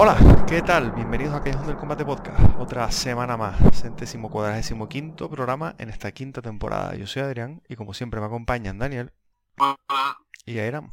Hola, 0.00 0.16
¿qué 0.46 0.62
tal? 0.62 0.92
Bienvenidos 0.92 1.34
a 1.34 1.42
Callejón 1.42 1.66
del 1.66 1.76
Combate 1.76 2.04
Podcast. 2.04 2.38
Otra 2.60 2.88
semana 2.92 3.36
más, 3.36 3.56
centésimo 3.76 4.30
cuadragésimo 4.30 4.88
quinto 4.88 5.28
programa 5.28 5.74
en 5.78 5.90
esta 5.90 6.12
quinta 6.12 6.40
temporada. 6.40 6.94
Yo 6.94 7.08
soy 7.08 7.22
Adrián 7.22 7.62
y 7.68 7.74
como 7.74 7.92
siempre 7.94 8.20
me 8.20 8.26
acompañan 8.26 8.78
Daniel 8.78 9.10
y 10.46 10.60
Airam. 10.60 10.92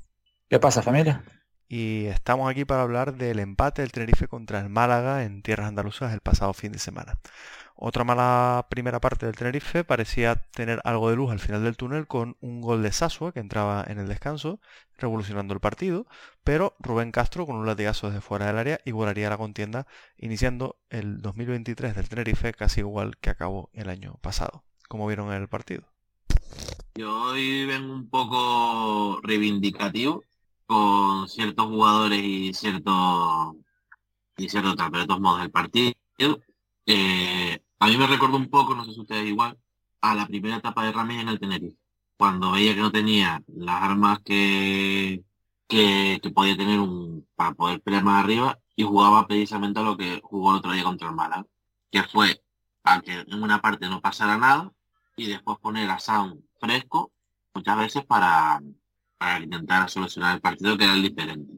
¿Qué 0.49 0.59
pasa 0.59 0.81
familia? 0.81 1.23
Y 1.67 2.07
estamos 2.07 2.49
aquí 2.49 2.65
para 2.65 2.81
hablar 2.81 3.13
del 3.13 3.37
empate 3.37 3.83
del 3.83 3.91
Tenerife 3.91 4.27
contra 4.27 4.59
el 4.59 4.69
Málaga 4.69 5.21
en 5.21 5.43
tierras 5.43 5.67
andaluzas 5.67 6.11
el 6.11 6.21
pasado 6.21 6.55
fin 6.55 6.71
de 6.71 6.79
semana. 6.79 7.19
Otra 7.77 8.05
mala 8.05 8.67
primera 8.69 9.01
parte 9.01 9.25
del 9.25 9.35
Tenerife 9.35 9.83
parecía 9.83 10.35
tener 10.35 10.79
algo 10.85 11.09
de 11.09 11.17
luz 11.17 11.29
al 11.29 11.39
final 11.39 11.61
del 11.61 11.75
túnel 11.75 12.07
con 12.07 12.37
un 12.39 12.61
gol 12.61 12.81
de 12.81 12.93
Sasua 12.93 13.33
que 13.33 13.41
entraba 13.41 13.83
en 13.85 13.99
el 13.99 14.07
descanso, 14.07 14.61
revolucionando 14.97 15.53
el 15.53 15.59
partido, 15.59 16.07
pero 16.45 16.75
Rubén 16.79 17.11
Castro 17.11 17.45
con 17.45 17.57
un 17.57 17.65
latigazo 17.65 18.07
desde 18.07 18.21
fuera 18.21 18.47
del 18.47 18.57
área 18.57 18.79
igualaría 18.85 19.29
la 19.29 19.37
contienda, 19.37 19.87
iniciando 20.17 20.77
el 20.89 21.21
2023 21.21 21.95
del 21.95 22.07
Tenerife 22.07 22.53
casi 22.53 22.79
igual 22.79 23.17
que 23.17 23.29
acabó 23.29 23.69
el 23.73 23.89
año 23.89 24.15
pasado. 24.21 24.63
¿Cómo 24.87 25.05
vieron 25.07 25.33
el 25.33 25.49
partido? 25.49 25.83
Yo 26.95 27.13
hoy 27.23 27.65
vengo 27.65 27.93
un 27.93 28.09
poco 28.09 29.19
reivindicativo 29.21 30.23
con 30.65 31.27
ciertos 31.27 31.65
jugadores 31.65 32.23
y 32.23 32.53
ciertos 32.53 33.55
y 34.37 34.47
ciertos 34.47 34.77
tal, 34.77 34.91
pero 34.91 35.01
de 35.01 35.07
todos 35.07 35.19
modos 35.19 35.43
el 35.43 35.51
partido 35.51 35.93
eh, 36.87 37.59
a 37.79 37.87
mí 37.87 37.97
me 37.97 38.07
recuerda 38.07 38.37
un 38.37 38.49
poco, 38.49 38.75
no 38.75 38.85
sé 38.85 38.93
si 38.93 39.01
ustedes 39.01 39.27
igual, 39.27 39.57
a 40.01 40.15
la 40.15 40.27
primera 40.27 40.57
etapa 40.57 40.85
de 40.85 40.91
Ramírez 40.91 41.23
en 41.23 41.29
el 41.29 41.39
Tenerife, 41.39 41.77
cuando 42.17 42.51
veía 42.51 42.75
que 42.75 42.81
no 42.81 42.91
tenía 42.91 43.43
las 43.47 43.83
armas 43.83 44.19
que, 44.23 45.23
que, 45.67 46.19
podía 46.33 46.57
tener 46.57 46.79
un, 46.79 47.27
para 47.35 47.53
poder 47.53 47.81
pelear 47.81 48.03
más 48.03 48.23
arriba 48.23 48.59
y 48.75 48.83
jugaba 48.83 49.27
precisamente 49.27 49.79
a 49.79 49.83
lo 49.83 49.97
que 49.97 50.21
jugó 50.23 50.51
el 50.51 50.57
otro 50.57 50.71
día 50.71 50.83
contra 50.83 51.09
el 51.09 51.15
Málaga, 51.15 51.45
que 51.91 52.03
fue 52.03 52.41
a 52.83 53.01
que 53.01 53.13
en 53.27 53.43
una 53.43 53.61
parte 53.61 53.87
no 53.87 54.01
pasara 54.01 54.37
nada 54.37 54.71
y 55.17 55.27
después 55.27 55.57
poner 55.59 55.89
a 55.89 55.99
Sound 55.99 56.43
fresco 56.59 57.11
muchas 57.53 57.77
veces 57.77 58.05
para, 58.05 58.61
para 59.17 59.43
intentar 59.43 59.89
solucionar 59.89 60.35
el 60.35 60.41
partido 60.41 60.77
que 60.77 60.83
era 60.85 60.93
el 60.93 61.01
diferente. 61.01 61.53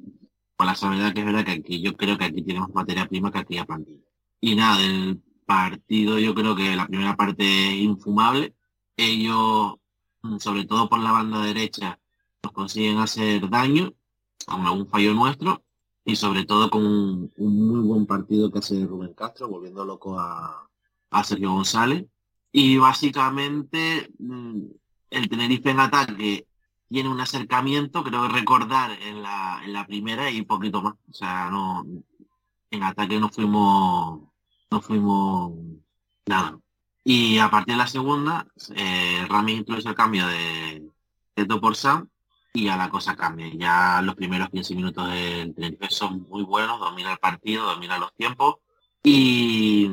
Con 0.55 0.67
la 0.67 0.75
seguridad 0.75 1.13
que 1.13 1.19
es 1.21 1.25
verdad 1.25 1.45
que 1.45 1.51
aquí 1.51 1.81
yo 1.81 1.95
creo 1.95 2.17
que 2.17 2.25
aquí 2.25 2.41
tenemos 2.43 2.73
materia 2.73 3.07
prima 3.07 3.31
que 3.31 3.39
aquí 3.39 3.57
a 3.57 3.65
plantilla. 3.65 4.03
Y 4.39 4.55
nada, 4.55 4.77
del 4.77 5.21
partido 5.47 6.19
yo 6.19 6.35
creo 6.35 6.55
que 6.55 6.75
la 6.75 6.87
primera 6.87 7.15
parte 7.17 7.43
es 7.69 7.75
infumable. 7.81 8.55
Ellos, 8.97 9.75
mm, 10.23 10.37
sobre 10.39 10.65
todo 10.65 10.89
por 10.89 10.99
la 10.99 11.11
banda 11.13 11.41
derecha, 11.43 11.99
nos 12.43 12.53
consiguen 12.53 12.97
hacer 12.99 13.49
daño, 13.49 13.93
con 14.45 14.65
algún 14.67 14.87
fallo 14.87 15.13
nuestro, 15.13 15.63
y 16.05 16.15
sobre 16.15 16.45
todo 16.45 16.69
con 16.69 16.85
un, 16.85 17.31
muy 17.37 17.81
buen 17.81 18.05
partido 18.05 18.51
que 18.51 18.59
hace 18.59 18.85
Rubén 18.85 19.13
Castro, 19.13 19.49
volviendo 19.49 19.85
loco 19.85 20.19
a, 20.19 20.69
a 21.11 21.23
Sergio 21.23 21.51
González. 21.53 22.05
Y 22.51 22.77
básicamente 22.77 24.09
mm, 24.19 24.61
el 25.11 25.29
Tenerife 25.29 25.71
en 25.71 25.79
ataque 25.79 26.47
tiene 26.89 27.09
un 27.09 27.19
acercamiento, 27.21 28.03
creo 28.03 28.23
que 28.23 28.33
recordar 28.33 28.91
en 29.01 29.21
la, 29.23 29.61
en 29.63 29.73
la 29.73 29.85
primera 29.87 30.31
y 30.31 30.43
poquito 30.43 30.81
más. 30.81 30.95
O 31.09 31.13
sea, 31.13 31.49
no 31.51 31.85
en 32.71 32.83
ataque 32.83 33.19
no 33.19 33.29
fuimos 33.29 34.21
no 34.71 34.81
fuimos 34.81 35.53
nada. 36.25 36.59
Y 37.03 37.37
a 37.37 37.49
partir 37.49 37.75
de 37.75 37.77
la 37.77 37.87
segunda, 37.87 38.47
eh, 38.75 39.25
Rami 39.29 39.53
introduce 39.53 39.87
el 39.87 39.95
cambio 39.95 40.27
de 40.27 40.91
Teto 41.33 41.61
por 41.61 41.75
Sam 41.75 42.09
y 42.53 42.67
a 42.67 42.75
la 42.75 42.89
cosa 42.89 43.15
cambia. 43.15 43.49
Ya 43.53 44.01
los 44.01 44.15
primeros 44.15 44.49
15 44.49 44.75
minutos 44.75 45.09
del 45.09 45.53
Tenerife 45.55 45.89
son 45.89 46.23
muy 46.29 46.43
buenos, 46.43 46.79
domina 46.79 47.13
el 47.13 47.19
partido, 47.19 47.65
domina 47.65 47.97
los 47.97 48.13
tiempos 48.13 48.57
y, 49.03 49.89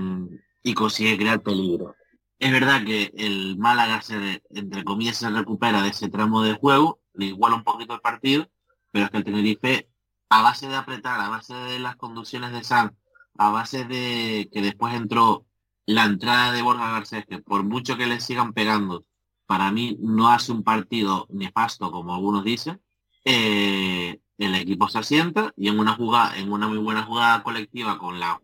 y 0.62 0.75
consigue 0.75 1.17
crear 1.17 1.41
peligro. 1.43 1.94
Es 2.38 2.50
verdad 2.50 2.85
que 2.85 3.12
el 3.17 3.56
Málaga, 3.59 4.03
se, 4.03 4.43
entre 4.50 4.82
comillas, 4.82 5.17
se 5.19 5.31
recupera 5.31 5.82
de 5.82 5.91
ese 5.91 6.09
tramo 6.09 6.43
de 6.43 6.55
juego, 6.55 7.00
le 7.12 7.27
iguala 7.27 7.56
un 7.56 7.65
poquito 7.65 7.94
el 7.94 8.00
partido, 8.00 8.49
pero 8.91 9.05
es 9.05 9.11
que 9.12 9.19
el 9.19 9.25
Tenerife, 9.25 9.88
a 10.31 10.43
base 10.43 10.69
de 10.69 10.75
apretar, 10.75 11.20
a 11.20 11.29
base 11.29 11.55
de 11.55 11.79
las 11.79 11.97
conducciones 11.97 12.53
de 12.53 12.65
Sam 12.65 12.91
a 13.36 13.50
base 13.50 13.84
de 13.84 14.48
que 14.52 14.62
después 14.62 14.94
entró 14.94 15.46
la 15.86 16.04
entrada 16.04 16.52
de 16.52 16.62
Borja 16.62 16.90
Garcés, 16.92 17.26
que 17.26 17.38
por 17.38 17.62
mucho 17.64 17.96
que 17.96 18.06
le 18.06 18.20
sigan 18.20 18.52
pegando, 18.52 19.04
para 19.46 19.70
mí 19.70 19.96
no 20.00 20.28
hace 20.28 20.52
un 20.52 20.62
partido 20.62 21.26
nefasto, 21.31 21.90
como 21.90 22.14
algunos 22.14 22.44
dicen, 22.44 22.81
eh, 23.25 24.20
el 24.38 24.54
equipo 24.54 24.88
se 24.88 24.98
asienta 24.98 25.52
y 25.56 25.69
en 25.69 25.78
una 25.78 25.94
jugada, 25.94 26.36
en 26.38 26.50
una 26.52 26.69
muy 26.69 26.78
buena 26.78 27.04
jugada 27.04 27.42
colectiva 27.42 27.98
con 27.98 28.19
la 28.19 28.40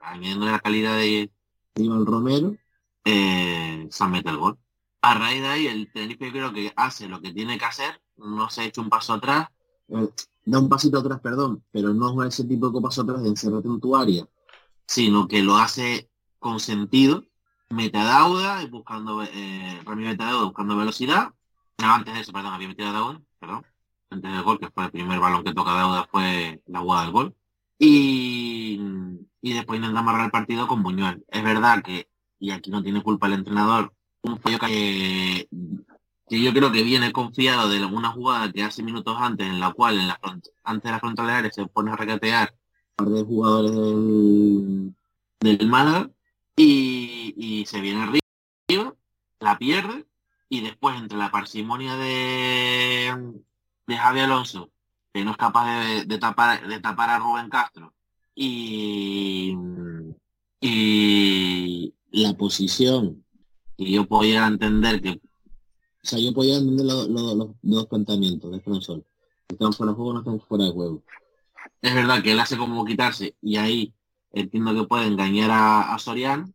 añadiendo 0.00 0.46
la 0.46 0.58
calidad 0.58 0.96
de 0.96 1.30
Iván 1.76 2.06
Romero, 2.06 2.56
eh, 3.04 3.86
se 3.90 4.06
mete 4.06 4.30
el 4.30 4.38
gol. 4.38 4.58
A 5.02 5.14
raíz 5.14 5.40
de 5.40 5.48
ahí 5.48 5.66
el 5.66 5.90
Tenerife 5.92 6.30
creo 6.30 6.52
que 6.52 6.72
hace 6.76 7.08
lo 7.08 7.20
que 7.20 7.32
tiene 7.32 7.58
que 7.58 7.64
hacer, 7.64 8.00
no 8.16 8.50
se 8.50 8.62
ha 8.62 8.64
hecho 8.64 8.82
un 8.82 8.90
paso 8.90 9.14
atrás, 9.14 9.48
da 10.44 10.58
un 10.58 10.68
pasito 10.68 10.98
atrás, 10.98 11.20
perdón, 11.20 11.64
pero 11.70 11.92
no 11.94 12.22
es 12.22 12.34
ese 12.34 12.44
tipo 12.48 12.70
de 12.70 12.80
paso 12.80 13.02
atrás 13.02 13.22
de 13.22 13.28
encerrarte 13.28 13.68
en 13.68 13.80
tu 13.80 13.96
área, 13.96 14.26
sino 14.86 15.28
que 15.28 15.42
lo 15.42 15.56
hace 15.56 16.10
con 16.38 16.60
sentido, 16.60 17.24
metadauda, 17.68 18.66
buscando, 18.66 19.22
eh, 19.22 19.80
metadauda 19.96 20.44
buscando 20.44 20.76
velocidad. 20.76 21.32
No, 21.78 21.94
antes 21.94 22.14
de 22.14 22.20
eso, 22.20 22.32
perdón, 22.32 22.52
había 22.52 22.68
metido 22.68 22.88
a 22.88 22.92
Dauda, 22.92 23.22
perdón. 23.38 23.64
Antes 24.10 24.32
del 24.32 24.42
gol, 24.42 24.58
que 24.58 24.70
fue 24.70 24.84
el 24.84 24.90
primer 24.90 25.18
balón 25.20 25.44
que 25.44 25.54
toca 25.54 25.72
Dauda, 25.72 26.06
fue 26.10 26.62
la 26.66 26.80
jugada 26.80 27.02
del 27.04 27.12
gol. 27.12 27.36
Y, 27.78 28.78
y 29.40 29.52
después 29.54 29.78
intenta 29.78 30.00
amarrar 30.00 30.26
el 30.26 30.30
partido 30.30 30.66
con 30.66 30.82
Buñuel. 30.82 31.24
Es 31.28 31.42
verdad 31.42 31.82
que, 31.82 32.10
y 32.38 32.50
aquí 32.50 32.70
no 32.70 32.82
tiene 32.82 33.02
culpa 33.02 33.28
el 33.28 33.34
entrenador, 33.34 33.94
un 34.22 34.38
fallo 34.38 34.58
que 34.58 35.48
que 36.30 36.40
yo 36.40 36.52
creo 36.54 36.70
que 36.70 36.84
viene 36.84 37.10
confiado 37.10 37.68
de 37.68 37.84
una 37.84 38.12
jugada 38.12 38.52
que 38.52 38.62
hace 38.62 38.84
minutos 38.84 39.16
antes, 39.18 39.48
en 39.48 39.58
la 39.58 39.72
cual 39.72 39.98
en 39.98 40.06
la 40.06 40.20
antes 40.62 40.84
de 40.84 40.90
la 40.92 41.00
frontal 41.00 41.42
de 41.42 41.52
se 41.52 41.66
pone 41.66 41.90
a 41.90 41.96
recatear 41.96 42.54
par 42.94 43.08
de 43.08 43.24
jugadores 43.24 43.72
del, 43.72 44.94
del 45.40 45.68
Málaga 45.68 46.08
y, 46.54 47.64
se 47.66 47.80
viene 47.80 48.02
arriba, 48.02 48.94
la 49.40 49.58
pierde 49.58 50.06
y 50.48 50.60
después 50.60 50.96
entre 50.96 51.18
la 51.18 51.32
parsimonia 51.32 51.96
de, 51.96 53.34
de 53.88 53.96
Javi 53.96 54.20
Alonso, 54.20 54.70
que 55.12 55.24
no 55.24 55.32
es 55.32 55.36
capaz 55.36 56.04
de, 56.04 56.18
tapar, 56.18 56.66
de 56.66 56.78
tapar 56.78 57.10
a 57.10 57.18
Rubén 57.18 57.48
Castro, 57.48 57.92
y, 58.34 59.56
y 60.60 61.94
la 62.12 62.34
posición 62.34 63.24
que 63.76 63.90
yo 63.90 64.06
podía 64.06 64.46
entender 64.46 65.00
que 65.00 65.20
o 66.02 66.06
sea, 66.06 66.18
yo 66.18 66.32
podía 66.32 66.56
entender 66.56 66.86
los 66.86 67.50
dos 67.62 67.86
planteamientos 67.86 68.50
de 68.50 68.60
Fransol. 68.60 69.04
Estamos 69.48 69.76
fuera 69.76 69.92
de 69.92 69.96
juego, 69.96 70.12
no 70.12 70.18
estamos 70.20 70.44
fuera 70.44 70.64
de 70.64 70.72
juego. 70.72 71.02
Es 71.82 71.94
verdad 71.94 72.22
que 72.22 72.32
él 72.32 72.40
hace 72.40 72.56
como 72.56 72.84
quitarse 72.84 73.36
y 73.42 73.56
ahí 73.56 73.94
entiendo 74.32 74.74
que 74.74 74.88
puede 74.88 75.06
engañar 75.06 75.50
a, 75.52 75.98
Sorian, 75.98 76.54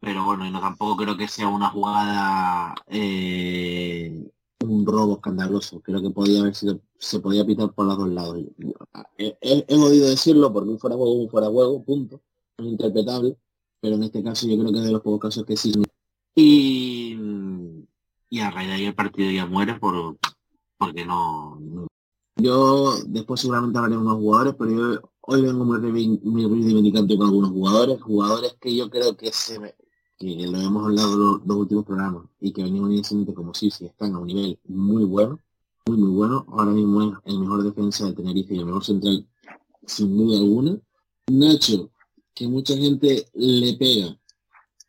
pero 0.00 0.24
bueno, 0.24 0.46
y 0.46 0.50
no 0.50 0.60
tampoco 0.60 0.96
creo 0.96 1.16
que 1.16 1.28
sea 1.28 1.48
una 1.48 1.70
jugada 1.70 2.74
eh, 2.88 4.30
un 4.60 4.86
robo 4.86 5.14
escandaloso. 5.14 5.80
Creo 5.80 6.02
que 6.02 6.10
podía 6.10 6.40
haber 6.40 6.54
sido, 6.54 6.80
se 6.98 7.20
podía 7.20 7.44
pitar 7.46 7.72
por 7.72 7.86
los 7.86 7.98
dos 7.98 8.08
lados. 8.08 8.38
He, 9.18 9.36
he, 9.40 9.74
oído 9.74 10.08
decirlo 10.08 10.52
porque 10.52 10.70
un 10.70 10.78
fuera 10.78 10.96
de 10.96 11.02
juego, 11.02 11.14
un 11.14 11.30
fuera 11.30 11.46
de 11.48 11.52
juego, 11.52 11.84
punto. 11.84 12.22
Es 12.58 12.66
interpretable, 12.66 13.36
pero 13.80 13.96
en 13.96 14.02
este 14.02 14.22
caso 14.22 14.46
yo 14.46 14.58
creo 14.58 14.72
que 14.72 14.78
es 14.78 14.84
de 14.84 14.92
los 14.92 15.02
pocos 15.02 15.20
casos 15.20 15.44
que 15.44 15.56
sí. 15.56 15.72
Y 16.34 16.75
y 18.30 18.40
a 18.40 18.50
raíz 18.50 18.68
de 18.68 18.74
ahí 18.74 18.84
el 18.86 18.94
partido 18.94 19.30
ya 19.30 19.46
muere 19.46 19.74
por 19.78 20.16
porque 20.78 21.04
no, 21.06 21.58
yo 22.36 22.94
después 23.06 23.40
seguramente 23.40 23.78
hablaré 23.78 23.96
de 23.96 24.02
unos 24.02 24.18
jugadores 24.18 24.54
pero 24.58 24.70
yo 24.70 25.10
hoy 25.22 25.42
vengo 25.42 25.64
muy, 25.64 25.78
reivindicante 25.80 27.16
con 27.16 27.26
algunos 27.26 27.50
jugadores 27.50 28.02
jugadores 28.02 28.56
que 28.60 28.74
yo 28.74 28.90
creo 28.90 29.16
que 29.16 29.32
se 29.32 29.74
que 30.18 30.46
lo 30.46 30.58
hemos 30.58 30.86
hablado 30.86 31.16
los 31.16 31.46
dos 31.46 31.56
últimos 31.58 31.84
programas 31.84 32.24
y 32.40 32.52
que 32.52 32.62
venimos 32.62 32.90
inicialmente 32.90 33.34
como 33.34 33.54
si 33.54 33.70
si 33.70 33.86
están 33.86 34.14
a 34.14 34.18
un 34.18 34.26
nivel 34.26 34.58
muy 34.64 35.04
bueno 35.04 35.38
muy 35.86 35.98
muy 35.98 36.10
bueno. 36.10 36.44
Ahora 36.48 36.72
mismo 36.72 37.02
es 37.02 37.18
el 37.26 37.38
mejor 37.38 37.62
defensa 37.62 38.06
de 38.06 38.12
Tenerife 38.14 38.54
y 38.54 38.58
el 38.58 38.66
mejor 38.66 38.84
central 38.84 39.26
sin 39.86 40.16
duda 40.16 40.38
alguna. 40.38 40.78
Nacho 41.28 41.90
que 42.34 42.48
mucha 42.48 42.76
gente 42.76 43.26
le 43.34 43.74
pega. 43.74 44.18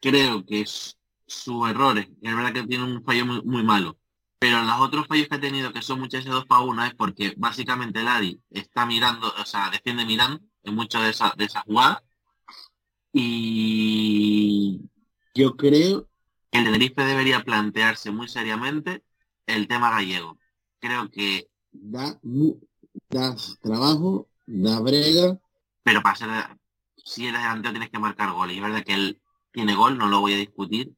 Creo 0.01 0.45
que 0.45 0.61
es 0.61 0.96
sus 1.27 1.69
errores. 1.69 2.07
es 2.21 2.35
verdad 2.35 2.53
que 2.53 2.63
tiene 2.63 2.83
un 2.85 3.03
fallo 3.03 3.25
muy, 3.25 3.63
malo. 3.63 3.97
Pero 4.39 4.63
los 4.63 4.79
otros 4.79 5.07
fallos 5.07 5.27
que 5.27 5.35
ha 5.35 5.41
tenido, 5.41 5.73
que 5.73 5.81
son 5.81 5.99
muchas 5.99 6.23
de 6.23 6.31
dos 6.31 6.45
para 6.45 6.61
uno, 6.61 6.85
es 6.85 6.93
porque 6.95 7.33
básicamente 7.37 7.99
el 7.99 8.07
Adi 8.07 8.41
está 8.49 8.85
mirando, 8.85 9.33
o 9.39 9.45
sea, 9.45 9.69
defiende 9.69 10.05
mirando 10.05 10.39
en 10.63 10.75
muchas 10.75 11.03
de 11.03 11.09
esas 11.09 11.35
de 11.37 11.45
esas 11.45 11.63
jugadas. 11.63 12.03
Y 13.13 14.81
yo 15.33 15.55
creo 15.57 16.07
que 16.51 16.59
el 16.59 16.65
Tenerife 16.65 17.03
debería 17.03 17.43
plantearse 17.43 18.11
muy 18.11 18.27
seriamente 18.27 19.03
el 19.47 19.67
tema 19.67 19.89
gallego. 19.89 20.37
Creo 20.79 21.09
que 21.09 21.49
da, 21.71 22.19
da 23.09 23.35
trabajo, 23.61 24.29
da 24.45 24.79
brega. 24.79 25.39
Pero 25.83 26.01
para 26.01 26.15
ser, 26.15 26.29
si 26.97 27.27
eres 27.27 27.41
delantero 27.41 27.71
tienes 27.71 27.89
que 27.89 27.99
marcar 27.99 28.31
gol. 28.33 28.51
Y 28.51 28.57
es 28.57 28.61
verdad 28.61 28.83
que 28.83 28.93
él 28.93 29.21
tiene 29.51 29.75
gol, 29.75 29.97
no 29.97 30.07
lo 30.07 30.19
voy 30.19 30.33
a 30.33 30.37
discutir, 30.37 30.93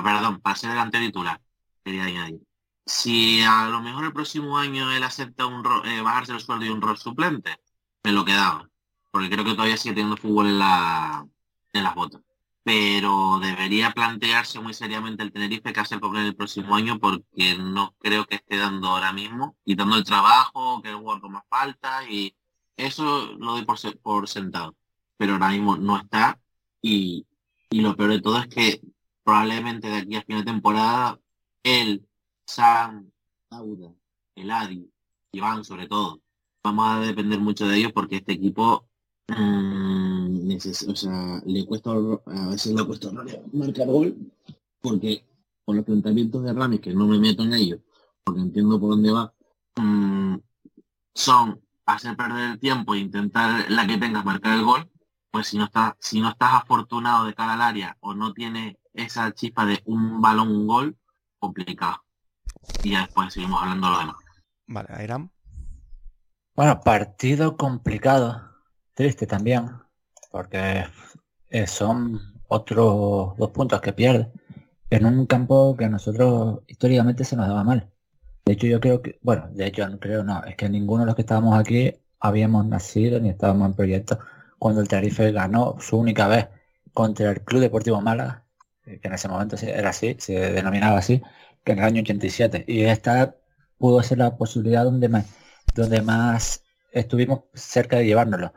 perdón, 0.00 0.40
para 0.40 0.56
ser 0.56 0.90
titular, 0.90 1.40
quería 1.84 2.04
añadir. 2.04 2.40
Si 2.86 3.42
a 3.42 3.68
lo 3.68 3.80
mejor 3.80 4.04
el 4.06 4.12
próximo 4.12 4.58
año 4.58 4.90
él 4.92 5.02
acepta 5.02 5.46
un 5.46 5.64
eh, 5.84 6.00
bajarse 6.00 6.32
el 6.32 6.40
sueldo 6.40 6.64
y 6.64 6.70
un 6.70 6.82
rol 6.82 6.98
suplente, 6.98 7.58
me 8.02 8.12
lo 8.12 8.24
quedaba. 8.24 8.68
Porque 9.10 9.30
creo 9.30 9.44
que 9.44 9.52
todavía 9.54 9.76
sigue 9.76 9.94
teniendo 9.94 10.16
fútbol 10.16 10.48
en, 10.48 10.58
la, 10.58 11.26
en 11.72 11.84
las 11.84 11.94
botas. 11.94 12.22
Pero 12.64 13.38
debería 13.40 13.92
plantearse 13.92 14.60
muy 14.60 14.74
seriamente 14.74 15.22
el 15.22 15.32
Tenerife 15.32 15.72
que 15.72 15.80
hacer 15.80 16.00
con 16.00 16.16
el 16.16 16.34
próximo 16.36 16.74
año 16.76 16.98
porque 16.98 17.56
no 17.58 17.94
creo 17.98 18.24
que 18.26 18.36
esté 18.36 18.56
dando 18.56 18.88
ahora 18.88 19.12
mismo, 19.12 19.56
quitando 19.64 19.96
el 19.96 20.04
trabajo, 20.04 20.80
que 20.82 20.90
el 20.90 20.96
jugador 20.96 21.28
más 21.30 21.44
falta 21.48 22.08
y 22.08 22.34
eso 22.76 23.32
lo 23.38 23.52
doy 23.52 23.64
por, 23.64 23.78
por 24.00 24.28
sentado. 24.28 24.76
Pero 25.16 25.34
ahora 25.34 25.48
mismo 25.50 25.76
no 25.76 25.98
está 25.98 26.40
y, 26.80 27.26
y 27.70 27.80
lo 27.80 27.96
peor 27.96 28.10
de 28.10 28.20
todo 28.22 28.38
es 28.38 28.48
que 28.48 28.80
probablemente 29.24 29.88
de 29.88 29.96
aquí 29.96 30.16
a 30.16 30.22
fin 30.22 30.38
de 30.38 30.44
temporada, 30.44 31.20
él, 31.62 32.06
Sam, 32.46 33.10
Auda, 33.50 33.94
el 34.34 34.50
Adi, 34.50 34.90
Iván 35.32 35.64
sobre 35.64 35.86
todo, 35.86 36.22
vamos 36.62 36.88
a 36.88 37.00
depender 37.00 37.40
mucho 37.40 37.66
de 37.66 37.76
ellos 37.76 37.92
porque 37.92 38.16
este 38.16 38.32
equipo 38.32 38.88
mm, 39.28 40.56
o 40.88 40.96
sea, 40.96 41.42
le 41.46 41.66
cuesta 41.66 41.90
a 41.90 42.48
veces 42.48 42.74
le 42.74 42.84
cuesta 42.84 43.10
marcar 43.52 43.86
gol 43.86 44.16
porque 44.80 45.24
con 45.64 45.76
los 45.76 45.84
planteamientos 45.84 46.42
de 46.42 46.52
Rames 46.52 46.80
que 46.80 46.94
no 46.94 47.06
me 47.06 47.18
meto 47.18 47.42
en 47.42 47.54
ellos 47.54 47.80
porque 48.24 48.40
entiendo 48.40 48.78
por 48.78 48.90
dónde 48.90 49.10
va 49.10 49.34
mm, 49.76 50.36
son 51.14 51.60
hacer 51.86 52.16
perder 52.16 52.52
el 52.52 52.58
tiempo 52.60 52.94
e 52.94 52.98
intentar 52.98 53.70
la 53.70 53.86
que 53.86 53.98
tengas 53.98 54.24
marcar 54.24 54.58
el 54.58 54.64
gol 54.64 54.90
pues 55.30 55.48
si 55.48 55.58
no 55.58 55.64
estás 55.64 55.94
si 55.98 56.20
no 56.20 56.28
estás 56.28 56.54
afortunado 56.54 57.24
de 57.26 57.34
cara 57.34 57.54
al 57.54 57.62
área 57.62 57.96
o 58.00 58.14
no 58.14 58.32
tienes 58.32 58.76
esa 58.94 59.32
chispa 59.32 59.66
de 59.66 59.80
un 59.86 60.20
balón, 60.20 60.48
un 60.48 60.66
gol, 60.66 60.96
complicado. 61.38 62.04
Y 62.82 62.90
ya 62.90 63.02
después 63.02 63.32
seguimos 63.32 63.62
hablando 63.62 63.88
de 63.88 63.92
lo 63.92 63.98
demás. 64.00 64.16
Vale, 64.66 64.88
Airam. 64.92 65.30
Bueno, 66.54 66.80
partido 66.80 67.56
complicado. 67.56 68.42
Triste 68.94 69.26
también. 69.26 69.70
Porque 70.30 70.84
eh, 71.50 71.66
son 71.66 72.20
otros 72.48 73.36
dos 73.36 73.50
puntos 73.50 73.80
que 73.80 73.92
pierde. 73.92 74.30
En 74.90 75.06
un 75.06 75.26
campo 75.26 75.76
que 75.76 75.86
a 75.86 75.88
nosotros 75.88 76.60
históricamente 76.66 77.24
se 77.24 77.36
nos 77.36 77.48
daba 77.48 77.64
mal. 77.64 77.90
De 78.44 78.52
hecho, 78.52 78.66
yo 78.66 78.80
creo 78.80 79.00
que, 79.02 79.18
bueno, 79.22 79.48
de 79.52 79.66
hecho 79.66 79.88
no 79.88 79.98
creo, 79.98 80.24
no, 80.24 80.44
es 80.44 80.56
que 80.56 80.68
ninguno 80.68 81.02
de 81.02 81.06
los 81.06 81.14
que 81.14 81.22
estábamos 81.22 81.58
aquí 81.58 81.94
habíamos 82.20 82.66
nacido 82.66 83.20
ni 83.20 83.30
estábamos 83.30 83.68
en 83.68 83.74
proyecto 83.74 84.18
cuando 84.58 84.80
el 84.80 84.88
Tarife 84.88 85.32
ganó 85.32 85.76
su 85.80 85.96
única 85.96 86.28
vez 86.28 86.48
contra 86.92 87.30
el 87.30 87.40
Club 87.42 87.60
Deportivo 87.60 88.00
Málaga 88.00 88.41
que 88.84 89.00
en 89.02 89.14
ese 89.14 89.28
momento 89.28 89.56
era 89.56 89.90
así, 89.90 90.16
se 90.18 90.52
denominaba 90.52 90.98
así, 90.98 91.22
que 91.64 91.72
en 91.72 91.78
el 91.78 91.84
año 91.84 92.02
87. 92.02 92.64
Y 92.66 92.84
esta 92.84 93.36
pudo 93.78 94.02
ser 94.02 94.18
la 94.18 94.36
posibilidad 94.36 94.84
donde 94.84 95.08
más, 95.08 95.26
donde 95.74 96.02
más 96.02 96.64
estuvimos 96.92 97.42
cerca 97.54 97.96
de 97.98 98.06
llevárnoslo. 98.06 98.52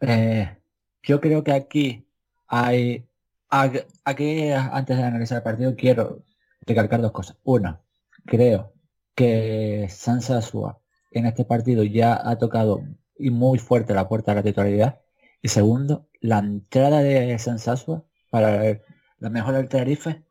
Eh, 0.00 0.58
yo 1.02 1.20
creo 1.20 1.44
que 1.44 1.52
aquí 1.52 2.08
hay, 2.48 3.08
aquí 3.48 4.50
antes 4.52 4.96
de 4.96 5.04
analizar 5.04 5.38
el 5.38 5.44
partido 5.44 5.76
quiero 5.76 6.24
recalcar 6.66 7.00
dos 7.00 7.12
cosas. 7.12 7.36
Uno, 7.44 7.82
creo 8.26 8.72
que 9.14 9.86
Sansa 9.90 10.42
Sua 10.42 10.80
en 11.10 11.26
este 11.26 11.44
partido 11.44 11.82
ya 11.84 12.20
ha 12.28 12.38
tocado 12.38 12.82
y 13.18 13.30
muy 13.30 13.58
fuerte 13.58 13.94
la 13.94 14.08
puerta 14.08 14.32
de 14.32 14.36
la 14.36 14.42
titularidad. 14.42 15.00
Y 15.42 15.48
segundo, 15.48 16.08
la 16.20 16.38
entrada 16.38 17.00
de 17.00 17.38
Sansasua 17.38 18.04
para 18.30 18.80
la 19.20 19.30
mejora 19.30 19.58
del 19.58 19.68
Tenerife 19.68 20.22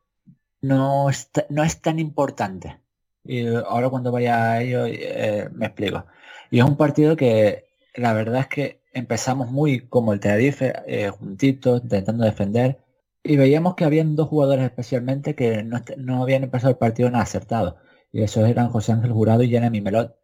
no 0.62 1.10
es, 1.10 1.30
no 1.48 1.64
es 1.64 1.80
tan 1.80 1.98
importante. 1.98 2.80
Y 3.24 3.46
ahora 3.46 3.90
cuando 3.90 4.12
vaya 4.12 4.52
a 4.52 4.62
ello 4.62 4.86
eh, 4.86 5.48
me 5.52 5.66
explico. 5.66 6.06
Y 6.50 6.58
es 6.60 6.64
un 6.64 6.76
partido 6.76 7.16
que 7.16 7.66
la 7.94 8.12
verdad 8.12 8.40
es 8.42 8.48
que 8.48 8.82
empezamos 8.92 9.50
muy 9.50 9.88
como 9.88 10.12
el 10.12 10.20
Tenerife, 10.20 10.72
eh, 10.86 11.10
juntitos, 11.10 11.82
intentando 11.82 12.24
defender. 12.24 12.78
Y 13.22 13.36
veíamos 13.36 13.74
que 13.74 13.84
habían 13.84 14.16
dos 14.16 14.28
jugadores 14.28 14.64
especialmente 14.64 15.34
que 15.34 15.62
no, 15.62 16.22
habían 16.22 16.44
empezado 16.44 16.70
el 16.70 16.78
partido 16.78 17.10
nada 17.10 17.24
acertado. 17.24 17.78
Y 18.12 18.22
esos 18.22 18.48
eran 18.48 18.70
José 18.70 18.92
Ángel 18.92 19.12
Jurado 19.12 19.42
y 19.42 19.50
Jeremy 19.50 19.80
Melot. 19.80 20.16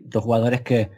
Dos 0.00 0.24
jugadores 0.24 0.62
que 0.62 0.90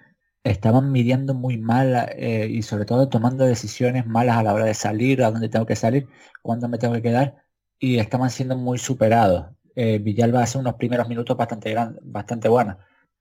estaban 0.44 0.92
midiendo 0.92 1.34
muy 1.34 1.58
mal 1.58 2.08
eh, 2.16 2.48
y 2.50 2.62
sobre 2.62 2.84
todo 2.84 3.08
tomando 3.08 3.44
decisiones 3.44 4.06
malas 4.06 4.38
a 4.38 4.42
la 4.42 4.54
hora 4.54 4.64
de 4.66 4.74
salir, 4.74 5.22
a 5.22 5.30
dónde 5.30 5.48
tengo 5.48 5.66
que 5.66 5.76
salir, 5.76 6.08
cuándo 6.42 6.68
me 6.68 6.78
tengo 6.78 6.94
que 6.94 7.02
quedar 7.02 7.44
y 7.78 7.98
estaban 7.98 8.30
siendo 8.30 8.56
muy 8.56 8.78
superados. 8.78 9.46
Eh, 9.74 9.98
Villalba 9.98 10.42
hace 10.42 10.58
unos 10.58 10.74
primeros 10.74 11.08
minutos 11.08 11.36
bastante 11.36 11.70
gran, 11.70 11.98
bastante 12.02 12.48
buenos. 12.48 12.76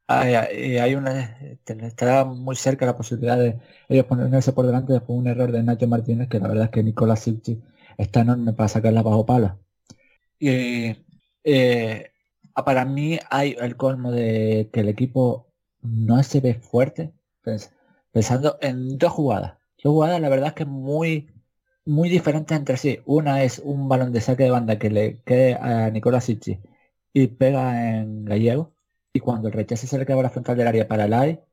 Hay, 0.08 0.36
hay 0.36 0.96
una, 0.96 1.38
está 1.66 2.25
muy 2.25 2.56
cerca 2.58 2.86
la 2.86 2.98
posibilidad 2.98 3.38
de 3.38 3.60
ellos 3.88 4.06
ponerse 4.06 4.51
por 4.51 4.66
delante 4.66 4.92
después 4.92 5.16
de 5.16 5.22
un 5.22 5.28
error 5.28 5.51
de 5.51 5.63
Nacho 5.63 5.88
Martínez, 5.88 6.28
que 6.28 6.40
la 6.40 6.50
verdad 6.50 6.66
es 6.66 6.72
que 6.72 6.84
Nicolás 6.84 7.22
Silchi 7.22 7.62
está 7.98 8.22
enorme 8.22 8.51
para 8.54 8.68
sacarla 8.68 9.04
bajo 9.04 9.25
pala. 9.25 9.58
Y 10.40 10.98
eh, 11.44 12.12
para 12.66 12.86
mí 12.86 13.20
hay 13.30 13.56
el 13.60 13.78
colmo 13.78 14.12
de 14.12 14.70
que 14.74 14.82
el 14.82 14.90
equipo 14.90 15.50
no 15.82 16.22
se 16.24 16.42
ve 16.42 16.56
fuerte, 16.56 17.14
pensando 18.12 18.58
en 18.62 18.98
dos 18.98 19.12
jugadas. 19.12 19.54
Dos 19.84 19.94
jugadas, 19.94 20.22
la 20.22 20.30
verdad 20.30 20.50
es 20.50 20.54
que 20.54 20.66
muy, 20.66 21.30
muy 21.86 22.10
diferentes 22.10 22.58
entre 22.58 22.78
sí. 22.78 23.00
Una 23.06 23.44
es 23.44 23.60
un 23.60 23.90
balón 23.90 24.12
de 24.14 24.22
saque 24.22 24.44
de 24.44 24.52
banda 24.52 24.80
que 24.80 24.90
le 24.90 25.22
quede 25.24 25.56
a 25.56 25.90
Nicolás 25.90 26.26
Sicci 26.26 26.60
y 27.14 27.28
pega 27.28 27.98
en 27.98 28.26
Gallego. 28.26 28.74
Y 29.14 29.20
cuando 29.20 29.48
el 29.48 29.54
rechace 29.54 29.88
se 29.88 29.98
le 29.98 30.06
queda 30.06 30.20
a 30.20 30.24
la 30.24 30.30
frontal 30.30 30.58
del 30.58 30.68
área 30.68 30.88
para 30.88 31.06
el 31.06 31.14
AE, 31.14 31.44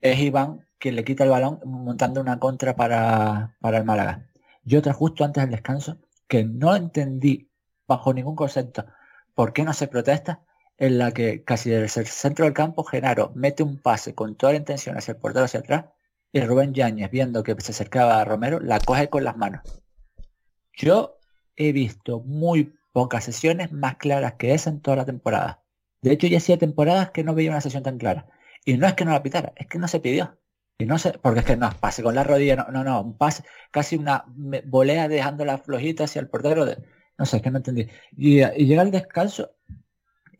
es 0.00 0.18
Iván 0.20 0.66
quien 0.78 0.96
le 0.96 1.04
quita 1.04 1.24
el 1.24 1.30
balón 1.30 1.60
montando 1.64 2.20
una 2.20 2.38
contra 2.38 2.76
para, 2.76 3.56
para 3.60 3.78
el 3.78 3.84
Málaga. 3.84 4.28
Y 4.64 4.76
otra 4.76 4.92
justo 4.92 5.24
antes 5.24 5.42
del 5.42 5.50
descanso, 5.52 5.98
que 6.28 6.44
no 6.44 6.74
entendí 6.76 7.50
bajo 7.86 8.12
ningún 8.12 8.36
concepto 8.36 8.84
por 9.34 9.52
qué 9.52 9.64
no 9.64 9.72
se 9.72 9.88
protesta, 9.88 10.42
en 10.78 10.98
la 10.98 11.12
que 11.12 11.44
casi 11.44 11.70
desde 11.70 12.00
el 12.00 12.06
centro 12.06 12.44
del 12.44 12.54
campo 12.54 12.84
Genaro 12.84 13.32
mete 13.34 13.62
un 13.62 13.78
pase 13.78 14.14
con 14.14 14.34
toda 14.36 14.52
la 14.52 14.58
intención 14.58 14.96
hacia 14.96 15.12
el 15.12 15.18
portero 15.18 15.44
hacia 15.44 15.60
atrás 15.60 15.86
y 16.32 16.40
Rubén 16.40 16.74
Yáñez, 16.74 17.10
viendo 17.10 17.44
que 17.44 17.54
se 17.60 17.72
acercaba 17.72 18.20
a 18.20 18.24
Romero, 18.24 18.58
la 18.58 18.80
coge 18.80 19.08
con 19.08 19.22
las 19.22 19.36
manos. 19.36 19.62
Yo 20.72 21.18
he 21.56 21.72
visto 21.72 22.20
muy 22.20 22.74
pocas 22.92 23.24
sesiones 23.24 23.72
más 23.72 23.96
claras 23.96 24.34
que 24.34 24.52
esa 24.52 24.70
en 24.70 24.80
toda 24.80 24.96
la 24.96 25.04
temporada. 25.04 25.62
De 26.02 26.12
hecho, 26.12 26.26
ya 26.26 26.38
hacía 26.38 26.58
temporadas 26.58 27.10
que 27.10 27.24
no 27.24 27.34
veía 27.34 27.50
una 27.50 27.60
sesión 27.60 27.82
tan 27.84 27.98
clara. 27.98 28.26
Y 28.64 28.76
no 28.76 28.86
es 28.86 28.94
que 28.94 29.04
no 29.04 29.12
la 29.12 29.22
pitara, 29.22 29.52
es 29.56 29.66
que 29.68 29.78
no 29.78 29.86
se 29.88 30.00
pidió. 30.00 30.38
Y 30.76 30.86
no 30.86 30.98
sé, 30.98 31.12
porque 31.22 31.40
es 31.40 31.46
que 31.46 31.56
no, 31.56 31.70
pase 31.80 32.02
con 32.02 32.14
la 32.14 32.24
rodilla, 32.24 32.56
no, 32.56 32.66
no, 32.72 32.82
no, 32.82 33.00
un 33.00 33.16
pase, 33.16 33.44
casi 33.70 33.96
una 33.96 34.24
volea 34.66 35.06
dejando 35.06 35.44
la 35.44 35.58
flojita 35.58 36.04
hacia 36.04 36.20
el 36.20 36.28
portero. 36.28 36.64
De, 36.64 36.78
no 37.16 37.26
sé, 37.26 37.36
es 37.36 37.42
que 37.42 37.50
no 37.50 37.58
entendí. 37.58 37.88
Y, 38.16 38.44
llega 38.44 38.82
el 38.82 38.90
descanso 38.90 39.52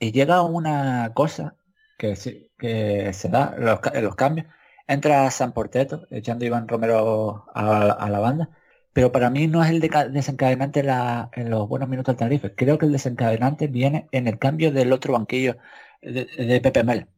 y 0.04 0.12
llega 0.12 0.42
una 0.42 1.12
cosa 1.14 1.56
que, 1.99 2.16
se 2.16 3.28
da 3.28 3.56
los, 3.58 4.14
cambios. 4.16 4.46
Entra 4.87 5.30
San 5.30 5.52
Porteto, 5.52 6.06
echando 6.11 6.44
Iván 6.44 6.68
Romero 6.68 7.46
a, 7.54 8.08
la 8.11 8.18
banda. 8.20 8.50
Pero 8.92 9.12
para 9.12 9.30
mí 9.30 9.46
no 9.49 9.64
es 9.64 9.70
el 9.70 9.80
desencadenante 10.12 10.80
en 10.80 11.50
los 11.50 11.68
buenos 11.68 11.88
minutos 11.88 12.12
del 12.14 12.18
Tenerife. 12.18 12.54
Creo 12.54 12.78
que 12.78 12.87
el 12.87 12.92
desencadenante 12.92 13.66
viene 13.66 14.08
en 14.12 14.28
el 14.28 14.38
cambio 14.38 14.73
del 14.73 14.92
otro 14.92 15.14
banquillo 15.14 15.56
de, 16.02 16.26
de 16.26 16.61
Pepe 16.61 16.84
Mel 16.84 17.08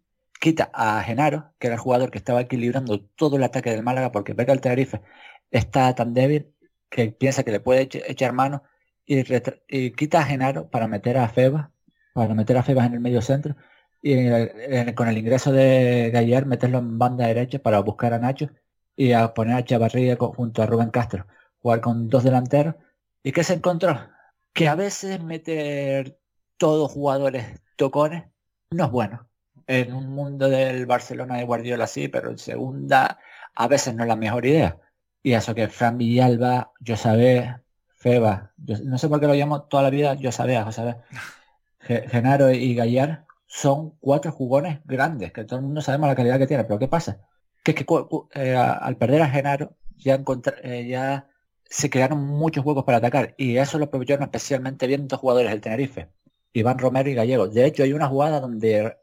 quita 0.41 0.71
a 0.73 1.03
Genaro, 1.03 1.53
que 1.59 1.67
era 1.69 1.77
el 1.77 1.81
jugador 1.81 2.11
que 2.11 2.19
estaba 2.19 2.41
equilibrando 2.41 3.01
todo 3.01 3.37
el 3.37 3.45
ataque 3.45 3.71
del 3.71 3.83
Málaga, 3.83 4.13
porque 4.13 4.35
ve 4.35 4.47
que 4.47 4.53
el 4.53 4.61
Tenerife 4.61 5.01
está 5.51 5.95
tan 5.95 6.15
débil 6.15 6.55
que 6.91 7.11
piensa 7.13 7.45
que 7.45 7.53
le 7.53 7.61
puede 7.61 7.89
echar 8.09 8.33
mano 8.33 8.63
y, 9.07 9.25
quita 9.93 10.21
a 10.21 10.25
Genaro 10.25 10.71
para 10.71 10.89
meter 10.89 11.19
a 11.19 11.29
Febas, 11.29 11.71
para 12.17 12.35
meter 12.35 12.57
a 12.57 12.63
Febas 12.63 12.87
en 12.87 12.95
el 12.95 13.01
medio 13.01 13.21
centro 13.21 13.55
y 14.01 14.15
con 14.95 15.09
el 15.09 15.19
ingreso 15.19 15.53
de 15.53 16.11
Gallar 16.13 16.47
meterlo 16.47 16.79
en 16.79 16.99
banda 16.99 17.27
derecha 17.27 17.59
para 17.59 17.81
buscar 17.81 18.15
a 18.15 18.19
Nacho 18.19 18.49
y 18.97 19.13
a 19.13 19.35
poner 19.35 19.57
a 19.57 19.65
Chavarría 19.65 20.17
junto 20.17 20.63
a 20.63 20.67
Rubén 20.67 20.91
Castro, 20.91 21.27
jugar 21.61 21.81
con 21.83 22.09
dos 22.09 22.25
delanteros. 22.25 22.77
¿Y 23.23 23.33
qué 23.33 23.45
se 23.45 23.55
encontró? 23.55 24.01
Que 24.55 24.69
a 24.69 24.75
veces 24.75 25.23
meter 25.23 26.19
todos 26.57 26.91
jugadores 26.91 27.61
tocones 27.77 28.25
no 28.71 28.87
es 28.87 28.91
bueno 28.91 29.29
en 29.67 29.93
un 29.93 30.09
mundo 30.09 30.49
del 30.49 30.87
Barcelona 30.87 31.37
de 31.37 31.45
Guardiola 31.45 31.87
sí, 31.87 32.09
pero 32.09 32.31
en 32.31 32.39
segunda 32.39 33.19
a 33.55 33.69
veces 33.69 33.95
no 33.95 34.05
es 34.05 34.09
la 34.09 34.17
mejor 34.17 34.47
idea. 34.47 34.79
Y 35.23 35.35
eso 35.35 35.55
que 35.55 35.69
Fran 35.69 35.99
Villalba, 35.99 36.73
yo 36.81 36.97
sabé, 36.97 37.57
Feba, 37.97 38.53
no 38.57 38.97
sé 38.97 39.09
por 39.09 39.21
qué 39.21 39.27
lo 39.27 39.35
llamo 39.35 39.65
toda 39.65 39.83
la 39.83 39.91
vida, 39.91 40.15
yo 40.15 40.33
sabía, 40.33 40.65
José 40.65 40.97
Genaro 41.87 42.51
y 42.51 42.75
Gallar 42.75 43.27
son 43.47 43.97
cuatro 44.01 44.33
jugones 44.33 44.81
grandes, 44.85 45.33
que 45.33 45.45
todo 45.45 45.59
el 45.61 45.65
mundo 45.65 45.81
sabemos 45.81 46.09
la 46.09 46.15
calidad 46.15 46.39
que 46.39 46.47
tiene, 46.47 46.65
pero 46.65 46.79
¿qué 46.79 46.89
pasa? 46.89 47.21
Que 47.63 47.73
es 47.73 47.77
que 47.77 47.87
eh, 48.35 48.55
al 48.57 48.97
perder 48.97 49.23
a 49.23 49.29
Genaro 49.29 49.77
ya, 49.97 50.23
eh, 50.63 50.87
ya 50.89 51.29
se 51.65 51.91
crearon 51.91 52.25
muchos 52.25 52.65
huecos 52.65 52.85
para 52.85 52.99
atacar 52.99 53.35
y 53.37 53.57
eso 53.57 53.79
lo 53.79 53.87
aprovecharon 53.87 54.25
especialmente 54.25 54.87
bien 54.87 55.09
dos 55.09 55.21
jugadores 55.21 55.51
del 55.51 55.61
Tenerife, 55.61 56.11
Iván 56.53 56.79
Romero 56.79 57.09
y 57.11 57.15
Gallego. 57.15 57.49
De 57.49 57.65
hecho 57.67 57.83
hay 57.83 57.93
una 57.93 58.09
jugada 58.09 58.41
donde 58.41 58.97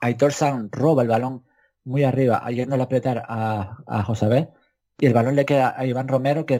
Aitor 0.00 0.32
San 0.32 0.70
roba 0.70 1.02
el 1.02 1.08
balón 1.08 1.44
muy 1.84 2.04
arriba, 2.04 2.42
yéndole 2.50 2.82
a 2.82 2.86
apretar 2.86 3.24
a, 3.28 3.78
a 3.86 4.02
José 4.02 4.48
y 4.98 5.06
el 5.06 5.12
balón 5.12 5.34
le 5.34 5.44
queda 5.44 5.74
a 5.76 5.86
Iván 5.86 6.08
Romero 6.08 6.46
que, 6.46 6.58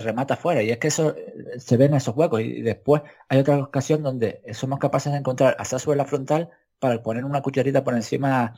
remata 0.00 0.36
fuera. 0.36 0.62
Y 0.62 0.70
es 0.70 0.78
que 0.78 0.88
eso 0.88 1.14
eh, 1.16 1.58
se 1.58 1.76
ve 1.76 1.86
en 1.86 1.94
esos 1.94 2.14
huecos. 2.16 2.40
Y, 2.42 2.62
después 2.62 3.02
hay 3.28 3.38
otra 3.40 3.58
ocasión 3.58 4.02
donde 4.02 4.42
somos 4.52 4.78
capaces 4.78 5.12
de 5.12 5.18
encontrar 5.18 5.56
a 5.58 5.64
Sasu 5.64 5.94
la 5.94 6.04
frontal 6.04 6.50
para 6.78 7.02
poner 7.02 7.24
una 7.24 7.42
cucharita 7.42 7.84
por 7.84 7.94
encima 7.94 8.54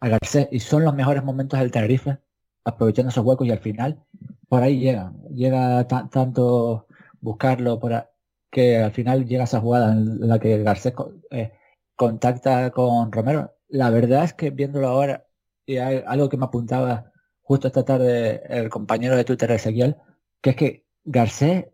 a 0.00 0.08
Garcés. 0.08 0.48
Y 0.50 0.60
son 0.60 0.84
los 0.84 0.94
mejores 0.94 1.24
momentos 1.24 1.58
del 1.58 1.70
Tenerife, 1.72 2.18
aprovechando 2.64 3.10
esos 3.10 3.24
huecos 3.24 3.46
y 3.46 3.50
al 3.50 3.58
final 3.60 4.04
por 4.48 4.62
ahí 4.62 4.78
llega. 4.80 5.12
Llega 5.30 5.86
tanto 5.88 6.86
buscarlo 7.20 7.80
por 7.80 8.08
que 8.50 8.78
al 8.78 8.92
final 8.92 9.26
llega 9.26 9.44
esa 9.44 9.60
jugada 9.60 9.92
en 9.92 10.28
la 10.28 10.38
que 10.38 10.62
Garcés 10.62 10.94
eh, 11.30 11.52
contacta 11.96 12.70
con 12.70 13.10
Romero. 13.12 13.56
La 13.68 13.90
verdad 13.90 14.24
es 14.24 14.34
que 14.34 14.50
viéndolo 14.50 14.88
ahora, 14.88 15.26
y 15.66 15.78
hay 15.78 16.02
algo 16.06 16.28
que 16.28 16.36
me 16.36 16.44
apuntaba 16.46 17.12
justo 17.44 17.68
esta 17.68 17.84
tarde 17.84 18.42
el 18.48 18.68
compañero 18.70 19.16
de 19.16 19.24
Twitter 19.24 19.50
Ezequiel, 19.52 19.96
que 20.40 20.50
es 20.50 20.56
que 20.56 20.86
Garcés 21.04 21.66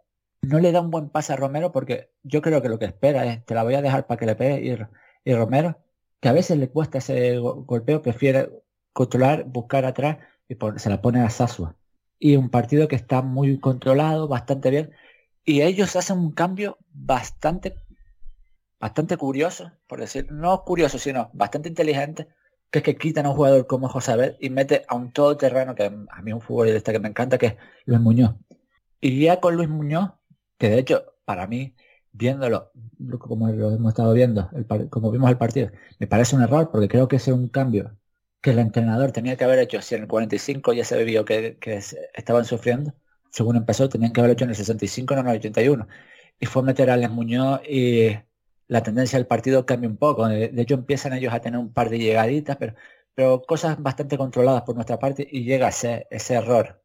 no 0.42 0.58
le 0.58 0.72
da 0.72 0.80
un 0.80 0.90
buen 0.90 1.08
pase 1.08 1.32
a 1.32 1.36
Romero 1.36 1.72
porque 1.72 2.10
yo 2.22 2.42
creo 2.42 2.60
que 2.60 2.68
lo 2.68 2.78
que 2.78 2.86
espera 2.86 3.24
es 3.26 3.44
te 3.46 3.54
la 3.54 3.62
voy 3.62 3.74
a 3.74 3.82
dejar 3.82 4.06
para 4.06 4.18
que 4.18 4.26
le 4.26 4.36
pegue 4.36 4.88
y, 5.24 5.34
Romero, 5.34 5.78
que 6.20 6.28
a 6.28 6.32
veces 6.32 6.58
le 6.58 6.68
cuesta 6.68 6.98
ese 6.98 7.38
golpeo, 7.38 8.02
prefiere 8.02 8.50
controlar, 8.92 9.44
buscar 9.44 9.84
atrás 9.84 10.18
y 10.48 10.56
se 10.76 10.90
la 10.90 11.00
pone 11.00 11.20
a 11.20 11.30
Sasua. 11.30 11.76
Y 12.18 12.36
un 12.36 12.50
partido 12.50 12.88
que 12.88 12.96
está 12.96 13.22
muy 13.22 13.58
controlado, 13.60 14.28
bastante 14.28 14.70
bien. 14.70 14.92
Y 15.44 15.62
ellos 15.62 15.96
hacen 15.96 16.18
un 16.18 16.32
cambio 16.32 16.78
bastante 16.92 17.74
bastante 18.80 19.18
curioso, 19.18 19.72
por 19.86 20.00
decir, 20.00 20.32
no 20.32 20.64
curioso, 20.64 20.98
sino 20.98 21.30
bastante 21.34 21.68
inteligente, 21.68 22.28
que 22.70 22.78
es 22.80 22.84
que 22.84 22.96
quitan 22.96 23.26
a 23.26 23.30
un 23.30 23.36
jugador 23.36 23.66
como 23.66 23.88
José 23.88 24.12
Abel 24.12 24.36
y 24.40 24.50
mete 24.50 24.84
a 24.88 24.94
un 24.94 25.12
todoterreno 25.12 25.74
que 25.74 25.84
a 25.84 26.22
mí 26.22 26.30
es 26.30 26.34
un 26.34 26.40
futbolista 26.40 26.92
que 26.92 26.98
me 27.00 27.08
encanta, 27.08 27.38
que 27.38 27.46
es 27.46 27.56
Luis 27.84 28.00
Muñoz. 28.00 28.34
Y 29.00 29.20
ya 29.20 29.40
con 29.40 29.56
Luis 29.56 29.68
Muñoz, 29.68 30.12
que 30.58 30.70
de 30.70 30.78
hecho, 30.78 31.04
para 31.24 31.46
mí, 31.46 31.74
viéndolo, 32.12 32.72
como 33.18 33.48
lo 33.48 33.72
hemos 33.72 33.90
estado 33.92 34.12
viendo, 34.12 34.50
como 34.90 35.10
vimos 35.10 35.30
el 35.30 35.38
partido, 35.38 35.70
me 35.98 36.06
parece 36.06 36.36
un 36.36 36.42
error 36.42 36.70
porque 36.70 36.88
creo 36.88 37.08
que 37.08 37.16
ese 37.16 37.30
es 37.30 37.36
un 37.36 37.48
cambio 37.48 37.96
que 38.40 38.50
el 38.50 38.58
entrenador 38.58 39.12
tenía 39.12 39.36
que 39.36 39.44
haber 39.44 39.58
hecho 39.58 39.82
si 39.82 39.94
en 39.94 40.02
el 40.02 40.08
45 40.08 40.72
ya 40.72 40.84
se 40.84 41.02
vio 41.04 41.24
que, 41.24 41.58
que 41.58 41.80
estaban 42.14 42.44
sufriendo. 42.44 42.94
Según 43.30 43.56
empezó, 43.56 43.88
tenían 43.88 44.12
que 44.12 44.20
haber 44.20 44.32
hecho 44.32 44.44
en 44.44 44.50
el 44.50 44.56
65, 44.56 45.14
no 45.14 45.20
en 45.22 45.28
el 45.28 45.36
81. 45.36 45.86
Y 46.40 46.46
fue 46.46 46.62
meter 46.62 46.90
a 46.90 46.96
Luis 46.96 47.10
Muñoz 47.10 47.60
y 47.68 48.16
la 48.70 48.84
tendencia 48.84 49.18
del 49.18 49.26
partido 49.26 49.66
cambia 49.66 49.90
un 49.90 49.96
poco. 49.96 50.28
De, 50.28 50.52
hecho, 50.56 50.74
empiezan 50.74 51.12
ellos 51.12 51.34
a 51.34 51.40
tener 51.40 51.58
un 51.58 51.72
par 51.72 51.90
de 51.90 51.98
llegaditas, 51.98 52.56
pero, 52.56 52.74
pero 53.14 53.42
cosas 53.42 53.82
bastante 53.82 54.16
controladas 54.16 54.62
por 54.62 54.76
nuestra 54.76 54.96
parte 54.96 55.26
y 55.28 55.42
llega 55.42 55.68
ese, 55.68 56.06
ese 56.08 56.34
error 56.34 56.80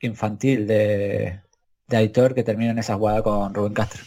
infantil 0.00 0.66
de, 0.66 1.42
de 1.86 1.96
Aitor 1.96 2.34
que 2.34 2.42
termina 2.42 2.70
en 2.70 2.78
esa 2.78 2.96
jugada 2.96 3.22
con 3.22 3.52
Rubén 3.52 3.74
Castro. 3.74 4.02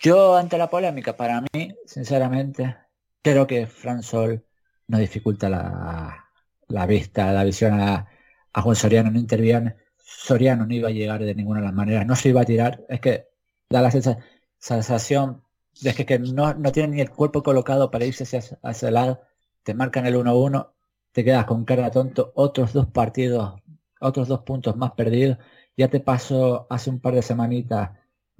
Yo, 0.00 0.34
ante 0.34 0.56
la 0.56 0.70
polémica, 0.70 1.14
para 1.18 1.42
mí, 1.52 1.76
sinceramente, 1.84 2.76
creo 3.20 3.46
que 3.46 3.66
Fran 3.66 4.02
Sol 4.02 4.42
no 4.88 4.98
dificulta 4.98 5.50
la, 5.50 6.30
la 6.66 6.86
vista, 6.86 7.30
la 7.34 7.44
visión 7.44 7.78
a, 7.78 8.08
a 8.54 8.62
Juan 8.62 8.76
Soriano, 8.76 9.10
no 9.10 9.18
interviene. 9.18 9.76
Soriano 9.98 10.64
no 10.64 10.72
iba 10.72 10.88
a 10.88 10.92
llegar 10.92 11.22
de 11.22 11.34
ninguna 11.34 11.60
de 11.60 11.66
las 11.66 11.74
maneras, 11.74 12.06
no 12.06 12.16
se 12.16 12.30
iba 12.30 12.40
a 12.40 12.46
tirar. 12.46 12.82
Es 12.88 13.00
que 13.00 13.28
da 13.68 13.82
la 13.82 13.90
sensación 13.90 15.42
es 15.82 15.94
que, 15.96 16.18
no, 16.18 16.54
no 16.54 16.72
tienen 16.72 16.92
ni 16.92 17.00
el 17.00 17.10
cuerpo 17.10 17.42
colocado 17.42 17.90
para 17.90 18.04
irse 18.04 18.24
hacia, 18.24 18.58
hacia 18.62 18.88
el 18.88 18.94
lado, 18.94 19.20
te 19.62 19.74
marcan 19.74 20.06
el 20.06 20.16
1-1, 20.16 20.72
te 21.12 21.24
quedas 21.24 21.44
con 21.46 21.64
cara 21.64 21.90
tonto, 21.90 22.32
otros 22.34 22.72
dos 22.72 22.86
partidos, 22.88 23.60
otros 24.00 24.28
dos 24.28 24.40
puntos 24.42 24.76
más 24.76 24.92
perdidos. 24.92 25.38
Ya 25.76 25.88
te 25.88 26.00
pasó 26.00 26.66
hace 26.70 26.90
un 26.90 27.00
par 27.00 27.14
de 27.14 27.22
semanitas 27.22 27.90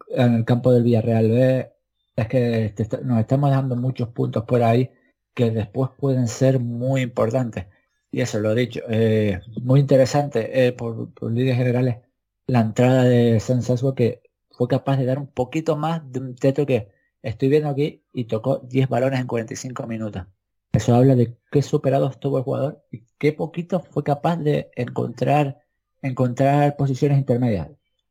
en 0.08 0.34
el 0.34 0.44
campo 0.44 0.72
del 0.72 0.82
Villarreal 0.82 1.30
B. 1.30 1.72
Es 2.16 2.28
que 2.28 2.74
nos 3.04 3.20
estamos 3.20 3.50
dando 3.50 3.76
muchos 3.76 4.08
puntos 4.10 4.44
por 4.44 4.62
ahí 4.62 4.90
que 5.34 5.50
después 5.50 5.90
pueden 5.98 6.28
ser 6.28 6.60
muy 6.60 7.02
importantes. 7.02 7.66
Y 8.10 8.20
eso 8.20 8.38
lo 8.40 8.52
he 8.52 8.54
dicho. 8.54 8.80
Eh, 8.88 9.40
muy 9.62 9.80
interesante 9.80 10.66
eh, 10.66 10.72
por, 10.72 11.12
por 11.14 11.32
líneas 11.32 11.56
generales 11.58 11.98
la 12.46 12.60
entrada 12.60 13.04
de 13.04 13.40
Sensasua 13.40 13.94
que 13.94 14.22
fue 14.50 14.68
capaz 14.68 14.96
de 14.98 15.06
dar 15.06 15.18
un 15.18 15.28
poquito 15.28 15.76
más 15.76 16.02
de 16.12 16.20
un 16.20 16.34
teto 16.36 16.66
que 16.66 16.90
Estoy 17.22 17.48
viendo 17.48 17.68
aquí 17.68 18.02
y 18.12 18.24
tocó 18.24 18.58
10 18.58 18.88
balones 18.88 19.20
en 19.20 19.26
45 19.26 19.86
minutos. 19.86 20.24
Eso 20.72 20.94
habla 20.94 21.14
de 21.14 21.36
qué 21.50 21.62
superado 21.62 22.08
estuvo 22.08 22.38
el 22.38 22.44
jugador 22.44 22.82
y 22.90 23.04
qué 23.18 23.32
poquito 23.32 23.80
fue 23.80 24.02
capaz 24.02 24.38
de 24.38 24.70
encontrar, 24.74 25.62
encontrar 26.00 26.76
posiciones 26.76 27.18
intermedias. 27.18 27.68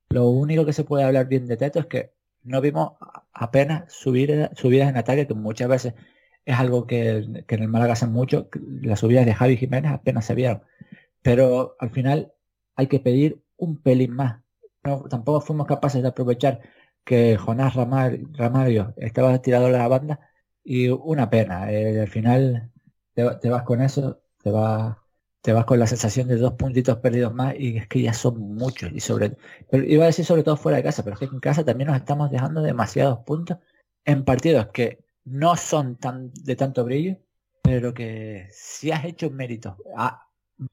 Lo 0.09 0.29
único 0.29 0.65
que 0.65 0.73
se 0.73 0.83
puede 0.83 1.03
hablar 1.03 1.27
bien 1.27 1.47
de 1.47 1.57
Teto 1.57 1.79
es 1.79 1.87
que 1.87 2.13
no 2.43 2.61
vimos 2.61 2.93
apenas 3.33 3.91
subir, 3.91 4.49
subidas 4.55 4.89
en 4.89 4.97
ataque, 4.97 5.27
que 5.27 5.33
muchas 5.33 5.67
veces 5.67 5.93
es 6.45 6.57
algo 6.57 6.87
que, 6.87 7.09
en 7.09 7.45
el 7.63 7.67
Málaga 7.67 7.93
hacen 7.93 8.11
mucho. 8.11 8.49
Las 8.81 8.99
subidas 8.99 9.25
de 9.25 9.33
Javi 9.33 9.57
Jiménez 9.57 9.91
apenas 9.91 10.25
se 10.25 10.35
vieron. 10.35 10.63
Pero 11.21 11.75
al 11.79 11.91
final 11.91 12.33
hay 12.75 12.87
que 12.87 12.99
pedir 12.99 13.41
un 13.57 13.81
pelín 13.81 14.13
más. 14.15 14.41
tampoco 15.09 15.41
fuimos 15.41 15.67
capaces 15.67 16.01
de 16.01 16.07
aprovechar 16.09 16.61
que 17.03 17.37
Jonás 17.37 17.75
Ramario 17.75 18.93
estaba 18.97 19.41
tirado 19.41 19.67
a 19.67 19.69
la 19.71 19.87
banda 19.87 20.19
Y 20.63 20.89
una 20.89 21.29
pena, 21.29 21.71
eh, 21.71 22.01
al 22.01 22.07
final 22.07 22.71
te, 23.13 23.25
te 23.41 23.49
vas 23.49 23.63
con 23.63 23.81
eso, 23.81 24.21
te 24.43 24.51
vas 24.51 24.97
te 25.41 25.53
vas 25.53 25.65
con 25.65 25.79
la 25.79 25.87
sensación 25.87 26.27
de 26.27 26.37
dos 26.37 26.53
puntitos 26.53 26.97
perdidos 26.99 27.33
más 27.33 27.55
y 27.57 27.77
es 27.77 27.87
que 27.87 28.01
ya 28.01 28.13
son 28.13 28.39
muchos. 28.55 28.91
Y 28.93 28.99
sobre, 28.99 29.37
pero 29.69 29.83
iba 29.83 30.03
a 30.03 30.07
decir 30.07 30.25
sobre 30.25 30.43
todo 30.43 30.57
fuera 30.57 30.77
de 30.77 30.83
casa, 30.83 31.03
pero 31.03 31.15
es 31.15 31.19
que 31.19 31.25
en 31.25 31.39
casa 31.39 31.65
también 31.65 31.87
nos 31.89 31.97
estamos 31.97 32.29
dejando 32.31 32.61
demasiados 32.61 33.19
puntos 33.25 33.57
en 34.05 34.23
partidos 34.25 34.67
que 34.67 35.03
no 35.23 35.55
son 35.55 35.97
tan 35.97 36.31
de 36.33 36.55
tanto 36.55 36.83
brillo, 36.85 37.17
pero 37.61 37.93
que 37.93 38.47
si 38.51 38.91
has 38.91 39.05
hecho 39.05 39.29
mérito, 39.31 39.77
ah, 39.95 40.27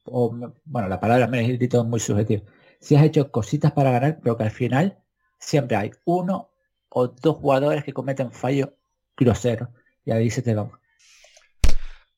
o, 0.05 0.31
bueno, 0.65 0.89
la 0.89 1.01
palabra 1.01 1.27
mérito 1.27 1.81
es 1.83 1.87
muy 1.87 2.01
subjetivo, 2.01 2.45
si 2.81 2.97
has 2.97 3.05
hecho 3.05 3.31
cositas 3.31 3.73
para 3.73 3.91
ganar, 3.91 4.21
pero 4.23 4.37
que 4.37 4.45
al 4.45 4.51
final 4.51 4.99
siempre 5.39 5.77
hay 5.77 5.91
uno 6.05 6.51
o 6.89 7.09
dos 7.09 7.37
jugadores 7.37 7.85
que 7.85 7.93
cometen 7.93 8.33
fallos 8.33 8.71
groseros 9.17 9.69
y 10.05 10.11
ahí 10.11 10.31
se 10.31 10.43
te 10.43 10.55
van. 10.55 10.71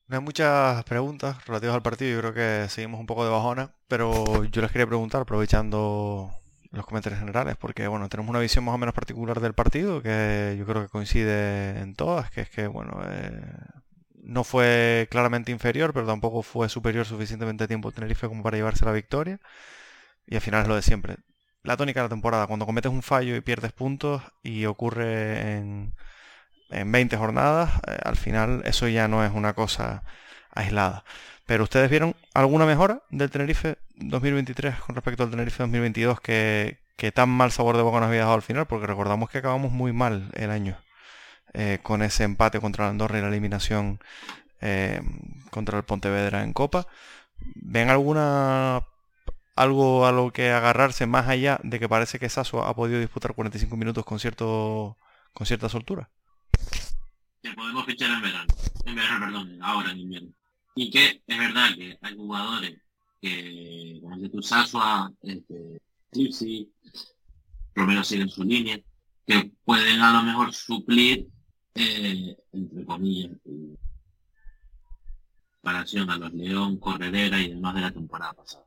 No 0.07 0.17
hay 0.17 0.23
muchas 0.23 0.83
preguntas 0.85 1.45
relativas 1.47 1.77
al 1.77 1.83
partido, 1.83 2.11
yo 2.11 2.19
creo 2.19 2.35
que 2.35 2.69
seguimos 2.69 2.99
un 2.99 3.07
poco 3.07 3.25
de 3.25 3.31
bajona, 3.31 3.75
pero 3.87 4.45
yo 4.45 4.61
les 4.61 4.73
quería 4.73 4.87
preguntar, 4.87 5.23
aprovechando 5.23 6.33
los 6.73 6.85
comentarios 6.85 7.21
generales, 7.21 7.57
porque 7.57 7.87
bueno, 7.87 8.09
tenemos 8.09 8.31
una 8.31 8.41
visión 8.41 8.65
más 8.65 8.75
o 8.75 8.79
menos 8.79 8.95
particular 8.95 9.41
del 9.41 9.55
partido, 9.55 10.03
que 10.03 10.57
yo 10.59 10.67
creo 10.67 10.83
que 10.83 10.89
coincide 10.89 11.81
en 11.81 11.95
todas, 11.95 12.31
que 12.31 12.41
es 12.43 12.51
que 12.51 12.67
bueno, 12.67 13.01
eh, 13.07 13.41
no 14.23 14.43
fue 14.45 15.07
claramente 15.11 15.53
inferior, 15.53 15.93
pero 15.93 16.07
tampoco 16.07 16.43
fue 16.43 16.69
superior 16.69 17.07
suficientemente 17.07 17.69
tiempo 17.69 17.93
Tenerife 17.93 18.29
como 18.29 18.43
para 18.43 18.57
llevarse 18.57 18.85
la 18.85 18.93
victoria, 18.93 19.41
y 20.27 20.37
al 20.37 20.41
final 20.41 20.63
es 20.63 20.69
lo 20.69 20.77
de 20.77 20.83
siempre. 20.83 21.19
La 21.63 21.77
tónica 21.77 22.01
de 22.01 22.05
la 22.07 22.11
temporada, 22.11 22.47
cuando 22.47 22.67
cometes 22.67 22.91
un 22.91 23.03
fallo 23.03 23.37
y 23.37 23.41
pierdes 23.41 23.73
puntos 23.73 24.23
y 24.43 24.65
ocurre 24.67 25.57
en 25.57 25.95
en 26.71 26.91
20 26.91 27.17
jornadas, 27.17 27.71
eh, 27.87 27.99
al 28.05 28.17
final 28.17 28.63
eso 28.65 28.89
ya 28.89 29.09
no 29.09 29.25
es 29.25 29.33
una 29.33 29.55
cosa 29.55 30.03
aislada. 30.53 31.05
Pero 31.47 31.65
ustedes 31.65 31.91
vieron 31.91 32.15
alguna 32.35 32.67
mejora 32.67 33.03
del 33.11 33.31
Tenerife 33.31 33.79
2023 33.97 34.77
con 34.81 34.95
respecto 34.95 35.25
al 35.25 35.31
Tenerife 35.31 35.63
2022 35.63 36.21
que, 36.21 36.79
tan 37.15 37.29
mal 37.31 37.51
sabor 37.51 37.77
de 37.77 37.83
boca 37.83 37.99
nos 37.99 38.09
había 38.09 38.21
dejado 38.21 38.37
al 38.37 38.43
final, 38.43 38.67
porque 38.67 38.87
recordamos 38.87 39.31
que 39.31 39.39
acabamos 39.39 39.73
muy 39.73 39.93
mal 39.93 40.31
el 40.35 40.51
año 40.51 40.79
eh, 41.55 41.79
con 41.83 42.03
ese 42.03 42.25
empate 42.25 42.61
contra 42.61 42.85
la 42.85 42.91
Andorra 42.91 43.19
y 43.19 43.23
la 43.23 43.29
eliminación 43.29 44.01
eh, 44.61 45.01
contra 45.51 45.79
el 45.79 45.85
Pontevedra 45.85 46.43
en 46.43 46.53
Copa. 46.53 46.87
¿Ven 47.39 47.91
alguna 47.91 48.83
algo 49.63 50.07
a 50.07 50.13
lo 50.13 50.33
que 50.33 50.51
agarrarse 50.51 51.07
más 51.07 51.29
allá 51.29 51.61
de 51.63 51.79
que 51.79 51.89
parece 51.89 52.19
que 52.19 52.29
Sasso 52.29 52.65
ha 52.65 52.75
podido 52.75 53.01
disputar 53.01 53.35
45 53.35 53.77
minutos 53.77 54.05
con 54.05 54.19
cierto 54.19 54.97
con 55.33 55.47
cierta 55.47 55.69
soltura? 55.69 56.11
que 57.43 57.53
podemos 57.53 57.87
fichar 57.87 58.11
en 58.11 58.23
verano, 58.23 58.55
en 58.85 58.95
verano, 58.95 59.27
perdón, 59.27 59.59
ahora 59.63 59.91
en 59.93 60.01
invierno. 60.01 60.31
Y 60.75 60.91
que 60.91 61.23
es 61.27 61.39
verdad 61.39 61.75
que 61.75 61.99
hay 62.01 62.15
jugadores 62.15 62.79
que, 63.21 63.99
como 64.03 64.15
el 64.15 64.23
de 64.23 64.29
Tusasua, 64.29 65.13
este, 65.23 65.83
Tripsi, 66.11 66.73
Romero 67.75 68.05
sigue 68.05 68.23
en 68.23 68.29
su 68.29 68.45
línea, 68.45 68.81
que 69.27 69.53
pueden 69.65 70.01
a 70.01 70.13
lo 70.13 70.23
mejor 70.23 70.53
suplir, 70.53 71.29
eh, 71.75 72.37
entre 72.53 72.85
comillas, 72.85 73.33
comparación 75.61 76.11
a 76.11 76.17
los 76.17 76.33
León, 76.33 76.79
Corredera 76.79 77.41
y 77.41 77.51
demás 77.51 77.75
de 77.75 77.81
la 77.83 77.93
temporada 77.93 78.33
pasada, 78.33 78.65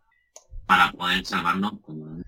para 0.65 0.91
poder 0.91 1.25
salvarnos 1.25 1.73
como 1.81 2.23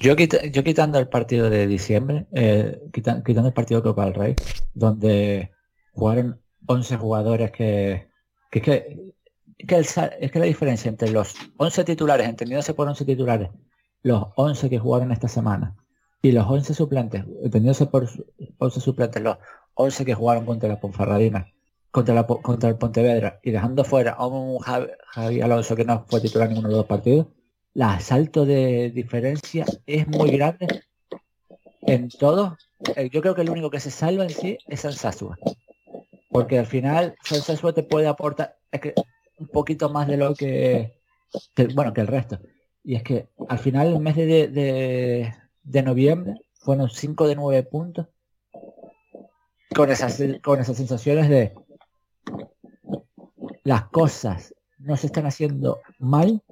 yo, 0.00 0.14
yo 0.14 0.64
quitando 0.64 0.98
el 0.98 1.08
partido 1.08 1.48
de 1.48 1.66
diciembre, 1.66 2.26
eh, 2.32 2.80
quitando, 2.92 3.48
el 3.48 3.54
partido 3.54 3.80
de 3.80 3.88
Copa 3.88 4.04
del 4.04 4.14
Rey, 4.14 4.36
donde 4.74 5.52
jugaron 5.92 6.40
11 6.66 6.96
jugadores 6.96 7.50
que... 7.50 8.08
que, 8.50 8.60
que, 8.60 8.96
es 9.68 10.30
que 10.30 10.38
la 10.38 10.44
diferencia 10.44 10.88
entre 10.88 11.10
los 11.10 11.34
11 11.56 11.84
titulares, 11.84 12.28
entendiéndose 12.28 12.74
por 12.74 12.88
11 12.88 13.04
titulares, 13.04 13.50
los 14.02 14.26
11 14.36 14.68
que 14.68 14.78
jugaron 14.78 15.12
esta 15.12 15.28
semana, 15.28 15.74
y 16.20 16.32
los 16.32 16.46
11 16.46 16.74
suplentes, 16.74 17.24
entendiéndose 17.42 17.86
por 17.86 18.08
11 18.58 18.80
suplentes, 18.80 19.22
los 19.22 19.38
11 19.74 20.04
que 20.04 20.14
jugaron 20.14 20.44
contra 20.44 20.68
la 20.68 20.80
Ponfarradina, 20.80 21.52
contra, 21.96 22.14
la, 22.14 22.26
contra 22.26 22.68
el 22.68 22.76
Pontevedra, 22.76 23.40
y 23.42 23.52
dejando 23.52 23.82
fuera 23.82 24.12
a 24.12 24.26
un 24.26 24.58
Javi 24.58 25.40
Alonso 25.40 25.74
que 25.74 25.86
no 25.86 26.04
fue 26.06 26.20
titular 26.20 26.46
en 26.46 26.52
ninguno 26.52 26.68
de 26.68 26.74
los 26.74 26.80
dos 26.80 26.86
partidos, 26.86 27.28
la 27.72 27.98
salto 28.00 28.44
de 28.44 28.90
diferencia 28.90 29.64
es 29.86 30.06
muy 30.06 30.30
grande 30.32 30.82
en 31.80 32.10
todo. 32.10 32.58
Eh, 32.96 33.08
yo 33.10 33.22
creo 33.22 33.34
que 33.34 33.40
el 33.40 33.48
único 33.48 33.70
que 33.70 33.80
se 33.80 33.90
salva 33.90 34.24
en 34.24 34.30
sí 34.30 34.58
es 34.66 34.80
Sansasua. 34.80 35.38
Porque 36.28 36.58
al 36.58 36.66
final 36.66 37.16
Sansasua 37.24 37.72
te 37.72 37.82
puede 37.82 38.08
aportar 38.08 38.58
un 39.38 39.46
poquito 39.46 39.88
más 39.88 40.06
de 40.06 40.18
lo 40.18 40.34
que, 40.34 40.98
bueno, 41.74 41.94
que 41.94 42.02
el 42.02 42.08
resto. 42.08 42.38
Y 42.84 42.96
es 42.96 43.02
que 43.04 43.30
al 43.48 43.58
final 43.58 43.86
el 43.94 44.00
mes 44.00 44.16
de, 44.16 45.32
de, 45.62 45.82
noviembre 45.82 46.34
fueron 46.56 46.90
5 46.90 47.26
de 47.26 47.36
9 47.36 47.62
puntos. 47.62 48.06
Con 49.74 49.90
esas, 49.90 50.22
con 50.42 50.60
esas 50.60 50.76
sensaciones 50.76 51.30
de 51.30 51.54
las 53.64 53.88
cosas 53.88 54.54
no 54.78 54.96
se 54.96 55.06
están 55.08 55.26
haciendo 55.26 55.80
mal, 55.98 56.42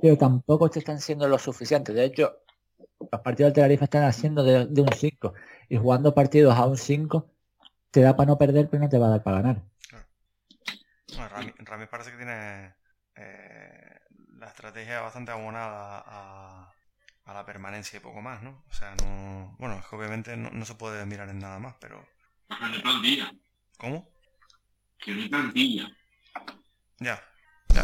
pero 0.00 0.18
tampoco 0.18 0.68
te 0.68 0.78
están 0.78 1.00
siendo 1.00 1.26
lo 1.28 1.38
suficiente. 1.38 1.92
De 1.92 2.04
hecho, 2.04 2.36
los 3.10 3.20
partidos 3.22 3.48
del 3.48 3.54
Tenerife 3.54 3.84
están 3.84 4.04
haciendo 4.04 4.42
de, 4.42 4.80
un 4.80 4.92
5 4.92 5.32
y 5.68 5.76
jugando 5.78 6.14
partidos 6.14 6.54
a 6.54 6.66
un 6.66 6.76
5 6.76 7.30
te 7.90 8.00
da 8.00 8.16
para 8.16 8.26
no 8.26 8.38
perder, 8.38 8.68
pero 8.68 8.82
no 8.82 8.88
te 8.88 8.98
va 8.98 9.06
a 9.06 9.10
dar 9.10 9.22
para 9.22 9.40
ganar. 9.40 9.62
Rami, 11.16 11.86
parece 11.86 12.10
que 12.10 12.16
tiene 12.16 12.74
eh, 13.14 14.00
la 14.38 14.48
estrategia 14.48 15.00
bastante 15.00 15.30
abonada 15.30 16.02
a, 16.04 16.74
la 17.32 17.46
permanencia 17.46 17.96
y 17.96 18.00
poco 18.00 18.20
más, 18.20 18.42
¿no? 18.42 18.64
O 18.68 18.72
sea, 18.72 18.94
no. 18.96 19.56
Bueno, 19.58 19.78
es 19.78 19.86
que 19.86 19.96
obviamente 19.96 20.36
no, 20.36 20.64
se 20.64 20.74
puede 20.74 21.06
mirar 21.06 21.28
en 21.30 21.38
nada 21.38 21.58
más, 21.58 21.74
pero. 21.80 22.04
¿Cómo? 23.78 24.13
Que 25.04 25.14
no 25.14 25.28
plantilla. 25.28 25.96
Ya, 27.00 27.22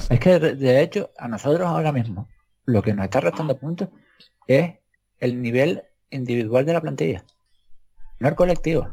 es 0.09 0.21
que 0.21 0.39
de 0.39 0.83
hecho 0.83 1.11
a 1.19 1.29
nosotros 1.29 1.69
ahora 1.69 1.93
mismo 1.93 2.29
lo 2.65 2.83
que 2.83 2.95
nos 2.95 3.05
está 3.05 3.21
restando 3.21 3.59
puntos 3.59 3.89
es 4.47 4.75
el 5.19 5.43
nivel 5.43 5.83
individual 6.11 6.65
de 6.65 6.73
la 6.73 6.81
plantilla, 6.81 7.25
no 8.21 8.29
el 8.29 8.35
colectivo. 8.35 8.89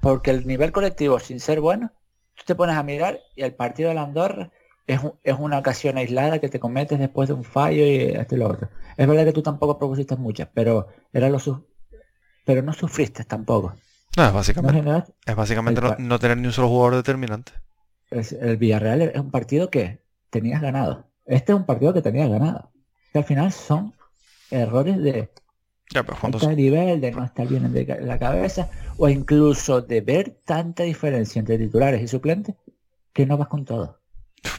Porque 0.00 0.30
el 0.30 0.46
nivel 0.46 0.72
colectivo, 0.72 1.18
sin 1.18 1.40
ser 1.40 1.60
bueno, 1.60 1.92
tú 2.34 2.44
te 2.46 2.54
pones 2.54 2.76
a 2.76 2.82
mirar 2.82 3.20
y 3.34 3.42
el 3.42 3.54
partido 3.54 3.88
de 3.88 3.96
la 3.96 4.02
Andorra 4.02 4.52
es, 4.86 5.00
una 5.38 5.58
ocasión 5.58 5.98
aislada 5.98 6.38
que 6.38 6.48
te 6.48 6.60
cometes 6.60 6.98
después 6.98 7.28
de 7.28 7.34
un 7.34 7.44
fallo 7.44 7.84
y 7.84 7.96
este 7.96 8.36
y 8.36 8.38
lo 8.38 8.48
otro. 8.48 8.70
Es 8.96 9.06
verdad 9.06 9.24
que 9.24 9.32
tú 9.32 9.42
tampoco 9.42 9.78
propusiste 9.78 10.16
muchas, 10.16 10.48
pero 10.54 10.88
era 11.12 11.28
lo 11.28 11.38
pero 12.44 12.62
no 12.62 12.72
sufriste 12.72 13.24
tampoco. 13.24 13.74
No, 14.16 14.24
es 14.24 14.32
básicamente, 14.32 15.12
es 15.26 15.36
básicamente 15.36 15.80
no 15.98 16.18
tener 16.18 16.38
ni 16.38 16.46
un 16.46 16.52
solo 16.52 16.68
jugador 16.68 16.96
determinante 16.96 17.52
el 18.10 18.56
Villarreal 18.56 19.02
es 19.02 19.20
un 19.20 19.30
partido 19.30 19.70
que 19.70 20.00
tenías 20.30 20.60
ganado. 20.60 21.10
Este 21.24 21.52
es 21.52 21.58
un 21.58 21.66
partido 21.66 21.92
que 21.92 22.02
tenías 22.02 22.28
ganado. 22.28 22.70
Que 23.12 23.18
al 23.18 23.24
final 23.24 23.52
son 23.52 23.94
errores 24.50 24.98
de 25.02 25.30
ya, 25.90 26.04
nivel, 26.54 27.00
de 27.00 27.12
no 27.12 27.24
estar 27.24 27.46
bien 27.46 27.64
en 27.64 28.06
la 28.06 28.18
cabeza, 28.18 28.68
o 28.96 29.08
incluso 29.08 29.82
de 29.82 30.00
ver 30.00 30.40
tanta 30.44 30.82
diferencia 30.82 31.38
entre 31.38 31.58
titulares 31.58 32.02
y 32.02 32.08
suplentes 32.08 32.56
que 33.12 33.24
no 33.24 33.36
vas 33.36 33.48
con 33.48 33.64
todo. 33.64 34.00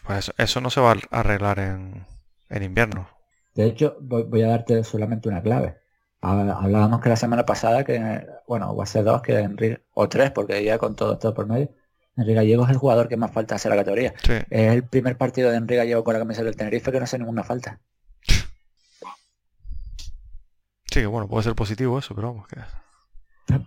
Pues 0.05 0.33
eso, 0.37 0.61
no 0.61 0.69
se 0.69 0.81
va 0.81 0.91
a 0.91 1.19
arreglar 1.19 1.59
en, 1.59 2.63
invierno. 2.63 3.09
De 3.55 3.65
hecho, 3.65 3.97
voy, 4.01 4.41
a 4.41 4.47
darte 4.47 4.83
solamente 4.83 5.27
una 5.27 5.41
clave. 5.41 5.77
Hablábamos 6.21 6.99
que 7.01 7.09
la 7.09 7.15
semana 7.15 7.45
pasada 7.45 7.83
que, 7.83 8.25
bueno, 8.47 8.71
o 8.71 8.81
hace 8.81 9.03
dos, 9.03 9.21
que 9.21 9.37
Enrique, 9.39 9.83
o 9.93 10.09
tres, 10.09 10.31
porque 10.31 10.63
ya 10.63 10.77
con 10.77 10.95
todo 10.95 11.13
esto 11.13 11.33
por 11.33 11.47
medio, 11.47 11.69
Enrique 12.15 12.35
Gallego 12.35 12.63
es 12.63 12.71
el 12.71 12.77
jugador 12.77 13.07
que 13.07 13.17
más 13.17 13.31
falta 13.31 13.55
hace 13.55 13.69
la 13.69 13.75
categoría. 13.75 14.13
Es 14.49 14.73
el 14.73 14.83
primer 14.83 15.17
partido 15.17 15.51
de 15.51 15.57
Enrique 15.57 15.77
Gallego 15.77 16.03
con 16.03 16.13
la 16.13 16.19
camisa 16.19 16.43
del 16.43 16.55
Tenerife 16.55 16.91
que 16.91 16.97
no 16.97 17.03
hace 17.03 17.19
ninguna 17.19 17.43
falta. 17.43 17.79
Sí, 20.85 21.01
que 21.01 21.05
bueno, 21.05 21.27
puede 21.27 21.43
ser 21.43 21.55
positivo 21.55 21.99
eso, 21.99 22.15
pero 22.15 22.29
vamos, 22.33 22.47
que... 22.47 22.61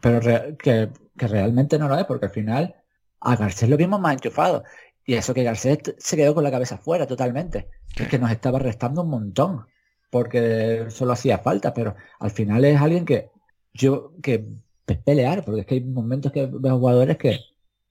Pero 0.02 0.20
que, 0.58 0.90
realmente 1.16 1.78
no 1.78 1.88
lo 1.88 1.96
es, 1.96 2.04
porque 2.04 2.26
al 2.26 2.32
final 2.32 2.74
a 3.20 3.36
Garcés 3.36 3.68
lo 3.68 3.76
vimos 3.76 4.00
más 4.00 4.14
enchufado. 4.14 4.64
Y 5.04 5.14
eso 5.14 5.32
que 5.32 5.44
Garcés 5.44 5.78
se 5.98 6.16
quedó 6.16 6.34
con 6.34 6.44
la 6.44 6.50
cabeza 6.50 6.76
fuera 6.76 7.06
totalmente. 7.06 7.68
Es 7.96 8.08
que 8.08 8.18
nos 8.18 8.30
estaba 8.30 8.58
restando 8.58 9.02
un 9.02 9.10
montón. 9.10 9.66
Porque 10.10 10.86
solo 10.90 11.12
hacía 11.12 11.38
falta, 11.38 11.72
pero 11.72 11.94
al 12.18 12.30
final 12.32 12.64
es 12.64 12.80
alguien 12.80 13.04
que 13.04 13.30
yo 13.72 14.12
que 14.22 14.44
pelear, 15.04 15.44
porque 15.44 15.60
es 15.60 15.66
que 15.66 15.74
hay 15.76 15.84
momentos 15.84 16.32
que 16.32 16.46
veo 16.46 16.78
jugadores 16.78 17.16
que 17.16 17.38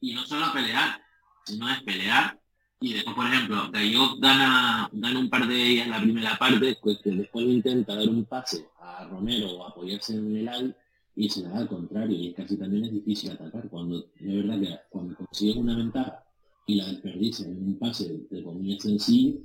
y 0.01 0.13
no 0.13 0.25
solo 0.25 0.45
pelear, 0.53 1.01
sino 1.45 1.69
es 1.69 1.81
pelear 1.83 2.39
y 2.81 2.93
después, 2.93 3.15
por 3.15 3.25
ejemplo, 3.25 3.71
yo 3.91 4.17
gana, 4.19 4.89
gana 4.93 5.19
un 5.19 5.29
par 5.29 5.45
de 5.45 5.61
ellas 5.61 5.89
la 5.89 5.99
primera 5.99 6.37
parte, 6.37 6.77
pues 6.81 6.99
que 7.03 7.11
después 7.11 7.45
intenta 7.45 7.95
dar 7.95 8.07
un 8.07 8.23
pase 8.23 8.69
a 8.79 9.05
Romero 9.05 9.49
o 9.51 9.67
apoyarse 9.67 10.15
en 10.15 10.37
el 10.37 10.47
al 10.47 10.77
y 11.13 11.27
se 11.27 11.43
da 11.43 11.57
al 11.57 11.67
contrario, 11.67 12.17
y 12.17 12.33
casi 12.33 12.55
también 12.55 12.85
es 12.85 12.93
difícil 12.93 13.31
atacar. 13.31 13.67
Cuando, 13.69 14.09
de 14.17 14.41
verdad 14.41 14.61
que 14.61 14.79
cuando 14.89 15.15
consigues 15.15 15.57
una 15.57 15.75
ventaja 15.75 16.23
y 16.65 16.75
la 16.75 16.85
desperdicia 16.85 17.45
en 17.45 17.61
un 17.61 17.77
pase 17.77 18.21
de 18.29 18.43
comillas 18.43 18.81
sencillo, 18.81 19.41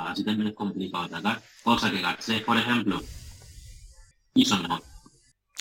así 0.00 0.24
también 0.24 0.48
es 0.48 0.54
complicado 0.54 1.04
atacar. 1.04 1.40
Cosa 1.62 1.90
que 1.90 2.00
Garcés, 2.00 2.42
por 2.42 2.56
ejemplo, 2.56 3.02
hizo 4.34 4.56
mejor. 4.58 4.82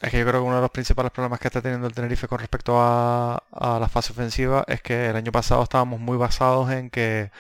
Es 0.02 0.12
que 0.12 0.20
yo 0.20 0.26
creo 0.26 0.42
que 0.42 0.48
uno 0.48 0.56
de 0.56 0.62
los 0.62 0.72
principales 0.72 1.12
problemas 1.12 1.40
que 1.40 1.48
está 1.48 1.62
teniendo 1.62 1.88
el 1.88 1.94
Tenerife 1.94 2.28
con 2.28 2.40
respecto 2.40 2.80
a, 2.80 3.38
a 3.52 3.80
la 3.80 3.88
fase 3.88 4.12
ofensiva 4.12 4.66
es 4.68 4.82
que 4.82 5.08
el 5.10 5.16
año 5.16 5.32
pasado 5.32 5.64
estábamos 5.64 6.00
muy 6.00 6.18
basados 6.18 6.70
en 6.72 6.90
que 6.90 7.32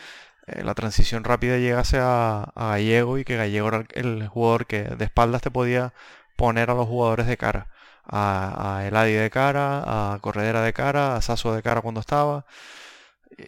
eh, 0.47 0.63
la 0.63 0.75
transición 0.75 1.23
rápida 1.23 1.57
llegase 1.57 1.97
a, 1.99 2.51
Gallego 2.55 3.17
y 3.17 3.25
que 3.25 3.35
Gallego 3.35 3.67
era 3.69 3.85
el, 3.93 4.27
jugador 4.27 4.67
que 4.67 4.83
de 4.83 5.05
espaldas 5.05 5.41
te 5.41 5.49
podía 5.51 5.93
poner 6.35 6.69
a 6.69 6.75
los 6.75 6.87
jugadores 6.87 7.27
de 7.27 7.37
cara. 7.37 7.69
A, 8.07 8.77
a 8.77 8.87
Eladi 8.87 9.13
de 9.13 9.31
cara, 9.31 10.13
a 10.13 10.19
Corredera 10.19 10.61
de 10.61 10.73
cara, 10.73 11.15
a 11.15 11.21
Sasso 11.21 11.53
de 11.55 11.63
cara 11.63 11.81
cuando 11.81 11.99
estaba. 12.01 12.45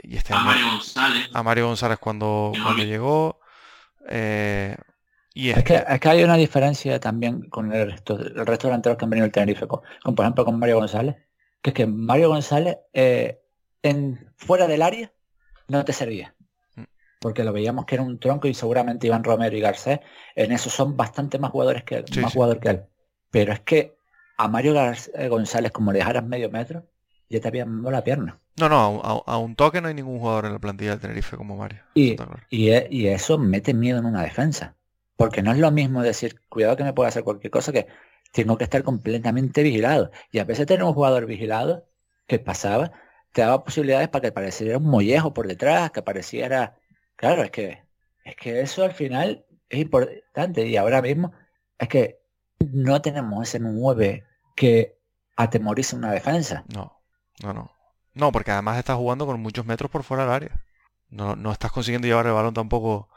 Y 0.03 0.17
este 0.17 0.33
a 0.33 0.39
Mario 0.39 0.71
González. 0.71 1.29
A 1.33 1.43
Mario 1.43 1.67
González 1.67 1.99
cuando, 1.99 2.51
cuando 2.63 2.83
llegó. 2.83 3.36
Eh, 4.07 4.75
y 5.33 5.51
es, 5.51 5.63
que, 5.63 5.83
es 5.87 5.99
que 5.99 6.09
hay 6.09 6.23
una 6.23 6.35
diferencia 6.35 6.99
también 6.99 7.49
con 7.49 7.71
el 7.71 7.91
resto, 7.91 8.19
el 8.19 8.45
resto 8.45 8.67
de 8.67 8.71
delanteros 8.71 8.97
que 8.97 9.05
han 9.05 9.09
venido 9.09 9.25
el 9.25 9.31
Tenerife, 9.31 9.67
con, 9.67 9.81
por 10.15 10.25
ejemplo 10.25 10.45
con 10.45 10.57
Mario 10.57 10.77
González, 10.77 11.15
que 11.61 11.69
es 11.69 11.73
que 11.73 11.85
Mario 11.85 12.29
González 12.29 12.77
eh, 12.93 13.39
en 13.83 14.33
fuera 14.35 14.67
del 14.67 14.81
área 14.81 15.11
no 15.67 15.85
te 15.85 15.93
servía. 15.93 16.33
Porque 17.19 17.43
lo 17.43 17.51
veíamos 17.51 17.85
que 17.85 17.95
era 17.95 18.03
un 18.03 18.19
tronco 18.19 18.47
y 18.47 18.53
seguramente 18.53 19.07
Iván 19.07 19.23
Romero 19.23 19.55
y 19.57 19.61
Garcés 19.61 19.99
en 20.35 20.51
eso 20.51 20.69
son 20.69 20.95
bastante 20.95 21.39
más 21.39 21.51
jugadores 21.51 21.83
que 21.83 21.95
él, 21.95 22.05
más 22.21 22.33
jugador 22.33 22.59
que 22.59 22.69
él. 22.69 22.83
Pero 23.31 23.53
es 23.53 23.59
que 23.61 23.97
a 24.37 24.47
Mario 24.47 24.75
González, 25.29 25.71
como 25.71 25.91
le 25.91 25.99
dejaras 25.99 26.23
medio 26.23 26.49
metro, 26.49 26.85
ya 27.29 27.39
te 27.39 27.47
había 27.47 27.65
la 27.65 28.03
pierna. 28.03 28.39
No, 28.57 28.69
no, 28.69 29.01
a, 29.03 29.37
un 29.37 29.55
toque 29.55 29.81
no 29.81 29.87
hay 29.87 29.93
ningún 29.93 30.19
jugador 30.19 30.45
en 30.45 30.53
la 30.53 30.59
plantilla 30.59 30.91
del 30.91 30.99
Tenerife 30.99 31.37
como 31.37 31.57
Mario. 31.57 31.81
Y, 31.93 32.17
e, 32.69 32.87
y, 32.89 33.07
eso 33.07 33.37
mete 33.37 33.73
miedo 33.73 33.99
en 33.99 34.05
una 34.05 34.23
defensa. 34.23 34.75
Porque 35.15 35.41
no 35.41 35.51
es 35.51 35.57
lo 35.57 35.71
mismo 35.71 36.01
decir, 36.01 36.41
cuidado 36.49 36.75
que 36.75 36.83
me 36.83 36.93
puede 36.93 37.09
hacer 37.09 37.23
cualquier 37.23 37.51
cosa, 37.51 37.71
que 37.71 37.87
tengo 38.31 38.57
que 38.57 38.63
estar 38.63 38.83
completamente 38.83 39.63
vigilado. 39.63 40.11
Y 40.31 40.39
a 40.39 40.43
veces 40.43 40.65
tener 40.65 40.83
un 40.83 40.93
jugador 40.93 41.25
vigilado 41.25 41.85
que 42.27 42.39
pasaba, 42.39 42.91
te 43.31 43.41
daba 43.41 43.63
posibilidades 43.63 44.09
para 44.09 44.23
que 44.23 44.31
pareciera 44.31 44.77
un 44.77 44.85
mollejo 44.85 45.33
por 45.33 45.47
detrás, 45.47 45.91
que 45.91 46.01
pareciera 46.01 46.77
Claro, 47.17 47.43
es 47.43 47.51
que, 47.51 47.83
es 48.23 48.35
que 48.35 48.61
eso 48.61 48.83
al 48.83 48.93
final 48.93 49.43
es 49.69 49.79
importante 49.79 50.65
y 50.67 50.77
ahora 50.77 51.01
mismo 51.01 51.33
es 51.77 51.89
que 51.89 52.19
no 52.59 53.01
tenemos 53.01 53.49
ese 53.49 53.59
9 53.59 54.23
que 54.55 54.97
atemorice 55.35 55.95
una 55.95 56.11
defensa. 56.11 56.63
No, 56.73 56.96
no, 57.43 57.53
no. 57.53 57.71
No, 58.13 58.31
porque 58.31 58.51
además 58.51 58.77
estás 58.79 58.97
jugando 58.97 59.25
con 59.25 59.39
muchos 59.41 59.65
metros 59.65 59.91
por 59.91 60.03
fuera 60.03 60.23
del 60.23 60.33
área. 60.33 60.65
No, 61.09 61.35
no 61.35 61.51
estás 61.51 61.71
consiguiendo 61.71 62.07
llevar 62.07 62.27
el 62.27 62.33
balón 62.33 62.53
tampoco 62.53 63.09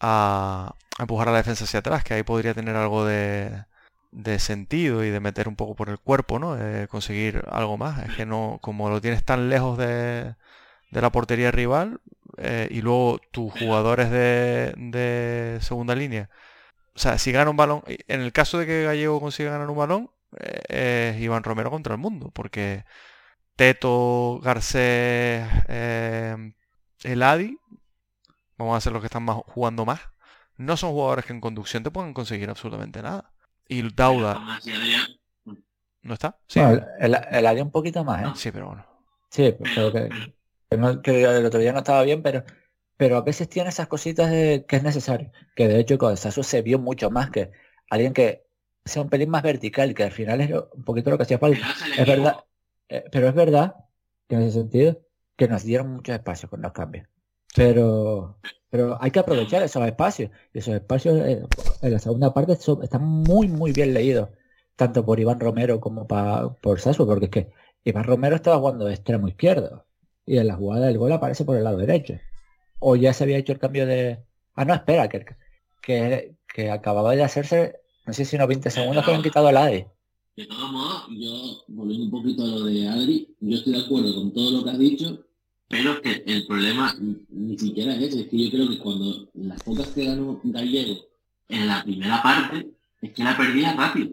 a, 0.00 0.74
empujar 0.98 1.28
a 1.28 1.32
la 1.32 1.38
defensa 1.38 1.64
hacia 1.64 1.80
atrás, 1.80 2.04
que 2.04 2.14
ahí 2.14 2.22
podría 2.24 2.54
tener 2.54 2.76
algo 2.76 3.04
de, 3.06 3.64
de 4.12 4.38
sentido 4.38 5.04
y 5.04 5.10
de 5.10 5.20
meter 5.20 5.48
un 5.48 5.56
poco 5.56 5.76
por 5.76 5.88
el 5.90 5.98
cuerpo, 6.00 6.38
¿no? 6.38 6.56
conseguir 6.88 7.44
algo 7.50 7.78
más. 7.78 8.04
Es 8.08 8.16
que 8.16 8.26
no, 8.26 8.58
como 8.62 8.90
lo 8.90 9.00
tienes 9.00 9.24
tan 9.24 9.48
lejos 9.50 9.78
de, 9.78 10.34
de 10.90 11.00
la 11.02 11.12
portería 11.12 11.50
rival, 11.50 12.00
eh, 12.38 12.68
y 12.70 12.80
luego 12.82 13.20
tus 13.30 13.52
jugadores 13.52 14.10
de, 14.10 15.58
segunda 15.60 15.94
línea, 15.94 16.30
o 16.94 16.98
sea, 16.98 17.18
si 17.18 17.32
gana 17.32 17.50
un 17.50 17.56
balón, 17.56 17.82
en 17.86 18.20
el 18.20 18.32
caso 18.32 18.58
de 18.58 18.66
que 18.66 18.84
Gallego 18.84 19.20
consiga 19.20 19.52
ganar 19.52 19.70
un 19.70 19.76
balón, 19.76 20.10
eh, 20.38 21.14
es 21.14 21.22
Iván 21.22 21.44
Romero 21.44 21.70
contra 21.70 21.94
el 21.94 22.00
mundo, 22.00 22.30
porque 22.34 22.84
Teto, 23.56 24.40
Garcés, 24.42 25.46
eh, 25.68 26.52
Eladi, 27.02 27.58
vamos 28.58 28.76
a 28.76 28.80
ser 28.80 28.92
los 28.92 29.00
que 29.00 29.06
están 29.06 29.22
más, 29.22 29.36
jugando 29.46 29.84
más, 29.84 30.00
no 30.56 30.76
son 30.76 30.90
jugadores 30.92 31.24
que 31.24 31.32
en 31.32 31.40
conducción 31.40 31.82
te 31.82 31.90
puedan 31.90 32.14
conseguir 32.14 32.50
absolutamente 32.50 33.02
nada. 33.02 33.32
Y 33.68 33.82
Dauda... 33.94 34.60
¿No 36.02 36.12
está? 36.12 36.38
Sí. 36.46 36.60
el, 36.60 37.16
el, 37.30 37.62
un 37.62 37.70
poquito 37.70 38.04
más, 38.04 38.22
¿eh? 38.22 38.32
Sí, 38.34 38.50
pero 38.52 38.66
bueno. 38.66 38.86
Sí, 39.30 39.56
pero 39.58 39.90
que 39.90 40.10
que, 41.02 41.22
el 41.24 41.46
otro 41.46 41.60
día 41.60 41.72
no 41.72 41.78
estaba 41.78 42.02
bien, 42.02 42.22
pero, 42.22 42.44
pero 42.96 43.16
a 43.16 43.22
veces 43.22 43.48
tiene 43.48 43.68
esas 43.70 43.88
cositas 43.88 44.30
de, 44.30 44.64
que 44.68 44.76
es 44.76 44.82
necesario. 44.82 45.30
Que 45.54 45.68
de 45.68 45.80
hecho 45.80 45.98
con 45.98 46.16
Sasu 46.16 46.42
se 46.42 46.62
vio 46.62 46.78
mucho 46.78 47.10
más 47.10 47.30
que 47.30 47.50
alguien 47.90 48.12
que 48.12 48.44
sea 48.84 49.02
un 49.02 49.08
pelín 49.08 49.30
más 49.30 49.42
vertical, 49.42 49.94
que 49.94 50.04
al 50.04 50.12
final 50.12 50.40
es 50.40 50.50
un 50.50 50.84
poquito 50.84 51.10
lo 51.10 51.16
que 51.16 51.24
hacía 51.24 51.38
falta. 51.38 51.66
Es 51.96 52.06
verdad, 52.06 52.44
eh, 52.88 53.04
pero 53.10 53.28
es 53.28 53.34
verdad 53.34 53.76
que 54.28 54.36
en 54.36 54.42
ese 54.42 54.60
sentido 54.60 55.00
que 55.36 55.48
nos 55.48 55.64
dieron 55.64 55.90
muchos 55.92 56.14
espacios 56.14 56.50
con 56.50 56.62
los 56.62 56.72
cambios. 56.72 57.06
Pero, 57.54 58.38
pero 58.70 58.98
hay 59.00 59.10
que 59.10 59.20
aprovechar 59.20 59.62
esos 59.62 59.86
espacios. 59.86 60.30
Esos 60.52 60.74
espacios 60.74 61.16
eh, 61.18 61.42
en 61.82 61.92
la 61.92 61.98
segunda 61.98 62.34
parte 62.34 62.52
están 62.52 63.04
muy, 63.04 63.48
muy 63.48 63.72
bien 63.72 63.94
leídos, 63.94 64.30
tanto 64.76 65.04
por 65.04 65.20
Iván 65.20 65.40
Romero 65.40 65.80
como 65.80 66.06
por 66.06 66.80
Sasu, 66.80 67.06
porque 67.06 67.26
es 67.26 67.30
que 67.30 67.52
Iván 67.84 68.04
Romero 68.04 68.36
estaba 68.36 68.58
jugando 68.58 68.86
de 68.86 68.94
extremo 68.94 69.28
izquierdo 69.28 69.86
y 70.26 70.38
en 70.38 70.48
la 70.48 70.56
jugada 70.56 70.86
del 70.86 70.98
gol 70.98 71.12
aparece 71.12 71.44
por 71.44 71.56
el 71.56 71.64
lado 71.64 71.78
derecho. 71.78 72.14
O 72.80 72.96
ya 72.96 73.12
se 73.12 73.24
había 73.24 73.38
hecho 73.38 73.52
el 73.52 73.58
cambio 73.58 73.86
de... 73.86 74.24
Ah, 74.54 74.64
no, 74.64 74.74
espera, 74.74 75.08
que, 75.08 75.24
que, 75.82 76.36
que 76.52 76.70
acababa 76.70 77.14
de 77.14 77.22
hacerse, 77.22 77.80
no 78.06 78.12
sé 78.12 78.24
si 78.24 78.36
unos 78.36 78.48
20 78.48 78.70
segundos 78.70 79.04
que 79.04 79.14
han 79.14 79.22
quitado 79.22 79.48
el 79.50 79.56
ADE. 79.56 79.88
De 80.36 80.46
todos 80.46 80.72
modos, 80.72 81.04
yo, 81.10 81.64
volviendo 81.68 82.06
un 82.06 82.10
poquito 82.10 82.42
a 82.42 82.48
lo 82.48 82.64
de 82.64 82.88
Adri, 82.88 83.28
yo 83.40 83.56
estoy 83.56 83.74
de 83.74 83.80
acuerdo 83.80 84.14
con 84.14 84.32
todo 84.32 84.50
lo 84.50 84.64
que 84.64 84.70
has 84.70 84.78
dicho, 84.78 85.24
pero 85.68 85.92
es 85.92 86.00
que 86.00 86.24
el 86.26 86.46
problema 86.46 86.96
ni 87.30 87.56
siquiera 87.58 87.94
es 87.94 88.02
ese, 88.02 88.22
es 88.22 88.28
que 88.28 88.44
yo 88.44 88.50
creo 88.50 88.68
que 88.68 88.78
cuando 88.78 89.28
las 89.34 89.62
pocas 89.62 89.88
que 89.88 90.06
ganó 90.06 90.40
Gallego 90.42 90.96
en 91.48 91.68
la 91.68 91.84
primera 91.84 92.22
parte, 92.22 92.68
es 93.00 93.12
que 93.12 93.22
la 93.22 93.36
perdía 93.36 93.74
rápido. 93.74 94.10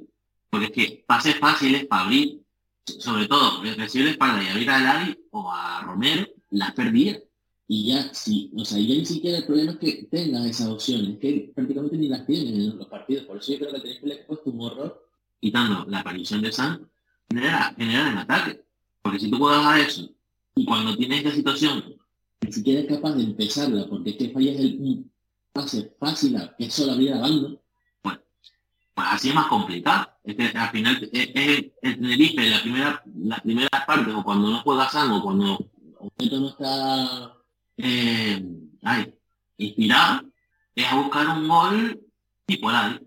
Porque 0.50 0.66
es 0.66 0.72
que 0.72 1.04
pases 1.08 1.40
fáciles 1.40 1.86
para 1.86 2.04
abrir 2.06 2.42
sobre 2.86 3.28
todo 3.28 3.64
recibir 3.64 4.06
la 4.06 4.12
espalda 4.12 4.44
y 4.44 4.48
abrir 4.48 4.70
a 4.70 4.80
Lari 4.80 5.18
o 5.32 5.52
a 5.52 5.82
Romero, 5.84 6.28
las 6.52 6.74
perdía. 6.74 7.22
Y 7.68 7.88
ya, 7.88 8.14
sí, 8.14 8.52
o 8.56 8.66
sea, 8.66 8.80
ya 8.80 8.96
ni 8.96 9.06
siquiera 9.06 9.38
el 9.38 9.46
problema 9.46 9.72
es 9.72 9.78
que 9.78 10.08
tengan 10.12 10.46
esas 10.46 10.68
opciones, 10.68 11.18
que 11.20 11.52
prácticamente 11.56 11.98
ni 11.98 12.10
las 12.10 12.26
tienen 12.26 12.54
en 12.54 12.78
los 12.78 12.88
partidos. 12.88 13.26
Por 13.26 13.38
eso 13.38 13.54
yo 13.54 13.60
creo 13.60 13.72
que 13.74 13.80
tenéis 13.80 14.00
que 14.00 14.08
le 14.08 14.16
puesto 14.18 14.50
un 14.50 14.62
horror, 14.62 15.08
quitando 15.42 15.86
la 15.90 16.00
aparición 16.00 16.42
de 16.42 16.54
San, 16.54 16.90
generar, 17.30 17.76
generar 17.76 18.14
el 18.14 18.18
ataque. 18.20 18.64
Porque 19.02 19.20
si 19.20 19.30
tú 19.30 19.38
juegas 19.38 19.66
a 19.66 19.80
eso, 19.80 20.10
y 20.56 20.66
cuando 20.66 20.96
tienes 20.96 21.20
esta 21.20 21.36
situación, 21.36 21.96
ni 22.42 22.54
siquiera 22.54 22.82
es 22.82 22.88
capaz 22.88 23.16
de 23.16 23.24
empezarla, 23.24 23.88
porque 23.90 24.12
es 24.12 24.16
que 24.16 24.30
fallas 24.30 24.56
el 24.58 25.06
pase 25.52 25.94
fácil, 26.00 26.38
que 26.58 26.66
es 26.66 26.74
solo 26.74 26.94
abrir 26.94 27.14
a 27.14 27.20
bando, 27.20 27.62
pues, 28.02 28.20
pues 28.94 29.08
así 29.10 29.30
es 29.30 29.36
más 29.36 29.48
complicado 29.48 30.12
al 30.26 30.70
final 30.70 31.10
es, 31.12 31.72
el 31.82 32.00
Tenerife 32.00 32.50
la 32.50 32.62
primera, 32.62 33.04
las 33.16 33.42
primeras 33.42 33.86
partes 33.86 34.14
o 34.14 34.24
cuando 34.24 34.50
no 34.50 34.62
juega 34.62 34.90
sano 34.90 35.18
o 35.18 35.24
cuando 35.24 35.68
momento 36.00 36.40
no 36.40 36.50
está 36.50 37.38
eh, 37.78 38.44
inspirado, 39.58 40.24
es 40.76 40.86
a 40.86 40.96
buscar 40.96 41.28
un 41.28 41.48
gol 41.48 42.02
tipo 42.46 42.72
la 42.72 43.02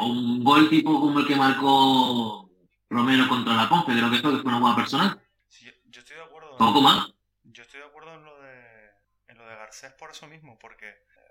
o 0.00 0.06
un 0.06 0.44
gol 0.44 0.68
tipo 0.68 1.00
como 1.00 1.20
el 1.20 1.26
que 1.26 1.36
marcó 1.36 2.50
Romero 2.88 3.28
contra 3.28 3.54
la 3.54 3.68
Ponce, 3.68 3.92
creo 3.92 4.10
que 4.10 4.16
esto 4.16 4.30
que 4.30 4.42
fue 4.42 4.50
una 4.50 4.60
buena 4.60 4.76
personal. 4.76 5.20
yo 5.88 6.00
estoy 6.00 6.16
de 6.16 6.22
acuerdo. 6.22 6.56
Poco 6.56 6.80
más. 6.80 7.12
Yo 7.44 7.62
estoy 7.62 7.80
de 7.80 7.86
acuerdo 7.86 8.14
en 8.14 8.24
lo 8.24 8.40
de, 8.40 8.90
en 9.28 9.38
lo 9.38 9.46
de 9.46 9.54
Garcés 9.54 9.92
por 9.92 10.10
eso 10.10 10.26
mismo, 10.26 10.58
porque 10.58 10.86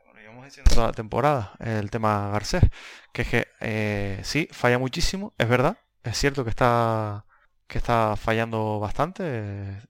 bueno, 0.05 0.21
llevamos 0.21 0.45
diciendo 0.45 0.71
toda 0.73 0.87
la 0.87 0.93
temporada 0.93 1.53
el 1.59 1.89
tema 1.91 2.29
Garcés, 2.29 2.63
que 3.11 3.21
es 3.23 3.27
que 3.27 3.47
eh, 3.59 4.21
sí, 4.23 4.47
falla 4.51 4.79
muchísimo, 4.79 5.33
es 5.37 5.49
verdad, 5.49 5.77
es 6.03 6.17
cierto 6.17 6.43
que 6.43 6.49
está 6.49 7.25
que 7.67 7.77
está 7.77 8.15
fallando 8.15 8.79
bastante, 8.79 9.23
eh, 9.25 9.81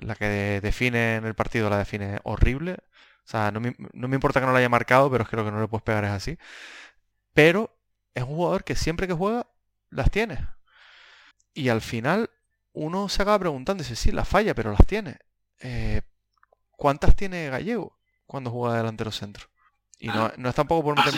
la 0.00 0.14
que 0.14 0.60
define 0.62 1.16
en 1.16 1.26
el 1.26 1.34
partido 1.34 1.68
la 1.68 1.78
define 1.78 2.20
horrible, 2.24 2.72
o 2.72 3.30
sea, 3.30 3.50
no 3.50 3.60
me, 3.60 3.74
no 3.92 4.08
me 4.08 4.14
importa 4.16 4.40
que 4.40 4.46
no 4.46 4.52
la 4.52 4.60
haya 4.60 4.70
marcado, 4.70 5.10
pero 5.10 5.26
creo 5.26 5.44
que 5.44 5.50
no 5.50 5.60
le 5.60 5.68
puedes 5.68 5.82
pegar 5.82 6.04
es 6.04 6.10
así, 6.10 6.38
pero 7.34 7.77
es 8.18 8.24
un 8.24 8.36
jugador 8.36 8.64
que 8.64 8.74
siempre 8.74 9.06
que 9.06 9.14
juega 9.14 9.46
las 9.90 10.10
tiene. 10.10 10.46
Y 11.54 11.68
al 11.68 11.80
final 11.80 12.30
uno 12.72 13.08
se 13.08 13.22
acaba 13.22 13.38
preguntando, 13.38 13.82
dice, 13.82 13.96
sí, 13.96 14.12
las 14.12 14.28
falla, 14.28 14.54
pero 14.54 14.70
las 14.70 14.86
tiene. 14.86 15.18
Eh, 15.60 16.02
¿Cuántas 16.70 17.16
tiene 17.16 17.48
Gallego 17.48 17.98
cuando 18.26 18.50
juega 18.50 18.76
delantero 18.76 19.10
centro? 19.10 19.48
Y 19.98 20.08
no, 20.08 20.30
no 20.36 20.48
es 20.48 20.54
tampoco 20.54 20.84
por 20.84 20.96
meter 20.96 21.14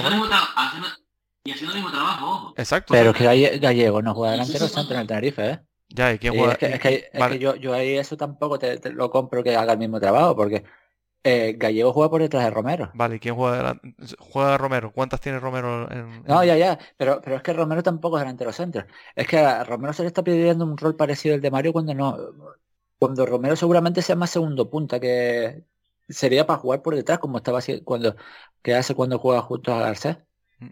Y 1.45 1.51
haciendo 1.53 1.73
el 1.73 1.83
mismo 1.83 1.91
trabajo, 1.91 2.55
Exacto. 2.57 2.95
Pero 2.95 3.13
que 3.13 3.59
Gallego 3.59 4.01
no 4.01 4.15
juega 4.15 4.33
delantero 4.33 4.69
centro 4.69 4.95
en 4.95 5.01
el 5.03 5.07
Tenerife, 5.07 5.51
¿eh? 5.51 5.61
Ya, 5.89 6.13
¿y 6.13 6.19
quién 6.19 6.35
juega? 6.35 6.53
Es 6.53 6.59
que, 6.59 7.11
es 7.13 7.29
que, 7.29 7.39
yo, 7.39 7.57
yo 7.57 7.75
ahí 7.75 7.99
eso 7.99 8.17
tampoco 8.17 8.59
te, 8.59 8.79
lo 8.93 9.11
compro 9.11 9.43
que 9.43 9.57
haga 9.57 9.73
el 9.73 9.79
mismo 9.79 9.99
trabajo, 9.99 10.37
porque 10.37 10.65
eh, 11.23 11.55
Gallego 11.59 11.93
juega 11.93 12.11
por 12.11 12.23
detrás 12.23 12.45
de 12.45 12.51
Romero. 12.51 12.91
Vale, 12.95 13.17
¿y 13.17 13.21
quién 13.21 13.35
juega 13.35 13.79
juega 14.19 14.57
Romero? 14.57 14.93
¿Cuántas 14.93 15.21
tiene 15.21 15.39
Romero 15.39 15.91
en, 15.91 16.23
No, 16.25 16.43
ya, 16.45 16.57
ya, 16.57 16.79
pero, 16.97 17.21
pero 17.23 17.37
es 17.37 17.43
que 17.43 17.53
Romero 17.53 17.83
tampoco 17.83 18.17
es 18.17 18.23
delantero 18.23 18.53
centro. 18.53 18.87
Es 19.15 19.27
que 19.27 19.39
a 19.39 19.65
Romero 19.65 19.93
se 19.93 20.03
le 20.03 20.09
está 20.09 20.23
pidiendo 20.25 20.65
un 20.65 20.79
rol 20.79 20.97
parecido 20.97 21.35
al 21.35 21.41
de 21.41 21.51
Mario 21.51 21.73
cuando 21.73 21.95
no. 21.95 22.17
Cuando 22.99 23.27
Romero 23.27 23.57
seguramente 23.57 24.03
sea 24.03 24.17
más 24.17 24.31
segundo 24.31 24.71
punta, 24.71 25.01
que 25.01 25.65
sería 26.09 26.47
para 26.47 26.59
jugar 26.59 26.83
por 26.83 26.95
detrás, 26.95 27.19
como 27.19 27.39
estaba 27.39 27.59
haciendo 27.59 27.85
cuando 27.85 28.17
que 28.63 28.75
hace 28.75 28.95
cuando 28.95 29.19
juega 29.19 29.43
junto 29.43 29.73
a 29.75 29.81
Garcés. 29.81 30.19
Mm. 30.59 30.69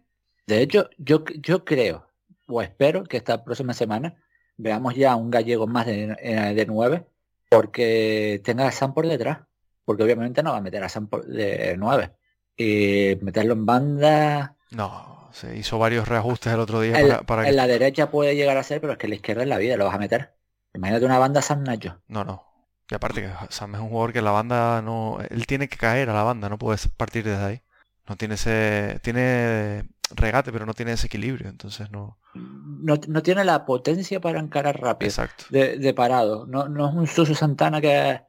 De 0.46 0.62
hecho, 0.62 0.90
yo, 0.98 1.24
yo 1.40 1.64
creo, 1.64 2.06
o 2.46 2.62
espero 2.62 3.04
que 3.04 3.18
esta 3.18 3.44
próxima 3.44 3.74
semana 3.74 4.22
veamos 4.56 4.94
ya 4.96 5.16
un 5.16 5.30
gallego 5.30 5.66
más 5.66 5.86
de, 5.86 6.16
eh, 6.20 6.54
de 6.54 6.66
9, 6.66 7.06
porque 7.50 8.40
tenga 8.44 8.68
a 8.68 8.72
Sam 8.72 8.94
por 8.94 9.06
detrás. 9.06 9.47
Porque 9.88 10.02
obviamente 10.02 10.42
no 10.42 10.52
va 10.52 10.58
a 10.58 10.60
meter 10.60 10.84
a 10.84 10.90
Sam 10.90 11.06
por- 11.06 11.24
de 11.24 11.74
9. 11.78 12.12
Y 12.58 13.16
meterlo 13.22 13.54
en 13.54 13.64
banda. 13.64 14.54
No, 14.70 15.30
se 15.32 15.56
hizo 15.56 15.78
varios 15.78 16.06
reajustes 16.06 16.52
el 16.52 16.60
otro 16.60 16.82
día 16.82 17.00
En, 17.00 17.08
para, 17.08 17.22
para 17.22 17.42
que... 17.44 17.48
en 17.48 17.56
la 17.56 17.66
derecha 17.66 18.10
puede 18.10 18.36
llegar 18.36 18.58
a 18.58 18.62
ser, 18.62 18.82
pero 18.82 18.92
es 18.92 18.98
que 18.98 19.06
en 19.06 19.10
la 19.12 19.16
izquierda 19.16 19.42
en 19.44 19.48
la 19.48 19.56
vida 19.56 19.78
lo 19.78 19.86
vas 19.86 19.94
a 19.94 19.98
meter. 19.98 20.34
Imagínate 20.74 21.06
una 21.06 21.18
banda 21.18 21.40
Sam 21.40 21.62
Nacho. 21.64 22.02
No, 22.06 22.22
no. 22.22 22.44
Y 22.90 22.94
aparte 22.94 23.22
que 23.22 23.30
Sam 23.48 23.76
es 23.76 23.80
un 23.80 23.88
jugador 23.88 24.12
que 24.12 24.20
la 24.20 24.30
banda 24.30 24.82
no... 24.82 25.20
Él 25.30 25.46
tiene 25.46 25.68
que 25.68 25.78
caer 25.78 26.10
a 26.10 26.14
la 26.14 26.22
banda, 26.22 26.50
no 26.50 26.58
puede 26.58 26.78
partir 26.98 27.24
desde 27.24 27.42
ahí. 27.42 27.62
No 28.06 28.16
tiene 28.16 28.34
ese... 28.34 29.00
Tiene 29.02 29.88
regate, 30.10 30.52
pero 30.52 30.66
no 30.66 30.74
tiene 30.74 30.92
ese 30.92 31.06
equilibrio, 31.06 31.48
entonces 31.48 31.90
no... 31.90 32.18
No, 32.34 32.98
no 33.08 33.22
tiene 33.22 33.42
la 33.44 33.64
potencia 33.64 34.20
para 34.20 34.38
encarar 34.38 34.78
rápido. 34.78 35.08
Exacto. 35.08 35.44
De, 35.48 35.78
de 35.78 35.94
parado. 35.94 36.46
No, 36.46 36.68
no 36.68 36.88
es 36.90 36.94
un 36.94 37.06
Susu 37.06 37.34
Santana 37.34 37.80
que, 37.80 38.20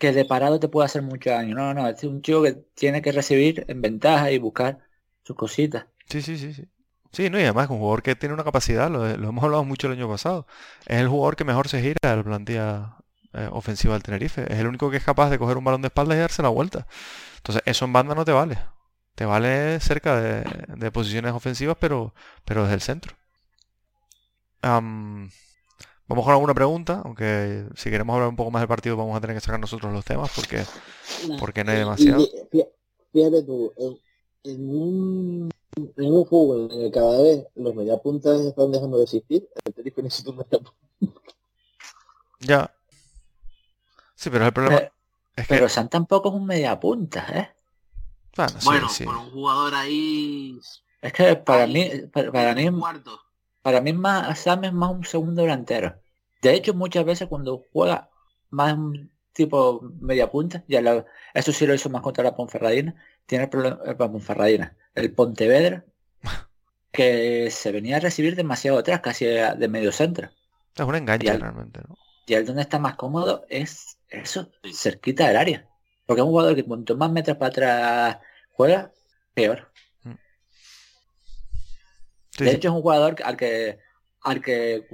que 0.00 0.12
de 0.12 0.24
parado 0.24 0.58
te 0.58 0.68
puede 0.68 0.86
hacer 0.86 1.02
mucho 1.02 1.30
daño. 1.30 1.54
No, 1.54 1.72
no, 1.74 1.88
es 1.88 2.02
un 2.02 2.22
chico 2.22 2.42
que 2.42 2.54
tiene 2.74 3.02
que 3.02 3.12
recibir 3.12 3.64
en 3.68 3.80
ventaja 3.80 4.32
y 4.32 4.38
buscar 4.38 4.80
sus 5.22 5.36
cositas. 5.36 5.86
Sí, 6.08 6.22
sí, 6.22 6.36
sí, 6.36 6.52
sí. 6.52 6.64
Sí, 7.12 7.30
no, 7.30 7.38
y 7.38 7.42
además 7.42 7.64
es 7.66 7.70
un 7.70 7.78
jugador 7.78 8.02
que 8.02 8.16
tiene 8.16 8.34
una 8.34 8.44
capacidad, 8.44 8.90
lo, 8.90 9.16
lo 9.16 9.28
hemos 9.28 9.44
hablado 9.44 9.64
mucho 9.64 9.86
el 9.88 9.94
año 9.94 10.08
pasado. 10.08 10.46
Es 10.86 10.98
el 10.98 11.08
jugador 11.08 11.36
que 11.36 11.44
mejor 11.44 11.68
se 11.68 11.80
gira 11.80 11.96
de 12.02 12.16
la 12.16 12.22
plantilla 12.24 12.96
eh, 13.32 13.48
ofensiva 13.52 13.94
del 13.94 14.02
Tenerife. 14.02 14.52
Es 14.52 14.58
el 14.58 14.66
único 14.66 14.90
que 14.90 14.96
es 14.96 15.04
capaz 15.04 15.30
de 15.30 15.38
coger 15.38 15.56
un 15.56 15.64
balón 15.64 15.82
de 15.82 15.88
espaldas 15.88 16.16
y 16.16 16.20
darse 16.20 16.42
la 16.42 16.48
vuelta. 16.48 16.86
Entonces, 17.36 17.62
eso 17.66 17.84
en 17.84 17.92
banda 17.92 18.14
no 18.14 18.24
te 18.24 18.32
vale. 18.32 18.58
Te 19.14 19.24
vale 19.24 19.80
cerca 19.80 20.20
de, 20.20 20.90
posiciones 20.92 21.32
ofensivas, 21.32 21.76
pero, 21.80 22.14
pero 22.44 22.62
desde 22.62 22.74
el 22.74 22.80
centro. 22.80 23.16
Vamos 26.10 26.24
con 26.24 26.32
alguna 26.34 26.54
pregunta, 26.54 27.02
aunque 27.04 27.66
si 27.76 27.90
queremos 27.90 28.14
hablar 28.14 28.28
un 28.28 28.36
poco 28.36 28.50
más 28.50 28.60
del 28.60 28.68
partido 28.68 28.96
vamos 28.96 29.16
a 29.16 29.20
tener 29.20 29.36
que 29.36 29.40
sacar 29.40 29.60
nosotros 29.60 29.92
los 29.92 30.04
temas 30.04 30.30
porque, 30.34 30.64
porque 31.38 31.64
no 31.64 31.72
hay 31.72 31.78
demasiado. 31.78 32.26
Fíjate 33.12 33.42
tú, 33.44 33.72
en, 33.76 33.98
en 34.44 34.70
un, 34.70 35.50
en 35.76 36.12
un 36.12 36.26
fútbol 36.26 36.70
en 36.72 36.80
el 36.80 36.92
que 36.92 36.98
cada 36.98 37.22
vez 37.22 37.46
los 37.56 37.74
mediapuntas 37.74 38.40
están 38.40 38.72
dejando 38.72 38.98
de 38.98 39.04
existir, 39.04 39.48
el 39.64 39.74
Tenerife 39.74 40.02
necesita 40.02 40.30
un 40.30 40.36
mediapunta. 40.38 40.72
Ya. 42.40 42.70
Sí, 44.14 44.30
pero 44.30 44.46
el 44.46 44.52
problema 44.52 44.78
Eh, 44.78 44.92
es 45.36 45.48
que... 45.48 45.54
Pero 45.54 45.68
Sam 45.68 45.88
tampoco 45.88 46.28
es 46.30 46.34
un 46.34 46.46
media 46.46 46.78
punta, 46.80 47.26
¿eh? 47.32 47.56
Bueno, 48.36 48.60
sí, 48.60 48.66
Bueno, 48.66 48.88
sí. 48.88 49.04
con 49.04 49.16
un 49.16 49.30
jugador 49.30 49.74
ahí. 49.74 50.58
Es 51.02 51.12
que 51.12 51.36
para 51.36 51.66
ahí, 51.66 51.68
mí, 51.68 51.90
para, 52.12 52.32
para 52.32 52.54
mí, 52.54 52.70
cuarto. 52.78 53.20
para 53.62 53.80
mí 53.80 53.92
más, 53.92 54.38
Sam 54.40 54.64
es 54.64 54.72
más 54.72 54.90
un 54.92 55.04
segundo 55.04 55.42
delantero. 55.42 55.99
De 56.42 56.54
hecho, 56.54 56.74
muchas 56.74 57.04
veces 57.04 57.28
cuando 57.28 57.66
juega 57.72 58.10
más 58.50 58.74
un 58.74 59.10
tipo 59.32 59.80
media 60.00 60.30
punta, 60.30 60.64
ya 60.68 60.80
lo- 60.80 61.06
eso 61.34 61.52
sí 61.52 61.66
lo 61.66 61.74
hizo 61.74 61.90
más 61.90 62.02
contra 62.02 62.24
la 62.24 62.34
Ponferradina, 62.34 62.94
tiene 63.26 63.44
el 63.44 63.50
problema 63.50 63.78
eh, 63.84 63.96
la 63.98 64.10
Ponferradina, 64.10 64.76
el 64.94 65.12
Pontevedra, 65.12 65.84
que 66.92 67.50
se 67.50 67.72
venía 67.72 67.96
a 67.96 68.00
recibir 68.00 68.36
demasiado 68.36 68.78
atrás, 68.78 69.00
casi 69.00 69.24
de 69.26 69.68
medio 69.68 69.92
centro. 69.92 70.30
Es 70.74 70.84
un 70.84 70.94
enganche 70.94 71.26
Ya- 71.26 71.36
realmente, 71.36 71.80
¿no? 71.88 71.96
Y 72.26 72.34
el 72.34 72.46
donde 72.46 72.62
está 72.62 72.78
más 72.78 72.94
cómodo 72.94 73.44
es 73.48 73.98
eso, 74.08 74.50
cerquita 74.72 75.26
del 75.26 75.36
área. 75.36 75.68
Porque 76.06 76.20
es 76.20 76.24
un 76.24 76.30
jugador 76.30 76.54
que 76.54 76.64
cuanto 76.64 76.96
más 76.96 77.10
metros 77.10 77.36
para 77.36 77.48
atrás 77.48 78.18
juega, 78.52 78.92
peor. 79.34 79.68
Sí, 82.30 82.44
de 82.44 82.50
sí. 82.50 82.56
hecho 82.56 82.68
es 82.68 82.74
un 82.74 82.82
jugador 82.82 83.16
al 83.24 83.36
que 83.36 83.78
al 84.22 84.40
que 84.42 84.86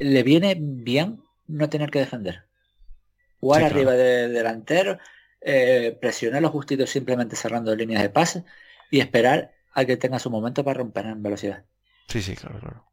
le 0.00 0.22
viene 0.24 0.56
bien 0.60 1.22
no 1.46 1.70
tener 1.70 1.90
que 1.90 2.00
defender. 2.00 2.48
Jugar 3.40 3.62
Sí, 3.62 3.66
claro. 3.66 3.86
arriba 3.86 3.92
de 3.94 4.28
delantero, 4.28 4.98
eh, 5.40 5.96
presionar 6.00 6.42
los 6.42 6.52
justitos 6.52 6.90
simplemente 6.90 7.36
cerrando 7.36 7.74
líneas 7.76 8.02
de 8.02 8.10
pase 8.10 8.44
y 8.90 9.00
esperar 9.00 9.52
a 9.72 9.84
que 9.84 9.96
tenga 9.98 10.18
su 10.20 10.30
momento 10.30 10.64
para 10.64 10.78
romper 10.80 11.06
en 11.06 11.22
velocidad. 11.22 11.64
Sí, 12.08 12.20
sí, 12.22 12.36
claro, 12.36 12.58
claro. 12.60 12.84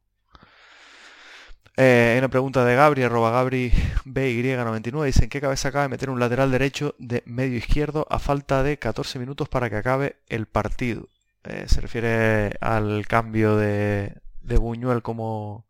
Eh, 1.79 2.11
hay 2.13 2.17
una 2.19 2.29
pregunta 2.29 2.65
de 2.65 2.75
Gabri, 2.75 3.03
arroba 3.03 3.29
Gabri 3.31 3.71
BY99. 4.05 5.05
Dice, 5.05 5.25
¿en 5.25 5.29
qué 5.29 5.41
cabeza 5.41 5.71
cabe 5.71 5.89
meter 5.89 6.09
un 6.09 6.19
lateral 6.19 6.51
derecho 6.51 6.95
de 6.97 7.21
medio 7.25 7.57
izquierdo 7.57 8.07
a 8.09 8.17
falta 8.19 8.63
de 8.63 8.79
14 8.79 9.19
minutos 9.19 9.47
para 9.49 9.69
que 9.69 9.75
acabe 9.77 10.17
el 10.27 10.47
partido? 10.47 11.07
Eh, 11.43 11.65
se 11.67 11.79
refiere 11.81 12.55
al 12.61 13.05
cambio 13.07 13.55
de, 13.57 14.15
de 14.41 14.57
Buñuel 14.57 15.03
como, 15.03 15.66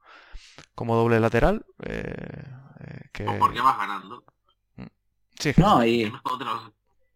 como 0.78 0.96
doble 0.96 1.20
lateral. 1.20 1.66
eh, 1.84 2.44
eh, 2.86 3.02
que... 3.12 3.26
O 3.28 3.40
porque 3.40 3.60
vas 3.62 3.76
ganando. 3.80 4.24
Sí, 5.40 5.52
No, 5.58 5.84
y 5.84 6.04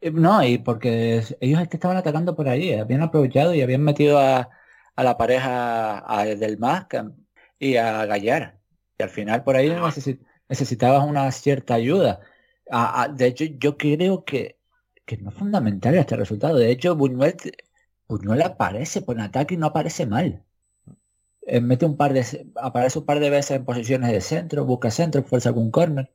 eh, 0.01 0.11
no, 0.11 0.43
y 0.43 0.57
porque 0.57 1.23
ellos 1.39 1.61
es 1.61 1.67
que 1.69 1.77
estaban 1.77 1.97
atacando 1.97 2.35
por 2.35 2.49
ahí, 2.49 2.73
habían 2.73 3.03
aprovechado 3.03 3.53
y 3.53 3.61
habían 3.61 3.83
metido 3.83 4.17
a, 4.19 4.49
a 4.95 5.03
la 5.03 5.15
pareja 5.15 6.03
a 6.11 6.25
Del 6.25 6.57
Mas 6.57 6.87
y 7.59 7.77
a 7.77 8.05
Gallar. 8.07 8.59
Y 8.97 9.03
al 9.03 9.09
final 9.09 9.43
por 9.43 9.55
ahí 9.55 9.69
necesi- 9.69 10.19
necesitabas 10.49 11.07
una 11.07 11.31
cierta 11.31 11.75
ayuda. 11.75 12.19
A- 12.71 13.03
a- 13.03 13.07
de 13.09 13.27
hecho, 13.27 13.45
yo 13.45 13.77
creo 13.77 14.25
que, 14.25 14.57
que 15.05 15.17
no 15.17 15.29
es 15.29 15.35
fundamental 15.35 15.93
este 15.95 16.15
resultado. 16.15 16.55
De 16.57 16.71
hecho, 16.71 16.95
Buñuel, 16.95 17.35
Buñuel 18.07 18.41
aparece 18.41 19.01
por 19.03 19.19
ataque 19.21 19.53
y 19.53 19.57
no 19.57 19.67
aparece 19.67 20.07
mal. 20.07 20.43
Eh, 21.47 21.61
mete 21.61 21.85
un 21.85 21.97
par 21.97 22.13
de 22.13 22.23
aparece 22.55 22.99
un 22.99 23.05
par 23.05 23.19
de 23.19 23.29
veces 23.29 23.51
en 23.57 23.65
posiciones 23.65 24.11
de 24.11 24.21
centro, 24.21 24.65
busca 24.65 24.91
centro, 24.91 25.23
fuerza 25.23 25.49
algún 25.49 25.71
córner, 25.71 26.11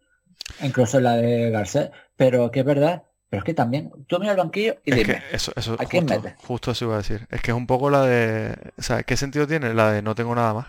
incluso 0.62 1.00
la 1.00 1.16
de 1.16 1.50
Garcés, 1.50 1.90
pero 2.16 2.50
que 2.50 2.60
es 2.60 2.66
verdad, 2.66 3.04
pero 3.30 3.40
es 3.40 3.44
que 3.44 3.54
también, 3.54 3.90
tú 4.08 4.18
mira 4.20 4.32
el 4.32 4.38
banquillo 4.38 4.76
y 4.84 4.92
Es 4.92 4.98
dime, 4.98 5.22
que 5.30 5.36
eso, 5.36 5.52
eso, 5.56 5.76
¿a 5.78 5.86
quién 5.86 6.04
justo, 6.04 6.14
mete? 6.22 6.36
justo 6.46 6.70
eso 6.70 6.84
iba 6.86 6.94
a 6.94 6.98
decir. 6.98 7.26
Es 7.30 7.42
que 7.42 7.50
es 7.50 7.56
un 7.56 7.66
poco 7.66 7.90
la 7.90 8.02
de... 8.02 8.72
O 8.78 8.82
sea, 8.82 9.02
¿qué 9.02 9.16
sentido 9.16 9.46
tiene? 9.46 9.74
La 9.74 9.90
de 9.92 10.02
no 10.02 10.14
tengo 10.14 10.34
nada 10.34 10.54
más. 10.54 10.66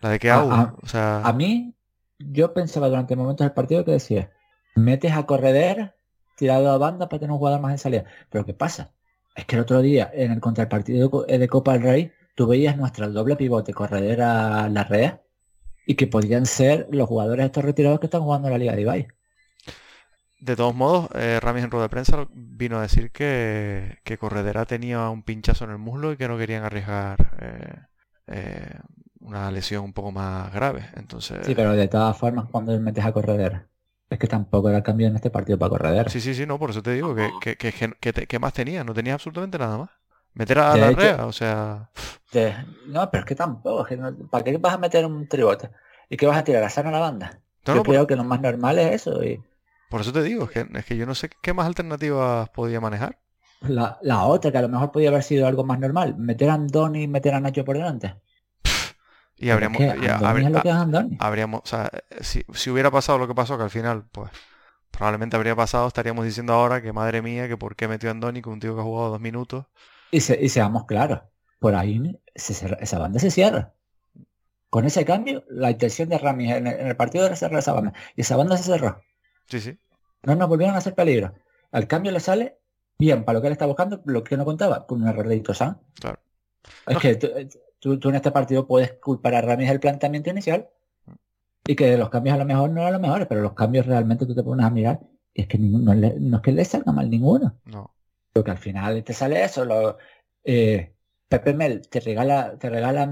La 0.00 0.10
de 0.10 0.18
qué 0.18 0.30
hago. 0.30 0.50
a- 0.52 0.74
o 0.82 0.86
sea, 0.88 1.20
a 1.28 1.32
mí, 1.32 1.74
yo 2.18 2.52
pensaba 2.54 2.88
durante 2.88 3.16
momentos 3.16 3.44
del 3.44 3.54
partido 3.54 3.84
que 3.84 3.92
decía, 3.92 4.30
metes 4.74 5.12
a 5.12 5.26
correder 5.26 5.94
tirado 6.36 6.70
a 6.70 6.78
banda 6.78 7.08
para 7.08 7.20
tener 7.20 7.32
un 7.32 7.38
jugador 7.38 7.60
más 7.60 7.72
en 7.72 7.78
salida. 7.78 8.04
Pero 8.30 8.44
¿qué 8.44 8.54
pasa? 8.54 8.92
Es 9.34 9.44
que 9.46 9.56
el 9.56 9.62
otro 9.62 9.80
día, 9.80 10.10
en 10.12 10.32
el 10.32 10.40
contra 10.40 10.64
el 10.64 10.68
partido 10.68 11.04
de 11.04 11.10
Co- 11.10 11.24
de 11.24 11.48
Copa 11.48 11.72
del 11.74 11.82
Rey, 11.82 12.12
tú 12.34 12.46
veías 12.46 12.76
nuestra 12.76 13.08
doble 13.08 13.36
pivote 13.36 13.74
correder 13.74 14.22
a 14.22 14.68
la 14.68 14.84
red 14.84 15.14
y 15.86 15.96
que 15.96 16.06
podían 16.08 16.46
ser 16.46 16.88
los 16.92 17.08
jugadores 17.08 17.46
estos 17.46 17.64
retirados 17.64 18.00
que 18.00 18.06
están 18.06 18.22
jugando 18.22 18.48
en 18.48 18.52
la 18.54 18.58
Liga 18.58 18.74
de 18.76 18.82
Ibai. 18.82 19.08
de 20.38 20.56
todos 20.56 20.74
modos, 20.74 21.08
eh, 21.14 21.38
Ramis 21.40 21.64
en 21.64 21.70
rueda 21.70 21.84
de 21.84 21.88
prensa 21.90 22.26
vino 22.32 22.78
a 22.78 22.82
decir 22.82 23.12
que, 23.12 23.98
que 24.04 24.18
Corredera 24.18 24.66
tenía 24.66 25.08
un 25.10 25.22
pinchazo 25.22 25.64
en 25.64 25.70
el 25.70 25.78
muslo 25.78 26.12
y 26.12 26.16
que 26.16 26.28
no 26.28 26.36
querían 26.38 26.64
arriesgar 26.64 27.36
eh, 27.40 27.86
eh, 28.28 28.78
una 29.20 29.50
lesión 29.52 29.84
un 29.84 29.92
poco 29.92 30.10
más 30.12 30.52
grave. 30.52 30.88
Entonces, 30.96 31.38
Sí, 31.40 31.54
pero 31.54 31.72
de 31.74 31.88
todas 31.88 32.16
formas, 32.16 32.48
cuando 32.50 32.78
metes 32.80 33.04
a 33.04 33.12
correder, 33.12 33.68
es 34.08 34.18
que 34.18 34.26
tampoco 34.28 34.70
era 34.70 34.82
cambio 34.82 35.08
en 35.08 35.16
este 35.16 35.30
partido 35.30 35.58
para 35.58 35.68
correder. 35.70 36.14
sí, 36.14 36.20
sí, 36.20 36.34
sí, 36.34 36.46
no, 36.46 36.58
por 36.58 36.70
eso 36.70 36.82
te 36.82 36.92
digo 36.92 37.14
que, 37.14 37.38
que, 37.38 37.56
que, 37.56 37.72
que- 37.72 37.92
que 38.00 38.12
te- 38.12 38.26
que 38.26 38.38
más 38.38 38.52
tenía, 38.52 38.84
no 38.84 38.94
tenía 38.94 39.14
absolutamente 39.14 39.58
nada 39.58 39.78
más. 39.78 39.90
Meter 40.34 40.58
a 40.58 40.76
la 40.76 40.90
rea, 40.90 41.26
o 41.26 41.32
sea, 41.32 41.90
De- 42.32 42.54
No, 42.86 43.08
pero 43.10 43.20
es 43.22 43.26
que 43.26 43.34
tampoco. 43.36 43.82
es 43.82 43.88
que 43.88 43.96
no- 43.96 44.16
¿Para 44.28 44.42
qué 44.44 44.56
vas 44.58 44.74
a 44.74 44.78
meter 44.78 45.06
un 45.06 45.28
tribote? 45.28 45.70
¿Y 46.08 46.16
qué 46.16 46.26
vas 46.26 46.38
a 46.38 46.44
tirar? 46.44 46.64
¿A 46.64 46.90
la 46.90 46.98
banda? 46.98 47.40
no, 47.66 47.74
Yo 47.74 47.76
no, 47.76 47.84
por, 47.84 47.94
creo 47.94 48.06
que 48.06 48.16
lo 48.16 48.24
más 48.24 48.40
normal 48.40 48.78
es 48.78 48.92
eso. 49.06 49.22
Y 49.24 49.42
por 49.88 50.00
eso 50.00 50.12
te 50.12 50.22
digo, 50.24 50.44
es 50.44 50.50
que, 50.50 50.66
es 50.78 50.84
que 50.84 50.96
yo 50.96 51.06
no 51.06 51.14
sé 51.14 51.30
qué 51.40 51.52
más 51.54 51.66
alternativas 51.66 52.48
podía 52.50 52.80
manejar. 52.80 53.20
la, 53.60 53.98
la 54.02 54.24
otra, 54.26 54.52
que 54.52 54.58
a 54.58 54.62
lo 54.62 54.68
mejor 54.68 54.92
podía 54.92 55.08
haber 55.08 55.22
sido 55.22 55.46
algo 55.46 55.64
más 55.64 55.78
normal, 55.80 56.16
meter 56.18 56.50
a 56.50 56.54
Andoni 56.54 57.04
y 57.04 57.08
meter 57.08 57.32
a 57.34 57.40
Nacho 57.40 57.64
por 57.64 57.76
delante. 57.78 58.14
Y 59.36 59.50
habríamos, 59.50 59.82
Pero 59.82 59.92
es 59.92 59.94
que 59.96 60.04
y 60.04 60.08
Andoni 60.08 60.24
habría- 60.24 60.46
es 60.46 60.52
lo 60.52 60.60
que 60.60 60.68
es 60.68 60.74
Andoni. 60.74 61.18
habríamos, 61.18 61.62
o 61.64 61.66
sea, 61.66 61.90
si, 62.20 62.44
si 62.54 62.70
hubiera 62.70 62.90
pasado 62.90 63.18
lo 63.18 63.28
que 63.28 63.34
pasó, 63.34 63.56
que 63.56 63.64
al 63.64 63.70
final, 63.70 64.04
pues, 64.12 64.30
probablemente 64.90 65.36
habría 65.36 65.56
pasado, 65.56 65.88
estaríamos 65.88 66.24
diciendo 66.26 66.52
ahora 66.54 66.82
que 66.82 66.92
madre 66.92 67.22
mía, 67.22 67.48
que 67.48 67.56
por 67.56 67.76
qué 67.76 67.88
metió 67.88 68.10
a 68.10 68.12
Andoni 68.12 68.42
con 68.42 68.54
un 68.54 68.60
tío 68.60 68.74
que 68.74 68.80
ha 68.80 68.84
jugado 68.84 69.10
dos 69.12 69.20
minutos. 69.20 69.66
Y, 70.12 70.20
se- 70.20 70.38
y 70.40 70.48
seamos 70.48 70.84
claros, 70.84 71.22
por 71.58 71.74
ahí 71.74 72.16
se 72.36 72.54
cierra- 72.54 72.76
esa 72.80 72.98
banda 73.00 73.18
se 73.18 73.30
cierra. 73.32 73.72
Con 74.70 74.84
ese 74.84 75.04
cambio, 75.04 75.44
la 75.48 75.70
intención 75.72 76.08
de 76.08 76.18
Ramis 76.18 76.52
en 76.52 76.66
el, 76.68 76.80
en 76.80 76.86
el 76.86 76.96
partido 76.96 77.26
era 77.26 77.34
cerrar 77.34 77.58
esa 77.58 77.72
banda. 77.72 77.92
Y 78.14 78.20
esa 78.20 78.36
banda 78.36 78.56
se 78.56 78.62
cerró. 78.64 79.02
Sí, 79.48 79.58
sí. 79.60 79.76
No 80.22 80.34
nos 80.36 80.48
volvieron 80.48 80.74
a 80.76 80.78
hacer 80.78 80.94
peligro. 80.94 81.34
al 81.72 81.86
cambio 81.88 82.12
le 82.12 82.20
sale 82.20 82.58
bien 82.98 83.24
para 83.24 83.38
lo 83.38 83.40
que 83.40 83.48
él 83.48 83.52
está 83.54 83.64
buscando, 83.66 84.00
lo 84.04 84.22
que 84.22 84.36
no 84.36 84.44
contaba, 84.44 84.86
con 84.86 85.02
un 85.02 85.08
error 85.08 85.26
de 85.26 85.36
Itosan. 85.36 85.80
Claro. 85.98 86.20
Es 86.86 86.94
No. 86.94 87.00
que 87.00 87.14
tú, 87.16 87.28
tú- 87.80 87.98
tú 87.98 88.08
en 88.10 88.14
este 88.16 88.30
partido 88.30 88.66
puedes 88.66 88.92
culpar 89.00 89.34
a 89.34 89.40
Ramis 89.40 89.68
del 89.70 89.80
planteamiento 89.80 90.28
inicial 90.30 90.68
y 91.66 91.74
que 91.74 91.96
los 91.96 92.10
cambios 92.10 92.34
a 92.34 92.38
lo 92.38 92.44
mejor 92.44 92.68
no 92.70 92.82
eran 92.82 92.92
los 92.92 93.00
mejores, 93.02 93.26
pero 93.26 93.40
los 93.40 93.54
cambios 93.54 93.86
realmente 93.86 94.26
tú 94.26 94.34
te 94.34 94.42
pones 94.42 94.64
a 94.66 94.70
mirar 94.70 95.00
y 95.32 95.40
es 95.42 95.48
que 95.48 95.56
ninguno, 95.58 95.94
no 95.94 96.36
es 96.36 96.42
que 96.42 96.52
le 96.52 96.64
salga 96.64 96.92
mal 96.92 97.08
ninguno. 97.08 97.56
No. 97.64 97.94
Porque 98.32 98.50
al 98.50 98.58
final 98.58 99.04
te 99.04 99.12
sale 99.12 99.44
eso, 99.44 99.64
lo, 99.64 99.98
eh, 100.44 100.94
Pepe 101.28 101.54
Mel 101.54 101.88
te 101.88 102.00
regala, 102.00 102.56
te 102.58 102.70
regalan 102.70 103.10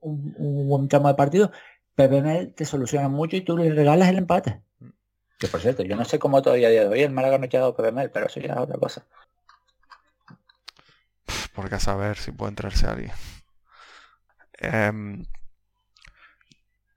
un, 0.00 0.34
un 0.38 0.68
buen 0.68 0.88
tramo 0.88 1.08
de 1.08 1.14
partido, 1.14 1.52
Pepe 1.94 2.20
Mel 2.22 2.54
te 2.54 2.64
soluciona 2.64 3.08
mucho 3.08 3.36
y 3.36 3.42
tú 3.42 3.56
le 3.56 3.72
regalas 3.72 4.08
el 4.08 4.18
empate. 4.18 4.62
Que 5.38 5.48
por 5.48 5.60
cierto, 5.60 5.82
yo 5.82 5.96
no 5.96 6.04
sé 6.04 6.18
cómo 6.18 6.40
todavía 6.42 6.68
a 6.68 6.70
día 6.70 6.80
de 6.82 6.88
hoy 6.88 7.02
el 7.02 7.12
Málaga 7.12 7.38
no 7.38 7.44
ha 7.44 7.46
echado 7.46 7.66
a 7.68 7.76
Pepe 7.76 7.92
Mel, 7.92 8.10
pero 8.10 8.26
eso 8.26 8.40
ya 8.40 8.54
es 8.54 8.58
otra 8.58 8.78
cosa. 8.78 9.04
Porque 11.54 11.74
a 11.76 11.80
saber 11.80 12.16
si 12.16 12.32
puede 12.32 12.50
entrarse 12.50 12.86
alguien. 12.86 13.12
Em, 14.58 15.24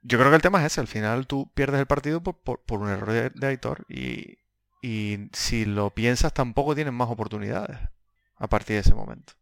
yo 0.01 0.17
creo 0.17 0.29
que 0.29 0.35
el 0.37 0.41
tema 0.41 0.59
es 0.59 0.67
ese. 0.73 0.81
Al 0.81 0.87
final 0.87 1.27
tú 1.27 1.49
pierdes 1.53 1.79
el 1.79 1.87
partido 1.87 2.21
por, 2.21 2.37
por- 2.37 2.61
por 2.61 2.79
un 2.79 2.89
error 2.89 3.11
de, 3.11 3.29
de 3.29 3.47
Aitor. 3.47 3.85
Y, 3.89 4.37
y 4.81 5.29
si 5.33 5.65
lo 5.65 5.91
piensas, 5.93 6.33
tampoco 6.33 6.75
tienes 6.75 6.93
más 6.93 7.09
oportunidades 7.09 7.79
a 8.37 8.47
partir 8.49 8.75
de 8.75 8.81
ese 8.81 8.95
momento. 8.95 9.33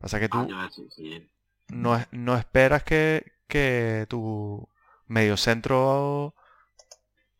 Pasa 0.00 0.20
que 0.20 0.28
tú 0.28 0.38
Ah, 0.40 0.46
yo, 0.48 0.70
sí, 0.70 0.88
sí. 0.90 1.28
no, 1.68 1.98
no 2.12 2.36
esperas 2.36 2.82
que, 2.84 3.32
que 3.46 4.06
tu 4.08 4.68
mediocentro 5.06 6.34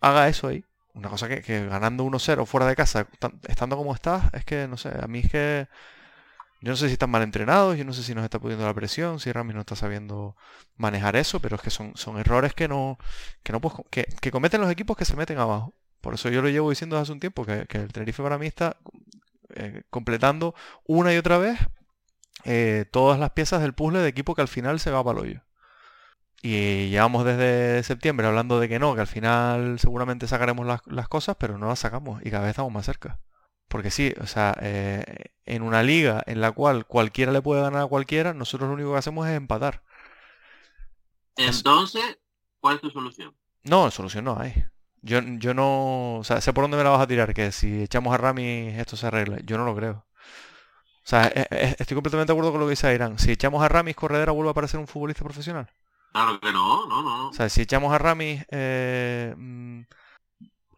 haga 0.01 0.29
eso 0.29 0.48
ahí. 0.48 0.64
Una 0.94 1.09
cosa 1.09 1.29
que, 1.29 1.42
que 1.42 1.66
ganando 1.66 2.03
1-0 2.05 2.44
fuera 2.46 2.66
de 2.66 2.74
casa, 2.77 3.05
tan- 3.18 3.40
estando 3.48 3.77
como 3.77 3.94
estás, 3.94 4.24
es 4.35 4.44
que 4.44 4.66
no 4.66 4.77
sé, 4.77 4.90
a 5.01 5.07
mí 5.07 5.20
es 5.20 5.31
que 5.31 5.68
yo 6.62 6.70
no 6.72 6.77
sé 6.77 6.88
si 6.88 6.94
están 6.94 7.11
mal 7.11 7.22
entrenados, 7.22 7.77
yo 7.79 7.85
no 7.85 7.92
sé 7.94 8.03
si 8.05 8.14
nos 8.14 8.24
está 8.24 8.38
pudiendo 8.40 8.66
la 8.66 8.74
presión, 8.74 9.20
si 9.20 9.33
Ramis 9.33 9.55
no 9.55 9.61
está 9.62 9.77
sabiendo 9.77 10.37
manejar 10.77 11.16
eso, 11.16 11.40
pero 11.40 11.57
es 11.57 11.62
que 11.62 11.70
son, 11.70 11.96
son 11.96 12.18
errores 12.18 12.55
que 12.55 12.68
no, 12.68 12.98
que 13.44 13.53
no 13.53 13.61
puedes 13.61 13.79
que 14.20 14.31
cometen 14.33 14.61
los 14.62 14.70
equipos 14.70 14.96
que 14.96 15.05
se 15.07 15.16
meten 15.16 15.38
abajo. 15.38 15.74
Por 16.00 16.14
eso 16.14 16.28
yo 16.28 16.42
lo 16.42 16.48
llevo 16.48 16.70
diciendo 16.70 16.96
desde 16.96 17.02
hace 17.04 17.12
un 17.12 17.20
tiempo, 17.20 17.44
que, 17.44 17.66
que 17.66 17.78
el 17.78 17.92
Tenerife 17.92 18.22
para 18.22 18.38
mí 18.38 18.46
está 18.46 18.76
eh, 19.54 19.82
completando 19.90 20.54
una 20.84 21.12
y 21.14 21.16
otra 21.16 21.38
vez 21.38 21.58
eh, 22.44 22.84
todas 22.90 23.18
las 23.18 23.30
piezas 23.30 23.61
del 23.61 23.74
puzzle 23.74 24.00
de 24.00 24.08
equipo 24.08 24.34
que 24.34 24.42
al 24.42 24.48
final 24.48 24.78
se 24.80 24.90
va 24.90 25.02
para 25.02 25.18
el 25.18 25.24
hoyo. 25.24 25.42
Y 26.40 26.90
llevamos 26.90 27.24
desde 27.24 27.82
septiembre 27.82 28.26
hablando 28.26 28.61
de 28.61 28.68
que 28.68 28.78
no, 28.78 28.94
que 28.94 29.00
al 29.00 29.06
final 29.08 29.78
seguramente 29.80 30.28
sacaremos 30.28 30.66
las, 30.66 30.80
las 30.87 31.08
cosas, 31.08 31.37
pero 31.38 31.58
no 31.58 31.66
las 31.66 31.80
sacamos 31.80 32.20
y 32.24 32.30
cada 32.30 32.44
vez 32.44 32.50
estamos 32.50 32.72
más 32.72 32.87
cerca. 32.87 33.20
Porque 33.68 33.90
sí, 33.90 34.14
o 34.20 34.26
sea, 34.26 34.56
eh, 34.61 35.32
en 35.44 35.62
una 35.62 35.82
liga 35.82 36.22
en 36.26 36.40
la 36.40 36.52
cual 36.52 36.87
cualquiera 36.87 37.32
le 37.32 37.42
puede 37.42 37.62
ganar 37.62 37.82
a 37.82 37.87
cualquiera, 37.87 38.32
nosotros 38.34 38.68
lo 38.68 38.74
único 38.74 38.92
que 38.92 38.98
hacemos 38.98 39.26
es 39.26 39.37
empatar. 39.37 39.82
Entonces, 41.37 42.18
¿cuál 42.61 42.76
es 42.76 42.80
tu 42.82 42.90
solución? 42.90 43.34
No, 43.64 43.90
solución 43.90 44.24
no 44.24 44.38
hay. 44.38 44.64
Yo, 45.02 45.20
yo 45.22 45.54
no, 45.54 46.16
o 46.18 46.24
sea, 46.24 46.40
sé 46.40 46.52
por 46.52 46.64
dónde 46.64 46.76
me 46.76 46.84
la 46.84 46.90
vas 46.90 47.00
a 47.02 47.06
tirar, 47.06 47.34
que 47.34 47.52
si 47.52 47.82
echamos 47.82 48.12
a 48.14 48.18
Rami 48.18 48.68
esto 48.76 48.96
se 48.96 49.06
arregla. 49.06 49.38
Yo 49.44 49.58
no 49.58 49.64
lo 49.64 49.74
creo. 49.76 50.04
O 51.04 51.11
sea, 51.11 51.26
e- 51.34 51.46
e- 51.50 51.76
estoy 51.78 51.94
completamente 51.94 52.32
de 52.32 52.34
acuerdo 52.34 52.50
con 52.52 52.61
lo 52.61 52.66
que 52.66 52.70
dice 52.72 52.94
Irán. 52.94 53.18
Si 53.18 53.32
echamos 53.32 53.62
a 53.62 53.68
Ramis, 53.68 53.96
Corredera 53.96 54.32
vuelve 54.32 54.50
a 54.50 54.54
parecer 54.54 54.78
un 54.78 54.87
futbolista 54.87 55.24
profesional. 55.24 55.66
Claro 56.12 56.38
que 56.40 56.52
no, 56.52 56.87
no, 56.87 57.02
no. 57.02 57.16
no. 57.18 57.28
O 57.30 57.32
sea, 57.32 57.48
si 57.48 57.62
echamos 57.62 57.92
a 57.94 57.98
Ramis, 57.98 58.44
eh, 58.50 59.34
mm, 59.37 59.80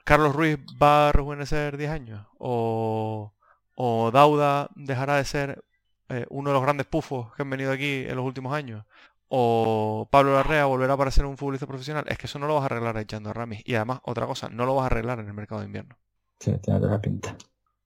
Carlos 0.05 0.35
Ruiz 0.35 0.59
va 0.81 1.09
a 1.09 1.13
rejuvenecer 1.13 1.77
10 1.77 1.91
años. 1.91 2.27
O, 2.39 3.33
o 3.75 4.11
Dauda 4.11 4.69
dejará 4.75 5.17
de 5.17 5.25
ser 5.25 5.65
eh, 6.09 6.27
uno 6.31 6.51
de 6.51 6.55
los 6.55 6.63
grandes 6.63 6.87
pufos 6.87 7.33
que 7.35 7.43
han 7.43 7.51
venido 7.51 7.73
aquí 7.73 8.05
en 8.07 8.17
los 8.17 8.25
últimos 8.25 8.53
años. 8.55 8.85
O 9.33 10.09
Pablo 10.11 10.35
Larrea 10.35 10.65
volverá 10.65 10.95
a 10.95 10.97
parecer 10.99 11.25
un 11.25 11.39
futbolista 11.39 11.67
profesional. 11.67 12.05
Es 12.09 12.19
que 12.19 12.27
eso 12.27 12.41
no 12.41 12.49
lo 12.49 12.55
vas 12.57 12.63
a 12.63 12.67
arreglar 12.67 12.97
echando 12.99 13.31
a 13.31 13.33
Ramis. 13.33 13.63
Y 13.65 13.77
además, 13.77 14.01
otra 14.03 14.27
cosa, 14.27 14.49
no 14.49 14.67
lo 14.67 14.75
vas 14.75 14.83
a 14.83 14.87
arreglar 14.87 15.21
en 15.21 15.29
el 15.29 15.35
mercado 15.35 15.61
de 15.61 15.69
invierno. 15.69 15.97
Sí, 16.41 16.51
tiene 16.59 16.81
toda 16.81 16.91
la 16.93 17.01
pinta. 17.01 17.37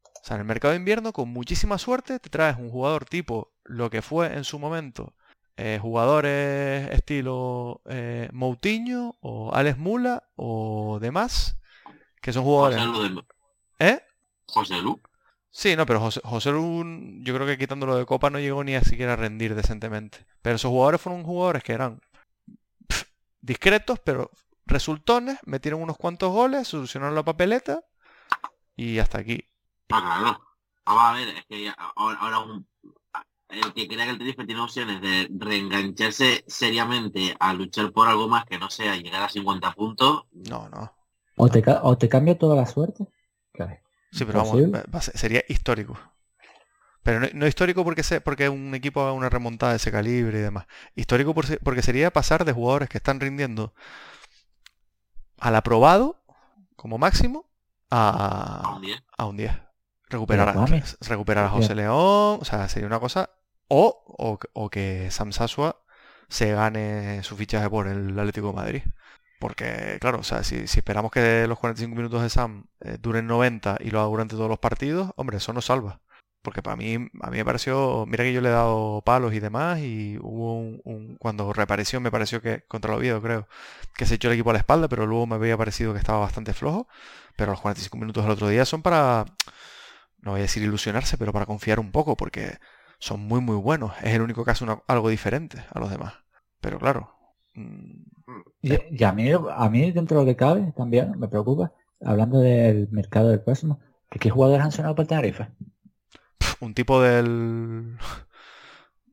O 0.04 0.26
sea, 0.26 0.36
en 0.36 0.40
el 0.40 0.46
mercado 0.46 0.72
de 0.72 0.78
invierno, 0.78 1.12
con 1.12 1.28
muchísima 1.28 1.76
suerte, 1.76 2.18
te 2.18 2.30
traes 2.30 2.56
un 2.58 2.70
jugador 2.70 3.04
tipo 3.04 3.52
lo 3.62 3.90
que 3.90 4.00
fue 4.00 4.32
en 4.34 4.44
su 4.44 4.58
momento 4.58 5.12
eh, 5.56 5.78
jugadores 5.80 6.90
estilo 6.90 7.82
eh, 7.84 8.28
Moutinho 8.32 9.16
o 9.20 9.52
Alex 9.54 9.76
Mula 9.76 10.24
o 10.36 10.98
demás, 10.98 11.58
que 12.22 12.32
son 12.32 12.44
jugadores... 12.44 12.80
José 12.80 13.08
Lu, 13.10 13.16
de- 13.20 13.86
¿Eh? 13.86 14.02
José 14.46 14.80
Lu. 14.80 15.00
Sí, 15.56 15.76
no, 15.76 15.86
pero 15.86 16.00
José, 16.00 16.20
José 16.24 16.50
Lu, 16.50 16.82
yo 17.22 17.32
creo 17.32 17.46
que 17.46 17.56
quitándolo 17.56 17.94
de 17.96 18.04
Copa 18.04 18.28
no 18.28 18.40
llegó 18.40 18.64
ni 18.64 18.74
a 18.74 18.82
siquiera 18.82 19.12
a 19.12 19.16
rendir 19.16 19.54
decentemente. 19.54 20.26
Pero 20.42 20.56
esos 20.56 20.68
jugadores 20.68 21.00
fueron 21.00 21.22
jugadores 21.22 21.62
que 21.62 21.72
eran 21.72 22.00
discretos, 23.40 24.00
pero 24.00 24.32
resultones, 24.66 25.38
metieron 25.46 25.80
unos 25.80 25.96
cuantos 25.96 26.32
goles, 26.32 26.66
solucionaron 26.66 27.14
la 27.14 27.22
papeleta 27.22 27.84
y 28.74 28.98
hasta 28.98 29.18
aquí. 29.18 29.44
Ah, 29.90 30.00
claro. 30.02 30.40
Vamos 30.86 31.02
a 31.04 31.12
ver, 31.12 31.28
es 31.28 31.44
que 31.46 31.62
ya- 31.62 31.76
ahora, 31.94 32.18
ahora 32.18 32.38
un- 32.40 32.66
el 33.48 33.72
que 33.74 33.86
crea 33.86 34.06
que 34.06 34.10
el 34.10 34.18
Tenerife 34.18 34.46
tiene 34.46 34.60
opciones 34.60 35.00
de 35.00 35.28
reengancharse 35.38 36.42
seriamente 36.48 37.36
a 37.38 37.54
luchar 37.54 37.92
por 37.92 38.08
algo 38.08 38.26
más 38.26 38.44
que 38.44 38.58
no 38.58 38.70
sea 38.70 38.96
llegar 38.96 39.22
a 39.22 39.28
50 39.28 39.70
puntos, 39.72 40.24
No, 40.32 40.68
no. 40.68 40.92
O 41.36 41.48
te, 41.48 41.62
o 41.82 41.96
te 41.96 42.08
cambia 42.08 42.36
toda 42.36 42.56
la 42.56 42.66
suerte. 42.66 43.06
Claro. 43.52 43.78
Sí, 44.14 44.24
pero 44.24 44.38
vamos, 44.38 44.54
Imposible. 44.54 44.78
va- 44.78 44.92
va 44.94 44.98
a 44.98 45.02
ser- 45.02 45.16
sería 45.18 45.42
histórico. 45.48 45.98
Pero 47.02 47.20
no, 47.20 47.26
no 47.34 47.46
histórico 47.46 47.84
porque 47.84 48.02
se, 48.02 48.20
porque 48.20 48.48
un 48.48 48.74
equipo 48.74 49.02
haga 49.02 49.12
una 49.12 49.28
remontada 49.28 49.72
de 49.72 49.76
ese 49.76 49.92
calibre 49.92 50.38
y 50.38 50.42
demás. 50.42 50.66
Histórico 50.94 51.34
por 51.34 51.44
porque 51.60 51.82
sería 51.82 52.10
pasar 52.10 52.44
de 52.46 52.52
jugadores 52.52 52.88
que 52.88 52.96
están 52.98 53.20
rindiendo 53.20 53.74
al 55.38 55.56
aprobado 55.56 56.22
como 56.76 56.98
máximo 56.98 57.46
a 57.90 58.62
a, 58.64 58.74
un 58.76 58.82
10. 58.82 59.02
a 59.18 59.26
un 59.26 59.36
10. 59.36 59.52
Recuperar, 60.08 60.48
a, 60.48 60.66
recuperar 61.00 61.44
a. 61.46 61.48
José 61.50 61.74
León, 61.74 62.38
o 62.40 62.44
sea, 62.44 62.68
sería 62.68 62.86
una 62.86 63.00
cosa. 63.00 63.30
O, 63.68 64.04
o, 64.06 64.38
o 64.52 64.70
que 64.70 65.10
Sam 65.10 65.32
Sasua 65.32 65.82
se 66.28 66.52
gane 66.52 67.22
su 67.22 67.36
fichaje 67.36 67.68
por 67.68 67.88
el 67.88 68.16
Atlético 68.18 68.48
de 68.48 68.52
Madrid. 68.52 68.82
Porque, 69.38 69.98
claro, 70.00 70.20
o 70.20 70.22
sea, 70.22 70.42
si, 70.44 70.56
esperamos 70.56 71.10
que 71.12 71.46
los 71.46 71.58
45 71.58 71.94
minutos 71.96 72.22
de 72.22 72.30
Sam 72.30 72.66
eh, 72.80 72.96
duren 73.00 73.26
90 73.26 73.78
y 73.80 73.90
lo 73.90 74.00
haga 74.00 74.08
durante 74.08 74.36
todos 74.36 74.48
los 74.48 74.58
partidos, 74.58 75.12
hombre, 75.16 75.38
eso 75.38 75.52
nos 75.52 75.66
salva. 75.66 76.00
Porque 76.42 76.62
para 76.62 76.76
mí, 76.76 76.94
a 77.22 77.30
mí 77.30 77.38
me 77.38 77.44
pareció, 77.44 78.04
mira 78.06 78.24
que 78.24 78.32
yo 78.32 78.40
le 78.42 78.50
he 78.50 78.52
dado 78.52 79.02
palos 79.02 79.32
y 79.34 79.40
demás, 79.40 79.80
y 79.80 80.18
hubo 80.20 80.58
un, 80.58 81.16
cuando 81.18 81.52
reapareció, 81.52 82.00
me 82.00 82.10
pareció 82.10 82.42
que, 82.42 82.64
contra 82.68 82.92
el 82.92 82.98
Oviedo 82.98 83.22
creo, 83.22 83.48
que 83.96 84.06
se 84.06 84.16
echó 84.16 84.28
el 84.28 84.34
equipo 84.34 84.50
a 84.50 84.52
la 84.54 84.58
espalda, 84.60 84.88
pero 84.88 85.06
luego 85.06 85.26
me 85.26 85.36
había 85.36 85.56
parecido 85.56 85.92
que 85.94 85.98
estaba 85.98 86.18
bastante 86.20 86.52
flojo. 86.54 86.88
Pero 87.36 87.52
los 87.52 87.60
45 87.60 87.96
minutos 87.98 88.24
del 88.24 88.32
otro 88.32 88.48
día 88.48 88.64
son 88.64 88.82
para, 88.82 89.24
no 90.20 90.32
voy 90.32 90.40
a 90.40 90.42
decir 90.42 90.62
ilusionarse, 90.62 91.18
pero 91.18 91.32
para 91.32 91.46
confiar 91.46 91.80
un 91.80 91.92
poco, 91.92 92.16
porque 92.16 92.58
son 92.98 93.20
muy 93.20 93.40
muy 93.40 93.56
buenos. 93.56 93.92
Es 94.02 94.14
el 94.14 94.22
único 94.22 94.44
que 94.44 94.52
hace 94.52 94.66
algo 94.88 95.08
diferente 95.08 95.64
a 95.72 95.80
los 95.80 95.90
demás. 95.90 96.14
Pero 96.60 96.78
claro, 96.78 97.14
mm, 97.54 98.04
Y, 98.62 98.74
y 98.90 99.04
a 99.04 99.12
mí, 99.12 99.30
a 99.30 99.68
mí 99.68 99.92
dentro 99.92 100.18
de 100.18 100.24
lo 100.24 100.26
que 100.26 100.36
cabe 100.36 100.72
también 100.76 101.18
me 101.18 101.28
preocupa, 101.28 101.72
hablando 102.00 102.38
del 102.40 102.88
mercado 102.90 103.28
del 103.28 103.40
próximo, 103.40 103.80
que 104.10 104.18
qué 104.18 104.30
jugadores 104.30 104.64
han 104.64 104.72
sonado 104.72 104.94
por 104.94 105.06
Tenerife. 105.06 105.48
un 106.60 106.74
tipo 106.74 107.00
del, 107.00 107.96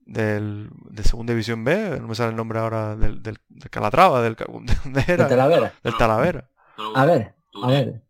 del 0.05 0.69
de 0.89 1.03
segunda 1.03 1.33
división 1.33 1.63
B, 1.63 1.99
no 1.99 2.07
me 2.07 2.15
sale 2.15 2.31
el 2.31 2.35
nombre 2.35 2.59
ahora 2.59 2.95
del, 2.95 3.21
del, 3.21 3.37
del 3.49 3.69
Calatrava, 3.69 4.21
del. 4.21 4.35
De 4.85 5.17
Talavera. 5.17 5.73
Del 5.83 5.97
Talavera. 5.97 6.49
A 6.95 7.05
ver, 7.05 7.35
a 7.63 7.67
ver. 7.67 8.03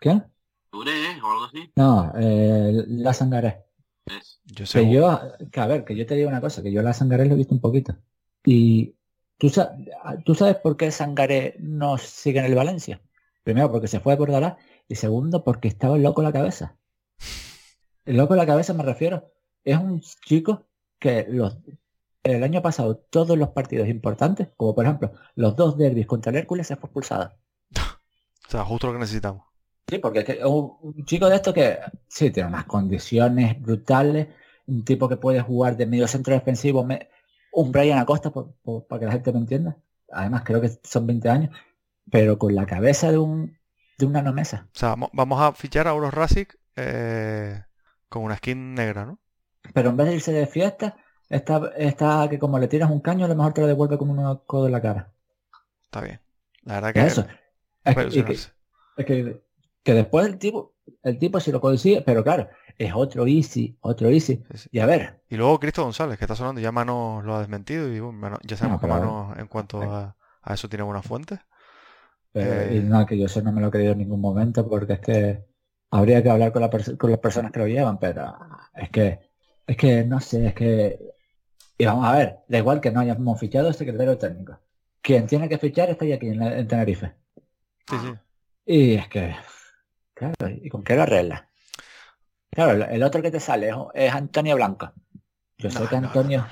¿Quién? 0.00 0.24
Touré 0.70 1.20
o 1.22 1.30
algo 1.30 1.44
así. 1.44 1.70
No, 1.76 2.12
eh, 2.16 2.84
la 2.88 3.12
Sangaré. 3.12 3.64
Yo 4.44 4.66
sé. 4.66 4.80
Que 4.80 4.92
yo, 4.92 5.20
que 5.50 5.60
a 5.60 5.66
ver, 5.66 5.84
que 5.84 5.96
yo 5.96 6.06
te 6.06 6.14
digo 6.14 6.28
una 6.28 6.40
cosa, 6.40 6.62
que 6.62 6.72
yo 6.72 6.82
la 6.82 6.92
Sangaré 6.92 7.26
lo 7.26 7.34
he 7.34 7.38
visto 7.38 7.54
un 7.54 7.60
poquito. 7.60 7.96
Y 8.44 8.96
tú, 9.42 9.48
sa- 9.48 9.74
tú 10.24 10.36
sabes 10.36 10.54
por 10.54 10.76
qué 10.76 10.92
Sangaré 10.92 11.56
no 11.58 11.98
sigue 11.98 12.38
en 12.38 12.44
el 12.44 12.54
Valencia. 12.54 13.00
Primero 13.42 13.72
porque 13.72 13.88
se 13.88 13.98
fue 13.98 14.12
a 14.12 14.16
Bordalás 14.16 14.54
y 14.86 14.94
segundo 14.94 15.42
porque 15.42 15.66
estaba 15.66 15.98
loco 15.98 16.20
en 16.20 16.26
la 16.26 16.32
cabeza. 16.32 16.76
El 18.04 18.18
loco 18.18 18.34
en 18.34 18.38
la 18.38 18.46
cabeza 18.46 18.72
me 18.72 18.84
refiero, 18.84 19.32
es 19.64 19.76
un 19.76 20.00
chico 20.00 20.66
que 21.00 21.26
los 21.28 21.58
el 22.22 22.44
año 22.44 22.62
pasado 22.62 22.94
todos 23.10 23.36
los 23.36 23.48
partidos 23.48 23.88
importantes, 23.88 24.46
como 24.56 24.76
por 24.76 24.84
ejemplo 24.84 25.10
los 25.34 25.56
dos 25.56 25.76
derbis 25.76 26.06
contra 26.06 26.30
el 26.30 26.38
Hércules, 26.38 26.68
se 26.68 26.76
fue 26.76 26.86
expulsado. 26.86 27.32
O 27.74 28.48
sea, 28.48 28.64
justo 28.64 28.86
lo 28.86 28.92
que 28.92 29.00
necesitamos. 29.00 29.44
Sí, 29.88 29.98
porque 29.98 30.20
es 30.20 30.24
que 30.24 30.44
un, 30.46 30.76
un 30.82 31.04
chico 31.04 31.28
de 31.28 31.34
esto 31.34 31.52
que 31.52 31.78
sí 32.06 32.30
tiene 32.30 32.48
unas 32.48 32.66
condiciones 32.66 33.60
brutales, 33.60 34.28
un 34.66 34.84
tipo 34.84 35.08
que 35.08 35.16
puede 35.16 35.40
jugar 35.40 35.76
de 35.76 35.86
medio 35.86 36.06
centro 36.06 36.32
defensivo, 36.32 36.84
me- 36.84 37.08
un 37.52 37.72
Brian 37.72 37.98
Acosta, 37.98 38.30
por- 38.30 38.54
por- 38.62 38.86
para 38.86 39.00
que 39.00 39.06
la 39.06 39.12
gente 39.12 39.32
me 39.32 39.38
entienda. 39.38 39.76
Además, 40.10 40.42
creo 40.44 40.60
que 40.60 40.70
son 40.82 41.06
20 41.06 41.28
años, 41.28 41.54
pero 42.10 42.38
con 42.38 42.54
la 42.54 42.66
cabeza 42.66 43.10
de 43.10 43.18
un 43.18 43.56
de 43.98 44.06
una 44.06 44.22
no 44.22 44.32
mesa. 44.32 44.68
O 44.74 44.78
sea, 44.78 44.90
vamos- 44.90 45.10
vamos 45.12 45.40
a 45.40 45.52
fichar 45.52 45.86
a 45.86 45.94
Uros 45.94 46.12
Rasic 46.14 46.58
eh, 46.76 47.62
con 48.08 48.24
una 48.24 48.36
skin 48.36 48.74
negra, 48.74 49.04
¿no? 49.06 49.18
Pero 49.74 49.90
en 49.90 49.96
vez 49.96 50.08
de 50.08 50.14
irse 50.16 50.32
de 50.32 50.46
fiesta, 50.46 50.96
está, 51.28 51.70
está 51.76 52.26
que 52.28 52.38
como 52.38 52.58
le 52.58 52.68
tiras 52.68 52.90
un 52.90 53.00
caño, 53.00 53.24
a 53.26 53.28
lo 53.28 53.36
mejor 53.36 53.52
te 53.54 53.60
lo 53.60 53.66
devuelve 53.68 53.98
como 53.98 54.12
un 54.12 54.36
codo 54.46 54.66
en 54.66 54.72
la 54.72 54.80
cara. 54.82 55.12
Está 55.84 56.00
bien. 56.00 56.20
La 56.64 56.74
verdad 56.74 56.92
¿Qué 56.92 57.00
que 57.00 57.06
es 57.06 57.12
eso? 57.12 57.26
Es, 57.84 57.94
que- 57.94 58.32
es 58.96 59.06
que, 59.06 59.42
que 59.84 59.94
después 59.94 60.26
el 60.26 60.38
tipo, 60.38 60.74
el 61.02 61.18
tipo 61.18 61.38
sí 61.40 61.52
lo 61.52 61.60
consigue, 61.60 62.02
pero 62.02 62.24
claro, 62.24 62.48
es 62.78 62.92
otro 62.94 63.26
easy, 63.26 63.76
otro 63.80 64.08
easy. 64.08 64.42
Y 64.70 64.78
a 64.80 64.86
ver, 64.86 65.22
Y 65.28 65.36
luego 65.36 65.58
Cristo 65.60 65.84
González, 65.84 66.18
que 66.18 66.24
está 66.24 66.36
sonando, 66.36 66.60
ya 66.60 66.72
Manos 66.72 67.24
lo 67.24 67.34
ha 67.36 67.40
desmentido 67.40 67.88
y 67.92 68.00
bueno, 68.00 68.18
Mano- 68.18 68.38
ya 68.44 68.56
sabemos 68.56 68.80
No, 68.82 68.88
que 68.88 68.92
Manos 68.92 69.38
en 69.38 69.46
cuanto 69.46 69.82
a, 69.82 70.16
a 70.42 70.54
eso 70.54 70.68
tiene 70.68 70.82
buenas 70.84 71.06
fuentes. 71.06 71.38
eh, 72.34 72.68
Eh. 72.72 72.76
y 72.76 72.80
no, 72.88 73.04
que 73.06 73.18
yo 73.18 73.26
eso 73.26 73.42
no 73.42 73.52
me 73.52 73.60
lo 73.60 73.68
he 73.68 73.70
creído 73.70 73.92
en 73.92 73.98
ningún 73.98 74.20
momento 74.20 74.68
porque 74.68 74.94
es 74.94 75.00
que 75.00 75.44
habría 75.90 76.22
que 76.22 76.30
hablar 76.30 76.52
con, 76.52 76.62
la 76.62 76.70
con 76.70 77.10
las 77.10 77.20
personas 77.20 77.52
que 77.52 77.58
lo 77.60 77.66
llevan, 77.66 77.98
pero 77.98 78.34
es 78.74 78.90
que, 78.90 79.20
es 79.66 79.76
que 79.76 80.04
no 80.04 80.20
sé, 80.20 80.46
es 80.48 80.54
que... 80.54 80.98
Y 81.78 81.84
vamos 81.86 82.06
a 82.06 82.12
ver, 82.16 82.38
da 82.48 82.58
igual 82.58 82.80
que 82.80 82.90
no 82.90 83.00
hayamos 83.00 83.38
fichado 83.40 83.72
secretario 83.72 84.16
técnico. 84.18 84.58
Quien 85.00 85.26
tiene 85.26 85.48
que 85.48 85.58
fichar 85.58 85.90
está 85.90 86.04
ya 86.04 86.14
aquí 86.16 86.28
en, 86.28 86.38
la- 86.38 86.58
en 86.58 86.68
Tenerife. 86.68 87.14
Sí, 87.88 87.96
sí. 87.98 88.14
Y 88.64 88.94
es 88.94 89.08
que, 89.08 89.34
claro, 90.14 90.34
¿y 90.62 90.68
con 90.68 90.84
qué 90.84 90.94
lo 90.96 91.02
arregla? 91.02 91.48
Claro, 92.52 92.84
el, 92.84 93.02
otro 93.02 93.22
que 93.22 93.30
te 93.30 93.40
sale 93.40 93.70
es, 93.70 93.74
es 93.94 94.12
Antonio 94.12 94.54
Blanco. 94.56 94.92
Yo 95.58 95.70
sé 95.70 95.86
que 95.88 96.00
no, 96.00 96.08
Antonio... 96.08 96.46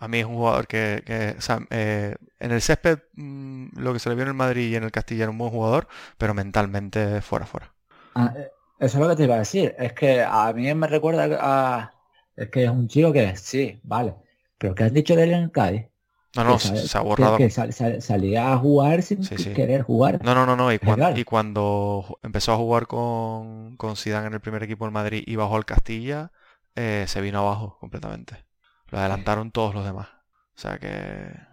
A 0.00 0.08
mí 0.08 0.18
es 0.18 0.26
un 0.26 0.34
jugador 0.34 0.66
que, 0.66 1.02
que, 1.06 1.36
o 1.38 1.40
sea, 1.40 1.60
eh, 1.70 2.16
en 2.40 2.50
el 2.50 2.60
césped 2.60 2.98
mm, 3.14 3.78
lo 3.78 3.92
que 3.92 4.00
se 4.00 4.08
le 4.08 4.16
vio 4.16 4.22
en 4.22 4.28
el 4.28 4.34
Madrid 4.34 4.68
y 4.68 4.76
en 4.76 4.82
el 4.82 4.90
Castilla 4.90 5.24
era 5.24 5.30
un 5.30 5.38
buen 5.38 5.52
jugador, 5.52 5.86
pero 6.18 6.34
mentalmente 6.34 7.22
fuera, 7.22 7.46
fuera. 7.46 7.72
Ah, 8.14 8.34
eh, 8.36 8.50
eso 8.80 8.98
es 8.98 9.02
lo 9.02 9.08
que 9.08 9.16
te 9.16 9.24
iba 9.24 9.36
a 9.36 9.38
decir. 9.38 9.74
Es 9.78 9.92
que 9.92 10.22
a 10.22 10.52
mí 10.52 10.74
me 10.74 10.86
recuerda 10.88 11.28
a... 11.40 11.92
Es 12.36 12.50
que 12.50 12.64
es 12.64 12.70
un 12.70 12.88
chico 12.88 13.12
que, 13.12 13.36
sí, 13.36 13.80
vale. 13.84 14.16
Pero 14.58 14.74
¿qué 14.74 14.84
has 14.84 14.92
dicho 14.92 15.14
de 15.14 15.22
él 15.22 15.32
en 15.32 15.42
el 15.44 15.52
Cádiz? 15.52 15.86
No, 16.34 16.44
no, 16.44 16.58
se, 16.58 16.98
ha 16.98 17.00
borrado. 17.00 17.36
Que, 17.36 17.48
sal- 17.50 17.72
sal- 17.72 18.02
salía 18.02 18.52
a 18.52 18.58
jugar 18.58 19.02
sin 19.02 19.22
Sí, 19.22 19.36
sí. 19.38 19.52
querer 19.52 19.82
jugar. 19.82 20.20
No, 20.24 20.34
no, 20.34 20.46
no, 20.46 20.56
no. 20.56 20.72
Y, 20.72 20.78
cuan- 20.78 20.96
claro. 20.96 21.18
y 21.18 21.24
cuando 21.24 22.18
empezó 22.22 22.52
a 22.52 22.56
jugar 22.56 22.86
con, 22.86 23.76
con 23.76 23.96
Zidane 23.96 24.26
en 24.26 24.34
el 24.34 24.40
primer 24.40 24.62
equipo 24.62 24.84
del 24.84 24.92
Madrid 24.92 25.22
y 25.26 25.36
bajó 25.36 25.56
al 25.56 25.64
Castilla, 25.64 26.32
eh, 26.74 27.04
se 27.06 27.20
vino 27.20 27.38
abajo 27.40 27.76
completamente. 27.78 28.44
Lo 28.88 28.98
adelantaron 28.98 29.50
todos 29.52 29.74
los 29.74 29.84
demás. 29.84 30.08
O 30.56 30.60
sea 30.60 30.78
que, 30.78 30.88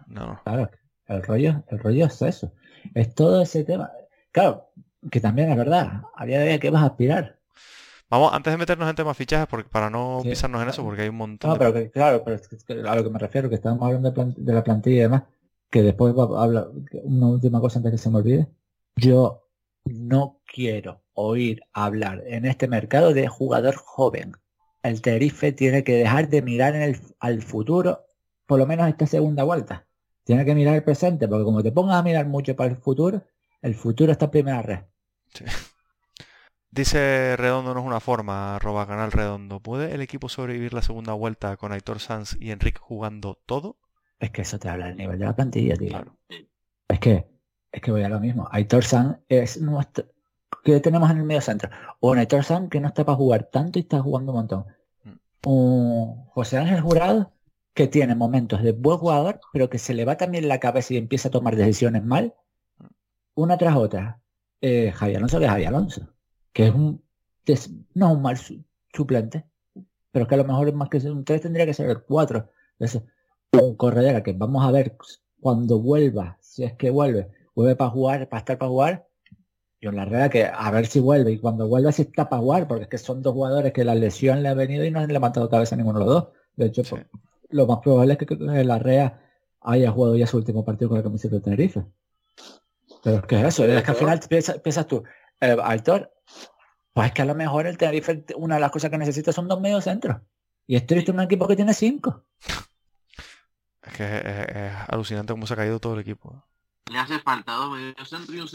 no, 0.06 0.26
no. 0.26 0.40
Claro, 0.44 0.70
el 1.06 1.22
rollo, 1.22 1.64
el 1.68 1.78
rollo 1.78 2.06
es 2.06 2.22
eso. 2.22 2.52
Es 2.94 3.14
todo 3.14 3.42
ese 3.42 3.64
tema. 3.64 3.90
Claro, 4.32 4.70
que 5.10 5.20
también 5.20 5.50
es 5.50 5.56
verdad. 5.56 6.02
A 6.16 6.24
día 6.26 6.40
de 6.40 6.48
hoy, 6.48 6.54
¿a 6.54 6.58
qué 6.60 6.70
vas 6.70 6.82
a 6.82 6.86
aspirar? 6.86 7.38
Vamos, 8.12 8.30
antes 8.34 8.52
de 8.52 8.58
meternos 8.58 8.90
en 8.90 8.94
temas 8.94 9.16
fichajes, 9.16 9.46
porque, 9.48 9.70
para 9.70 9.88
no 9.88 10.20
Sí. 10.22 10.28
pisarnos 10.28 10.62
en 10.62 10.68
eso, 10.68 10.84
porque 10.84 11.00
hay 11.00 11.08
un 11.08 11.16
montón 11.16 11.48
No, 11.48 11.54
de... 11.54 11.58
pero 11.58 11.72
que, 11.72 11.90
claro, 11.90 12.22
pero 12.22 12.36
es 12.36 12.46
que- 12.46 12.74
a 12.86 12.94
lo 12.94 13.02
que 13.04 13.08
me 13.08 13.18
refiero, 13.18 13.48
que 13.48 13.54
estamos 13.54 13.82
hablando 13.82 14.10
de, 14.10 14.14
plan- 14.14 14.34
de 14.36 14.52
la 14.52 14.62
plantilla 14.62 14.96
y 14.96 15.00
demás, 15.00 15.22
que 15.70 15.82
después 15.82 16.14
va 16.14 16.24
a 16.38 16.44
hablar, 16.44 16.68
una 17.04 17.28
última 17.28 17.58
cosa 17.58 17.78
antes 17.78 17.92
que 17.92 17.96
se 17.96 18.10
me 18.10 18.18
olvide. 18.18 18.48
Yo 18.96 19.48
no 19.86 20.40
quiero 20.44 21.00
oír 21.14 21.62
hablar 21.72 22.22
en 22.26 22.44
este 22.44 22.68
mercado 22.68 23.14
de 23.14 23.28
jugador 23.28 23.76
joven. 23.76 24.32
El 24.82 25.00
Tenerife 25.00 25.52
tiene 25.52 25.82
que 25.82 25.94
dejar 25.94 26.28
de 26.28 26.42
mirar 26.42 26.76
en 26.76 26.82
el, 26.82 27.00
al 27.18 27.40
futuro, 27.40 28.04
por 28.46 28.58
lo 28.58 28.66
menos 28.66 28.88
esta 28.88 29.06
segunda 29.06 29.42
vuelta. 29.44 29.86
Tiene 30.24 30.44
que 30.44 30.54
mirar 30.54 30.74
el 30.74 30.84
presente, 30.84 31.26
porque 31.28 31.44
como 31.44 31.62
te 31.62 31.72
pongas 31.72 31.96
a 31.96 32.02
mirar 32.02 32.26
mucho 32.26 32.54
para 32.54 32.68
el 32.70 32.76
futuro, 32.76 33.22
el 33.62 33.74
futuro 33.74 34.12
está 34.12 34.26
en 34.26 34.30
primera 34.32 34.60
red. 34.60 34.80
Sí. 35.32 35.46
Dice 36.72 37.36
Redondo 37.36 37.74
no 37.74 37.80
es 37.80 37.86
una 37.86 38.00
forma, 38.00 38.56
arroba 38.56 38.86
canal 38.86 39.12
Redondo. 39.12 39.60
¿Puede 39.60 39.94
el 39.94 40.00
equipo 40.00 40.30
sobrevivir 40.30 40.72
la 40.72 40.80
segunda 40.80 41.12
vuelta 41.12 41.58
con 41.58 41.70
Aitor 41.70 42.00
Sanz 42.00 42.34
y 42.40 42.50
Enrique 42.50 42.78
jugando 42.80 43.38
todo? 43.44 43.76
Es 44.18 44.30
que 44.30 44.40
eso 44.40 44.58
te 44.58 44.70
habla 44.70 44.86
del 44.86 44.96
nivel 44.96 45.18
de 45.18 45.26
la 45.26 45.36
plantilla, 45.36 45.76
tío. 45.76 45.90
Claro. 45.90 46.16
Es 46.88 46.98
que, 46.98 47.26
es 47.70 47.82
que 47.82 47.90
voy 47.90 48.02
a 48.04 48.08
lo 48.08 48.20
mismo. 48.20 48.48
Aitor 48.50 48.84
San 48.84 49.20
es 49.28 49.60
nuestro 49.60 50.06
que 50.64 50.80
tenemos 50.80 51.10
en 51.10 51.18
el 51.18 51.24
medio 51.24 51.42
centro. 51.42 51.68
O 52.00 52.14
Aitor 52.14 52.42
San 52.42 52.70
que 52.70 52.80
no 52.80 52.88
está 52.88 53.04
para 53.04 53.16
jugar 53.16 53.50
tanto 53.52 53.78
y 53.78 53.82
está 53.82 54.00
jugando 54.00 54.32
un 54.32 54.38
montón. 54.38 54.64
Mm. 55.04 55.48
Un 55.50 56.24
José 56.28 56.56
Ángel 56.56 56.80
Jurado 56.80 57.34
que 57.74 57.86
tiene 57.86 58.14
momentos 58.14 58.62
de 58.62 58.72
buen 58.72 58.96
jugador, 58.96 59.40
pero 59.52 59.68
que 59.68 59.78
se 59.78 59.92
le 59.92 60.06
va 60.06 60.16
también 60.16 60.48
la 60.48 60.58
cabeza 60.58 60.94
y 60.94 60.96
empieza 60.96 61.28
a 61.28 61.32
tomar 61.32 61.54
decisiones 61.56 62.02
mal, 62.02 62.34
una 63.34 63.58
tras 63.58 63.76
otra. 63.76 64.20
Eh, 64.62 64.90
Javier 64.92 65.18
Alonso 65.18 65.38
que 65.38 65.44
es 65.44 65.50
Javier 65.50 65.68
Alonso, 65.68 66.08
que 66.52 66.66
es 66.68 66.74
un 66.74 67.02
no 67.46 67.54
es 67.54 67.68
un 68.16 68.22
mal 68.22 68.36
su- 68.36 68.62
suplente, 68.92 69.44
pero 70.12 70.26
que 70.26 70.34
a 70.34 70.38
lo 70.38 70.44
mejor 70.44 70.68
es 70.68 70.74
más 70.74 70.88
que 70.88 70.98
un 70.98 71.24
3 71.24 71.40
tendría 71.40 71.66
que 71.66 71.74
ser 71.74 71.88
el 71.90 72.02
4. 72.02 72.48
Eso. 72.78 73.02
Un 73.52 73.74
Corredera 73.76 74.22
que 74.22 74.32
vamos 74.32 74.64
a 74.64 74.70
ver 74.70 74.96
cuando 75.40 75.78
vuelva, 75.80 76.38
si 76.40 76.62
es 76.64 76.74
que 76.74 76.90
vuelve, 76.90 77.30
vuelve 77.54 77.74
para 77.76 77.90
jugar, 77.90 78.28
para 78.28 78.38
estar 78.40 78.58
para 78.58 78.68
jugar. 78.70 79.06
Yo 79.80 79.90
en 79.90 79.96
la 79.96 80.04
realidad 80.04 80.30
que 80.30 80.44
a 80.46 80.70
ver 80.70 80.86
si 80.86 81.00
vuelve 81.00 81.32
y 81.32 81.38
cuando 81.38 81.66
vuelva 81.66 81.90
si 81.90 82.02
está 82.02 82.28
para 82.28 82.40
jugar, 82.40 82.68
porque 82.68 82.84
es 82.84 82.88
que 82.88 82.98
son 82.98 83.20
dos 83.22 83.34
jugadores 83.34 83.72
que 83.72 83.84
la 83.84 83.94
lesión 83.96 84.42
le 84.42 84.48
ha 84.48 84.54
venido 84.54 84.84
y 84.84 84.90
no 84.92 85.00
han 85.00 85.12
levantado 85.12 85.48
cabeza 85.50 85.74
ninguno 85.74 85.98
de 85.98 86.04
los 86.04 86.14
dos. 86.14 86.28
De 86.56 86.66
hecho, 86.66 86.84
Sí. 86.84 86.90
pues, 86.90 87.06
lo 87.50 87.66
más 87.66 87.78
probable 87.80 88.12
es 88.12 88.18
que, 88.20 88.26
que 88.26 88.36
la 88.36 88.78
REA 88.78 89.20
haya 89.62 89.90
jugado 89.90 90.16
ya 90.16 90.26
su 90.28 90.36
último 90.36 90.64
partido 90.64 90.88
con 90.90 90.98
la 90.98 91.04
camiseta 91.04 91.34
de 91.36 91.40
Tenerife. 91.42 91.84
Pero 93.02 93.16
es 93.16 93.22
que 93.26 93.36
es 93.40 93.44
eso, 93.46 93.64
es 93.64 93.82
que 93.82 93.90
al 93.90 93.96
final 93.96 94.20
piensas, 94.28 94.58
piensas 94.60 94.86
tú, 94.86 95.02
eh, 95.42 95.56
Aitor, 95.62 96.10
pues 96.92 97.08
es 97.08 97.12
que 97.12 97.22
a 97.22 97.26
lo 97.26 97.34
mejor 97.34 97.66
el 97.66 97.76
Tenerife, 97.76 98.24
una 98.36 98.54
de 98.56 98.60
las 98.62 98.70
cosas 98.70 98.90
que 98.90 98.98
necesita 98.98 99.32
son 99.32 99.48
dos 99.48 99.60
medios 99.60 99.84
centros. 99.84 100.16
Y 100.66 100.76
es 100.76 100.86
triste 100.86 101.10
un 101.10 101.20
equipo 101.20 101.46
que 101.48 101.56
tiene 101.56 101.74
cinco. 101.74 102.24
Es 103.84 103.92
que 103.96 104.04
es, 104.04 104.24
es- 104.24 104.56
es 104.56 104.72
alucinante 104.88 105.32
cómo 105.32 105.44
se 105.46 105.54
ha 105.54 105.56
caído 105.56 105.80
todo 105.80 105.94
el 105.94 106.00
equipo. 106.00 106.46
Le 106.90 106.98
hace 106.98 107.18
falta 107.18 107.52
dos 107.54 107.72
medio 107.76 108.04
centro 108.04 108.34
y 108.34 108.40
un 108.40 108.48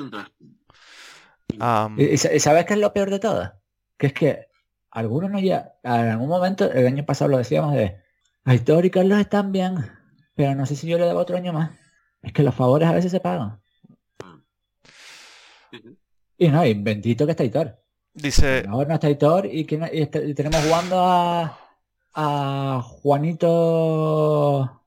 Y, 1.98 2.18
sa- 2.18 2.34
y 2.34 2.40
sabes 2.40 2.66
qué 2.66 2.74
es 2.76 2.80
lo 2.80 2.94
peor 2.94 3.10
de 3.10 3.20
todo? 3.20 3.52
Que 3.98 4.08
es 4.08 4.14
que 4.14 4.48
algunos 4.92 5.30
no 5.30 5.40
ya, 5.40 5.74
en 5.84 5.92
algún 5.92 6.30
momento, 6.30 6.72
el 6.72 6.88
año 6.88 7.06
pasado 7.06 7.30
lo 7.30 7.38
decíamos 7.38 7.74
de 7.74 8.02
Aitor 8.46 8.86
y 8.86 8.90
Carlos 8.92 9.20
están 9.20 9.52
bien, 9.52 9.76
pero 10.36 10.56
no 10.56 10.66
sé 10.66 10.76
si 10.78 10.88
yo 10.88 10.98
le 10.98 11.06
debo 11.06 11.20
otro 11.20 11.36
año 11.36 11.52
más. 11.52 11.72
Es 12.22 12.32
que 12.32 12.44
los 12.44 12.56
favores 12.56 12.88
a 12.88 12.94
veces 12.94 13.12
se 13.12 13.20
pagan. 13.20 13.62
Y 16.38 16.48
no, 16.50 16.66
y 16.66 16.74
bendito 16.74 17.26
que 17.26 17.32
está 17.32 17.44
Aitor. 17.44 17.80
dice, 18.14 18.64
Ahora 18.64 18.90
no 18.90 18.94
está 18.96 19.08
Aitor 19.08 19.46
y, 19.48 19.62
y 19.62 20.34
tenemos 20.36 20.64
jugando 20.64 21.00
a, 21.02 21.60
a 22.16 22.82
Juanito, 22.84 24.86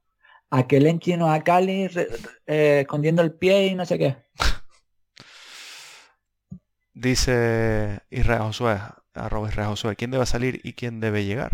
a 0.50 0.66
Kelenchino, 0.68 1.32
a 1.32 1.42
Cali, 1.44 1.88
re- 1.88 2.08
eh, 2.46 2.80
escondiendo 2.82 3.22
el 3.22 3.34
pie 3.34 3.66
y 3.68 3.74
no 3.74 3.86
sé 3.86 3.98
qué. 3.98 4.16
dice 6.94 8.00
Israel 8.10 8.42
Josué, 8.42 8.78
arroba 9.14 9.48
Israel 9.48 9.68
Josué, 9.70 9.96
¿quién 9.96 10.10
debe 10.10 10.26
salir 10.26 10.60
y 10.64 10.74
quién 10.74 11.00
debe 11.00 11.24
llegar? 11.24 11.50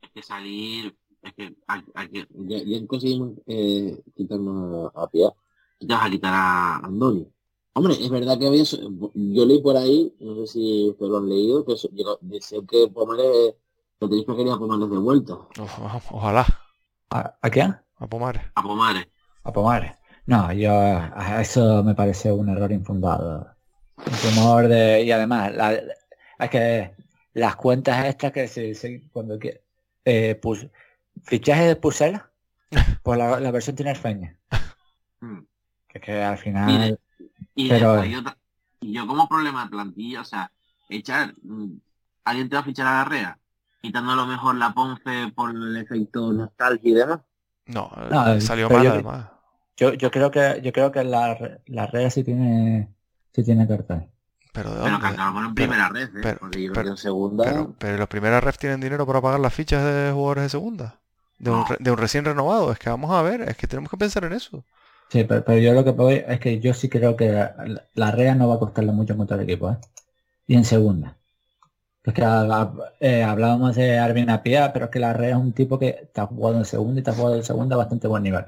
Es 0.00 0.10
que 0.12 0.22
salir, 0.22 0.96
es 1.22 1.32
que 1.34 1.54
hay, 1.66 1.82
hay 1.94 2.08
que, 2.10 2.26
Ya, 2.30 2.58
ya 2.64 2.86
conseguimos 2.86 3.32
eh, 3.46 4.02
quitarnos 4.16 4.92
a, 4.94 5.02
a 5.04 5.10
Pia. 5.10 5.30
ya 5.80 5.96
vas 5.96 6.06
a 6.06 6.10
quitar 6.10 6.34
a 6.34 6.76
Andoni. 6.78 7.31
Hombre, 7.74 7.94
es 7.94 8.10
verdad 8.10 8.38
que 8.38 8.46
había, 8.46 8.64
yo 8.64 9.46
leí 9.46 9.62
por 9.62 9.76
ahí, 9.76 10.14
no 10.20 10.34
sé 10.46 10.52
si 10.52 10.88
ustedes 10.90 11.10
lo 11.10 11.18
han 11.18 11.28
leído, 11.28 11.64
que 11.64 11.74
decían 12.20 12.66
que 12.66 12.88
Pomares, 12.88 13.54
que 13.98 14.06
Tenerife 14.08 14.36
quería 14.36 14.54
a 14.54 14.58
Pomares 14.58 14.90
de 14.90 14.98
vuelta. 14.98 15.38
Ojalá, 16.10 16.46
¿A, 17.10 17.34
a 17.40 17.50
quién? 17.50 17.74
a 17.96 18.06
Pomares. 18.06 18.42
A 18.54 18.62
Pomares. 18.62 19.06
A 19.44 19.52
Pomares. 19.52 19.92
No, 20.26 20.52
yo 20.52 20.70
a 20.72 21.40
eso 21.40 21.82
me 21.82 21.94
parece 21.94 22.30
un 22.30 22.48
error 22.50 22.70
infundado. 22.72 23.54
Un 23.96 24.30
rumor 24.36 24.68
de. 24.68 25.02
Y 25.04 25.10
además, 25.12 25.54
la- 25.54 25.72
es 26.38 26.50
que 26.50 26.94
las 27.34 27.56
cuentas 27.56 28.04
estas 28.06 28.32
que 28.32 28.48
se 28.48 28.60
dicen 28.62 29.08
cuando 29.12 29.38
que 29.38 29.62
eh, 30.04 30.38
pus- 30.40 30.68
fichaje 31.22 31.64
de 31.68 31.76
Pusela 31.76 32.30
por 33.02 33.16
la, 33.16 33.40
la 33.40 33.50
versión 33.50 33.76
tinerfeña. 33.76 34.38
Mm. 35.20 35.38
Que, 35.88 35.98
es 35.98 36.04
que 36.04 36.22
al 36.22 36.38
final. 36.38 36.66
Mire, 36.66 36.98
Y, 37.54 37.68
Pero- 37.68 37.94
después 37.94 38.24
yo, 38.80 39.06
como 39.06 39.28
problema 39.28 39.64
de 39.64 39.70
plantilla, 39.70 40.20
o 40.20 40.24
sea, 40.24 40.50
echar, 40.88 41.34
mm, 41.42 41.74
alguien 42.24 42.48
te 42.48 42.56
va 42.56 42.60
a 42.60 42.64
fichar 42.64 42.86
a 42.86 42.92
Garrea, 43.04 43.38
quitando 43.80 44.12
a 44.12 44.16
lo 44.16 44.26
mejor 44.26 44.56
la 44.56 44.72
Ponce 44.72 45.32
por 45.34 45.50
el 45.50 45.76
efecto 45.76 46.32
nostalgia 46.32 46.90
y 46.90 46.94
demás. 46.94 47.20
No, 47.66 47.90
No, 48.10 48.34
eh, 48.34 48.40
salió 48.40 48.66
pero 48.68 48.78
mal 48.78 48.86
yo- 48.86 48.92
además. 48.94 49.26
Yo, 49.76 49.92
yo 49.94 50.10
creo 50.10 50.30
que 50.30 50.60
yo 50.62 50.72
creo 50.72 50.92
que 50.92 51.02
la, 51.04 51.58
la 51.66 51.86
red 51.86 52.10
sí 52.10 52.22
tiene 52.24 52.88
sí 53.34 53.42
tiene 53.42 53.66
cartel. 53.66 54.08
Pero 54.52 54.70
¿de 54.70 54.80
Pero 54.80 54.90
dónde? 54.90 55.00
que 55.00 55.14
acabamos 55.14 55.44
en 55.46 55.54
Pero- 55.54 55.68
primera 55.70 55.88
red, 55.88 56.08
¿eh? 56.16 56.20
pero- 56.22 56.38
Porque 56.40 56.62
yo 56.62 56.72
pero- 56.72 56.90
En 56.90 56.96
segunda, 56.98 57.44
Pero, 57.44 57.74
pero 57.78 57.96
los 57.98 58.08
primeras 58.08 58.44
ref 58.44 58.58
tienen 58.58 58.80
dinero 58.80 59.06
para 59.06 59.20
pagar 59.22 59.40
las 59.40 59.54
fichas 59.54 59.82
de 59.84 60.10
jugadores 60.12 60.42
de 60.44 60.48
segunda. 60.50 61.00
De 61.38 61.50
un, 61.50 61.58
No. 61.60 61.64
re- 61.66 61.76
de 61.80 61.90
un 61.90 61.96
recién 61.96 62.24
renovado. 62.24 62.70
Es 62.72 62.78
que 62.78 62.90
vamos 62.90 63.10
a 63.12 63.22
ver, 63.22 63.40
es 63.42 63.56
que 63.56 63.66
tenemos 63.66 63.90
que 63.90 63.96
pensar 63.96 64.24
en 64.24 64.32
eso. 64.34 64.64
Sí, 65.12 65.24
pero, 65.24 65.44
pero 65.44 65.58
yo 65.58 65.74
lo 65.74 65.84
que 65.84 65.90
voy 65.90 66.24
es 66.26 66.40
que 66.40 66.58
yo 66.58 66.72
sí 66.72 66.88
creo 66.88 67.14
que 67.16 67.28
la, 67.30 67.54
la 67.92 68.10
REA 68.12 68.34
no 68.34 68.48
va 68.48 68.54
a 68.54 68.58
costarle 68.58 68.92
mucho 68.92 69.14
mucho 69.14 69.34
al 69.34 69.40
equipo, 69.42 69.70
¿eh? 69.70 69.76
Y 70.46 70.54
en 70.54 70.64
segunda. 70.64 71.18
Es 72.02 72.14
que 72.14 72.22
eh, 73.00 73.22
hablábamos 73.22 73.76
de 73.76 73.98
Arvin 73.98 74.30
Apia, 74.30 74.72
pero 74.72 74.86
es 74.86 74.90
que 74.90 74.98
la 74.98 75.12
red 75.12 75.28
es 75.30 75.36
un 75.36 75.52
tipo 75.52 75.78
que 75.78 75.88
está 76.02 76.26
jugando 76.26 76.60
en 76.60 76.64
segunda 76.64 76.94
y 76.96 76.98
está 77.00 77.12
jugando 77.12 77.36
en 77.36 77.44
segunda 77.44 77.74
a 77.74 77.78
bastante 77.78 78.08
buen 78.08 78.22
nivel. 78.22 78.46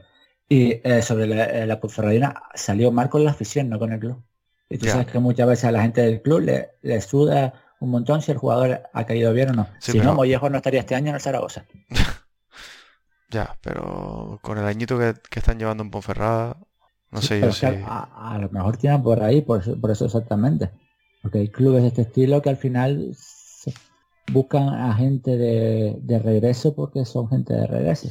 Y 0.48 0.80
eh, 0.82 1.02
sobre 1.02 1.26
la, 1.26 1.44
eh, 1.44 1.66
la 1.66 2.42
salió 2.54 2.90
mal 2.90 3.10
con 3.10 3.24
la 3.24 3.32
afición, 3.32 3.68
no 3.68 3.78
con 3.78 3.92
el 3.92 4.00
club. 4.00 4.22
Y 4.70 4.78
tú 4.78 4.86
sabes 4.86 5.06
que 5.06 5.18
muchas 5.18 5.46
veces 5.46 5.66
a 5.66 5.70
la 5.72 5.82
gente 5.82 6.00
del 6.00 6.22
club 6.22 6.40
le, 6.40 6.70
le 6.80 6.98
suda 7.02 7.52
un 7.78 7.90
montón 7.90 8.22
si 8.22 8.32
el 8.32 8.38
jugador 8.38 8.84
ha 8.90 9.04
caído 9.04 9.34
bien 9.34 9.50
o 9.50 9.52
no. 9.52 9.68
Sí, 9.80 9.92
si 9.92 9.98
pero- 9.98 10.10
no, 10.10 10.16
Mollejo 10.16 10.48
no 10.48 10.56
estaría 10.56 10.80
este 10.80 10.94
año 10.94 11.10
en 11.10 11.16
el 11.16 11.20
Zaragoza. 11.20 11.66
Ya, 13.34 13.58
pero 13.62 14.38
con 14.42 14.58
el 14.58 14.64
añito 14.66 14.98
que, 14.98 15.14
que 15.30 15.38
están 15.40 15.58
llevando 15.58 15.82
en 15.82 15.90
Ponferrada, 15.90 16.56
no 17.10 17.20
sé 17.22 17.40
yo 17.42 17.52
si... 17.52 17.66
a, 17.66 18.32
a 18.34 18.38
lo 18.38 18.48
mejor 18.50 18.76
tiran 18.76 19.02
por 19.02 19.22
ahí, 19.22 19.42
por 19.42 19.60
eso, 19.60 19.80
por 19.80 19.90
eso 19.90 20.04
exactamente. 20.06 20.70
Porque 21.22 21.38
hay 21.38 21.48
clubes 21.48 21.82
de 21.82 21.88
este 21.88 22.02
estilo 22.02 22.42
que 22.42 22.50
al 22.50 22.56
final 22.56 23.10
se- 23.14 23.72
buscan 24.26 24.68
a 24.68 24.94
gente 24.94 25.36
de, 25.36 25.96
de 26.00 26.18
regreso 26.18 26.74
porque 26.74 27.04
son 27.04 27.28
gente 27.28 27.54
de 27.54 27.66
regreso. 27.66 28.08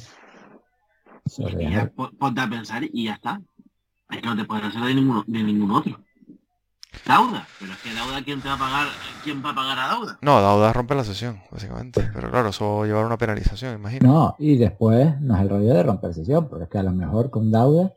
Ponte 2.19 2.41
a 2.41 2.49
pensar 2.49 2.83
y 2.83 3.05
ya 3.05 3.13
está. 3.13 3.41
Es 4.09 4.21
que 4.21 4.27
no 4.27 4.35
te 4.35 4.45
puedes 4.45 4.65
hacer 4.65 4.81
de 4.83 4.95
ningún, 4.95 5.23
de 5.27 5.43
ningún 5.43 5.71
otro. 5.71 6.03
Dauda, 7.05 7.47
pero 7.59 7.73
es 7.73 7.77
que 7.79 7.93
Dauda, 7.93 8.21
¿quién 8.23 8.41
te 8.41 8.47
va 8.47 8.53
a 8.55 8.57
pagar? 8.57 8.87
¿Quién 9.23 9.43
va 9.45 9.49
a 9.49 9.55
pagar 9.55 9.79
a 9.79 9.87
Dauda? 9.87 10.17
No, 10.21 10.41
Dauda 10.41 10.71
rompe 10.71 10.95
la 10.95 11.03
sesión, 11.03 11.41
básicamente. 11.51 12.09
Pero 12.13 12.31
claro, 12.31 12.49
eso 12.49 12.77
va 12.77 12.83
a 12.83 12.87
llevar 12.87 13.05
una 13.05 13.17
penalización, 13.17 13.75
imagino. 13.75 14.07
No, 14.07 14.35
y 14.39 14.57
después 14.57 15.19
no 15.19 15.35
es 15.35 15.41
el 15.41 15.49
rollo 15.49 15.73
de 15.73 15.83
romper 15.83 16.13
sesión, 16.13 16.47
porque 16.47 16.65
es 16.65 16.69
que 16.69 16.77
a 16.77 16.83
lo 16.83 16.91
mejor 16.91 17.29
con 17.29 17.51
Dauda 17.51 17.91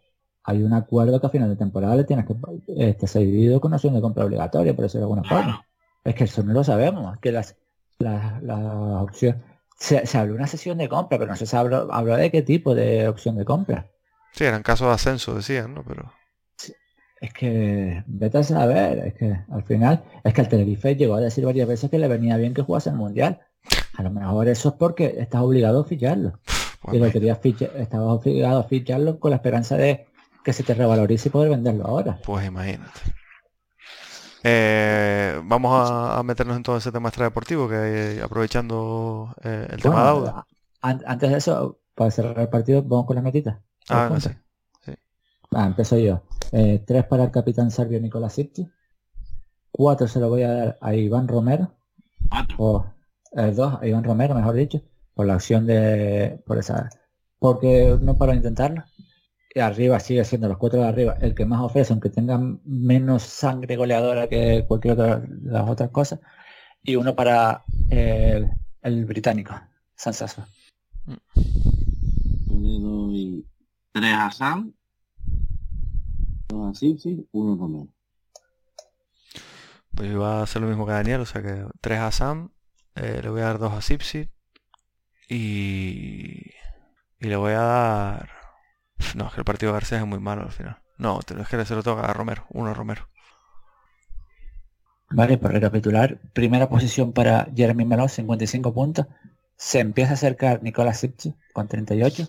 hay 0.45 0.63
un 0.63 0.73
acuerdo 0.73 1.21
que 1.21 1.27
a 1.27 1.31
final 1.31 1.49
de 1.49 1.57
temporada 1.57 1.97
le 1.97 2.05
tienes 2.05 2.27
que 2.27 2.35
este, 2.77 3.07
ser 3.07 3.23
dividido 3.23 3.61
con 3.61 3.75
opción 3.75 3.95
de 3.95 4.01
compra 4.01 4.25
obligatoria, 4.25 4.75
por 4.75 4.85
decirlo 4.85 5.07
de 5.07 5.13
alguna 5.13 5.29
forma. 5.29 5.67
Es 6.05 6.15
que 6.15 6.25
eso 6.25 6.43
no 6.43 6.53
lo 6.53 6.65
sabemos, 6.65 7.19
que 7.19 7.33
las, 7.33 7.57
las, 7.99 8.43
las 8.43 8.59
opciones... 9.03 9.41
Se, 9.79 10.07
se 10.07 10.19
habló 10.19 10.33
de 10.33 10.39
una 10.39 10.47
sesión 10.47 10.79
de 10.79 10.89
compra, 10.89 11.19
pero 11.19 11.31
no 11.31 11.37
se 11.37 11.57
habló, 11.57 11.93
habló 11.93 12.17
de 12.17 12.31
qué 12.31 12.43
tipo 12.43 12.75
de 12.75 13.09
opción 13.09 13.37
de 13.37 13.45
compra. 13.45 13.89
Sí, 14.33 14.45
eran 14.45 14.63
casos 14.63 14.87
de 14.89 14.95
ascenso, 14.95 15.35
decían, 15.35 15.75
¿no? 15.75 15.83
Pero... 15.83 16.13
Es 17.21 17.33
que, 17.33 18.03
vete 18.07 18.39
a 18.39 18.43
saber, 18.43 18.99
es 19.07 19.15
que 19.15 19.37
al 19.51 19.63
final, 19.65 20.05
es 20.23 20.35
que 20.35 20.41
el 20.43 20.49
Tenerife 20.49 20.97
llegó 20.97 21.15
a 21.15 21.21
decir 21.21 21.45
varias 21.47 21.67
veces 21.67 21.91
que 21.91 21.99
le 21.99 22.09
venía 22.09 22.37
bien 22.37 22.53
que 22.53 22.63
jugase 22.63 22.91
el 22.91 22.97
Mundial. 22.97 23.41
A 23.97 24.03
lo 24.03 24.11
mejor 24.11 24.49
eso 24.49 24.69
es 24.71 24.75
porque 24.75 25.15
estás 25.19 25.41
obligado 25.41 25.81
a 25.81 25.85
ficharlo. 25.85 26.39
pues, 26.83 26.95
y 26.95 26.99
lo 26.99 27.11
querías 27.11 27.39
fichar, 27.39 27.71
estabas 27.77 28.09
obligado 28.19 28.61
a 28.61 28.65
ficharlo 28.65 29.19
con 29.19 29.31
la 29.31 29.37
esperanza 29.37 29.77
de 29.77 30.07
que 30.45 30.53
se 30.53 30.63
te 30.63 30.75
revalorice 30.75 31.29
y 31.29 31.33
poder 31.33 31.51
venderlo 31.51 31.87
ahora. 31.87 32.19
Pues 32.23 32.47
imagínate. 32.47 33.01
Eh, 34.45 35.41
vamos 35.45 35.91
a, 35.91 36.19
a 36.19 36.23
meternos 36.23 36.57
en 36.57 36.63
todo 36.63 36.77
ese 36.77 36.93
tema 36.93 37.09
extradeportivo, 37.09 37.69
que 37.69 38.19
eh, 38.19 38.23
aprovechando 38.23 39.35
eh, 39.43 39.67
el 39.71 39.83
tema 39.83 39.97
de 39.97 40.13
Bueno, 40.13 40.27
Dauda. 40.27 40.47
an- 40.83 41.03
antes 41.07 41.31
de 41.31 41.39
eso, 41.39 41.81
para 41.95 42.11
cerrar 42.11 42.39
el 42.39 42.49
partido, 42.49 42.83
vamos 42.83 43.07
con 43.07 43.17
las 43.17 43.25
notitas. 43.25 43.57
Ah, 43.89 44.11
sí. 44.21 44.31
Ah, 45.53 45.67
empiezo 45.67 45.97
yo. 45.99 46.23
Eh, 46.53 46.83
tres 46.87 47.05
para 47.05 47.25
el 47.25 47.31
capitán 47.31 47.71
serbio 47.71 48.01
Nicolás 48.01 48.35
Sipki. 48.35 48.69
Cuatro 49.71 50.09
se 50.09 50.21
lo 50.21 50.29
voy 50.29 50.43
a 50.43 50.53
dar 50.53 50.79
a 50.81 50.95
Iván 50.95 51.29
Romero. 51.29 51.75
O 52.59 52.85
eh, 53.33 53.53
dos 53.53 53.79
a 53.81 53.87
Iván 53.87 54.05
Romero, 54.05 54.35
mejor 54.35 54.55
dicho, 54.55 54.83
por 55.15 55.27
la 55.27 55.35
acción 55.35 55.67
de 55.67 56.43
por 56.47 56.59
esa 56.59 56.89
porque 57.39 57.99
no 58.01 58.17
para 58.17 58.35
intentarlo. 58.35 58.85
Y 59.55 59.61
arriba 59.61 60.01
sigue 60.01 60.25
siendo 60.25 60.49
los 60.49 60.59
cuatro 60.59 60.83
de 60.83 60.89
arriba 60.89 61.17
el 61.21 61.35
que 61.35 61.47
más 61.47 61.61
ofrece, 61.61 61.93
aunque 61.93 62.11
tengan 62.11 62.61
menos 62.65 63.23
sangre 63.23 63.77
goleadora 63.77 64.29
que 64.29 64.65
cualquier 64.67 64.95
otra 64.95 65.19
de 65.21 65.51
las 65.51 65.69
otras 65.69 65.91
cosas. 65.91 66.21
Y 66.83 66.97
uno 66.97 67.17
para 67.17 67.65
el, 67.89 68.51
el 68.83 69.05
británico, 69.07 69.55
Sansaso. 69.95 70.47
Le 71.07 72.81
doy 72.81 73.47
tres 73.93 74.15
a 74.15 74.31
Sam, 74.31 74.75
dos 76.49 76.71
a 76.71 76.75
Sipsi, 76.75 77.29
uno 77.33 77.53
a 77.55 77.57
Romero. 77.57 77.93
Pues 79.95 80.11
iba 80.11 80.41
a 80.41 80.43
hacer 80.43 80.63
lo 80.63 80.69
mismo 80.69 80.87
que 80.87 80.93
Daniel, 80.93 81.21
o 81.23 81.27
sea 81.27 81.43
que 81.43 81.65
tres 81.81 81.99
a 82.01 82.13
Sam, 82.13 82.51
eh, 82.95 83.21
le 83.23 83.29
voy 83.31 83.41
a 83.41 83.45
dar 83.47 83.59
dos 83.59 83.73
a 83.73 83.81
Sipsi 83.83 84.31
y, 85.29 86.51
y 87.21 87.29
le 87.29 87.37
voy 87.37 87.53
a 87.53 87.61
dar... 87.61 88.31
No, 89.17 89.29
es 89.29 89.35
que 89.35 89.41
el 89.41 89.45
partido 89.45 89.73
de 89.73 89.77
García 89.79 89.99
es 89.99 90.07
muy 90.07 90.21
malo 90.21 90.43
al 90.43 90.53
final. 90.53 90.83
No, 90.99 91.21
te- 91.21 91.41
es 91.41 91.49
que 91.49 91.65
se 91.65 91.75
lo 91.75 91.83
toca 91.83 92.03
a 92.03 92.13
Romero, 92.15 92.47
uno 92.51 92.71
a 92.71 92.75
Romero. 92.75 93.09
Vale, 95.11 95.37
por 95.39 95.51
recapitular, 95.53 96.21
primera 96.33 96.69
posición 96.69 97.13
para 97.13 97.49
Jeremy 97.57 97.85
Melón, 97.85 98.09
55 98.09 98.73
puntos. 98.73 99.07
Se 99.57 99.81
empieza 99.81 100.13
a 100.13 100.15
acercar 100.15 100.63
Nicolás 100.63 101.01
Sipchi 101.01 101.35
con 101.53 101.67
38. 101.67 102.29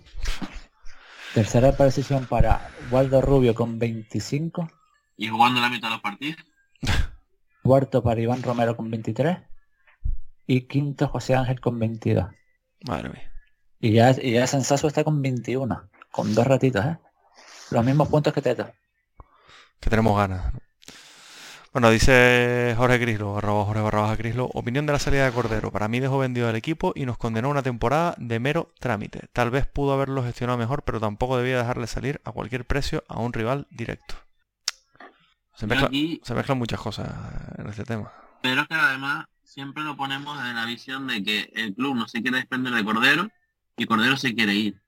Tercera 1.33 1.71
posición 1.73 2.25
para 2.25 2.69
Waldo 2.91 3.21
Rubio 3.21 3.53
con 3.53 3.77
25. 3.79 4.69
Y 5.17 5.27
jugando 5.27 5.61
la 5.61 5.69
mitad 5.69 5.89
de 5.89 5.93
los 5.95 6.01
partidos. 6.01 6.43
Cuarto 7.63 8.01
para 8.01 8.21
Iván 8.21 8.41
Romero 8.43 8.75
con 8.75 8.89
23. 8.89 9.39
Y 10.47 10.61
quinto 10.61 11.07
José 11.07 11.35
Ángel 11.35 11.59
con 11.59 11.77
22. 11.79 12.27
Madre 12.87 13.09
mía. 13.09 13.31
Y 13.79 13.91
ya, 13.93 14.11
y 14.11 14.31
ya 14.33 14.47
Sensaso 14.47 14.87
está 14.87 15.03
con 15.03 15.21
21. 15.21 15.89
Con 16.11 16.33
dos 16.33 16.47
ratitos, 16.47 16.85
¿eh? 16.85 16.97
Los 17.71 17.85
mismos 17.85 18.07
puntos 18.07 18.33
que 18.33 18.41
Teto. 18.41 18.71
que 19.79 19.89
tenemos 19.89 20.17
ganas. 20.17 20.53
¿No? 21.79 21.87
Bueno, 21.87 21.91
dice 21.93 22.73
Jorge 22.75 22.99
Crislo, 22.99 23.37
arroba 23.37 23.63
Jorge 23.65 23.81
barra 23.81 24.01
baja 24.01 24.17
Crislo, 24.17 24.49
opinión 24.53 24.85
de 24.85 24.93
la 24.93 24.99
salida 24.99 25.25
de 25.25 25.31
Cordero. 25.31 25.71
Para 25.71 25.87
mí 25.87 25.99
dejó 25.99 26.17
vendido 26.17 26.49
al 26.49 26.55
equipo 26.55 26.91
y 26.95 27.05
nos 27.05 27.17
condenó 27.17 27.49
una 27.49 27.61
temporada 27.61 28.15
de 28.17 28.39
mero 28.39 28.73
trámite. 28.79 29.27
Tal 29.31 29.51
vez 29.51 29.67
pudo 29.67 29.93
haberlo 29.93 30.23
gestionado 30.23 30.57
mejor, 30.57 30.83
pero 30.83 30.99
tampoco 30.99 31.37
debía 31.37 31.59
dejarle 31.59 31.85
salir 31.87 32.19
a 32.25 32.31
cualquier 32.31 32.65
precio 32.65 33.03
a 33.07 33.19
un 33.19 33.31
rival 33.33 33.67
directo. 33.69 34.15
Se, 35.55 35.61
Yo 35.61 35.67
mezcla- 35.67 35.87
aquí, 35.87 36.19
se 36.23 36.33
mezclan 36.33 36.57
muchas 36.57 36.79
cosas 36.79 37.09
en 37.57 37.67
este 37.67 37.83
tema. 37.83 38.11
pero 38.41 38.61
es 38.61 38.67
que 38.67 38.73
además 38.75 39.25
siempre 39.43 39.83
lo 39.83 39.95
ponemos 39.95 40.39
en 40.45 40.55
la 40.55 40.65
visión 40.65 41.07
de 41.07 41.23
que 41.23 41.51
el 41.55 41.73
club 41.75 41.95
no 41.95 42.07
se 42.07 42.21
quiere 42.21 42.37
desprender 42.37 42.73
de 42.73 42.83
Cordero 42.83 43.29
y 43.75 43.85
Cordero 43.85 44.17
se 44.17 44.33
quiere 44.35 44.53
ir. 44.55 44.81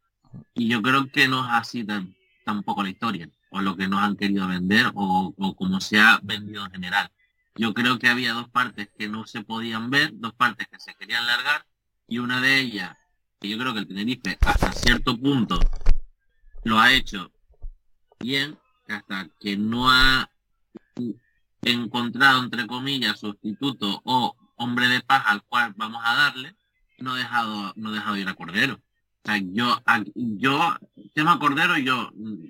Y 0.53 0.67
yo 0.67 0.81
creo 0.81 1.07
que 1.11 1.27
no 1.27 1.43
es 1.45 1.51
así 1.51 1.83
tan, 1.83 2.15
tampoco 2.45 2.83
la 2.83 2.89
historia, 2.89 3.29
o 3.49 3.61
lo 3.61 3.75
que 3.75 3.87
nos 3.87 4.01
han 4.01 4.15
querido 4.15 4.47
vender, 4.47 4.91
o, 4.95 5.33
o 5.37 5.55
como 5.55 5.81
se 5.81 5.99
ha 5.99 6.19
vendido 6.23 6.65
en 6.65 6.71
general. 6.71 7.11
Yo 7.55 7.73
creo 7.73 7.99
que 7.99 8.07
había 8.07 8.33
dos 8.33 8.49
partes 8.49 8.89
que 8.97 9.09
no 9.09 9.25
se 9.25 9.43
podían 9.43 9.89
ver, 9.89 10.11
dos 10.13 10.33
partes 10.33 10.67
que 10.67 10.79
se 10.79 10.93
querían 10.95 11.25
largar, 11.25 11.65
y 12.07 12.19
una 12.19 12.41
de 12.41 12.59
ellas, 12.59 12.97
que 13.39 13.49
yo 13.49 13.57
creo 13.57 13.73
que 13.73 13.79
el 13.79 13.87
Tenerife 13.87 14.37
hasta 14.41 14.71
cierto 14.71 15.17
punto 15.17 15.59
lo 16.63 16.79
ha 16.79 16.93
hecho 16.93 17.31
bien, 18.19 18.57
hasta 18.87 19.27
que 19.39 19.57
no 19.57 19.89
ha 19.89 20.29
encontrado, 21.61 22.43
entre 22.43 22.67
comillas, 22.67 23.19
sustituto 23.19 24.01
o 24.05 24.35
hombre 24.55 24.87
de 24.87 25.01
paz 25.01 25.23
al 25.25 25.43
cual 25.43 25.73
vamos 25.77 26.01
a 26.05 26.15
darle, 26.15 26.55
no 26.97 27.15
he 27.15 27.19
dejado, 27.19 27.73
no 27.75 27.91
he 27.91 27.95
dejado 27.95 28.17
ir 28.17 28.27
a 28.27 28.33
Cordero. 28.33 28.75
O 28.75 29.25
sea, 29.25 29.37
yo, 29.37 29.81
yo, 30.15 30.77
tema 31.13 31.39
Cordero, 31.39 31.77
yo, 31.77 32.11
mm, 32.15 32.45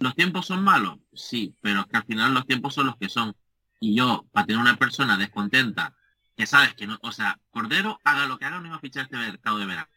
los 0.00 0.14
tiempos 0.14 0.46
son 0.46 0.62
malos, 0.64 0.98
sí, 1.12 1.54
pero 1.60 1.80
es 1.80 1.86
que 1.86 1.96
al 1.96 2.04
final 2.04 2.34
los 2.34 2.46
tiempos 2.46 2.74
son 2.74 2.86
los 2.86 2.96
que 2.96 3.08
son. 3.08 3.34
Y 3.78 3.94
yo, 3.94 4.26
para 4.32 4.46
tener 4.46 4.60
una 4.60 4.76
persona 4.76 5.16
descontenta, 5.16 5.94
que 6.36 6.46
sabes 6.46 6.74
que 6.74 6.86
no, 6.86 6.98
o 7.02 7.12
sea, 7.12 7.38
Cordero, 7.50 8.00
haga 8.04 8.26
lo 8.26 8.38
que 8.38 8.46
haga, 8.46 8.60
no 8.60 8.66
iba 8.66 8.76
a 8.76 8.80
fichar 8.80 9.04
este 9.04 9.16
mercado 9.16 9.58
de 9.58 9.66
verano, 9.66 9.88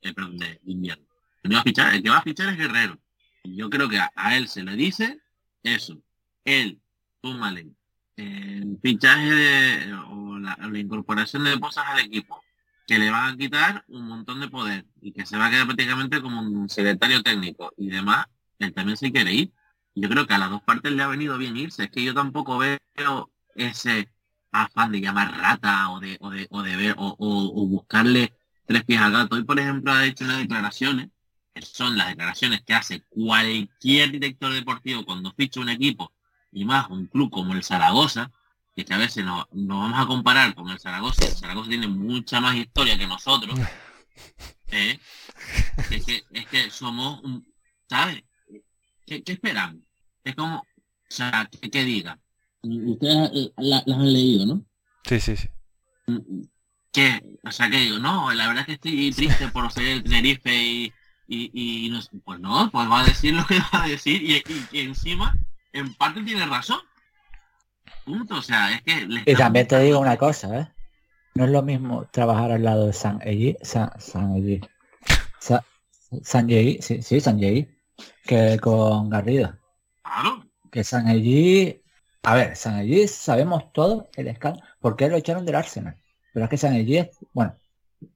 eh, 0.00 0.12
perdón, 0.12 0.36
de 0.38 0.60
invierno. 0.64 1.06
No 1.42 1.52
iba 1.52 1.60
a 1.60 1.64
fichar, 1.64 1.94
el 1.94 2.02
que 2.02 2.10
va 2.10 2.18
a 2.18 2.22
fichar 2.22 2.48
es 2.48 2.58
Guerrero. 2.58 2.98
Y 3.44 3.56
yo 3.56 3.70
creo 3.70 3.88
que 3.88 3.98
a, 3.98 4.36
él 4.36 4.48
se 4.48 4.62
le 4.62 4.76
dice 4.76 5.20
eso. 5.62 6.02
Él, 6.44 6.80
túmale, 7.20 7.68
el 8.16 8.78
fichaje 8.82 9.30
de, 9.30 9.94
o 10.08 10.38
la, 10.38 10.56
la 10.56 10.78
incorporación 10.78 11.44
de 11.44 11.58
cosas 11.58 11.84
al 11.88 12.00
equipo 12.00 12.42
que 12.86 12.98
le 12.98 13.10
van 13.10 13.34
a 13.34 13.36
quitar 13.36 13.84
un 13.88 14.06
montón 14.06 14.40
de 14.40 14.48
poder 14.48 14.86
y 15.00 15.12
que 15.12 15.24
se 15.24 15.36
va 15.36 15.46
a 15.46 15.50
quedar 15.50 15.66
prácticamente 15.66 16.20
como 16.20 16.40
un 16.40 16.68
secretario 16.68 17.22
técnico 17.22 17.72
y 17.76 17.88
demás, 17.88 18.26
él 18.64 18.74
también 18.74 18.96
se 18.96 19.12
quiere 19.12 19.32
ir. 19.32 19.52
Yo 19.94 20.08
creo 20.08 20.26
que 20.26 20.34
a 20.34 20.38
las 20.38 20.50
dos 20.50 20.62
partes 20.62 20.92
le 20.92 21.02
ha 21.02 21.08
venido 21.08 21.38
bien 21.38 21.56
irse. 21.56 21.84
Es 21.84 21.90
que 21.90 22.02
yo 22.02 22.14
tampoco 22.14 22.58
veo 22.58 22.78
ese 23.54 24.08
afán 24.52 24.92
de 24.92 25.00
llamar 25.00 25.32
rata 25.36 25.90
o 25.90 26.00
de, 26.00 26.18
o 26.20 26.30
de, 26.30 26.46
o 26.50 26.62
de 26.62 26.76
ver 26.76 26.94
o, 26.98 27.66
buscarle 27.66 28.34
tres 28.66 28.84
pies 28.84 29.00
al 29.00 29.12
gato. 29.12 29.36
Hoy, 29.36 29.44
por 29.44 29.58
ejemplo, 29.58 29.92
ha 29.92 30.06
hecho 30.06 30.24
unas 30.24 30.38
declaraciones, 30.38 31.10
que 31.54 31.62
son 31.62 31.96
las 31.96 32.08
declaraciones 32.08 32.62
que 32.62 32.74
hace 32.74 33.02
cualquier 33.08 34.12
director 34.12 34.52
deportivo 34.52 35.04
cuando 35.04 35.32
ficha 35.32 35.60
un 35.60 35.68
equipo 35.68 36.12
y 36.52 36.64
más 36.64 36.88
un 36.90 37.06
club 37.06 37.30
como 37.30 37.54
el 37.54 37.64
Zaragoza, 37.64 38.30
que, 38.74 38.84
que 38.84 38.94
a 38.94 38.98
veces 38.98 39.24
nos, 39.24 39.46
nos 39.52 39.78
vamos 39.78 40.00
a 40.00 40.06
comparar 40.06 40.54
con 40.54 40.68
el 40.70 40.78
Zaragoza, 40.78 41.26
el 41.26 41.32
Zaragoza 41.32 41.70
tiene 41.70 41.88
mucha 41.88 42.40
más 42.40 42.54
historia 42.56 42.98
que 42.98 43.06
nosotros, 43.06 43.58
¿eh? 44.70 44.98
es, 45.90 46.04
que, 46.04 46.24
es 46.32 46.46
que 46.46 46.70
somos, 46.70 47.22
un, 47.22 47.46
¿sabes? 47.88 48.22
¿Qué, 49.06 49.22
qué 49.22 49.32
esperamos? 49.32 49.82
Es 50.24 50.34
como, 50.34 50.58
o 50.58 50.66
sea, 51.08 51.48
que, 51.50 51.70
que 51.70 51.84
diga, 51.84 52.18
ustedes 52.62 53.30
eh, 53.34 53.52
la- 53.58 53.82
las 53.86 53.98
han 53.98 54.12
leído, 54.12 54.46
¿no? 54.46 54.64
Sí, 55.04 55.20
sí, 55.20 55.36
sí. 55.36 55.48
Mm, 56.06 56.42
que, 56.92 57.20
o 57.44 57.50
sea, 57.50 57.70
que 57.70 57.78
digo, 57.78 57.98
no, 57.98 58.32
la 58.32 58.48
verdad 58.48 58.60
es 58.62 58.66
que 58.66 58.72
estoy 58.74 59.10
triste 59.12 59.48
por 59.48 59.70
ser 59.72 59.84
el 59.88 60.02
Tenerife 60.04 60.54
y, 60.54 60.92
y, 61.26 61.86
y 61.86 61.90
no, 61.90 62.00
pues 62.24 62.40
no, 62.40 62.70
pues 62.70 62.88
va 62.90 63.00
a 63.00 63.06
decir 63.06 63.34
lo 63.34 63.46
que 63.46 63.58
va 63.58 63.84
a 63.84 63.88
decir 63.88 64.22
y, 64.22 64.42
y 64.70 64.80
encima, 64.80 65.34
en 65.72 65.94
parte 65.94 66.22
tiene 66.22 66.44
razón. 66.46 66.80
Punto, 68.04 68.36
o 68.36 68.42
sea, 68.42 68.74
es 68.74 68.82
que... 68.82 69.08
Y 69.26 69.34
también 69.34 69.66
te 69.68 69.78
digo 69.80 69.98
una 69.98 70.16
cosa, 70.16 70.58
¿eh? 70.58 70.68
No 71.34 71.44
es 71.44 71.50
lo 71.50 71.62
mismo 71.62 72.06
trabajar 72.12 72.50
al 72.52 72.62
lado 72.62 72.86
de 72.86 72.92
San 72.92 73.20
Eji, 73.22 73.56
San, 73.62 73.90
San 73.98 74.36
Eji, 74.36 74.60
San, 75.40 75.60
San 76.22 76.48
sí, 76.48 76.78
sí, 77.02 77.20
San 77.20 77.42
Eji, 77.42 77.68
que 78.24 78.58
con 78.58 79.10
Garrido. 79.10 79.58
Claro. 80.02 80.44
Que 80.70 80.84
San 80.84 81.08
Eji, 81.08 81.82
a 82.22 82.34
ver, 82.34 82.56
San 82.56 82.80
Eji 82.80 83.08
sabemos 83.08 83.72
todo 83.72 84.08
el 84.16 84.28
escándalo, 84.28 84.64
porque 84.80 85.08
lo 85.08 85.16
echaron 85.16 85.44
del 85.46 85.56
Arsenal. 85.56 85.96
Pero 86.32 86.44
es 86.44 86.50
que 86.50 86.56
San 86.56 86.74
Eji, 86.74 87.08
bueno, 87.32 87.56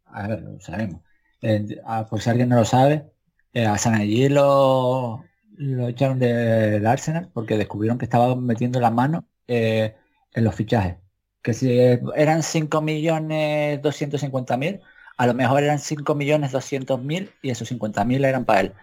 a 0.06 0.28
ver, 0.28 0.42
lo 0.42 0.60
sabemos. 0.60 1.02
Eh, 1.42 1.66
a- 1.84 2.06
por 2.06 2.20
si 2.20 2.30
alguien 2.30 2.48
no 2.48 2.56
lo 2.56 2.64
sabe, 2.64 3.06
eh, 3.52 3.66
a 3.66 3.78
San 3.78 4.00
Eji 4.00 4.28
lo, 4.30 5.24
lo 5.56 5.88
echaron 5.88 6.18
del 6.18 6.86
Arsenal 6.86 7.30
porque 7.32 7.58
descubrieron 7.58 7.98
que 7.98 8.04
estaba 8.06 8.34
metiendo 8.36 8.80
la 8.80 8.90
mano 8.90 9.28
eh, 9.48 9.96
en 10.32 10.44
los 10.44 10.54
fichajes. 10.54 10.96
Que 11.42 11.54
si 11.54 11.78
eran 12.16 12.42
5 12.42 12.80
millones 12.82 13.80
250 13.82 14.56
mil, 14.56 14.80
a 15.16 15.26
lo 15.26 15.34
mejor 15.34 15.62
eran 15.62 15.78
5 15.78 16.14
millones 16.14 16.52
200 16.52 17.00
mil 17.02 17.30
y 17.42 17.50
esos 17.50 17.68
50 17.68 18.04
mil 18.04 18.24
eran 18.24 18.44
para 18.44 18.60
él. 18.60 18.74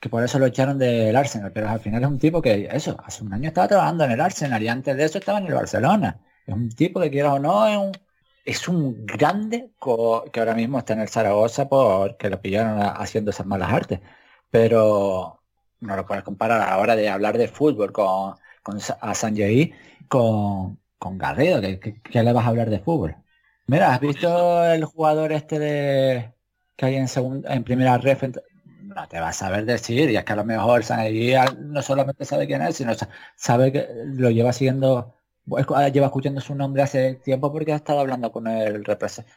Que 0.00 0.08
por 0.08 0.22
eso 0.22 0.38
lo 0.38 0.46
echaron 0.46 0.78
del 0.78 1.16
Arsenal, 1.16 1.52
pero 1.52 1.68
al 1.68 1.80
final 1.80 2.02
es 2.02 2.08
un 2.08 2.18
tipo 2.18 2.40
que, 2.40 2.68
eso, 2.72 2.96
hace 3.04 3.24
un 3.24 3.32
año 3.32 3.48
estaba 3.48 3.68
trabajando 3.68 4.04
en 4.04 4.12
el 4.12 4.20
Arsenal 4.20 4.62
y 4.62 4.68
antes 4.68 4.96
de 4.96 5.04
eso 5.04 5.18
estaba 5.18 5.38
en 5.38 5.46
el 5.46 5.54
Barcelona. 5.54 6.20
Es 6.46 6.54
un 6.54 6.68
tipo 6.70 7.00
que 7.00 7.10
quieras 7.10 7.34
o 7.34 7.38
no, 7.40 7.66
es 7.66 7.76
un, 7.76 7.92
es 8.44 8.68
un 8.68 9.06
grande 9.06 9.72
que 10.32 10.40
ahora 10.40 10.54
mismo 10.54 10.78
está 10.78 10.94
en 10.94 11.00
el 11.00 11.08
Zaragoza 11.08 11.68
porque 11.68 12.30
lo 12.30 12.40
pillaron 12.40 12.80
haciendo 12.80 13.30
esas 13.30 13.46
malas 13.46 13.72
artes. 13.72 14.00
Pero 14.50 15.42
no 15.80 15.96
lo 15.96 16.06
puedes 16.06 16.24
comparar 16.24 16.60
a 16.62 16.70
la 16.70 16.78
hora 16.78 16.96
de 16.96 17.08
hablar 17.08 17.38
de 17.38 17.48
fútbol 17.48 17.92
con, 17.92 18.34
con 18.62 18.78
a 19.00 19.14
Sanjay 19.14 19.72
con, 20.08 20.78
con 20.98 21.18
Garrido, 21.18 21.60
que, 21.60 22.00
le 22.22 22.32
vas 22.32 22.44
a 22.44 22.48
hablar 22.48 22.70
de 22.70 22.80
fútbol. 22.80 23.16
Mira, 23.66 23.94
¿has 23.94 24.00
visto 24.00 24.64
el 24.64 24.84
jugador 24.84 25.32
este 25.32 25.58
de 25.58 26.32
que 26.76 26.86
hay 26.86 26.96
en 26.96 27.08
segunda, 27.08 27.54
en 27.54 27.64
primera 27.64 27.98
ref? 27.98 28.22
No 28.94 29.06
te 29.08 29.20
vas 29.20 29.36
a 29.36 29.46
saber 29.46 29.64
decir, 29.66 30.08
y 30.10 30.16
es 30.16 30.24
que 30.24 30.32
a 30.32 30.36
lo 30.36 30.44
mejor 30.44 30.82
Sanjay 30.82 31.34
no 31.60 31.82
solamente 31.82 32.24
sabe 32.24 32.46
quién 32.46 32.62
es, 32.62 32.76
sino 32.76 32.94
sa- 32.94 33.08
sabe 33.36 33.70
que 33.70 33.86
lo 34.06 34.30
lleva 34.30 34.52
siguiendo, 34.52 35.14
lleva 35.92 36.06
escuchando 36.06 36.40
su 36.40 36.54
nombre 36.54 36.82
hace 36.82 37.16
tiempo 37.16 37.52
porque 37.52 37.72
ha 37.72 37.76
estado 37.76 38.00
hablando 38.00 38.32
con 38.32 38.46
el 38.46 38.84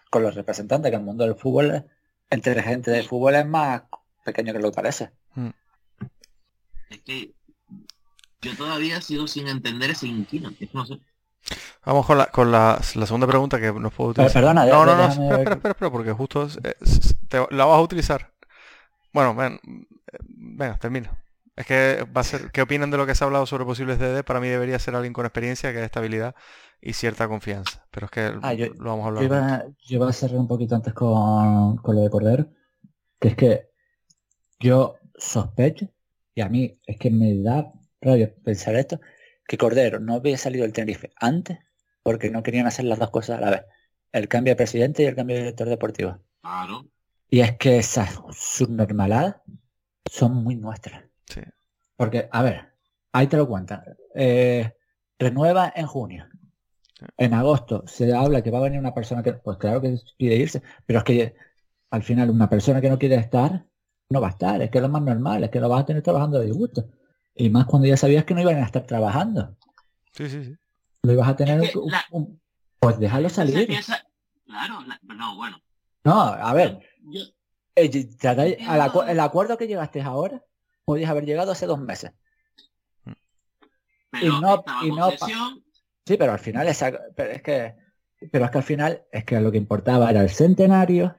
con 0.10 0.24
los 0.24 0.36
representantes, 0.36 0.89
que 0.89 0.95
el 0.97 1.04
mundo 1.04 1.26
del 1.26 1.36
fútbol, 1.36 1.86
entre 2.30 2.64
gente 2.64 2.91
del 2.91 3.06
fútbol 3.06 3.36
es 3.36 3.45
más 3.45 3.84
pequeño 4.24 4.54
que 4.54 4.60
lo 4.60 4.72
que 4.72 4.76
parece. 4.76 5.12
Es 6.89 6.99
que 7.02 7.34
yo 8.41 8.56
todavía 8.56 9.02
sigo 9.02 9.28
sin 9.28 9.47
entender 9.47 9.91
ese 9.91 10.08
inquino. 10.08 10.52
Es 10.60 10.74
no 10.74 10.86
sé. 10.86 10.97
Vamos 11.86 12.06
con 12.06 12.18
la, 12.18 12.28
con 12.28 12.52
la, 12.52 12.80
la 12.95 13.06
segunda 13.06 13.28
pregunta 13.28 13.60
que 13.60 13.72
nos 13.74 13.93
puedo 13.93 14.12
utilizar. 14.12 14.34
perdona, 14.34 14.66
no, 14.66 14.86
no, 14.86 14.91
de- 14.91 14.97
no, 14.97 15.04
espera, 15.10 15.26
espera, 15.38 15.56
espera, 15.56 15.72
espera, 15.72 15.91
porque 15.91 16.12
justo 16.14 16.47
eh, 16.64 16.76
s- 16.82 17.16
te- 17.28 17.47
la 17.49 17.66
vas 17.66 17.78
a 17.78 17.82
utilizar. 17.82 18.32
Bueno, 19.14 19.36
ven, 19.36 19.59
venga, 20.30 20.78
termina. 20.78 21.12
Es 21.55 21.66
que 21.66 22.05
va 22.16 22.22
a 22.22 22.24
ser, 22.24 22.49
¿qué 22.51 22.62
opinan 22.62 22.89
de 22.91 22.97
lo 22.97 23.05
que 23.05 23.14
se 23.14 23.24
ha 23.24 23.28
hablado 23.28 23.45
sobre 23.45 23.66
posibles 23.66 23.99
DD? 23.99 24.24
Para 24.24 24.39
mí 24.39 24.47
debería 24.47 24.80
ser 24.80 24.95
alguien 24.95 25.14
con 25.14 25.26
experiencia, 25.26 25.72
que 25.72 25.78
haya 25.78 25.86
estabilidad 25.86 26.34
y 26.82 26.93
cierta 26.93 27.28
confianza. 27.28 27.86
Pero 27.91 28.05
es 28.05 28.12
que 28.12 28.32
Ah, 28.41 28.53
yo- 28.53 28.68
lo 28.68 28.91
vamos 28.91 29.05
a 29.05 29.22
Yo 29.22 29.26
hablar. 29.26 29.26
iba, 29.26 29.66
yo 29.82 29.95
iba 29.97 30.09
a 30.09 30.14
cerrar 30.14 30.38
un 30.39 30.47
poquito 30.47 30.76
antes 30.76 30.93
con, 30.93 31.78
con 31.78 31.95
lo 31.95 32.01
de 32.01 32.09
Cordero, 32.09 32.47
que 33.20 33.28
es 33.30 33.36
que 33.36 33.70
yo 34.59 34.95
sospecho, 35.16 35.88
y 36.34 36.41
a 36.41 36.49
mí 36.49 36.80
es 36.86 36.97
que 36.97 37.12
me 37.12 37.38
da 37.41 37.72
rabia 38.01 38.34
pensar 38.43 38.76
esto, 38.76 38.99
que 39.47 39.57
Cordero 39.57 39.99
no 39.99 40.16
había 40.16 40.38
salido 40.38 40.64
del 40.64 40.74
Tenerife 40.74 41.12
antes 41.18 41.59
porque 42.03 42.30
no 42.32 42.41
querían 42.43 42.66
hacer 42.68 42.86
las 42.86 42.99
dos 42.99 43.12
cosas 43.12 43.38
a 43.38 43.41
la 43.41 43.49
vez. 43.51 43.62
El 44.12 44.28
cambio 44.28 44.51
de 44.51 44.55
presidente 44.57 45.03
y 45.03 45.05
el 45.05 45.16
cambio 45.16 45.36
de 45.36 45.43
director 45.43 45.70
deportivo. 45.70 46.18
Claro. 46.41 46.86
Y 47.32 47.40
es 47.40 47.58
que 47.58 47.78
esas 47.78 48.20
subnormaladas 48.32 49.38
son 50.06 50.36
muy 50.44 50.56
nuestras. 50.56 51.04
Sí. 51.28 51.42
Porque, 51.96 52.28
a 52.32 52.42
ver, 52.44 52.74
ahí 53.14 53.26
te 53.28 53.38
lo 53.38 53.48
cuentan. 53.48 53.82
Eh, 54.14 54.74
renueva 55.18 55.72
en 55.76 55.88
junio. 55.88 56.28
En 57.18 57.34
agosto 57.34 57.84
se 57.88 58.14
habla 58.14 58.44
que 58.44 58.52
va 58.52 58.60
a 58.60 58.64
venir 58.64 58.80
una 58.80 58.94
persona 58.94 59.24
que, 59.24 59.34
pues 59.34 59.58
claro 59.58 59.82
que 59.82 59.98
quiere 60.20 60.36
irse, 60.36 60.62
pero 60.86 61.00
es 61.00 61.06
que 61.06 61.36
al 61.90 62.04
final 62.04 62.30
una 62.30 62.48
persona 62.50 62.80
que 62.82 62.90
no 62.90 63.00
quiere 63.00 63.16
estar, 63.16 63.66
no 64.10 64.22
va 64.22 64.28
a 64.28 64.32
estar. 64.32 64.62
Es 64.62 64.70
que 64.70 64.78
es 64.78 64.82
lo 64.82 64.90
más 64.90 65.02
normal, 65.02 65.44
es 65.44 65.50
que 65.50 65.60
lo 65.62 65.70
vas 65.70 65.82
a 65.82 65.86
tener 65.86 66.04
trabajando 66.04 66.38
de 66.40 66.46
disgusto. 66.48 66.90
Y 67.34 67.50
más 67.50 67.66
cuando 67.66 67.88
ya 67.88 67.96
sabías 67.98 68.26
que 68.26 68.34
no 68.34 68.42
iban 68.42 68.58
a 68.58 68.66
estar 68.66 68.84
trabajando. 68.86 69.56
Sí, 70.12 70.30
sí, 70.30 70.44
sí. 70.44 70.56
Lo 71.04 71.14
ibas 71.14 71.30
a 71.30 71.36
tener 71.38 71.64
Es 71.64 71.72
que 71.72 71.80
un- 71.80 71.90
la- 71.92 72.06
un- 72.12 72.40
Pues 72.80 73.00
déjalo 73.00 73.30
salir. 73.30 73.68
piensa- 73.68 74.06
Claro, 74.46 74.82
la- 74.86 75.00
no, 75.16 75.38
bueno. 75.38 75.58
No, 76.04 76.20
a 76.22 76.54
ver, 76.54 76.80
Yo, 77.04 77.22
Eh, 77.76 77.89
y- 77.93 78.64
al 78.66 78.82
acu- 78.82 79.08
el 79.08 79.20
acuerdo 79.20 79.58
que 79.58 79.68
llegaste 79.68 80.02
ahora, 80.02 80.43
podías 80.86 81.10
haber 81.10 81.26
llegado 81.26 81.52
hace 81.52 81.66
dos 81.66 81.80
meses. 81.80 82.12
pero 84.12 84.39
no- 84.41 84.64
y 84.84 84.91
no 84.91 85.10
Sí, 86.06 86.18
pero 86.18 86.34
al 86.34 86.39
final 86.39 86.68
esa- 86.68 86.91
pero 87.16 87.32
es 87.32 87.41
que 87.41 87.76
pero 88.32 88.45
es 88.45 88.52
que 88.52 88.58
al 88.58 88.64
final 88.64 89.04
es 89.12 89.24
que 89.26 89.39
lo 89.39 89.52
que 89.52 89.58
importaba 89.58 90.10
era 90.12 90.22
el 90.22 90.30
centenario, 90.30 91.18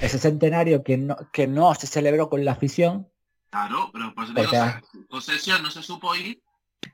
ese 0.00 0.18
centenario 0.18 0.82
que 0.82 0.98
no, 0.98 1.16
que 1.32 1.46
no 1.46 1.74
se 1.74 1.86
celebró 1.86 2.28
con 2.28 2.44
la 2.44 2.52
afición, 2.52 3.08
Claro, 3.48 3.90
pero 3.92 4.14
pues 4.14 4.30
o 4.30 4.48
sea, 4.48 4.82
concesión 5.08 5.62
no 5.62 5.70
se 5.70 5.82
supo 5.82 6.14
ir 6.14 6.42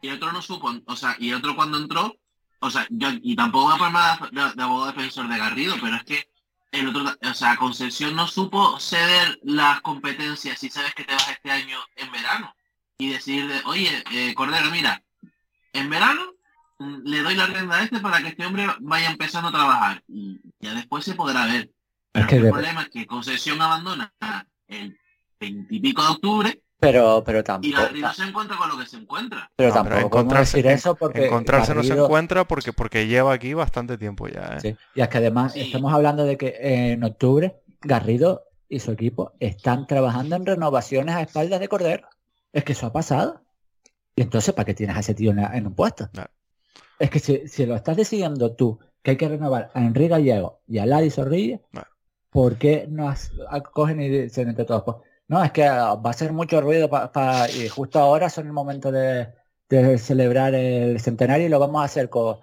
y 0.00 0.10
otro 0.10 0.30
no 0.32 0.42
supo, 0.42 0.70
o 0.86 0.96
sea, 0.96 1.16
y 1.18 1.32
otro 1.32 1.56
cuando 1.56 1.78
entró, 1.78 2.14
o 2.60 2.70
sea, 2.70 2.86
yo, 2.90 3.08
y 3.20 3.34
tampoco 3.34 3.64
voy 3.64 3.74
a 3.74 4.18
poner 4.18 4.54
de 4.54 4.62
abogado 4.62 4.92
defensor 4.92 5.28
de 5.28 5.38
Garrido, 5.38 5.74
pero 5.82 5.96
es 5.96 6.04
que 6.04 6.28
el 6.72 6.88
otro, 6.88 7.04
o 7.22 7.34
sea, 7.34 7.56
concesión 7.56 8.16
no 8.16 8.26
supo 8.26 8.80
ceder 8.80 9.38
las 9.44 9.80
competencias 9.82 10.58
si 10.58 10.70
sabes 10.70 10.94
que 10.94 11.04
te 11.04 11.12
vas 11.12 11.28
este 11.28 11.50
año 11.50 11.78
en 11.96 12.10
verano 12.10 12.54
y 12.98 13.10
decir, 13.10 13.46
de, 13.46 13.60
oye, 13.66 14.02
eh, 14.12 14.34
Cordero, 14.34 14.70
mira, 14.70 15.02
en 15.72 15.90
verano 15.90 16.34
mm, 16.78 17.02
le 17.04 17.20
doy 17.20 17.34
la 17.34 17.46
rienda 17.46 17.76
a 17.76 17.82
este 17.82 18.00
para 18.00 18.22
que 18.22 18.28
este 18.28 18.46
hombre 18.46 18.66
vaya 18.80 19.10
empezando 19.10 19.48
a 19.48 19.52
trabajar 19.52 20.02
y 20.08 20.40
ya 20.60 20.74
después 20.74 21.04
se 21.04 21.14
podrá 21.14 21.46
ver. 21.46 21.70
Pero 22.10 22.26
que 22.26 22.36
el 22.36 22.48
problema 22.48 22.82
es 22.82 22.88
que 22.88 23.06
concesión 23.06 23.60
abandona 23.60 24.12
el 24.66 24.98
veintipico 25.38 26.02
de 26.02 26.08
octubre 26.08 26.62
pero 26.82 27.22
pero 27.24 27.38
y 27.38 27.42
tampoco 27.44 27.76
Garrido 27.80 28.12
se 28.12 28.24
encuentra 28.24 28.56
con 28.56 28.68
lo 28.68 28.78
que 28.78 28.86
se 28.86 28.96
encuentra. 28.96 29.50
pero 29.56 29.68
No, 29.68 29.74
tampoco 29.76 30.00
encontrarse- 30.20 30.56
decir 30.58 30.66
eso 30.66 30.94
porque 30.96 31.26
Encontrarse 31.26 31.74
no 31.74 31.82
se 31.82 31.90
Garrido- 31.90 32.04
encuentra 32.06 32.44
porque, 32.44 32.72
porque 32.72 33.06
lleva 33.06 33.32
aquí 33.32 33.54
bastante 33.54 33.96
tiempo 33.96 34.26
ya. 34.28 34.56
¿eh? 34.56 34.60
Sí, 34.60 34.76
Y 34.96 35.00
es 35.00 35.08
que 35.08 35.18
además 35.18 35.52
Sí. 35.52 35.60
estamos 35.60 35.92
hablando 35.94 36.24
de 36.24 36.36
que 36.36 36.56
en 36.60 37.04
octubre 37.04 37.56
Garrido 37.80 38.42
y 38.68 38.80
su 38.80 38.90
equipo 38.92 39.32
están 39.38 39.86
trabajando 39.86 40.34
en 40.36 40.44
renovaciones 40.44 41.14
a 41.14 41.22
espaldas 41.22 41.60
de 41.60 41.68
Cordero. 41.68 42.08
Es 42.52 42.64
que 42.64 42.72
eso 42.72 42.86
ha 42.86 42.92
pasado. 42.92 43.42
Y 44.16 44.22
entonces, 44.22 44.52
¿para 44.54 44.66
qué 44.66 44.74
tienes 44.74 44.96
a 44.96 45.00
ese 45.00 45.14
tío 45.14 45.30
en, 45.30 45.36
la- 45.36 45.56
en 45.56 45.66
un 45.66 45.74
puesto? 45.74 46.08
Claro. 46.12 46.30
Es 46.98 47.10
que 47.10 47.18
si, 47.18 47.48
si 47.48 47.64
lo 47.66 47.74
estás 47.76 47.96
decidiendo 47.96 48.54
tú, 48.54 48.78
que 49.02 49.12
hay 49.12 49.16
que 49.16 49.28
renovar 49.28 49.70
a 49.74 49.80
Enrique 49.80 50.08
Gallego 50.08 50.60
y 50.68 50.78
a 50.78 50.86
Ladi 50.86 51.10
Zorrilla, 51.10 51.60
Claro. 51.70 51.88
¿por 52.30 52.56
qué 52.56 52.86
no 52.88 53.08
has- 53.08 53.32
a- 53.50 53.60
cogen 53.62 54.00
y 54.00 54.08
dicen 54.08 54.48
entre 54.48 54.64
todos? 54.64 54.82
Pues, 54.84 54.96
no, 55.32 55.42
es 55.42 55.50
que 55.50 55.64
ah, 55.64 55.94
va 55.94 56.10
a 56.10 56.12
ser 56.12 56.30
mucho 56.34 56.60
ruido 56.60 56.90
pa- 56.90 57.48
y 57.48 57.66
justo 57.66 57.98
ahora 57.98 58.28
son 58.28 58.46
el 58.48 58.52
momento 58.52 58.92
de, 58.92 59.32
celebrar 59.96 60.54
el 60.54 61.00
centenario 61.00 61.46
y 61.46 61.48
lo 61.48 61.58
vamos 61.58 61.80
a 61.80 61.86
hacer 61.86 62.10
con, 62.10 62.40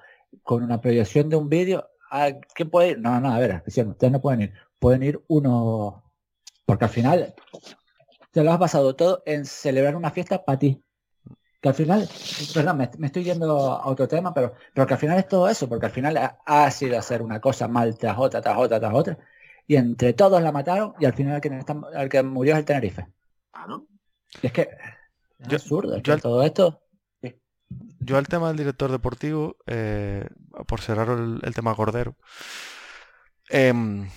una 0.47 0.81
proyección 0.81 1.29
de 1.29 1.35
un 1.35 1.49
vídeo. 1.49 1.87
¿A 2.09 2.31
¿Quién 2.55 2.71
puede 2.71 2.89
ir? 2.89 2.99
No, 2.99 3.19
no, 3.19 3.31
a 3.31 3.37
ver, 3.37 3.61
ustedes 3.67 4.11
no 4.11 4.19
pueden 4.19 4.41
ir. 4.41 4.53
Pueden 4.79 5.03
ir 5.03 5.23
uno, 5.27 6.03
porque 6.65 6.85
al 6.85 6.89
final 6.89 7.35
te 8.31 8.43
lo 8.43 8.51
has 8.51 8.57
basado 8.57 8.95
todo 8.95 9.21
en 9.27 9.45
celebrar 9.45 9.95
una 9.95 10.09
fiesta 10.09 10.43
para 10.43 10.57
ti. 10.57 10.83
Que 11.61 11.69
al 11.69 11.75
final, 11.75 12.09
perdón, 12.55 12.77
me, 12.77 12.89
me 12.97 13.05
estoy 13.05 13.23
yendo 13.23 13.71
a 13.71 13.87
otro 13.87 14.07
tema, 14.07 14.33
pero, 14.33 14.55
pero 14.73 14.87
que 14.87 14.93
al 14.95 14.99
final 14.99 15.19
es 15.19 15.27
todo 15.27 15.47
eso, 15.47 15.69
porque 15.69 15.85
al 15.85 15.91
final 15.91 16.17
ha, 16.17 16.39
ha 16.43 16.71
sido 16.71 16.97
hacer 16.97 17.21
una 17.21 17.39
cosa 17.39 17.67
mal 17.67 17.95
tras 17.99 18.17
otra, 18.17 18.41
tras 18.41 18.57
otra, 18.57 18.79
tras 18.79 18.93
otra, 18.95 19.19
y 19.69 19.75
entre 19.75 20.13
todos 20.13 20.41
la 20.41 20.51
mataron, 20.51 20.95
y 20.99 21.05
al 21.05 21.13
final 21.13 21.35
el 21.35 21.41
que, 21.41 21.47
está- 21.59 21.79
el 21.93 22.09
que 22.09 22.23
murió 22.23 22.53
es 22.53 22.59
el 22.59 22.65
Tenerife. 22.65 23.05
Claro. 23.51 23.85
Y 24.41 24.47
es 24.47 24.51
que 24.51 24.61
es 24.63 25.47
Yo- 25.47 25.57
absurdo, 25.57 25.91
es 25.95 25.97
yo 25.99 26.03
que 26.03 26.11
al- 26.13 26.21
todo 26.21 26.41
esto. 26.43 26.81
Yo 27.99 28.17
al 28.17 28.27
tema 28.27 28.47
del 28.47 28.57
director 28.57 28.89
deportivo, 28.91 29.57
eh, 29.67 30.27
por 30.65 30.81
cerrar 30.81 31.09
el, 31.09 31.39
el 31.43 31.53
tema 31.53 31.75
Cordero, 31.75 32.15
em, 33.49 34.09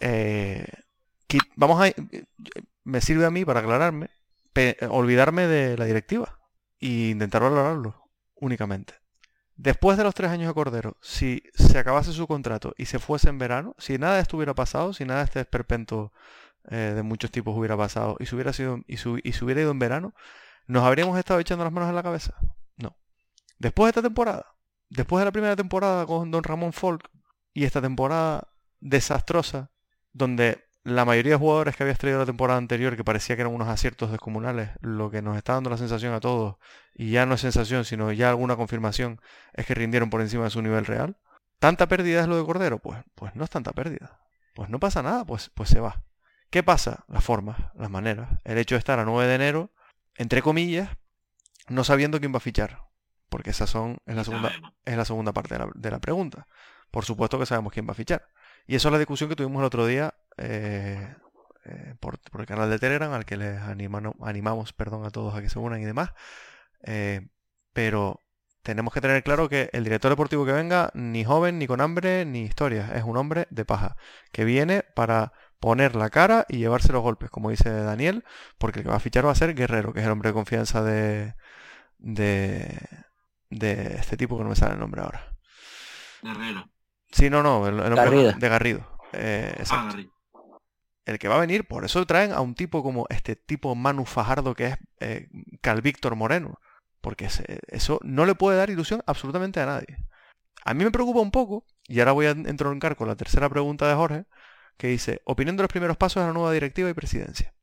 eh, 0.00 0.66
vamos 1.56 1.82
a, 1.86 1.92
me 2.84 3.00
sirve 3.02 3.26
a 3.26 3.30
mí 3.30 3.44
para 3.44 3.60
aclararme, 3.60 4.08
pe- 4.54 4.78
olvidarme 4.88 5.46
de 5.46 5.76
la 5.76 5.84
directiva 5.84 6.38
e 6.80 7.10
intentar 7.10 7.42
valorarlo 7.42 8.08
únicamente. 8.36 8.94
Después 9.56 9.96
de 9.96 10.04
los 10.04 10.14
tres 10.14 10.30
años 10.30 10.48
de 10.48 10.54
Cordero, 10.54 10.96
si 11.00 11.42
se 11.54 11.78
acabase 11.78 12.12
su 12.12 12.26
contrato 12.26 12.74
y 12.76 12.86
se 12.86 12.98
fuese 12.98 13.28
en 13.28 13.38
verano, 13.38 13.76
si 13.78 13.98
nada 13.98 14.16
de 14.16 14.22
esto 14.22 14.36
hubiera 14.36 14.54
pasado, 14.54 14.92
si 14.92 15.04
nada 15.04 15.20
de 15.20 15.26
este 15.26 15.40
esperpento 15.40 16.12
eh, 16.70 16.92
de 16.94 17.02
muchos 17.02 17.30
tipos 17.30 17.56
hubiera 17.56 17.76
pasado 17.76 18.16
y 18.18 18.26
se 18.26 18.34
hubiera 18.34 18.52
sido 18.52 18.80
y, 18.88 18.96
se 18.96 19.44
hubiera 19.44 19.60
ido 19.60 19.70
en 19.70 19.78
verano, 19.78 20.14
¿nos 20.66 20.82
habríamos 20.82 21.18
estado 21.18 21.38
echando 21.38 21.62
las 21.62 21.72
manos 21.72 21.88
en 21.88 21.94
la 21.94 22.02
cabeza? 22.02 22.34
No. 22.76 22.96
Después 23.58 23.86
de 23.86 23.90
esta 23.90 24.02
temporada, 24.02 24.56
después 24.90 25.20
de 25.20 25.26
la 25.26 25.32
primera 25.32 25.54
temporada 25.54 26.04
con 26.04 26.32
Don 26.32 26.42
Ramón 26.42 26.72
Folk 26.72 27.08
y 27.52 27.64
esta 27.64 27.80
temporada 27.80 28.48
desastrosa, 28.80 29.70
donde 30.12 30.63
la 30.84 31.06
mayoría 31.06 31.32
de 31.32 31.38
jugadores 31.38 31.76
que 31.76 31.82
habías 31.82 31.98
traído 31.98 32.18
la 32.18 32.26
temporada 32.26 32.58
anterior, 32.58 32.94
que 32.94 33.04
parecía 33.04 33.36
que 33.36 33.42
eran 33.42 33.54
unos 33.54 33.68
aciertos 33.68 34.10
descomunales, 34.10 34.70
lo 34.80 35.10
que 35.10 35.22
nos 35.22 35.36
está 35.36 35.54
dando 35.54 35.70
la 35.70 35.78
sensación 35.78 36.12
a 36.12 36.20
todos, 36.20 36.56
y 36.94 37.10
ya 37.10 37.24
no 37.24 37.34
es 37.34 37.40
sensación, 37.40 37.86
sino 37.86 38.12
ya 38.12 38.28
alguna 38.28 38.54
confirmación, 38.54 39.20
es 39.54 39.64
que 39.64 39.74
rindieron 39.74 40.10
por 40.10 40.20
encima 40.20 40.44
de 40.44 40.50
su 40.50 40.60
nivel 40.60 40.84
real. 40.84 41.16
¿Tanta 41.58 41.88
pérdida 41.88 42.20
es 42.20 42.28
lo 42.28 42.36
de 42.36 42.44
Cordero? 42.44 42.78
Pues, 42.78 43.02
pues 43.14 43.34
no 43.34 43.44
es 43.44 43.50
tanta 43.50 43.72
pérdida. 43.72 44.20
Pues 44.54 44.68
no 44.68 44.78
pasa 44.78 45.02
nada, 45.02 45.24
pues, 45.24 45.50
pues 45.54 45.70
se 45.70 45.80
va. 45.80 46.04
¿Qué 46.50 46.62
pasa? 46.62 47.04
Las 47.08 47.24
formas, 47.24 47.56
las 47.74 47.90
maneras. 47.90 48.40
El 48.44 48.58
hecho 48.58 48.74
de 48.74 48.80
estar 48.80 48.98
a 48.98 49.04
9 49.06 49.26
de 49.26 49.34
enero, 49.34 49.72
entre 50.16 50.42
comillas, 50.42 50.90
no 51.68 51.82
sabiendo 51.82 52.20
quién 52.20 52.32
va 52.32 52.36
a 52.36 52.40
fichar. 52.40 52.84
Porque 53.30 53.50
esas 53.50 53.70
son, 53.70 53.98
es 54.04 54.14
la 54.14 54.24
segunda, 54.24 54.52
es 54.84 54.96
la 54.96 55.04
segunda 55.06 55.32
parte 55.32 55.54
de 55.54 55.60
la, 55.60 55.70
de 55.74 55.90
la 55.90 55.98
pregunta. 55.98 56.46
Por 56.90 57.06
supuesto 57.06 57.38
que 57.38 57.46
sabemos 57.46 57.72
quién 57.72 57.88
va 57.88 57.92
a 57.92 57.96
fichar. 57.96 58.28
Y 58.66 58.76
eso 58.76 58.88
es 58.88 58.92
la 58.92 58.98
discusión 58.98 59.28
que 59.28 59.36
tuvimos 59.36 59.60
el 59.60 59.66
otro 59.66 59.86
día 59.86 60.14
eh, 60.36 61.14
eh, 61.64 61.94
por, 62.00 62.18
por 62.30 62.40
el 62.42 62.46
canal 62.46 62.68
de 62.70 62.78
Telegram, 62.78 63.12
al 63.12 63.24
que 63.24 63.36
les 63.36 63.60
animano- 63.60 64.16
animamos 64.22 64.72
perdón, 64.72 65.04
a 65.04 65.10
todos 65.10 65.34
a 65.34 65.40
que 65.42 65.48
se 65.48 65.58
unan 65.58 65.80
y 65.80 65.84
demás. 65.84 66.10
Eh, 66.82 67.28
pero 67.72 68.20
tenemos 68.62 68.94
que 68.94 69.00
tener 69.00 69.22
claro 69.22 69.48
que 69.48 69.68
el 69.72 69.84
director 69.84 70.10
deportivo 70.10 70.46
que 70.46 70.52
venga, 70.52 70.90
ni 70.94 71.24
joven, 71.24 71.58
ni 71.58 71.66
con 71.66 71.80
hambre, 71.80 72.24
ni 72.24 72.42
historia, 72.42 72.92
es 72.94 73.04
un 73.04 73.16
hombre 73.16 73.46
de 73.50 73.64
paja, 73.64 73.96
que 74.32 74.44
viene 74.44 74.82
para 74.94 75.32
poner 75.60 75.96
la 75.96 76.10
cara 76.10 76.46
y 76.48 76.58
llevarse 76.58 76.92
los 76.92 77.02
golpes, 77.02 77.30
como 77.30 77.50
dice 77.50 77.70
Daniel, 77.70 78.24
porque 78.58 78.80
el 78.80 78.84
que 78.84 78.90
va 78.90 78.96
a 78.96 79.00
fichar 79.00 79.26
va 79.26 79.32
a 79.32 79.34
ser 79.34 79.54
Guerrero, 79.54 79.92
que 79.92 80.00
es 80.00 80.06
el 80.06 80.12
hombre 80.12 80.30
de 80.30 80.34
confianza 80.34 80.82
de, 80.82 81.34
de, 81.98 82.78
de 83.50 83.96
este 83.98 84.16
tipo 84.16 84.36
que 84.36 84.44
no 84.44 84.50
me 84.50 84.56
sale 84.56 84.74
el 84.74 84.80
nombre 84.80 85.00
ahora. 85.02 85.36
Guerrero. 86.22 86.68
Sí, 87.12 87.30
no, 87.30 87.42
no, 87.42 87.66
el, 87.66 87.74
el 87.80 87.92
hombre 87.92 87.96
Garrido. 87.96 88.32
de 88.32 88.48
Garrido. 88.48 88.98
Eh, 89.12 89.64
Ah. 89.70 89.94
El 91.04 91.18
que 91.18 91.28
va 91.28 91.36
a 91.36 91.40
venir, 91.40 91.66
por 91.66 91.84
eso 91.84 92.04
traen 92.06 92.32
a 92.32 92.40
un 92.40 92.54
tipo 92.54 92.82
como 92.82 93.06
este 93.10 93.36
tipo 93.36 93.74
Manu 93.74 94.06
Fajardo 94.06 94.54
que 94.54 94.66
es 94.66 94.76
eh, 95.00 95.28
Víctor 95.82 96.16
Moreno. 96.16 96.58
Porque 97.00 97.28
eso 97.68 98.00
no 98.02 98.24
le 98.24 98.34
puede 98.34 98.56
dar 98.56 98.70
ilusión 98.70 99.02
absolutamente 99.06 99.60
a 99.60 99.66
nadie. 99.66 99.98
A 100.64 100.72
mí 100.72 100.82
me 100.84 100.90
preocupa 100.90 101.20
un 101.20 101.30
poco, 101.30 101.66
y 101.86 102.00
ahora 102.00 102.12
voy 102.12 102.26
a 102.26 102.30
entroncar 102.30 102.96
con 102.96 103.08
la 103.08 103.16
tercera 103.16 103.50
pregunta 103.50 103.86
de 103.86 103.94
Jorge, 103.94 104.24
que 104.78 104.86
dice, 104.88 105.20
opinión 105.26 105.56
de 105.56 105.62
los 105.62 105.70
primeros 105.70 105.98
pasos 105.98 106.22
de 106.22 106.28
la 106.28 106.32
nueva 106.32 106.52
directiva 106.52 106.88
y 106.88 106.94
presidencia. 106.94 107.54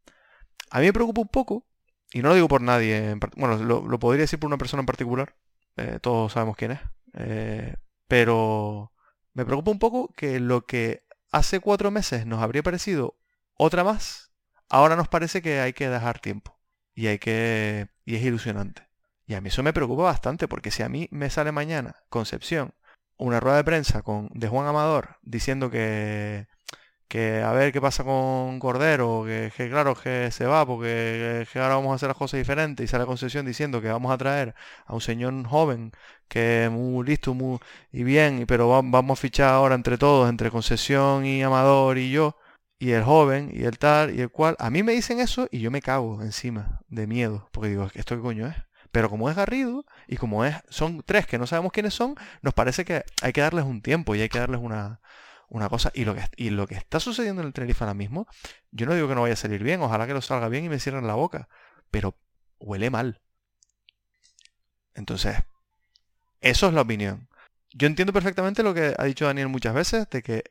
A 0.69 0.79
mí 0.79 0.85
me 0.85 0.93
preocupa 0.93 1.21
un 1.21 1.27
poco, 1.27 1.65
y 2.13 2.21
no 2.21 2.29
lo 2.29 2.35
digo 2.35 2.47
por 2.47 2.61
nadie, 2.61 3.09
en 3.09 3.19
bueno, 3.35 3.57
lo, 3.57 3.87
lo 3.87 3.99
podría 3.99 4.21
decir 4.21 4.39
por 4.39 4.47
una 4.47 4.59
persona 4.59 4.81
en 4.81 4.85
particular, 4.85 5.35
eh, 5.77 5.97
todos 6.01 6.33
sabemos 6.33 6.55
quién 6.55 6.73
es, 6.73 6.79
eh, 7.13 7.75
pero 8.07 8.91
me 9.33 9.45
preocupa 9.45 9.71
un 9.71 9.79
poco 9.79 10.13
que 10.15 10.39
lo 10.39 10.65
que 10.65 11.03
hace 11.31 11.59
cuatro 11.59 11.89
meses 11.91 12.25
nos 12.25 12.41
habría 12.41 12.61
parecido 12.61 13.17
otra 13.57 13.83
más, 13.83 14.31
ahora 14.69 14.95
nos 14.95 15.07
parece 15.07 15.41
que 15.41 15.59
hay 15.59 15.73
que 15.73 15.89
dejar 15.89 16.19
tiempo, 16.19 16.59
y 16.95 17.07
hay 17.07 17.19
que, 17.19 17.89
y 18.05 18.15
es 18.15 18.23
ilusionante. 18.23 18.87
Y 19.27 19.33
a 19.35 19.41
mí 19.41 19.49
eso 19.49 19.63
me 19.63 19.73
preocupa 19.73 20.03
bastante, 20.03 20.47
porque 20.47 20.71
si 20.71 20.83
a 20.83 20.89
mí 20.89 21.07
me 21.11 21.29
sale 21.29 21.51
mañana 21.51 21.95
Concepción 22.09 22.73
una 23.17 23.39
rueda 23.39 23.57
de 23.57 23.63
prensa 23.63 24.01
con, 24.01 24.29
de 24.33 24.47
Juan 24.47 24.67
Amador 24.67 25.17
diciendo 25.21 25.69
que, 25.69 26.47
que 27.07 27.41
a 27.41 27.51
ver 27.53 27.73
qué 27.73 27.81
pasa 27.81 28.03
con 28.05 28.59
Cordero, 28.59 29.23
que, 29.25 29.51
claro 29.69 29.95
que 29.95 30.31
se 30.31 30.45
va 30.45 30.65
porque 30.65 31.45
que 31.51 31.59
ahora 31.59 31.75
vamos 31.75 31.91
a 31.91 31.95
hacer 31.95 32.07
las 32.09 32.17
cosas 32.17 32.39
diferentes 32.39 32.83
y 32.85 32.87
sale 32.87 33.05
Concepción 33.05 33.45
diciendo 33.45 33.81
que 33.81 33.89
vamos 33.89 34.11
a 34.13 34.17
traer 34.17 34.55
a 34.85 34.93
un 34.93 35.01
señor 35.01 35.45
joven 35.47 35.91
que 36.29 36.69
muy 36.71 37.05
listo 37.05 37.33
muy, 37.33 37.59
y 37.91 38.03
bien, 38.03 38.45
pero 38.47 38.69
va- 38.69 38.81
vamos 38.83 39.19
a 39.19 39.21
fichar 39.21 39.49
ahora 39.53 39.75
entre 39.75 39.97
todos, 39.97 40.29
entre 40.29 40.51
Concesión 40.51 41.25
y 41.25 41.43
Amador 41.43 41.97
y 41.97 42.11
yo, 42.11 42.37
y 42.81 42.93
el 42.93 43.03
joven 43.03 43.51
y 43.53 43.65
el 43.65 43.77
tal 43.77 44.13
y 44.13 44.21
el 44.21 44.31
cual. 44.31 44.55
A 44.57 44.71
mí 44.71 44.81
me 44.81 44.93
dicen 44.93 45.19
eso 45.19 45.47
y 45.51 45.59
yo 45.59 45.69
me 45.69 45.83
cago 45.83 46.23
encima 46.23 46.81
de 46.89 47.05
miedo, 47.05 47.47
porque 47.51 47.69
digo, 47.69 47.87
¿esto 47.93 48.15
qué 48.15 48.21
coño 48.23 48.47
es? 48.47 48.55
Pero 48.91 49.07
como 49.07 49.29
es 49.29 49.35
Garrido 49.35 49.85
y 50.07 50.17
como 50.17 50.43
es, 50.45 50.55
son 50.67 51.03
tres 51.05 51.27
que 51.27 51.37
no 51.37 51.45
sabemos 51.45 51.71
quiénes 51.71 51.93
son, 51.93 52.15
nos 52.41 52.55
parece 52.55 52.83
que 52.83 53.03
hay 53.21 53.33
que 53.33 53.41
darles 53.41 53.65
un 53.65 53.83
tiempo 53.83 54.15
y 54.15 54.21
hay 54.21 54.29
que 54.29 54.39
darles 54.39 54.59
una, 54.61 54.99
una 55.47 55.69
cosa. 55.69 55.91
Y 55.93 56.05
lo, 56.05 56.15
que, 56.15 56.23
y 56.37 56.49
lo 56.49 56.65
que 56.65 56.73
está 56.73 56.99
sucediendo 56.99 57.43
en 57.43 57.49
el 57.49 57.53
Tenerife 57.53 57.83
ahora 57.83 57.93
mismo, 57.93 58.25
yo 58.71 58.87
no 58.87 58.95
digo 58.95 59.07
que 59.07 59.13
no 59.13 59.21
vaya 59.21 59.35
a 59.35 59.37
salir 59.37 59.61
bien, 59.61 59.79
ojalá 59.81 60.07
que 60.07 60.15
lo 60.15 60.21
salga 60.21 60.49
bien 60.49 60.65
y 60.65 60.69
me 60.69 60.79
cierren 60.79 61.05
la 61.05 61.13
boca, 61.13 61.49
pero 61.91 62.17
huele 62.59 62.89
mal. 62.89 63.21
Entonces, 64.95 65.37
eso 66.41 66.67
es 66.67 66.73
la 66.73 66.81
opinión. 66.81 67.29
Yo 67.73 67.85
entiendo 67.85 68.11
perfectamente 68.11 68.63
lo 68.63 68.73
que 68.73 68.95
ha 68.97 69.03
dicho 69.03 69.25
Daniel 69.25 69.49
muchas 69.49 69.75
veces, 69.75 70.09
de 70.09 70.23
que 70.23 70.45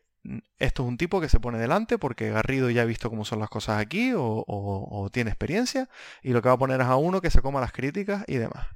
esto 0.58 0.82
es 0.82 0.88
un 0.88 0.98
tipo 0.98 1.20
que 1.20 1.28
se 1.28 1.40
pone 1.40 1.58
delante 1.58 1.98
porque 1.98 2.30
Garrido 2.30 2.68
ya 2.70 2.82
ha 2.82 2.84
visto 2.84 3.08
cómo 3.08 3.24
son 3.24 3.38
las 3.38 3.48
cosas 3.48 3.80
aquí 3.80 4.12
o, 4.12 4.22
o- 4.24 5.02
o 5.02 5.10
tiene 5.10 5.30
experiencia 5.30 5.88
y 6.22 6.30
lo 6.32 6.42
que 6.42 6.48
va 6.48 6.54
a 6.54 6.58
poner 6.58 6.80
es 6.80 6.86
a 6.86 6.96
uno 6.96 7.20
que 7.20 7.30
se 7.30 7.40
coma 7.42 7.60
las 7.60 7.72
críticas 7.72 8.24
y 8.28 8.36
demás. 8.36 8.66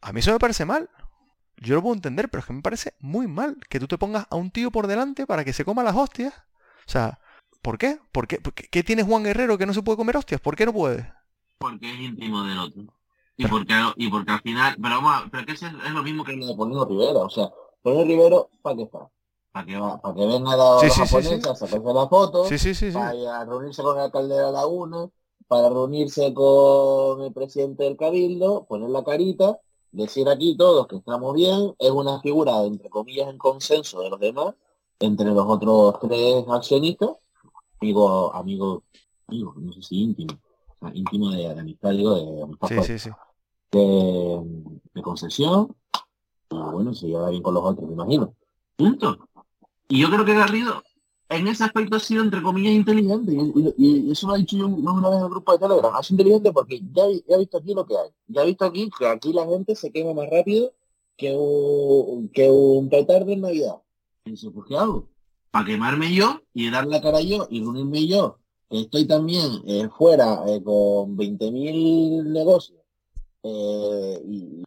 A 0.00 0.12
mí 0.12 0.20
eso 0.20 0.32
me 0.32 0.38
parece 0.38 0.64
mal. 0.64 0.88
Yo 1.58 1.74
lo 1.74 1.82
puedo 1.82 1.94
entender, 1.94 2.28
pero 2.28 2.40
es 2.40 2.46
que 2.46 2.52
me 2.52 2.62
parece 2.62 2.94
muy 3.00 3.26
mal 3.26 3.56
que 3.68 3.80
tú 3.80 3.86
te 3.88 3.98
pongas 3.98 4.26
a 4.30 4.36
un 4.36 4.50
tío 4.50 4.70
por 4.70 4.86
delante 4.86 5.26
para 5.26 5.44
que 5.44 5.52
se 5.52 5.64
coma 5.64 5.82
las 5.82 5.96
hostias. 5.96 6.34
O 6.86 6.90
sea, 6.90 7.18
¿por 7.62 7.78
qué? 7.78 7.98
¿Por 8.12 8.26
qué, 8.28 8.40
¿Por 8.40 8.52
qué- 8.54 8.68
qué 8.70 8.82
tiene 8.82 9.02
Juan 9.02 9.24
Guerrero 9.24 9.56
que 9.58 9.66
no 9.66 9.72
se 9.74 9.82
puede 9.82 9.96
comer 9.96 10.16
hostias? 10.16 10.40
¿Por 10.40 10.54
qué 10.56 10.66
no 10.66 10.72
puede? 10.72 11.10
Porque 11.58 11.90
es 11.92 11.98
íntimo 12.00 12.42
del 12.44 12.58
otro. 12.58 12.82
Y 13.38 13.46
porque, 13.46 13.74
y 13.96 14.08
porque 14.08 14.32
al 14.32 14.40
final, 14.40 14.76
pero 14.80 14.96
vamos, 14.96 15.14
a- 15.14 15.28
pero 15.30 15.44
que 15.46 15.52
es 15.52 15.62
lo 15.62 16.02
mismo 16.02 16.24
que 16.24 16.32
lo 16.36 16.46
de 16.46 16.54
Polino 16.54 16.84
Rivera, 16.86 17.20
o 17.20 17.30
sea, 17.30 17.50
Polino 17.82 18.04
Rivero, 18.04 18.50
¿para 18.62 18.76
qué 18.76 18.82
está? 18.82 18.98
Para 19.56 19.66
que. 19.66 20.00
Para 20.02 20.14
que 20.14 20.26
venga 20.26 20.56
los, 20.56 20.80
Sí, 20.80 20.86
los 20.86 20.94
sí, 20.94 21.00
japoneses 21.00 21.42
sí. 21.42 21.48
a 21.48 21.54
sacarse 21.54 21.94
la 21.94 22.08
foto, 22.08 22.44
para 22.92 23.44
reunirse 23.44 23.82
con 23.82 23.96
el 23.96 24.02
alcalde 24.02 24.34
de 24.34 24.42
la 24.42 24.50
laguna, 24.50 25.08
para 25.48 25.68
reunirse 25.68 26.34
con 26.34 27.22
el 27.22 27.32
presidente 27.32 27.84
del 27.84 27.96
cabildo, 27.96 28.64
poner 28.64 28.90
la 28.90 29.02
carita, 29.04 29.58
decir 29.92 30.28
aquí 30.28 30.56
todos 30.56 30.86
que 30.86 30.96
estamos 30.96 31.34
bien, 31.34 31.74
es 31.78 31.90
una 31.90 32.20
figura, 32.20 32.62
entre 32.64 32.90
comillas, 32.90 33.28
en 33.28 33.38
consenso 33.38 34.00
de 34.00 34.10
los 34.10 34.20
demás, 34.20 34.54
entre 35.00 35.26
los 35.26 35.46
otros 35.46 36.00
tres 36.00 36.44
accionistas, 36.48 37.10
amigo, 37.80 38.34
amigo, 38.34 38.82
amigo, 39.28 39.54
no 39.56 39.72
sé 39.72 39.82
si 39.82 40.02
íntimo, 40.02 40.34
o 40.68 40.78
sea, 40.80 40.94
íntimo 40.94 41.30
de, 41.30 41.54
de 41.54 41.60
amistad, 41.60 41.90
digo, 41.92 42.14
de 42.14 42.42
amistad 42.42 42.68
de, 43.72 44.42
de 44.94 45.02
concesión, 45.02 45.74
y 46.50 46.56
bueno, 46.56 46.92
se 46.94 47.06
lleva 47.06 47.30
bien 47.30 47.42
con 47.42 47.54
los 47.54 47.64
otros, 47.64 47.88
me 47.88 47.94
imagino. 47.94 48.34
Punto. 48.76 49.16
Y 49.88 50.00
yo 50.00 50.10
creo 50.10 50.24
que 50.24 50.34
Garrido 50.34 50.82
en 51.28 51.48
ese 51.48 51.64
aspecto 51.64 51.96
ha 51.96 52.00
sido 52.00 52.22
entre 52.22 52.42
comillas 52.42 52.72
inteligente. 52.72 53.32
Y, 53.76 54.10
eso 54.10 54.28
lo 54.28 54.34
ha 54.34 54.38
dicho 54.38 54.56
yo 54.56 54.66
una 54.66 55.08
vez 55.08 55.18
en 55.18 55.24
el 55.24 55.30
grupo 55.30 55.52
de 55.52 55.58
Telegram. 55.58 55.94
Ha 55.94 56.02
sido 56.02 56.14
inteligente 56.14 56.52
porque 56.52 56.80
ya, 56.92 57.04
he- 57.06 57.38
visto 57.38 57.58
aquí 57.58 57.74
lo 57.74 57.86
que 57.86 57.96
hay. 57.96 58.10
Ya 58.28 58.42
he 58.42 58.46
visto 58.46 58.64
aquí 58.64 58.90
que 58.96 59.06
aquí 59.06 59.32
la 59.32 59.46
gente 59.46 59.74
se 59.74 59.90
quema 59.90 60.14
más 60.14 60.28
rápido 60.30 60.72
que 61.16 61.34
un, 61.34 62.28
que 62.28 62.50
un 62.50 62.88
petardo 62.88 63.30
en 63.30 63.40
Navidad. 63.40 63.76
Y 64.24 64.50
pues 64.50 64.66
¿qué 64.68 64.76
hago? 64.76 65.08
Para 65.50 65.66
quemarme 65.66 66.14
yo 66.14 66.40
y 66.52 66.70
dar 66.70 66.86
la 66.86 67.00
cara 67.00 67.20
yo 67.20 67.46
y 67.50 67.60
reunirme 67.60 68.06
yo. 68.06 68.38
Que 68.68 68.80
estoy 68.80 69.06
también 69.06 69.62
eh, 69.66 69.88
fuera 69.96 70.42
eh, 70.48 70.62
con 70.62 71.16
20.000 71.16 72.24
negocios 72.24 72.78
eh, 73.46 74.22
y, 74.24 74.62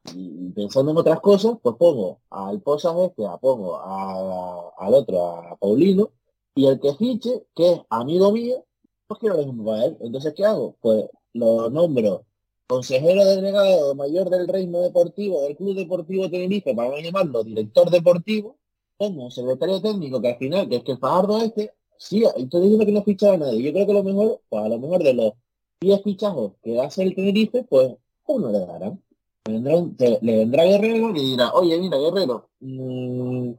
pensando 0.52 0.92
en 0.92 0.98
otras 0.98 1.20
cosas, 1.22 1.58
pues 1.62 1.76
pongo 1.78 2.20
al 2.30 2.62
Posas 2.62 2.96
este, 2.98 3.26
a- 3.26 3.38
pongo 3.38 3.78
al 3.80 4.94
otro, 4.94 5.26
a 5.26 5.56
Paulino, 5.58 6.12
y 6.56 6.66
el 6.68 6.80
que 6.80 6.94
fiche, 6.96 7.46
que 7.56 7.72
es 7.74 7.82
amigo 7.90 8.32
mío, 8.32 8.66
pues 9.08 9.20
quiero 9.20 9.38
lo 9.38 9.46
mismo 9.46 9.66
para 9.66 9.86
él. 9.86 9.98
Entonces, 10.02 10.34
¿qué 10.36 10.46
hago? 10.46 10.76
Pues 10.82 11.06
lo 11.34 11.70
nombro 11.70 12.26
consejero 12.68 13.26
delegado 13.26 13.96
mayor 13.96 14.30
del 14.30 14.48
Reino 14.48 14.82
Deportivo 14.82 15.42
del 15.42 15.56
Club 15.58 15.76
Deportivo 15.76 16.30
Tenerife, 16.30 16.76
para 16.76 17.02
llamarlo 17.02 17.44
director 17.44 17.90
deportivo, 17.90 18.58
pongo 18.98 19.32
secretario 19.32 19.82
técnico 19.82 20.22
que 20.22 20.30
al 20.30 20.38
final, 20.38 20.70
que 20.70 20.76
es 20.78 20.84
que 20.84 20.92
el 20.94 21.00
Fajardo 21.00 21.42
este, 21.42 21.74
sí, 21.98 22.24
estoy 22.24 22.62
diciendo 22.62 22.86
que 22.86 22.92
no 22.92 23.04
fichaba 23.04 23.38
nadie. 23.38 23.64
Yo 23.64 23.74
creo 23.74 23.88
que 23.88 23.94
lo 23.94 24.04
mejor, 24.04 24.42
pues 24.50 24.64
a 24.64 24.70
lo 24.70 24.78
mejor 24.80 25.02
de 25.04 25.14
los 25.14 25.34
10 25.82 26.04
fichajes 26.04 26.52
que 26.62 26.80
hace 26.80 27.04
el 27.04 27.16
Tenerife, 27.16 27.64
pues 27.64 27.96
uno 28.34 28.52
le 28.52 28.60
darán. 28.60 29.02
Le 29.46 29.54
vendrá, 29.54 29.78
un- 29.78 29.96
te- 29.96 30.20
le 30.22 30.38
vendrá 30.38 30.64
Guerrero 30.64 31.10
y 31.16 31.32
dirá, 31.32 31.52
oye, 31.54 31.80
mira, 31.80 31.98
Guerrero, 31.98 32.50
mm, 32.60 33.50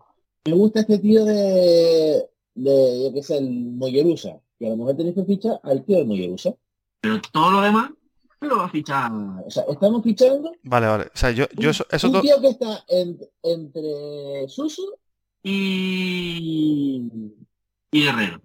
me 0.46 0.52
gusta 0.52 0.80
este 0.80 0.98
tío 0.98 1.24
de, 1.24 2.26
de, 2.54 3.02
yo 3.04 3.14
qué 3.14 3.22
sé, 3.22 3.38
el 3.38 3.50
Mollerusa. 3.50 4.40
Y 4.58 4.66
a 4.66 4.70
lo 4.70 4.76
mejor 4.76 4.96
tenéis 4.96 5.14
que 5.14 5.24
fichar 5.24 5.58
al 5.62 5.84
tío 5.84 5.98
del 5.98 6.06
Mollerusa. 6.06 6.54
Pero 7.00 7.20
todo 7.32 7.50
lo 7.50 7.60
demás, 7.62 7.90
lo 8.40 8.58
va 8.58 8.64
a 8.66 8.70
fichar. 8.70 9.10
O 9.46 9.50
sea, 9.50 9.64
estamos 9.68 10.02
fichando 10.02 10.52
Vale, 10.62 10.86
vale. 10.86 11.04
O 11.04 11.16
sea, 11.16 11.30
yo, 11.30 11.46
yo 11.56 11.70
eso, 11.70 11.84
eso 11.90 12.10
un 12.10 12.20
tío 12.20 12.40
que 12.40 12.48
está 12.48 12.84
en- 12.88 13.18
entre 13.42 14.48
Suso 14.48 14.82
Y. 15.42 17.10
Y 17.92 18.04
Guerrero. 18.04 18.40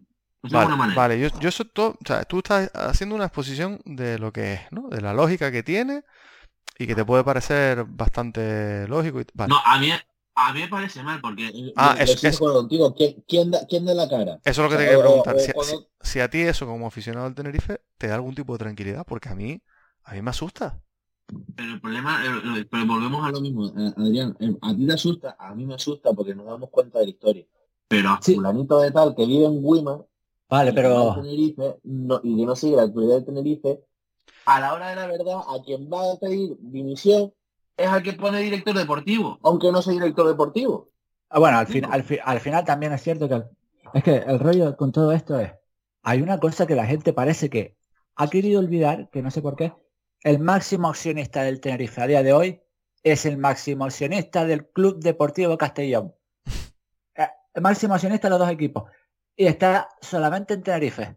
Pues 0.46 0.52
de 0.52 0.58
Vale, 0.58 0.66
alguna 0.68 0.78
manera. 0.78 1.02
vale, 1.02 1.20
yo, 1.20 1.40
yo 1.40 1.50
eso 1.50 1.66
todo, 1.66 1.90
o 1.92 1.98
sea, 2.06 2.24
tú 2.24 2.38
estás 2.38 2.70
haciendo 2.76 3.16
una 3.16 3.26
exposición 3.26 3.80
de 3.86 4.20
lo 4.20 4.32
que 4.32 4.54
es, 4.54 4.62
¿no? 4.72 4.90
De 4.90 5.02
la 5.02 5.14
lógica 5.14 5.52
que 5.52 5.64
tiene 5.64 6.04
y 6.78 6.88
que 6.88 6.96
te 6.96 7.06
puede 7.06 7.24
parecer 7.24 7.86
bastante 7.86 8.88
lógico 8.88 9.22
y 9.22 9.26
vale. 9.34 9.50
No, 9.50 9.60
a 9.66 9.80
mí, 9.80 9.90
a 10.36 10.54
mí 10.54 10.60
me 10.62 10.68
parece 10.68 11.02
mal 11.04 11.20
porque. 11.22 11.52
Ah, 11.76 11.96
estoy 12.00 12.16
de 12.22 12.28
eso- 12.30 12.38
acuerdo 12.38 12.56
contigo. 12.62 12.94
¿Quién, 12.96 13.24
quién 13.28 13.52
da, 13.52 13.66
quién 13.68 13.86
da 13.86 13.94
la 13.94 14.08
cara? 14.10 14.40
Eso 14.44 14.50
es 14.50 14.58
lo 14.58 14.70
que 14.70 14.76
O 14.76 14.78
te 14.78 14.84
quería 14.86 15.00
preguntar. 15.00 15.36
o 15.36 15.40
Si, 15.40 15.52
cuando- 15.54 15.80
si- 16.02 16.10
si 16.12 16.20
a 16.20 16.30
ti 16.30 16.42
eso 16.42 16.66
como 16.68 16.88
aficionado 16.88 17.26
al 17.26 17.36
Tenerife 17.36 17.82
te 17.98 18.08
da 18.08 18.16
algún 18.16 18.36
tipo 18.36 18.54
de 18.54 18.60
tranquilidad, 18.60 19.06
porque 19.08 19.30
a 19.30 19.36
mí, 19.36 19.62
a 20.04 20.14
mí 20.14 20.22
me 20.22 20.30
asusta. 20.30 20.80
Pero 21.56 21.74
el 21.74 21.82
problema, 21.82 22.24
eh, 22.24 22.60
eh, 22.60 22.66
Pero 22.70 22.86
volvemos 22.86 23.26
a 23.26 23.32
lo 23.32 23.42
mismo, 23.42 23.68
eh, 23.68 23.94
Adrián. 23.98 24.36
eh, 24.40 24.56
A 24.62 24.76
ti 24.76 24.86
te 24.86 24.94
asusta, 24.94 25.36
a 25.40 25.56
mí 25.56 25.66
me 25.66 25.74
asusta 25.76 26.14
porque 26.14 26.36
nos 26.36 26.46
damos 26.46 26.70
cuenta 26.70 27.00
de 27.00 27.06
la 27.06 27.12
historia. 27.12 27.46
pero 27.88 28.10
a 28.10 28.20
Sí. 28.22 28.34
Fulanito 28.36 28.80
de 28.82 28.90
tal 28.92 29.16
que 29.16 29.26
vive 29.28 29.46
en 29.46 29.60
Wima 29.64 30.04
Vale, 30.50 30.74
pero 30.74 31.16
Tenerife, 31.16 31.78
no- 31.84 32.22
y 32.24 32.38
que 32.38 32.46
no 32.46 32.56
sigue 32.56 32.76
la 32.76 32.84
actualidad 32.84 33.16
del 33.16 33.26
Tenerife, 33.26 33.80
a 34.46 34.60
la 34.60 34.74
hora 34.74 34.90
de 34.90 34.96
la 34.96 35.08
verdad, 35.08 35.38
a 35.48 35.62
quien 35.64 35.90
va 35.92 36.12
a 36.14 36.18
pedir 36.20 36.56
dimisión, 36.60 37.34
es 37.78 37.88
al 37.88 38.04
que 38.04 38.14
pone 38.14 38.40
director 38.40 38.76
deportivo. 38.78 39.40
aunque 39.44 39.72
no 39.72 39.82
sea 39.82 39.94
director 39.94 40.28
deportivo. 40.28 40.90
ah, 41.30 41.40
bueno, 41.40 41.58
al, 41.58 41.68
fin, 41.68 41.84
al, 41.86 42.04
fi- 42.04 42.20
al 42.24 42.40
final 42.40 42.64
también 42.64 42.94
es 42.94 43.02
cierto 43.02 43.28
que 43.28 43.36
el- 43.36 43.46
es 43.94 44.04
que 44.04 44.16
el 44.18 44.40
rollo 44.40 44.76
con 44.78 44.92
todo 44.92 45.12
esto 45.12 45.40
es, 45.40 45.52
hay 46.04 46.22
una 46.22 46.40
cosa 46.40 46.66
que 46.68 46.76
la 46.76 46.86
gente 46.86 47.12
parece 47.14 47.50
que 47.50 47.76
ha 48.16 48.28
querido 48.30 48.60
olvidar, 48.60 49.10
que 49.10 49.22
no 49.22 49.32
sé 49.32 49.42
por 49.42 49.56
qué, 49.56 49.74
el 50.24 50.40
máximo 50.40 50.88
accionista 50.90 51.42
del 51.44 51.60
Tenerife 51.60 52.02
a 52.02 52.08
día 52.08 52.24
de 52.24 52.34
hoy 52.34 52.62
es 53.04 53.26
el 53.26 53.38
máximo 53.38 53.86
accionista 53.86 54.46
del 54.46 54.68
Club 54.68 55.00
Deportivo 55.00 55.58
Castellón. 55.58 56.14
Eh, 57.18 57.28
El 57.54 57.62
máximo 57.62 57.94
accionista 57.94 58.28
de 58.28 58.32
los 58.32 58.40
dos 58.40 58.50
equipos. 58.50 58.84
Y 59.36 59.46
está 59.48 59.90
solamente 60.02 60.54
en 60.54 60.64
Tenerife. 60.64 61.16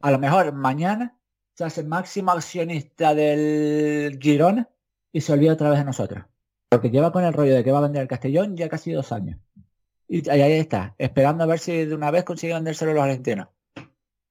A 0.00 0.10
lo 0.10 0.18
mejor 0.18 0.52
mañana 0.52 1.18
se 1.54 1.64
hace 1.64 1.82
máximo 1.84 2.30
accionista 2.32 3.14
del 3.14 4.18
Girona 4.20 4.68
y 5.12 5.20
se 5.20 5.32
olvida 5.32 5.52
otra 5.52 5.70
vez 5.70 5.78
de 5.80 5.84
nosotros. 5.84 6.24
Porque 6.68 6.90
lleva 6.90 7.12
con 7.12 7.24
el 7.24 7.32
rollo 7.32 7.54
de 7.54 7.64
que 7.64 7.72
va 7.72 7.78
a 7.78 7.82
vender 7.82 8.02
el 8.02 8.08
Castellón 8.08 8.56
ya 8.56 8.68
casi 8.68 8.92
dos 8.92 9.12
años. 9.12 9.38
Y 10.08 10.28
ahí 10.28 10.52
está, 10.52 10.94
esperando 10.98 11.44
a 11.44 11.46
ver 11.46 11.58
si 11.58 11.84
de 11.84 11.94
una 11.94 12.10
vez 12.10 12.24
consigue 12.24 12.54
vendérselo 12.54 12.92
a 12.92 12.94
los 12.94 13.04
argentinos. 13.04 13.48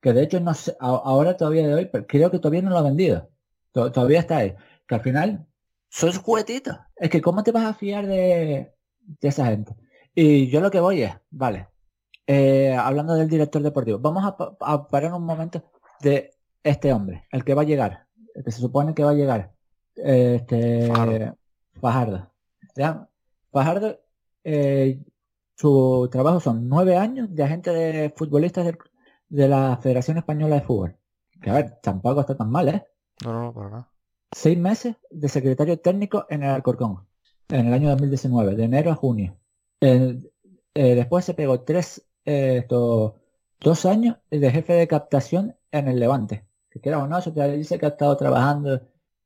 Que 0.02 0.14
de 0.14 0.24
hecho 0.24 0.40
no 0.40 0.54
sé, 0.54 0.76
ahora 0.80 1.38
todavía 1.38 1.68
de 1.68 1.74
hoy, 1.74 1.86
pero 1.86 2.08
creo 2.08 2.32
que 2.32 2.40
todavía 2.40 2.62
no 2.64 2.72
lo 2.72 2.78
ha 2.78 2.84
vendido. 2.84 3.30
To- 3.72 3.92
todavía 3.92 4.20
está 4.20 4.38
ahí. 4.38 4.56
Que 4.88 4.96
al 4.96 5.02
final 5.02 5.46
son 5.90 6.12
juguetitos. 6.14 6.78
Es 6.96 7.10
que 7.10 7.22
¿cómo 7.22 7.44
te 7.44 7.52
vas 7.52 7.66
a 7.66 7.74
fiar 7.74 8.08
de, 8.08 8.74
de 9.00 9.28
esa 9.28 9.46
gente? 9.46 9.76
Y 10.16 10.48
yo 10.50 10.60
lo 10.62 10.72
que 10.72 10.80
voy 10.80 11.04
es, 11.04 11.14
vale, 11.30 11.68
eh, 12.28 12.74
hablando 12.76 13.14
del 13.16 13.30
director 13.30 13.62
deportivo, 13.62 14.00
vamos 14.00 14.26
a, 14.26 14.38
pa- 14.38 14.56
a 14.62 14.88
parar 14.88 15.14
un 15.14 15.26
momento 15.26 15.64
de 16.02 16.32
este 16.64 16.94
hombre, 16.94 17.28
el 17.32 17.44
que 17.44 17.54
va 17.54 17.62
a 17.64 17.66
llegar, 17.66 18.06
el 18.36 18.44
que 18.44 18.52
se 18.52 18.60
supone 18.62 18.94
que 18.94 19.04
va 19.04 19.12
a 19.12 19.16
llegar. 19.16 19.54
Este, 19.96 20.88
Fajardo. 20.88 21.38
Fajardo. 21.80 22.32
¿ya? 22.76 23.10
Fajardo, 23.52 24.00
eh, 24.44 25.00
su 25.56 26.08
trabajo 26.12 26.40
son 26.40 26.68
nueve 26.70 26.98
años 26.98 27.28
de 27.34 27.44
agente 27.44 27.72
de 27.72 28.14
futbolistas 28.16 28.74
de 29.30 29.48
la 29.48 29.78
Federación 29.82 30.18
Española 30.18 30.56
de 30.56 30.62
Fútbol. 30.62 30.96
Que 31.42 31.50
a 31.50 31.54
ver, 31.54 31.80
tampoco 31.82 32.22
está 32.22 32.36
tan 32.36 32.50
mal, 32.50 32.70
¿eh? 32.70 32.86
No, 33.24 33.34
no, 33.34 33.44
no, 33.44 33.54
para 33.54 33.70
nada. 33.70 33.92
Seis 34.32 34.58
meses 34.58 34.96
de 35.10 35.28
secretario 35.28 35.80
técnico 35.80 36.26
en 36.30 36.44
el 36.44 36.52
Alcorcón, 36.52 37.06
en 37.50 37.68
el 37.68 37.74
año 37.74 37.90
2019, 37.90 38.56
de 38.56 38.64
enero 38.64 38.92
a 38.92 38.96
junio. 38.96 39.38
Eh, 39.82 40.20
eh, 40.74 40.96
después 40.96 41.26
se 41.26 41.34
pegó 41.34 41.62
tres, 41.62 42.08
esto, 42.26 43.16
dos 43.60 43.86
años 43.86 44.18
de 44.30 44.52
jefe 44.52 44.74
de 44.74 44.88
captación 44.88 45.56
en 45.72 45.88
el 45.88 46.00
Levante. 46.00 46.46
Que 46.70 46.80
quiera 46.80 47.00
o 47.00 47.08
no, 47.08 47.18
eso 47.18 47.34
te 47.34 47.58
dice 47.58 47.78
que 47.78 47.86
ha 47.86 47.90
estado 47.90 48.16
trabajando 48.18 48.82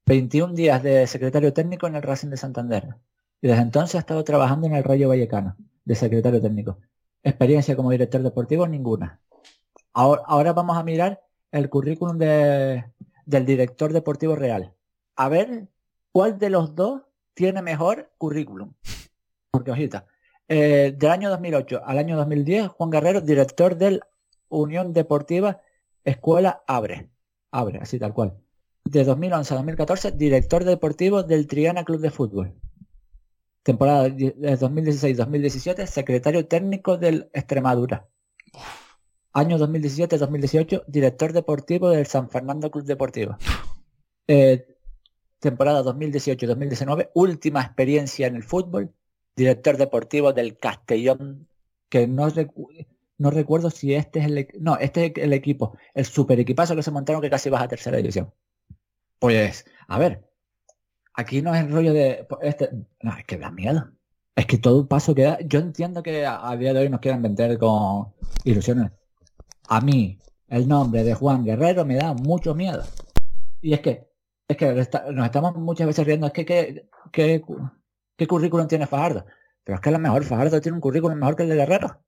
21 0.05 0.53
días 0.53 0.83
de 0.83 1.07
secretario 1.07 1.53
técnico 1.53 1.87
en 1.87 1.95
el 1.95 2.01
Racing 2.01 2.29
de 2.29 2.37
Santander. 2.37 2.95
Y 3.41 3.47
desde 3.47 3.61
entonces 3.61 3.95
ha 3.95 3.99
estado 3.99 4.23
trabajando 4.23 4.67
en 4.67 4.75
el 4.75 4.83
Rayo 4.83 5.09
Vallecano, 5.09 5.55
de 5.83 5.95
secretario 5.95 6.41
técnico. 6.41 6.79
Experiencia 7.23 7.75
como 7.75 7.91
director 7.91 8.21
deportivo, 8.21 8.67
ninguna. 8.67 9.19
Ahora, 9.93 10.53
vamos 10.53 10.77
a 10.77 10.83
mirar 10.83 11.23
el 11.51 11.69
currículum 11.69 12.17
de, 12.17 12.83
del 13.25 13.45
director 13.45 13.93
deportivo 13.93 14.35
real. 14.35 14.73
A 15.15 15.29
ver 15.29 15.67
cuál 16.11 16.37
de 16.37 16.49
los 16.49 16.75
dos 16.75 17.03
tiene 17.33 17.61
mejor 17.61 18.11
currículum. 18.17 18.73
Porque, 19.51 19.71
ojita, 19.71 20.05
eh, 20.47 20.93
del 20.97 21.11
año 21.11 21.29
2008 21.29 21.81
al 21.85 21.97
año 21.97 22.17
2010, 22.17 22.67
Juan 22.67 22.89
Guerrero, 22.89 23.21
director 23.21 23.75
del 23.75 24.01
Unión 24.49 24.93
Deportiva 24.93 25.61
Escuela 26.03 26.63
Abre. 26.67 27.09
Abre, 27.51 27.79
así 27.79 27.99
tal 27.99 28.13
cual. 28.13 28.37
De 28.83 29.03
2011 29.03 29.53
a 29.53 29.57
2014, 29.57 30.11
director 30.11 30.63
deportivo 30.63 31.23
del 31.23 31.47
Triana 31.47 31.83
Club 31.83 31.99
de 31.99 32.11
Fútbol. 32.11 32.53
Temporada 33.63 34.03
de 34.03 34.35
2016-2017, 34.35 35.87
secretario 35.87 36.47
técnico 36.47 36.97
del 36.97 37.29
Extremadura. 37.33 38.07
Año 39.33 39.57
2017-2018, 39.57 40.83
director 40.87 41.33
deportivo 41.33 41.89
del 41.89 42.05
San 42.05 42.29
Fernando 42.29 42.69
Club 42.69 42.85
Deportivo. 42.85 43.37
Eh, 44.27 44.67
temporada 45.39 45.83
2018-2019, 45.83 47.09
última 47.15 47.61
experiencia 47.61 48.27
en 48.27 48.35
el 48.35 48.43
fútbol, 48.43 48.93
director 49.35 49.77
deportivo 49.77 50.33
del 50.33 50.57
Castellón, 50.57 51.47
que 51.89 52.07
no, 52.07 52.29
recu- 52.29 52.87
no 53.17 53.31
recuerdo 53.31 53.69
si 53.69 53.93
este 53.93 54.19
es 54.19 54.25
el, 54.25 54.47
no, 54.59 54.77
este 54.77 55.05
es 55.05 55.11
el 55.15 55.33
equipo, 55.33 55.77
el 55.93 56.05
super 56.05 56.39
equipazo 56.39 56.75
que 56.75 56.83
se 56.83 56.91
montaron 56.91 57.21
que 57.21 57.29
casi 57.29 57.49
baja 57.49 57.65
a 57.65 57.67
tercera 57.69 57.97
división. 57.97 58.31
Pues, 59.19 59.65
a 59.87 59.99
ver, 59.99 60.23
aquí 61.13 61.41
no 61.41 61.53
es 61.53 61.61
el 61.61 61.71
rollo 61.71 61.93
de, 61.93 62.27
este, 62.41 62.69
no, 63.01 63.17
es 63.17 63.25
que 63.25 63.37
da 63.37 63.51
miedo. 63.51 63.91
Es 64.35 64.45
que 64.45 64.57
todo 64.57 64.87
paso 64.87 65.15
que 65.15 65.23
da, 65.23 65.39
yo 65.39 65.59
entiendo 65.59 66.03
que 66.03 66.25
a, 66.25 66.55
día 66.57 66.73
de 66.73 66.81
hoy 66.81 66.89
nos 66.89 66.99
quieran 66.99 67.21
vender 67.21 67.57
con 67.57 68.13
ilusiones. 68.43 68.91
A 69.69 69.79
mí, 69.79 70.19
el 70.49 70.67
nombre 70.67 71.03
de 71.03 71.13
Juan 71.13 71.45
Guerrero 71.45 71.85
me 71.85 71.95
da 71.95 72.13
mucho 72.13 72.53
miedo. 72.53 72.83
Y 73.61 73.73
es 73.73 73.79
que, 73.79 74.09
es 74.47 74.57
que 74.57 74.73
nos 74.73 75.25
estamos 75.25 75.55
muchas 75.55 75.87
veces 75.87 76.05
riendo, 76.05 76.27
es 76.27 76.33
que 76.33 76.45
qué, 77.11 77.43
qué 78.15 78.27
currículum 78.27 78.67
tiene 78.67 78.87
Fajardo. 78.87 79.25
Pero 79.63 79.75
es 79.75 79.81
que 79.81 79.89
a 79.89 79.91
lo 79.91 79.99
mejor 79.99 80.23
Fajardo 80.23 80.61
tiene 80.61 80.75
un 80.75 80.81
currículum 80.81 81.17
mejor 81.17 81.35
que 81.35 81.43
el 81.43 81.49
de 81.49 81.55
Guerrero. 81.55 82.01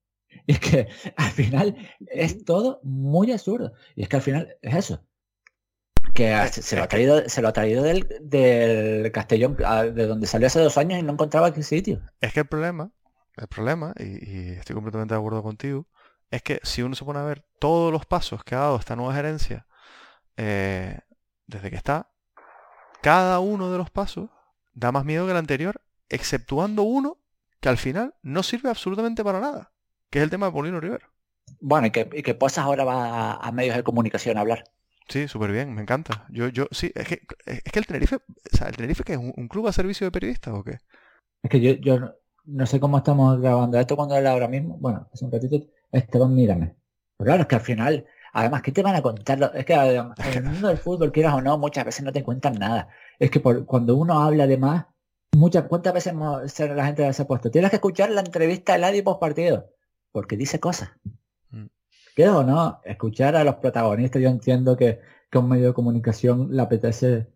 Y 0.45 0.51
es 0.53 0.59
que 0.59 0.87
al 1.15 1.31
final 1.31 1.75
es 2.07 2.43
todo 2.45 2.79
muy 2.83 3.31
absurdo. 3.31 3.73
Y 3.95 4.03
es 4.03 4.09
que 4.09 4.17
al 4.17 4.21
final 4.21 4.57
es 4.61 4.75
eso. 4.75 5.03
Que 6.13 6.47
se, 6.47 6.75
lo 6.75 6.83
ha 6.83 6.87
traído, 6.87 7.27
se 7.27 7.41
lo 7.41 7.49
ha 7.49 7.53
traído 7.53 7.83
del, 7.83 8.07
del 8.21 9.11
Castellón, 9.11 9.55
de 9.57 10.07
donde 10.07 10.25
salió 10.25 10.47
hace 10.47 10.59
dos 10.59 10.77
años 10.77 10.99
y 10.99 11.03
no 11.03 11.13
encontraba 11.13 11.53
qué 11.53 11.61
sitio. 11.63 12.01
Es 12.21 12.33
que 12.33 12.39
el 12.39 12.47
problema, 12.47 12.91
el 13.35 13.47
problema, 13.47 13.93
y, 13.99 14.03
y 14.03 14.49
estoy 14.53 14.73
completamente 14.73 15.13
de 15.13 15.19
acuerdo 15.19 15.43
contigo, 15.43 15.85
es 16.31 16.41
que 16.41 16.59
si 16.63 16.81
uno 16.81 16.95
se 16.95 17.05
pone 17.05 17.19
a 17.19 17.23
ver 17.23 17.45
todos 17.59 17.91
los 17.91 18.05
pasos 18.05 18.43
que 18.43 18.55
ha 18.55 18.59
dado 18.59 18.77
esta 18.77 18.95
nueva 18.95 19.13
gerencia 19.13 19.67
eh, 20.35 20.99
desde 21.45 21.69
que 21.69 21.75
está, 21.75 22.11
cada 23.01 23.39
uno 23.39 23.71
de 23.71 23.77
los 23.77 23.89
pasos 23.89 24.29
da 24.73 24.91
más 24.91 25.05
miedo 25.05 25.25
que 25.25 25.31
el 25.31 25.37
anterior, 25.37 25.81
exceptuando 26.09 26.83
uno 26.83 27.19
que 27.59 27.69
al 27.69 27.77
final 27.77 28.15
no 28.21 28.43
sirve 28.43 28.69
absolutamente 28.69 29.23
para 29.23 29.39
nada, 29.39 29.73
que 30.09 30.19
es 30.19 30.23
el 30.23 30.29
tema 30.29 30.47
de 30.47 30.51
Paulino 30.53 30.79
Rivero. 30.79 31.07
Bueno, 31.59 31.85
y 31.87 31.91
que, 31.91 32.09
y 32.13 32.23
que 32.23 32.33
Posas 32.35 32.65
ahora 32.65 32.83
va 32.83 33.31
a, 33.33 33.47
a 33.47 33.51
medios 33.51 33.75
de 33.75 33.83
comunicación 33.83 34.37
a 34.37 34.41
hablar. 34.41 34.63
Sí, 35.09 35.27
súper 35.27 35.51
bien, 35.51 35.73
me 35.73 35.81
encanta. 35.81 36.25
Yo, 36.29 36.47
yo, 36.49 36.67
sí, 36.71 36.91
es 36.95 37.07
que, 37.07 37.21
es 37.45 37.63
que 37.63 37.79
el 37.79 37.85
Tenerife, 37.87 38.17
o 38.17 38.21
sea, 38.57 38.67
el 38.67 38.75
Tenerife 38.75 39.03
que 39.03 39.13
es 39.13 39.19
un, 39.19 39.33
un 39.37 39.47
club 39.47 39.67
a 39.67 39.73
servicio 39.73 40.05
de 40.07 40.11
periodistas 40.11 40.53
o 40.53 40.63
qué? 40.63 40.79
Es 41.41 41.49
que 41.49 41.61
yo, 41.61 41.71
yo 41.73 41.99
no, 41.99 42.13
no 42.45 42.65
sé 42.65 42.79
cómo 42.79 42.97
estamos 42.97 43.39
grabando 43.39 43.79
esto 43.79 43.95
cuando 43.95 44.15
era 44.15 44.31
ahora 44.31 44.47
mismo. 44.47 44.77
Bueno, 44.79 45.09
hace 45.13 45.25
un 45.25 45.31
ratito, 45.31 45.57
Esteban, 45.91 46.33
mírame. 46.33 46.75
Pero 47.17 47.27
claro, 47.27 47.41
es 47.43 47.47
que 47.47 47.55
al 47.55 47.61
final, 47.61 48.05
además, 48.33 48.61
¿qué 48.61 48.71
te 48.71 48.83
van 48.83 48.95
a 48.95 49.01
contar? 49.01 49.51
Es 49.55 49.65
que 49.65 49.73
en 49.73 50.13
el 50.37 50.43
mundo 50.43 50.67
del 50.67 50.77
fútbol, 50.77 51.11
quieras 51.11 51.33
o 51.35 51.41
no, 51.41 51.57
muchas 51.57 51.85
veces 51.85 52.03
no 52.03 52.11
te 52.11 52.23
cuentan 52.23 52.55
nada. 52.55 52.89
Es 53.19 53.31
que 53.31 53.39
por, 53.39 53.65
cuando 53.65 53.95
uno 53.95 54.21
habla 54.21 54.47
de 54.47 54.57
más, 54.57 54.85
muchas, 55.35 55.65
¿cuántas 55.65 55.93
veces 55.93 56.13
la 56.13 56.85
gente 56.85 57.11
se 57.13 57.21
ha 57.21 57.27
puesto? 57.27 57.51
Tienes 57.51 57.69
que 57.69 57.77
escuchar 57.77 58.09
la 58.11 58.21
entrevista 58.21 58.73
de 58.73 58.79
Ladi 58.79 59.01
post 59.01 59.19
partido, 59.19 59.69
porque 60.11 60.37
dice 60.37 60.59
cosas. 60.59 60.91
Mm. 61.51 61.67
O 62.33 62.43
no, 62.43 62.81
escuchar 62.83 63.35
a 63.35 63.43
los 63.43 63.55
protagonistas, 63.55 64.21
yo 64.21 64.29
entiendo 64.29 64.75
que, 64.75 65.01
que 65.29 65.37
un 65.37 65.49
medio 65.49 65.67
de 65.67 65.73
comunicación 65.73 66.49
le 66.51 66.61
apetece 66.63 67.27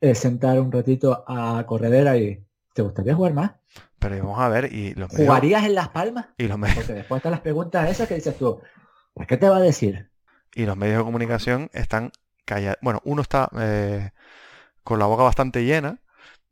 eh, 0.00 0.14
sentar 0.14 0.60
un 0.60 0.72
ratito 0.72 1.24
a 1.28 1.64
corredera 1.66 2.16
y 2.16 2.44
¿te 2.74 2.82
gustaría 2.82 3.14
jugar 3.14 3.34
más? 3.34 3.52
Pero 4.00 4.18
vamos 4.18 4.40
a 4.40 4.48
ver, 4.48 4.72
y 4.72 4.94
los 4.94 5.10
medios, 5.12 5.28
¿Jugarías 5.28 5.64
en 5.64 5.74
Las 5.74 5.88
Palmas? 5.90 6.26
y 6.36 6.48
los 6.48 6.58
medios, 6.58 6.76
Porque 6.78 6.92
después 6.92 7.18
están 7.18 7.32
las 7.32 7.40
preguntas 7.40 7.88
esas 7.88 8.08
que 8.08 8.16
dices 8.16 8.36
tú, 8.36 8.60
¿para 9.14 9.26
qué 9.26 9.36
te 9.36 9.48
va 9.48 9.58
a 9.58 9.60
decir? 9.60 10.10
y 10.54 10.66
los 10.66 10.76
medios 10.76 10.98
de 10.98 11.04
comunicación 11.04 11.70
están 11.72 12.12
calla... 12.44 12.76
Bueno, 12.80 13.00
uno 13.04 13.22
está 13.22 13.48
eh, 13.58 14.10
con 14.82 14.98
la 14.98 15.06
boca 15.06 15.24
bastante 15.24 15.64
llena 15.64 16.00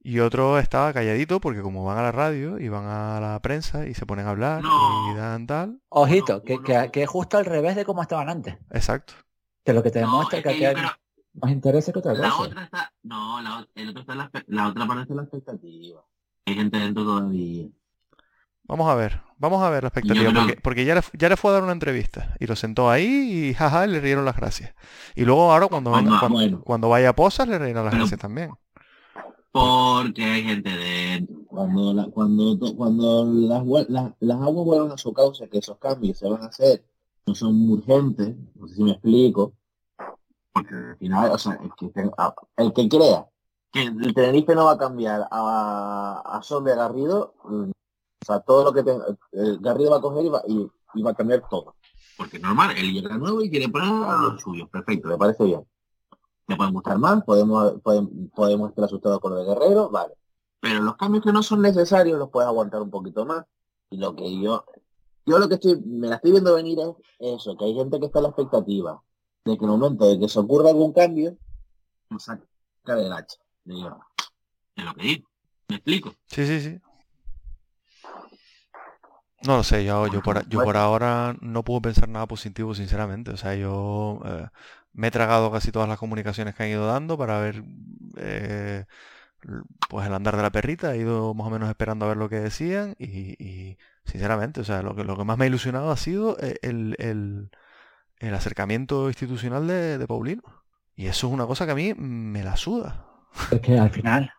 y 0.04 0.18
otro 0.20 0.58
está 0.58 0.92
calladito 0.92 1.40
porque 1.40 1.62
como 1.62 1.84
van 1.84 1.98
a 1.98 2.02
la 2.02 2.12
radio 2.12 2.58
y 2.58 2.68
van 2.68 2.86
a 2.86 3.20
la 3.20 3.40
prensa 3.40 3.86
y 3.86 3.94
se 3.94 4.04
ponen 4.06 4.26
a 4.26 4.30
hablar 4.30 4.62
No. 4.62 5.12
y 5.12 5.16
dan 5.16 5.46
tal. 5.46 5.80
Ojito, 5.88 6.42
que, 6.42 6.60
que, 6.62 6.90
que 6.92 7.02
es 7.04 7.08
justo 7.08 7.38
al 7.38 7.44
revés 7.44 7.76
de 7.76 7.84
cómo 7.84 8.02
estaban 8.02 8.28
antes. 8.28 8.56
Exacto. 8.70 9.14
Que 9.64 9.72
lo 9.72 9.82
que 9.82 9.90
te 9.90 10.00
No, 10.00 10.08
demuestra 10.08 10.38
es 10.38 10.44
que 10.44 10.58
que 10.58 10.66
aquí 10.66 10.76
creo- 10.80 10.90
más 11.34 11.50
interés 11.50 11.90
que 11.92 11.98
otra 11.98 12.12
La 12.14 12.28
cosa. 12.30 12.42
otra 12.42 12.64
está, 12.64 12.92
no, 13.04 13.40
la, 13.40 13.66
el 13.74 13.88
otro 13.90 14.00
está 14.02 14.12
en 14.12 14.18
la, 14.18 14.30
la 14.48 14.68
otra 14.68 14.86
parte 14.86 15.02
está 15.02 15.12
en 15.14 15.16
la 15.18 15.22
expectativa. 15.22 16.00
Hay 16.46 16.54
gente 16.54 16.78
dentro 16.78 17.04
todavía. 17.04 17.68
Vamos 18.64 18.88
a 18.90 18.94
ver, 18.94 19.20
vamos 19.38 19.62
a 19.62 19.70
ver 19.70 19.82
la 19.82 19.88
expectativa, 19.88 20.32
porque, 20.32 20.56
porque 20.62 20.84
ya, 20.84 20.94
le, 20.94 21.00
ya 21.14 21.28
le 21.28 21.36
fue 21.36 21.50
a 21.50 21.54
dar 21.54 21.62
una 21.62 21.72
entrevista 21.72 22.34
y 22.38 22.46
lo 22.46 22.54
sentó 22.56 22.90
ahí 22.90 23.06
y 23.50 23.54
jaja, 23.54 23.86
le 23.86 24.00
rieron 24.00 24.24
las 24.24 24.36
gracias. 24.36 24.74
Y 25.14 25.24
luego 25.24 25.52
ahora 25.52 25.66
cuando, 25.68 25.90
venga- 25.92 26.18
cuando, 26.20 26.38
bueno. 26.38 26.60
cuando 26.62 26.88
vaya 26.88 27.10
a 27.10 27.12
posas 27.14 27.48
le 27.48 27.58
rieron 27.58 27.84
las 27.84 27.92
Pero- 27.92 28.02
gracias 28.04 28.20
también. 28.20 28.50
Porque 29.52 30.24
hay 30.24 30.42
gente 30.44 30.70
dentro. 30.70 31.36
Cuando, 31.46 31.92
la- 31.92 32.08
cuando, 32.10 32.58
cuando 32.74 33.24
las, 33.26 33.64
las, 33.90 34.12
las 34.20 34.40
aguas 34.40 34.64
vuelvan 34.66 34.92
a 34.92 34.96
su 34.98 35.12
causa, 35.12 35.46
que 35.48 35.58
esos 35.58 35.76
cambios 35.78 36.18
se 36.18 36.28
van 36.28 36.42
a 36.42 36.46
hacer, 36.46 36.84
no 37.26 37.34
son 37.34 37.70
urgentes, 37.70 38.34
no 38.54 38.66
sé 38.66 38.76
si 38.76 38.82
me 38.84 38.92
explico, 38.92 39.52
porque 40.54 40.74
al 40.74 40.96
final, 40.96 41.30
o 41.32 41.38
sea, 41.38 41.58
el 41.62 41.70
que, 41.76 41.92
el 42.56 42.88
crea 42.88 43.28
que 43.70 43.82
el 43.82 44.14
Tenerife 44.14 44.54
no 44.54 44.66
va 44.66 44.72
a 44.72 44.78
cambiar 44.78 45.26
a, 45.30 46.22
a 46.24 46.42
Son 46.42 46.64
de 46.64 46.74
Garrido, 46.74 47.34
mm, 47.44 47.70
o 47.70 48.24
sea, 48.26 48.40
todo 48.40 48.64
lo 48.64 48.72
que 48.72 48.82
te- 48.82 48.92
eh, 49.32 49.56
Garrido 49.60 49.90
va 49.90 49.98
a 49.98 50.00
coger 50.00 50.24
y 50.24 50.28
va, 50.30 50.42
y, 50.46 50.70
y 50.94 51.02
va 51.02 51.10
a 51.10 51.14
cambiar 51.14 51.46
todo. 51.48 51.74
Porque 52.16 52.38
normal, 52.38 52.74
él 52.76 52.92
llega 52.92 53.16
nuevo 53.16 53.42
y 53.42 53.50
quiere 53.50 53.68
poner 53.68 53.88
a 53.88 54.16
los 54.22 54.40
suyos. 54.40 54.68
Perfecto. 54.70 55.08
Me 55.08 55.16
parece 55.18 55.44
bien. 55.44 55.66
Me 56.52 56.56
pueden 56.56 56.74
gustar 56.74 56.98
más, 56.98 57.24
podemos, 57.24 57.80
podemos, 57.82 58.10
podemos 58.34 58.68
estar 58.70 58.84
asustados 58.84 59.20
con 59.20 59.38
el 59.38 59.46
Guerrero, 59.46 59.88
vale. 59.88 60.14
Pero 60.60 60.82
los 60.82 60.96
cambios 60.96 61.24
que 61.24 61.32
no 61.32 61.42
son 61.42 61.62
necesarios 61.62 62.18
los 62.18 62.30
puedes 62.30 62.46
aguantar 62.46 62.82
un 62.82 62.90
poquito 62.90 63.24
más. 63.24 63.44
Y 63.90 63.96
lo 63.96 64.14
que 64.14 64.40
yo, 64.40 64.64
yo 65.26 65.38
lo 65.38 65.48
que 65.48 65.54
estoy, 65.54 65.80
me 65.80 66.08
la 66.08 66.16
estoy 66.16 66.32
viendo 66.32 66.54
venir 66.54 66.78
es 67.18 67.40
eso, 67.40 67.56
que 67.56 67.64
hay 67.64 67.74
gente 67.74 67.98
que 67.98 68.06
está 68.06 68.18
en 68.18 68.24
la 68.24 68.28
expectativa 68.28 69.02
de 69.44 69.58
que 69.58 69.64
en 69.64 69.70
el 69.70 69.78
momento 69.78 70.06
de 70.06 70.18
que 70.20 70.28
se 70.28 70.38
ocurra 70.38 70.70
algún 70.70 70.92
cambio, 70.92 71.36
nos 72.10 72.24
saca 72.24 72.44
del 72.84 73.12
hacha. 73.12 73.38
Digo, 73.64 73.98
Es 74.76 74.84
lo 74.84 74.94
que 74.94 75.02
digo. 75.02 75.28
¿Me 75.68 75.76
explico? 75.76 76.14
Sí, 76.26 76.46
sí, 76.46 76.60
sí. 76.60 76.80
No 79.44 79.56
lo 79.56 79.64
sé, 79.64 79.84
yo, 79.84 80.06
yo, 80.06 80.22
por, 80.22 80.46
yo 80.48 80.62
por 80.62 80.76
ahora 80.76 81.34
no 81.40 81.64
puedo 81.64 81.80
pensar 81.82 82.08
nada 82.08 82.26
positivo, 82.26 82.74
sinceramente. 82.74 83.32
O 83.32 83.36
sea, 83.36 83.56
yo 83.56 84.20
eh, 84.24 84.46
me 84.94 85.08
he 85.08 85.10
tragado 85.10 85.50
casi 85.52 85.72
todas 85.72 85.88
las 85.88 85.98
comunicaciones 85.98 86.54
que 86.54 86.62
han 86.64 86.68
ido 86.70 86.86
dando 86.86 87.18
para 87.18 87.38
ver 87.40 87.64
eh, 88.18 88.84
pues 89.88 90.06
el 90.06 90.14
andar 90.14 90.36
de 90.36 90.42
la 90.42 90.50
perrita. 90.52 90.94
He 90.94 90.98
ido 90.98 91.34
más 91.34 91.46
o 91.46 91.50
menos 91.50 91.68
esperando 91.68 92.04
a 92.04 92.08
ver 92.08 92.16
lo 92.16 92.28
que 92.28 92.40
decían 92.40 92.94
y, 92.98 93.34
y, 93.42 93.78
sinceramente, 94.04 94.60
o 94.60 94.64
sea, 94.64 94.82
lo 94.82 94.94
que, 94.94 95.04
lo 95.04 95.16
que 95.16 95.24
más 95.24 95.38
me 95.38 95.44
ha 95.44 95.48
ilusionado 95.48 95.90
ha 95.90 95.96
sido 95.96 96.36
eh, 96.40 96.56
el, 96.62 96.96
el- 96.98 97.50
el 98.20 98.34
acercamiento 98.34 99.08
institucional 99.08 99.66
de, 99.68 99.98
de 99.98 100.06
Paulino. 100.08 100.42
Y 100.96 101.06
eso 101.06 101.28
es 101.28 101.32
una 101.34 101.46
cosa 101.46 101.66
que 101.66 101.72
a 101.72 101.76
mí 101.76 101.94
me 101.94 102.44
la 102.44 102.56
suda. 102.56 103.06
Es 103.50 103.60
que 103.60 103.78
al 103.78 103.90
final, 103.90 104.32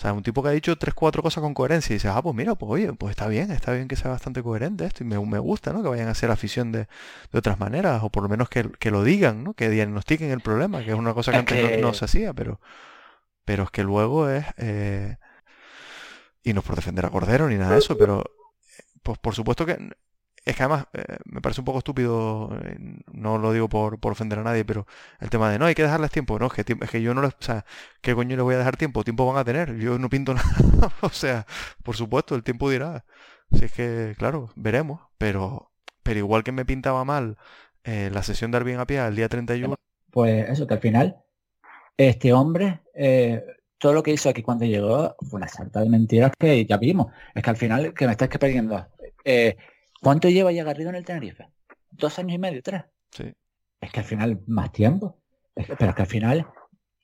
O 0.00 0.02
sea, 0.02 0.14
un 0.14 0.22
tipo 0.22 0.42
que 0.42 0.48
ha 0.48 0.52
dicho 0.52 0.74
tres, 0.78 0.94
cuatro 0.94 1.22
cosas 1.22 1.42
con 1.42 1.52
coherencia 1.52 1.92
y 1.92 1.96
dices, 1.96 2.10
ah, 2.14 2.22
pues 2.22 2.34
mira, 2.34 2.54
pues 2.54 2.72
oye, 2.72 2.90
pues 2.94 3.10
está 3.10 3.28
bien, 3.28 3.50
está 3.50 3.72
bien 3.74 3.86
que 3.86 3.96
sea 3.96 4.10
bastante 4.10 4.42
coherente 4.42 4.86
esto 4.86 5.04
y 5.04 5.06
me, 5.06 5.20
me 5.26 5.38
gusta, 5.38 5.74
¿no? 5.74 5.82
Que 5.82 5.90
vayan 5.90 6.08
a 6.08 6.12
hacer 6.12 6.30
afición 6.30 6.72
de, 6.72 6.88
de 7.30 7.38
otras 7.38 7.60
maneras, 7.60 8.02
o 8.02 8.08
por 8.08 8.22
lo 8.22 8.30
menos 8.30 8.48
que, 8.48 8.70
que 8.78 8.90
lo 8.90 9.04
digan, 9.04 9.44
¿no? 9.44 9.52
Que 9.52 9.68
diagnostiquen 9.68 10.30
el 10.30 10.40
problema, 10.40 10.82
que 10.82 10.92
es 10.92 10.96
una 10.96 11.12
cosa 11.12 11.32
que 11.32 11.36
Es 11.36 11.40
antes 11.40 11.70
que- 11.76 11.82
no, 11.82 11.92
se 11.92 12.06
hacía, 12.06 12.32
pero, 12.32 12.62
pero 13.44 13.64
es 13.64 13.70
que 13.70 13.82
luego 13.84 14.30
es, 14.30 14.46
eh, 14.56 15.18
y 16.42 16.54
no 16.54 16.60
es 16.60 16.66
por 16.66 16.76
defender 16.76 17.04
a 17.04 17.10
Cordero 17.10 17.46
ni 17.50 17.56
nada 17.56 17.72
de 17.72 17.78
eso, 17.80 17.98
pero 17.98 18.24
eh, 18.78 18.82
pues 19.02 19.18
por 19.18 19.34
supuesto 19.34 19.66
que 19.66 19.76
es 20.44 20.56
que 20.56 20.62
además 20.62 20.86
eh, 20.92 21.18
me 21.26 21.40
parece 21.40 21.60
un 21.60 21.64
poco 21.64 21.78
estúpido, 21.78 22.50
eh, 22.64 22.76
no 23.12 23.38
lo 23.38 23.52
digo 23.52 23.68
por, 23.68 24.00
por 24.00 24.12
ofender 24.12 24.38
a 24.38 24.42
nadie, 24.42 24.64
pero 24.64 24.86
el 25.20 25.30
tema 25.30 25.50
de 25.50 25.58
no, 25.58 25.66
hay 25.66 25.74
que 25.74 25.82
dejarles 25.82 26.10
tiempo, 26.10 26.38
no, 26.38 26.46
es 26.46 26.52
que, 26.52 26.76
es 26.80 26.90
que 26.90 27.02
yo 27.02 27.14
no 27.14 27.22
les, 27.22 27.32
o 27.32 27.42
sea, 27.42 27.64
¿qué 28.00 28.14
coño 28.14 28.36
les 28.36 28.42
voy 28.42 28.54
a 28.54 28.58
dejar 28.58 28.76
tiempo? 28.76 29.04
Tiempo 29.04 29.26
van 29.26 29.36
a 29.36 29.44
tener, 29.44 29.76
yo 29.76 29.98
no 29.98 30.08
pinto 30.08 30.34
nada, 30.34 30.92
o 31.02 31.10
sea, 31.10 31.46
por 31.82 31.96
supuesto, 31.96 32.34
el 32.34 32.42
tiempo 32.42 32.70
dirá, 32.70 33.04
si 33.52 33.66
es 33.66 33.72
que, 33.72 34.14
claro, 34.16 34.50
veremos, 34.56 35.00
pero, 35.18 35.70
pero 36.02 36.18
igual 36.18 36.42
que 36.42 36.52
me 36.52 36.64
pintaba 36.64 37.04
mal 37.04 37.36
eh, 37.84 38.10
la 38.12 38.22
sesión 38.22 38.50
de 38.50 38.58
Arvin 38.58 38.78
a 38.78 38.86
pie 38.86 39.06
el 39.06 39.16
día 39.16 39.28
31, 39.28 39.76
pues 40.10 40.48
eso, 40.48 40.66
que 40.66 40.74
al 40.74 40.80
final, 40.80 41.16
este 41.96 42.32
hombre, 42.32 42.80
todo 43.78 43.94
lo 43.94 44.02
que 44.02 44.12
hizo 44.12 44.28
aquí 44.28 44.42
cuando 44.42 44.64
llegó 44.64 45.16
fue 45.20 45.38
una 45.38 45.48
sarta 45.48 45.80
de 45.80 45.88
mentiras 45.88 46.32
que 46.38 46.66
ya 46.66 46.76
vimos. 46.76 47.12
Es 47.34 47.42
que 47.42 47.50
al 47.50 47.56
final, 47.56 47.94
que 47.94 48.06
me 48.06 48.12
estás 48.12 48.28
perdiendo. 48.28 48.86
Eh, 49.24 49.56
¿Cuánto 50.02 50.28
lleva 50.28 50.52
ya 50.52 50.64
Garrido 50.64 50.90
en 50.90 50.96
el 50.96 51.04
Tenerife? 51.04 51.48
¿Dos 51.90 52.18
años 52.18 52.34
y 52.34 52.38
medio? 52.38 52.62
¿Tres? 52.62 52.82
sí, 53.10 53.32
Es 53.80 53.90
que 53.92 54.00
al 54.00 54.06
final, 54.06 54.40
más 54.46 54.72
tiempo. 54.72 55.16
Es 55.54 55.66
que- 55.66 55.76
pero 55.76 55.90
es 55.90 55.96
que 55.96 56.02
al 56.02 56.08
final 56.08 56.46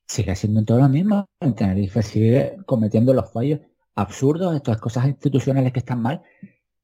sigue 0.06 0.34
siendo 0.36 0.64
todo 0.64 0.78
lo 0.78 0.88
mismo. 0.88 1.26
El 1.40 1.54
Tenerife 1.54 2.02
sigue 2.02 2.56
cometiendo 2.66 3.12
los 3.12 3.30
fallos 3.32 3.60
absurdos, 3.94 4.54
estas 4.54 4.78
cosas 4.78 5.06
institucionales 5.06 5.72
que 5.72 5.78
están 5.80 6.00
mal. 6.00 6.22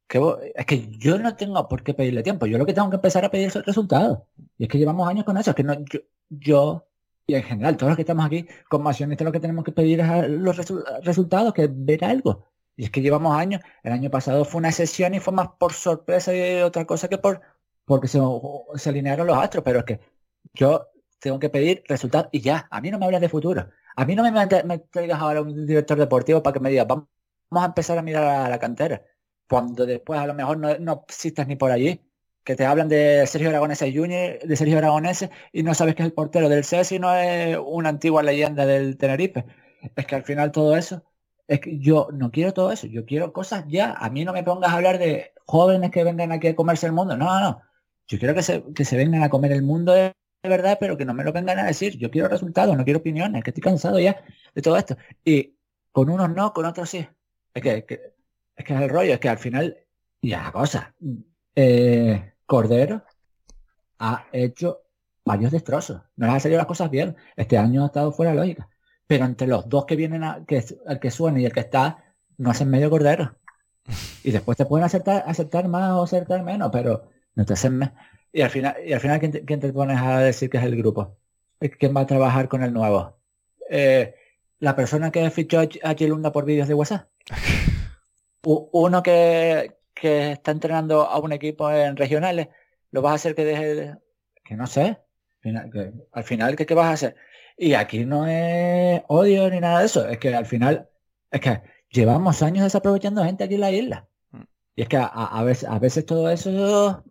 Que 0.09 0.19
vos- 0.19 0.39
es 0.55 0.67
que 0.67 0.89
yo 0.99 1.19
no 1.19 1.37
tengo 1.37 1.69
por 1.69 1.83
qué 1.83 1.95
pedirle 1.95 2.23
tiempo. 2.23 2.47
Yo 2.47 2.59
lo 2.59 2.67
que 2.67 2.75
tengo 2.75 2.91
que 2.91 2.97
empezar 2.97 3.25
a 3.25 3.31
pedir 3.31 3.51
son 3.51 3.63
resultados. 3.65 4.21
Y 4.59 4.65
es 4.65 4.69
que 4.69 4.79
llevamos 4.79 5.09
años 5.09 5.25
con 5.25 5.37
eso. 5.39 5.51
Es 5.51 5.57
que 5.57 5.63
no, 5.65 5.75
yo, 5.85 6.01
yo 6.29 6.87
y 7.27 7.35
en 7.35 7.43
general, 7.45 7.77
todos 7.77 7.91
los 7.91 7.97
que 7.97 8.03
estamos 8.03 8.27
aquí 8.27 8.47
como 8.69 8.89
accionistas, 8.89 9.25
lo 9.25 9.33
que 9.33 9.41
tenemos 9.41 9.65
que 9.65 9.73
pedir 9.73 10.01
es 10.01 10.29
los 10.29 10.59
resu- 10.59 10.85
resultados, 11.03 11.55
que 11.55 11.69
ver 11.71 12.05
algo. 12.05 12.52
Y 12.77 12.85
es 12.85 12.91
que 12.91 13.03
llevamos 13.03 13.37
años. 13.37 13.61
El 13.83 13.93
año 13.93 14.11
pasado 14.11 14.45
fue 14.45 14.59
una 14.59 14.73
sesión 14.73 15.15
y 15.15 15.21
fue 15.21 15.33
más 15.33 15.49
por 15.59 15.73
sorpresa 15.73 16.35
y 16.35 16.63
otra 16.63 16.87
cosa 16.87 17.09
que 17.09 17.19
por 17.19 17.41
porque 17.85 18.09
se, 18.09 18.19
alinearon 18.89 19.27
los 19.27 19.37
astros. 19.37 19.65
Pero 19.65 19.81
es 19.81 19.85
que 19.85 20.01
yo 20.55 20.89
tengo 21.19 21.39
que 21.39 21.51
pedir 21.51 21.85
resultados 21.89 22.29
y 22.33 22.41
ya. 22.41 22.69
A 22.71 22.81
mí 22.81 22.91
no 22.91 22.99
me 22.99 23.07
hables 23.07 23.21
de 23.21 23.29
futuro. 23.29 23.69
A 23.97 24.05
mí 24.05 24.15
no 24.17 24.23
me, 24.23 24.33
me 24.65 24.79
traigas 24.79 25.21
ahora 25.21 25.43
un 25.43 25.67
director 25.67 25.99
deportivo 25.99 26.43
para 26.43 26.55
que 26.55 26.61
me 26.61 26.71
diga, 26.71 26.85
vamos, 26.85 27.09
a 27.51 27.65
empezar 27.67 27.99
a 27.99 28.03
mirar 28.03 28.25
a 28.25 28.49
la 28.49 28.59
cantera. 28.59 29.03
Cuando 29.49 29.87
después 29.87 30.19
a 30.21 30.27
lo 30.27 30.35
mejor 30.35 30.59
no, 30.59 30.79
no 30.79 31.05
existas 31.09 31.47
ni 31.47 31.57
por 31.57 31.71
allí. 31.71 32.01
Que 32.45 32.57
te 32.57 32.67
hablan 32.67 32.89
de 32.89 33.25
Sergio 33.29 33.51
Aragonese 33.51 33.93
Junior, 33.93 34.39
de 34.41 34.57
Sergio 34.57 34.79
Aragonese, 34.79 35.31
y 35.53 35.63
no 35.63 35.75
sabes 35.75 35.95
que 35.95 36.03
es 36.03 36.07
el 36.07 36.13
portero 36.13 36.49
del 36.49 36.65
CES 36.65 36.93
y 36.93 36.99
no 36.99 37.15
es 37.15 37.57
una 37.65 37.91
antigua 37.91 38.23
leyenda 38.23 38.67
del 38.67 38.97
Tenerife. 38.97 39.45
Es 39.97 40.07
que 40.07 40.15
al 40.17 40.25
final 40.25 40.51
todo 40.51 40.77
eso, 40.77 41.05
es 41.53 41.61
que 41.61 41.79
yo 41.79 42.09
no 42.13 42.31
quiero 42.31 42.53
todo 42.53 42.73
eso, 42.73 42.87
yo 42.87 43.05
quiero 43.07 43.33
cosas 43.33 43.65
ya. 43.69 43.93
A 43.93 44.11
mí 44.11 44.25
no 44.25 44.33
me 44.33 44.43
pongas 44.45 44.71
a 44.73 44.77
hablar 44.77 44.99
de 44.99 45.33
jóvenes 45.47 45.91
que 45.91 46.05
vengan 46.05 46.33
aquí 46.33 46.49
a 46.49 46.57
comerse 46.57 46.87
el 46.87 46.93
mundo. 46.93 47.17
No, 47.17 47.27
no, 47.27 47.41
no. 47.41 47.63
Yo 48.09 48.19
quiero 48.19 48.35
que 48.35 48.43
se, 48.43 48.63
que 48.75 48.85
se 48.85 48.97
vengan 48.97 49.23
a 49.23 49.31
comer 49.31 49.53
el 49.53 49.63
mundo 49.63 49.93
de, 49.93 50.15
verdad, 50.43 50.77
pero 50.81 50.97
que 50.97 51.05
no 51.05 51.15
me 51.15 51.25
lo 51.25 51.33
vengan 51.33 51.59
a 51.59 51.65
decir. 51.67 51.97
Yo 51.99 52.11
quiero 52.11 52.29
resultados, 52.29 52.77
no 52.77 52.85
quiero 52.85 53.01
opiniones, 53.01 53.43
que 53.45 53.51
estoy 53.51 53.63
cansado 53.63 53.99
ya 54.01 54.23
de 54.55 54.63
todo 54.63 54.77
esto. 54.77 54.97
Y 55.25 55.57
con 55.93 56.09
unos 56.11 56.31
no, 56.31 56.53
con 56.53 56.65
otros 56.67 56.91
sí. 56.91 57.07
Es 57.55 57.63
que, 57.63 57.85
que- 57.87 58.13
es 58.57 58.65
que 58.65 58.75
es 58.75 58.81
el 58.83 58.89
rollo, 58.91 59.15
es 59.15 59.21
que 59.21 59.29
al 59.29 59.39
final, 59.39 59.77
ya 60.23 60.53
cosa. 60.53 60.95
Eh, 61.55 62.33
Cordero 62.47 63.03
ha 63.99 64.27
hecho 64.33 64.83
varios 65.25 65.53
destrozos. 65.53 66.03
No 66.17 66.27
les 66.27 66.37
ha 66.37 66.41
salido 66.41 66.59
las 66.59 66.67
cosas 66.67 66.91
bien. 66.91 67.17
Este 67.37 67.57
año 67.59 67.83
ha 67.85 67.87
estado 67.87 68.13
fuera 68.13 68.33
de 68.33 68.39
lógica. 68.39 68.69
Pero 69.13 69.27
entre 69.27 69.47
los 69.47 69.69
dos 69.69 69.85
que 69.85 69.95
vienen, 69.97 70.25
a, 70.25 70.43
que 70.47 70.65
el 70.87 70.99
que 70.99 71.11
suena 71.11 71.39
y 71.39 71.45
el 71.45 71.53
que 71.53 71.61
está, 71.61 72.03
no 72.39 72.51
hacen 72.51 72.71
medio 72.71 72.89
Cordero. 72.89 73.35
Y 74.25 74.31
después 74.31 74.57
te 74.57 74.65
pueden 74.65 74.87
aceptar, 74.87 75.23
aceptar 75.27 75.69
más 75.69 75.91
o 75.93 76.03
aceptar 76.05 76.43
menos, 76.43 76.71
pero 76.73 77.11
no 77.35 77.45
te 77.45 77.53
hacen 77.53 77.77
más. 77.79 77.93
Y 78.33 78.41
al 78.41 78.49
final, 78.51 78.75
y 78.87 78.93
al 78.95 79.01
final 79.01 79.21
¿quién 79.21 79.33
te, 79.33 79.45
quién 79.45 79.61
te 79.61 79.71
pones 79.73 80.01
a 80.01 80.21
decir 80.21 80.49
que 80.49 80.57
es 80.57 80.65
el 80.65 80.77
grupo? 80.77 81.19
¿Quién 81.79 81.95
va 81.95 82.01
a 82.03 82.07
trabajar 82.07 82.49
con 82.49 82.63
el 82.63 82.73
nuevo? 82.73 83.19
Eh, 83.69 84.15
la 84.61 84.75
persona 84.75 85.11
que 85.11 85.29
fichó 85.31 85.61
a 85.61 85.65
Ch- 85.65 85.81
a 85.83 85.95
Chilunda 85.95 86.33
por 86.33 86.45
vídeos 86.47 86.69
de 86.69 86.75
WhatsApp. 86.75 87.09
Uno 88.45 89.03
que, 89.03 89.77
que 89.95 90.33
está 90.33 90.51
entrenando 90.51 91.03
a 91.03 91.19
un 91.19 91.33
equipo 91.33 91.71
en 91.71 91.97
regionales, 91.97 92.49
lo 92.91 93.03
vas 93.03 93.13
a 93.13 93.15
hacer 93.17 93.35
que 93.35 93.45
deje 93.45 93.75
de- 93.75 93.97
que 94.45 94.57
no 94.57 94.67
sé. 94.67 94.99
Final- 95.41 95.71
que- 95.71 95.93
al 96.13 96.25
final, 96.25 96.57
¿qué, 96.57 96.67
¿qué 96.67 96.75
vas 96.75 96.87
a 96.87 96.93
hacer? 96.93 97.17
Y 97.65 97.75
aquí 97.75 98.05
no 98.05 98.27
es 98.27 99.03
odio 99.07 99.49
ni 99.49 99.61
nada 99.61 99.79
de 99.81 99.87
eso. 99.87 100.09
Es 100.09 100.19
que 100.19 100.35
al 100.35 100.47
final, 100.47 100.89
es 101.31 101.41
que 101.41 101.63
llevamos 101.91 102.43
años 102.43 102.65
desaprovechando 102.65 103.23
gente 103.25 103.45
aquí 103.45 103.55
en 103.55 103.61
la 103.61 103.71
isla. 103.71 104.09
Mm. 104.33 104.43
Y 104.75 104.83
es 104.83 104.89
que 104.89 104.97
a, 104.97 105.05
a- 105.07 105.45
veces, 105.45 105.69
a 105.69 105.79
veces 105.79 106.05
todo 106.05 106.29
eso 106.29 107.05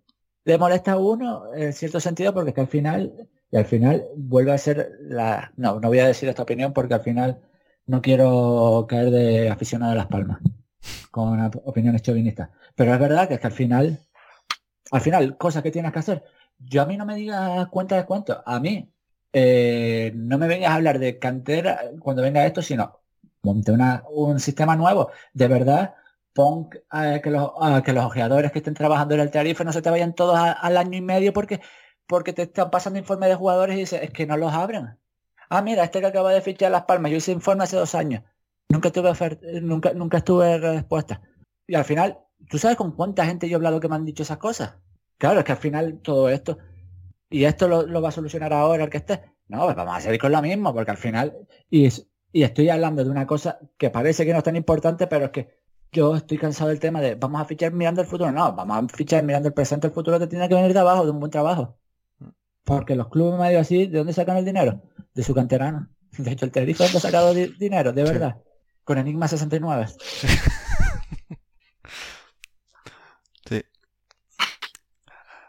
le 0.44 0.58
molesta 0.58 0.92
a 0.94 0.98
uno 0.98 1.54
en 1.56 1.72
cierto 1.72 2.02
sentido 2.02 2.34
porque 2.34 2.50
es 2.50 2.56
que 2.56 2.62
al 2.62 2.68
final, 2.68 3.14
y 3.50 3.56
al 3.56 3.64
final 3.66 4.04
vuelve 4.18 4.52
a 4.52 4.58
ser 4.58 4.92
la... 5.00 5.54
No, 5.56 5.80
no 5.80 5.88
voy 5.88 6.00
a 6.00 6.08
decir 6.08 6.28
esta 6.28 6.44
opinión 6.44 6.74
porque 6.74 6.96
al 6.96 7.02
final 7.02 7.40
no 7.86 8.02
quiero 8.02 8.86
caer 8.90 9.10
de 9.10 9.50
aficionado 9.50 9.94
a 9.94 9.96
Las 9.96 10.08
Palmas 10.08 10.40
con 11.12 11.40
op- 11.40 11.62
opiniones 11.66 12.02
chauvinistas. 12.02 12.50
Pero 12.76 12.94
es 12.94 13.00
verdad 13.00 13.30
que 13.30 13.36
es 13.36 13.40
que 13.40 13.48
al 13.48 13.54
final, 13.54 14.00
al 14.92 15.02
final, 15.02 15.38
cosas 15.38 15.64
que 15.64 15.72
tienes 15.72 15.94
que 15.94 16.00
hacer. 16.00 16.24
Yo 16.60 16.82
a 16.82 16.86
mí 16.86 16.98
no 16.98 17.06
me 17.06 17.16
digas 17.16 17.68
cuenta 17.70 17.96
de 17.96 18.06
cuánto. 18.06 18.44
A 18.46 18.60
mí, 18.60 18.92
eh, 19.34 20.12
no 20.16 20.38
me 20.38 20.48
vengas 20.48 20.72
a 20.72 20.76
hablar 20.76 21.00
de 21.00 21.20
cantera 21.20 21.82
cuando 22.00 22.22
venga 22.22 22.46
esto, 22.46 22.62
sino 22.62 23.00
monte 23.44 23.72
una, 23.72 24.04
un 24.10 24.40
sistema 24.40 24.76
nuevo. 24.76 25.12
De 25.34 25.48
verdad, 25.48 25.96
pon 26.34 26.70
eh, 26.94 27.22
que, 27.24 27.32
los, 27.32 27.52
que 27.84 27.94
los 27.94 28.06
ojeadores 28.06 28.52
que 28.52 28.60
estén 28.60 28.74
trabajando 28.74 29.16
en 29.16 29.22
el 29.22 29.32
tarifa 29.32 29.64
no 29.64 29.74
se 29.74 29.82
te 29.82 29.90
vayan 29.90 30.14
todos 30.16 30.38
al 30.38 30.78
año 30.78 30.98
y 30.98 31.02
medio 31.02 31.34
porque, 31.34 31.62
porque 32.08 32.34
te 32.34 32.44
están 32.44 32.72
pasando 32.72 33.00
informes 33.00 33.30
de 33.30 33.36
jugadores 33.36 33.76
y 33.76 33.80
dices, 33.82 34.02
es 34.04 34.12
que 34.12 34.26
no 34.26 34.38
los 34.38 34.54
abren. 34.54 34.98
Ah, 35.50 35.62
mira, 35.62 35.84
este 35.84 36.00
que 36.00 36.08
acaba 36.08 36.32
de 36.32 36.42
fichar 36.42 36.72
Las 36.72 36.84
Palmas, 36.84 37.12
yo 37.12 37.18
hice 37.18 37.32
informe 37.32 37.64
hace 37.64 37.76
dos 37.78 37.96
años. 37.96 38.24
Nunca 38.70 38.92
tuve 38.92 39.12
nunca, 39.62 39.94
nunca 39.94 40.18
estuve 40.18 40.58
respuesta. 40.58 41.22
Y 41.68 41.76
al 41.76 41.84
final, 41.84 42.20
¿tú 42.50 42.58
sabes 42.58 42.78
con 42.78 42.94
cuánta 42.94 43.26
gente 43.26 43.50
yo 43.50 43.56
he 43.56 43.58
hablado 43.58 43.80
que 43.80 43.90
me 43.90 43.96
han 43.96 44.06
dicho 44.06 44.24
esas 44.24 44.38
cosas? 44.38 44.76
Claro, 45.18 45.40
es 45.40 45.46
que 45.46 45.52
al 45.52 45.58
final 45.58 46.00
todo 46.02 46.30
esto, 46.30 46.58
y 47.32 47.46
esto 47.46 47.68
lo, 47.68 48.02
va 48.02 48.10
a 48.10 48.12
solucionar 48.12 48.54
ahora 48.54 48.84
el 48.84 48.90
que 48.90 48.98
esté. 48.98 49.22
No, 49.48 49.64
pues 49.64 49.76
vamos 49.76 49.96
a 49.96 50.02
seguir 50.02 50.20
con 50.20 50.32
lo 50.32 50.42
mismo, 50.42 50.74
porque 50.74 50.92
al 50.92 50.98
final, 50.98 51.48
y, 51.70 51.90
y 52.32 52.44
estoy 52.44 52.70
hablando 52.70 53.04
de 53.04 53.10
una 53.10 53.26
cosa 53.26 53.60
que 53.78 53.90
parece 53.90 54.26
que 54.26 54.34
no 54.34 54.40
es 54.40 54.44
tan 54.44 54.56
importante, 54.56 55.08
pero 55.08 55.26
es 55.26 55.32
que 55.32 55.62
yo 55.92 56.16
estoy 56.16 56.38
cansado 56.38 56.70
del 56.70 56.80
tema 56.80 57.02
de 57.02 57.16
vamos 57.16 57.42
a 57.42 57.46
fichar 57.46 57.74
mirando 57.74 58.02
el 58.02 58.08
futuro. 58.08 58.32
No, 58.32 58.54
vamos 58.54 58.78
a 58.78 58.96
fichar 58.96 59.24
mirando 59.24 59.48
el 59.48 59.54
presente. 59.54 59.88
El 59.88 59.94
futuro 59.94 60.20
te 60.20 60.28
tiene 60.28 60.48
que 60.48 60.56
venir 60.56 60.74
de 60.74 60.80
abajo, 60.80 61.06
de 61.06 61.12
un 61.12 61.20
buen 61.20 61.32
trabajo. 61.32 61.78
Porque 62.64 62.96
los 62.96 63.10
clubes 63.10 63.40
medio 63.40 63.60
así, 63.60 63.88
¿de 63.88 63.98
dónde 63.98 64.14
sacan 64.14 64.38
el 64.38 64.46
dinero? 64.46 64.82
De 65.14 65.24
su 65.24 65.34
canterano. 65.34 65.90
De 66.18 66.32
hecho, 66.32 66.46
el 66.46 66.52
Tenerife 66.52 66.84
ha 66.84 66.88
sacado 66.88 67.34
dinero, 67.34 67.94
de 67.94 68.04
verdad. 68.04 68.42
Con 68.84 68.98
Enigma 68.98 69.28
69. 69.28 69.88
Sí. 73.50 73.62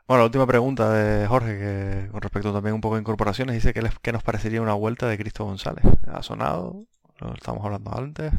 Bueno, 0.07 0.23
la 0.23 0.25
última 0.27 0.47
pregunta 0.47 0.93
de 0.93 1.27
Jorge, 1.27 1.59
que 1.59 2.09
con 2.11 2.21
respecto 2.21 2.53
también 2.53 2.75
un 2.75 2.81
poco 2.81 2.97
de 2.97 3.01
incorporaciones, 3.01 3.55
dice 3.55 3.73
que, 3.73 3.89
que 4.03 4.13
nos 4.13 4.23
parecería 4.23 4.61
una 4.61 4.75
vuelta 4.75 5.07
de 5.09 5.17
Cristo 5.17 5.45
González. 5.45 5.85
¿Ha 6.07 6.23
sonado? 6.23 6.85
Lo 7.19 7.35
estamos 7.35 7.65
hablando 7.65 7.97
antes. 7.97 8.33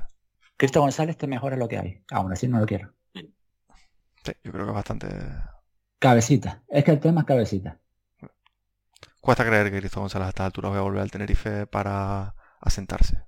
Cristo 0.57 0.81
González 0.81 1.17
te 1.17 1.27
mejora 1.27 1.55
lo 1.55 1.67
que 1.67 1.77
hay. 1.77 2.03
Aún 2.11 2.31
así 2.31 2.47
no 2.47 2.59
lo 2.59 2.65
quiero. 2.65 2.93
Sí, 3.13 4.33
yo 4.43 4.51
creo 4.51 4.65
que 4.65 4.71
es 4.71 4.75
bastante... 4.75 5.07
Cabecita. 5.99 6.61
Es 6.67 6.83
que 6.83 6.91
el 6.91 6.99
tema 6.99 7.21
es 7.21 7.27
cabecita. 7.27 7.79
Cuesta 9.21 9.45
creer 9.45 9.71
que 9.71 9.79
Cristo 9.79 10.01
González 10.01 10.25
a 10.27 10.29
esta 10.29 10.45
altura 10.45 10.69
vaya 10.69 10.81
a 10.81 10.83
volver 10.83 11.01
al 11.01 11.11
Tenerife 11.11 11.65
para 11.65 12.35
asentarse. 12.59 13.23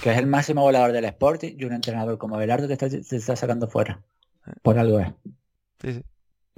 Que 0.00 0.10
es 0.10 0.18
el 0.18 0.26
máximo 0.26 0.62
volador 0.62 0.92
del 0.92 1.04
Sporting 1.04 1.54
y 1.56 1.64
un 1.64 1.72
entrenador 1.72 2.18
como 2.18 2.36
Belardo 2.36 2.66
te 2.66 2.72
está, 2.72 2.86
está 2.86 3.36
sacando 3.36 3.68
fuera. 3.68 4.02
Por 4.62 4.78
algo 4.78 5.00
es. 5.00 5.08
Sí, 5.80 5.94
sí. 5.94 6.04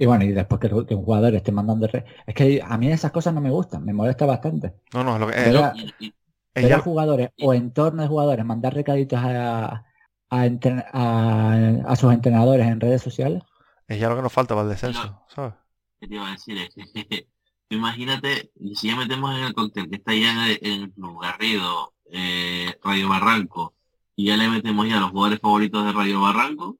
Y 0.01 0.05
bueno, 0.05 0.23
y 0.23 0.31
después 0.31 0.61
que, 0.61 0.73
un 0.73 1.03
jugador 1.03 1.35
esté 1.35 1.51
mandando... 1.51 1.85
Re... 1.85 2.05
Es 2.25 2.33
que 2.33 2.61
a 2.65 2.77
mí 2.77 2.89
esas 2.89 3.11
cosas 3.11 3.33
no 3.33 3.41
me 3.41 3.51
gustan, 3.51 3.83
me 3.83 3.91
molesta 3.91 4.25
bastante. 4.25 4.75
No, 4.93 5.03
no, 5.03 5.15
es 5.15 5.19
lo 5.19 5.27
que... 5.27 6.13
Es 6.53 6.65
ella... 6.65 6.79
jugadores 6.79 7.31
o 7.41 7.53
entorno 7.53 8.01
de 8.01 8.07
jugadores 8.07 8.45
mandar 8.45 8.73
recaditos 8.73 9.19
a, 9.21 9.83
a, 10.29 11.95
sus 11.97 12.13
entrenadores 12.13 12.65
en 12.65 12.79
redes 12.79 13.01
sociales. 13.01 13.43
Es 13.87 13.99
ya 13.99 14.09
lo 14.09 14.15
que 14.15 14.21
nos 14.21 14.31
falta 14.31 14.55
para 14.55 14.67
el 14.67 14.69
descenso, 14.69 15.21
¿sabes? 15.27 15.53
¿Qué 15.99 16.07
te 16.07 16.15
iba 16.15 16.27
a 16.27 16.31
decir? 16.31 16.57
Imagínate, 17.69 18.51
si 18.73 18.87
ya 18.87 18.95
metemos 18.95 19.37
en 19.37 19.43
el 19.43 19.53
cóctel 19.53 19.89
que 19.89 19.97
está 19.97 20.13
ya 20.13 20.47
en 20.49 20.81
el 20.81 20.91
club, 20.91 21.21
Garrido, 21.21 21.93
eh, 22.11 22.73
Radio 22.83 23.09
Barranco, 23.09 23.75
y 24.15 24.25
ya 24.25 24.37
le 24.37 24.49
metemos 24.49 24.87
ya 24.87 24.99
los 24.99 25.11
jugadores 25.11 25.39
favoritos 25.39 25.85
de 25.85 25.91
Radio 25.91 26.21
Barranco. 26.21 26.78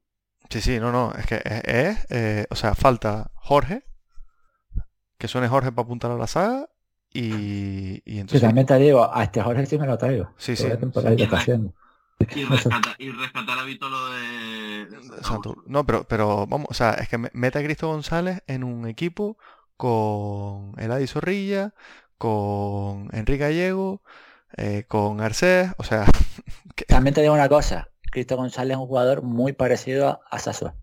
Sí, 0.50 0.60
sí, 0.60 0.80
no, 0.80 0.90
no, 0.90 1.12
es 1.16 1.26
que 1.26 1.40
es, 1.44 2.06
eh, 2.10 2.46
o 2.50 2.56
sea, 2.56 2.74
falta 2.74 3.30
Jorge, 3.36 3.84
que 5.16 5.28
suene 5.28 5.46
Jorge 5.46 5.70
para 5.70 5.84
apuntar 5.84 6.10
a 6.10 6.16
la 6.16 6.26
saga, 6.26 6.68
y, 7.12 8.02
y 8.04 8.18
entonces... 8.18 8.40
Sí, 8.40 8.46
también 8.46 8.66
te 8.66 8.76
digo, 8.76 9.08
a 9.12 9.22
este 9.22 9.42
Jorge 9.42 9.66
sí 9.66 9.78
me 9.78 9.86
lo 9.86 9.96
traigo. 9.96 10.32
Sí, 10.36 10.56
sí. 10.56 10.66
Y 12.34 12.44
rescatar, 12.44 12.96
y 12.98 13.10
rescatar 13.12 13.58
a 13.58 13.62
Vitolo 13.64 14.10
de, 14.10 14.88
No, 15.66 15.86
pero, 15.86 16.04
pero 16.04 16.46
vamos, 16.46 16.66
o 16.68 16.74
sea, 16.74 16.94
es 16.94 17.08
que 17.08 17.16
mete 17.16 17.58
a 17.58 17.62
Cristo 17.62 17.88
González 17.88 18.42
en 18.46 18.62
un 18.62 18.86
equipo 18.86 19.38
con 19.76 20.74
Eladi 20.78 21.06
Zorrilla, 21.06 21.74
con 22.18 23.08
Enrique 23.12 23.44
Gallego, 23.44 24.02
eh, 24.56 24.84
con 24.86 25.20
Arcés, 25.20 25.70
o 25.78 25.84
sea... 25.84 26.04
También 26.88 27.14
te 27.14 27.22
digo 27.22 27.34
una 27.34 27.48
cosa, 27.48 27.88
Cristo 28.10 28.36
González 28.36 28.76
es 28.76 28.80
un 28.80 28.86
jugador 28.86 29.22
muy 29.22 29.52
parecido 29.52 30.20
a 30.30 30.38
Sasua. 30.38 30.74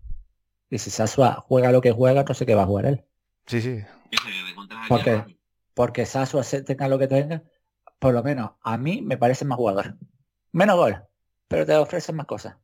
Y 0.70 0.78
si 0.78 0.90
Sasua 0.90 1.44
juega 1.46 1.72
lo 1.72 1.80
que 1.80 1.92
juega, 1.92 2.24
no 2.24 2.34
sé 2.34 2.46
qué 2.46 2.54
va 2.54 2.62
a 2.62 2.66
jugar 2.66 2.86
él. 2.86 3.04
Sí, 3.46 3.60
sí. 3.60 3.82
Porque, 4.88 5.38
porque 5.74 6.06
Sasua 6.06 6.42
tenga 6.64 6.88
lo 6.88 6.98
que 6.98 7.08
tenga, 7.08 7.42
por 7.98 8.14
lo 8.14 8.22
menos 8.22 8.52
a 8.62 8.78
mí 8.78 9.02
me 9.02 9.16
parece 9.16 9.44
más 9.44 9.56
jugador. 9.56 9.96
Menos 10.52 10.76
gol, 10.76 11.04
pero 11.46 11.66
te 11.66 11.76
ofrecen 11.76 12.16
más 12.16 12.26
cosas. 12.26 12.56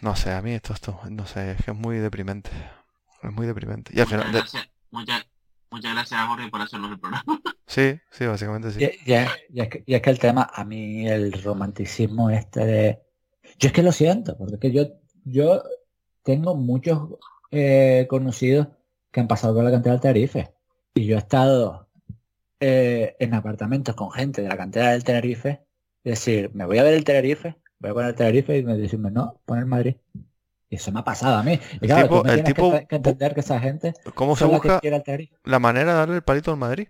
No 0.00 0.14
sé, 0.14 0.30
a 0.30 0.40
mí 0.42 0.52
esto, 0.52 0.72
esto, 0.72 1.00
no 1.10 1.26
sé, 1.26 1.52
es 1.52 1.64
que 1.64 1.72
es 1.72 1.76
muy 1.76 1.98
deprimente. 1.98 2.50
Es 3.22 3.32
muy 3.32 3.46
deprimente. 3.46 3.92
Y 3.94 4.00
al 4.00 4.06
muchas, 4.06 4.22
final, 4.22 4.32
gracias, 4.32 4.68
muchas, 4.90 5.26
muchas 5.70 5.92
gracias 5.94 6.20
a 6.20 6.26
Jorge 6.26 6.48
por 6.48 6.60
hacernos 6.60 6.92
el 6.92 7.00
programa. 7.00 7.24
Sí, 7.66 8.00
sí, 8.10 8.24
básicamente 8.24 8.70
sí. 8.70 8.80
Y, 8.80 8.84
es 8.84 9.68
que, 9.68 9.84
y, 9.84 9.94
es 9.94 10.00
que, 10.00 10.10
el 10.10 10.18
tema, 10.18 10.50
a 10.54 10.64
mí 10.64 11.06
el 11.06 11.32
romanticismo 11.42 12.30
este 12.30 12.64
de... 12.64 13.02
Yo 13.58 13.68
es 13.68 13.72
que 13.74 13.82
lo 13.82 13.92
siento, 13.92 14.38
porque 14.38 14.54
es 14.54 14.60
que 14.60 14.72
yo, 14.72 14.86
yo 15.24 15.62
tengo 16.22 16.54
muchos 16.54 17.10
eh, 17.50 18.06
conocidos 18.08 18.68
que 19.10 19.20
han 19.20 19.28
pasado 19.28 19.54
por 19.54 19.64
la 19.64 19.70
cantera 19.70 19.94
del 19.94 20.00
Tenerife. 20.00 20.54
Y 20.94 21.04
yo 21.04 21.16
he 21.16 21.18
estado 21.18 21.88
eh, 22.60 23.16
en 23.18 23.34
apartamentos 23.34 23.94
con 23.94 24.10
gente 24.10 24.42
de 24.42 24.48
la 24.48 24.56
cantera 24.56 24.92
del 24.92 25.04
Tenerife. 25.04 25.62
decir, 26.02 26.50
me 26.54 26.64
voy 26.64 26.78
a 26.78 26.82
ver 26.82 26.94
el 26.94 27.04
Tenerife, 27.04 27.56
voy 27.78 27.90
a 27.90 27.94
poner 27.94 28.10
el 28.10 28.16
Tenerife 28.16 28.58
y 28.58 28.62
me 28.64 28.76
decirme, 28.76 29.10
no, 29.10 29.40
poner 29.44 29.66
Madrid. 29.66 29.96
Y 30.70 30.76
eso 30.76 30.92
me 30.92 31.00
ha 31.00 31.04
pasado 31.04 31.36
a 31.36 31.42
mí. 31.42 31.58
Y 31.80 31.86
claro, 31.86 32.24
el 32.26 32.44
tipo, 32.44 32.72
que, 32.86 32.96
entender 32.96 33.34
que 33.34 33.40
esa 33.40 33.58
gente. 33.58 33.94
¿Cómo 34.14 34.36
se 34.36 34.44
busca 34.44 34.80
la 35.44 35.58
manera 35.58 35.92
de 35.92 35.98
darle 35.98 36.16
el 36.16 36.22
palito 36.22 36.50
al 36.50 36.58
Madrid? 36.58 36.88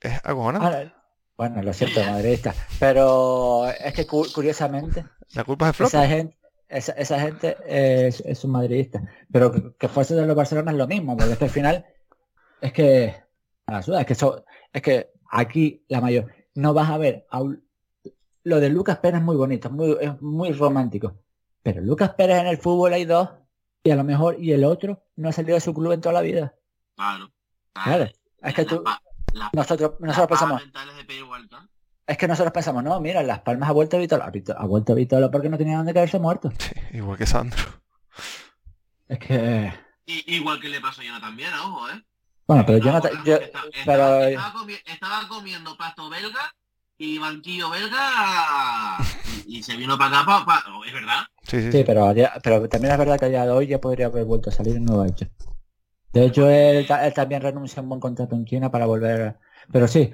Es 0.00 0.16
acojonante. 0.18 0.66
Ah, 0.66 0.94
bueno, 1.36 1.62
lo 1.62 1.72
siento, 1.72 2.00
madridista. 2.04 2.54
Pero 2.78 3.66
es 3.68 3.92
que 3.94 4.06
curiosamente. 4.06 5.04
La 5.34 5.44
culpa 5.44 5.70
es 5.70 5.78
de 5.78 5.84
Esa 5.84 6.06
gente, 6.06 6.36
esa, 6.68 7.20
gente 7.20 7.56
es, 7.66 8.44
un 8.44 8.52
madridista. 8.52 9.02
Pero 9.32 9.76
que, 9.76 9.88
fuese 9.88 10.14
de 10.14 10.26
los 10.26 10.36
Barcelona 10.36 10.70
es 10.70 10.76
lo 10.76 10.86
mismo, 10.86 11.16
porque 11.16 11.32
es 11.32 11.38
que 11.38 11.44
al 11.44 11.50
final 11.50 11.86
es 12.60 12.72
que. 12.72 13.14
A 13.66 13.72
la 13.72 14.00
es 14.00 14.06
que 14.06 14.12
eso, 14.12 14.44
es 14.72 14.82
que 14.82 15.10
aquí 15.30 15.84
la 15.88 16.00
mayor. 16.00 16.32
No 16.54 16.74
vas 16.74 16.90
a 16.90 16.98
ver. 16.98 17.26
lo 18.44 18.60
de 18.60 18.68
Lucas 18.68 18.98
Pérez 18.98 19.18
es 19.18 19.24
muy 19.24 19.36
bonito, 19.36 19.68
muy, 19.70 19.96
es 20.00 20.20
muy 20.22 20.52
romántico 20.52 21.14
pero 21.62 21.80
Lucas 21.80 22.10
Pérez 22.14 22.38
en 22.38 22.46
el 22.46 22.58
fútbol 22.58 22.92
hay 22.92 23.04
dos 23.04 23.30
y 23.82 23.90
a 23.90 23.96
lo 23.96 24.04
mejor 24.04 24.36
y 24.38 24.52
el 24.52 24.64
otro 24.64 25.04
no 25.16 25.28
ha 25.28 25.32
salido 25.32 25.54
de 25.54 25.60
su 25.60 25.74
club 25.74 25.92
en 25.92 26.00
toda 26.00 26.14
la 26.14 26.20
vida. 26.20 26.54
Claro. 26.96 27.32
Claro. 27.72 28.10
Es 28.42 28.54
que 28.54 28.64
tú, 28.64 28.82
nosotros, 29.52 29.92
nosotros 30.00 30.28
pensamos. 30.28 30.62
Es 32.06 32.18
que 32.18 32.26
nosotros 32.26 32.52
pensamos, 32.52 32.82
no, 32.82 32.98
mira, 33.00 33.22
Las 33.22 33.40
Palmas 33.40 33.68
ha 33.68 33.72
vuelto 33.72 33.96
a 33.96 34.00
Vitolo. 34.00 34.24
Ha, 34.24 34.66
vuelto 34.66 34.92
a 34.92 34.96
Vitolo 34.96 35.30
porque 35.30 35.48
no 35.48 35.58
tenía 35.58 35.76
dónde 35.76 35.94
caerse 35.94 36.18
muerto. 36.18 36.52
igual 36.92 37.16
que 37.16 37.26
Sandro. 37.26 37.62
Es 39.06 39.18
que. 39.18 39.72
igual 40.06 40.60
que 40.60 40.68
le 40.68 40.80
pasó 40.80 41.00
a 41.00 41.04
Jonathan 41.04 41.28
también, 41.30 41.52
ojo, 41.54 41.88
¿eh? 41.90 42.04
Bueno, 42.46 42.66
pero 42.66 42.78
Jonathan. 42.78 43.12
Yo, 43.24 43.38
pero... 43.86 44.24
estaba, 44.24 45.28
comiendo 45.28 45.76
pasto 45.76 46.10
belga 46.10 46.52
y 47.00 47.18
banquillo 47.18 47.70
belga 47.70 48.98
y, 49.46 49.62
se 49.62 49.74
vino 49.76 49.96
para 49.96 50.20
acá, 50.20 50.44
es 50.86 50.92
verdad. 50.92 51.22
Sí, 51.42 51.72
sí, 51.72 51.82
pero, 51.84 52.12
pero 52.42 52.68
también 52.68 52.92
es 52.92 52.98
verdad 52.98 53.18
que 53.18 53.24
a 53.24 53.28
día 53.28 53.46
de 53.46 53.50
hoy 53.50 53.66
ya 53.66 53.80
podría 53.80 54.06
haber 54.06 54.26
vuelto 54.26 54.50
a 54.50 54.52
salir 54.52 54.76
en 54.76 54.84
Nueva 54.84 55.06
York. 55.06 55.32
De 56.12 56.26
hecho, 56.26 56.48
él, 56.50 56.86
también 57.14 57.40
renuncia 57.40 57.80
a 57.80 57.82
un 57.82 57.88
buen 57.88 58.00
contrato 58.00 58.34
en 58.36 58.44
China 58.44 58.70
para 58.70 58.84
volver. 58.84 59.38
Pero 59.72 59.88
sí, 59.88 60.12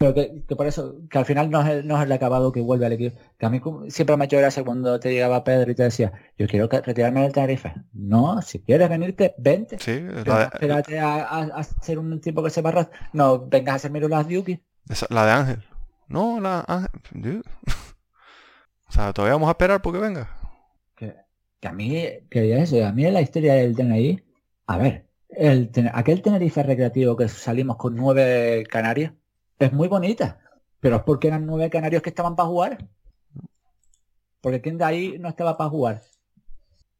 pero 0.00 0.14
que, 0.14 0.42
por 0.56 0.66
eso, 0.66 0.96
que 1.08 1.16
al 1.16 1.26
final 1.26 1.48
no 1.48 1.64
es, 1.64 1.84
no 1.84 1.96
es 1.96 2.02
el 2.02 2.12
acabado 2.12 2.50
que 2.50 2.60
vuelve 2.60 2.86
al 2.86 2.94
equipo. 2.94 3.16
Que 3.38 3.46
a 3.46 3.50
mí 3.50 3.60
siempre 3.88 4.16
me 4.16 4.24
ha 4.24 4.26
hecho 4.26 4.38
gracia 4.38 4.64
cuando 4.64 4.98
te 4.98 5.12
llegaba 5.12 5.44
Pedro 5.44 5.70
y 5.70 5.74
te 5.76 5.84
decía, 5.84 6.12
yo 6.36 6.48
quiero 6.48 6.68
retirarme 6.68 7.22
del 7.22 7.32
Tenerife. 7.32 7.72
No, 7.92 8.42
si 8.42 8.58
quieres 8.58 8.88
venirte, 8.88 9.36
vente. 9.38 9.78
Sí, 9.78 9.92
espérate 9.92 10.98
a, 10.98 11.22
a, 11.22 11.62
ser 11.62 12.00
un 12.00 12.20
tipo 12.20 12.42
que 12.42 12.50
se 12.50 12.62
barra. 12.62 12.90
No, 13.12 13.46
vengas 13.46 13.74
a 13.74 13.76
hacerme 13.76 14.00
las 14.00 14.26
Yuki. 14.26 14.60
La 15.08 15.24
de 15.24 15.30
Ángel. 15.32 15.75
No, 16.08 16.40
la... 16.40 16.64
Ah, 16.66 16.88
o 18.88 18.92
sea, 18.92 19.12
todavía 19.12 19.34
vamos 19.34 19.48
a 19.48 19.52
esperar 19.52 19.82
porque 19.82 19.98
venga. 19.98 20.30
Que, 20.94 21.14
a 21.68 21.72
mí, 21.72 22.06
que 22.30 22.60
eso, 22.60 22.84
a 22.84 22.92
mí 22.92 23.10
la 23.10 23.22
historia 23.22 23.54
del 23.54 23.74
TNI, 23.74 24.22
a 24.66 24.78
ver, 24.78 25.06
el, 25.30 25.70
aquel 25.92 26.22
Tenerife 26.22 26.62
recreativo 26.62 27.16
que 27.16 27.28
salimos 27.28 27.76
con 27.76 27.96
nueve 27.96 28.64
canarios, 28.70 29.12
es 29.58 29.72
muy 29.72 29.88
bonita, 29.88 30.40
pero 30.80 30.96
es 30.96 31.02
porque 31.02 31.28
eran 31.28 31.46
nueve 31.46 31.70
canarios 31.70 32.02
que 32.02 32.10
estaban 32.10 32.36
para 32.36 32.48
jugar. 32.48 32.88
Porque 34.40 34.60
quien 34.60 34.78
de 34.78 34.84
ahí 34.84 35.18
no 35.18 35.28
estaba 35.28 35.56
para 35.56 35.70
jugar. 35.70 36.02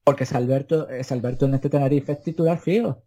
Porque 0.02 0.24
es 0.24 0.32
Alberto, 0.32 0.88
es 0.88 1.12
Alberto 1.12 1.46
en 1.46 1.54
este 1.54 1.68
Tenerife 1.68 2.12
es 2.12 2.22
titular 2.22 2.58
fijo. 2.58 3.02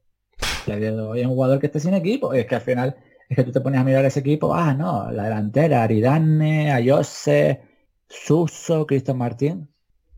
Le 0.65 0.91
doy 0.91 1.21
un 1.21 1.29
jugador 1.29 1.59
que 1.59 1.65
esté 1.65 1.79
sin 1.79 1.93
equipo. 1.93 2.33
Es 2.33 2.45
que 2.45 2.55
al 2.55 2.61
final 2.61 2.95
es 3.29 3.35
que 3.37 3.43
tú 3.43 3.51
te 3.51 3.61
pones 3.61 3.79
a 3.79 3.83
mirar 3.83 4.03
ese 4.05 4.19
equipo, 4.19 4.53
ah, 4.53 4.73
no, 4.73 5.11
la 5.11 5.23
delantera, 5.23 5.83
Aridane, 5.83 6.71
Ayose, 6.71 7.61
Suso, 8.09 8.85
Cristo 8.85 9.13
Martín. 9.15 9.69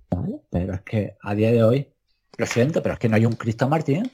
¿Vale? 0.10 0.42
Pero 0.50 0.74
es 0.74 0.82
que 0.82 1.18
a 1.22 1.36
día 1.36 1.52
de 1.52 1.64
hoy, 1.64 1.88
lo 2.38 2.46
siento, 2.46 2.82
pero 2.82 2.94
es 2.94 3.00
que 3.00 3.10
no 3.10 3.18
hay 3.18 3.26
un 3.26 3.34
Cristo 3.34 3.68
Martín. 3.68 4.10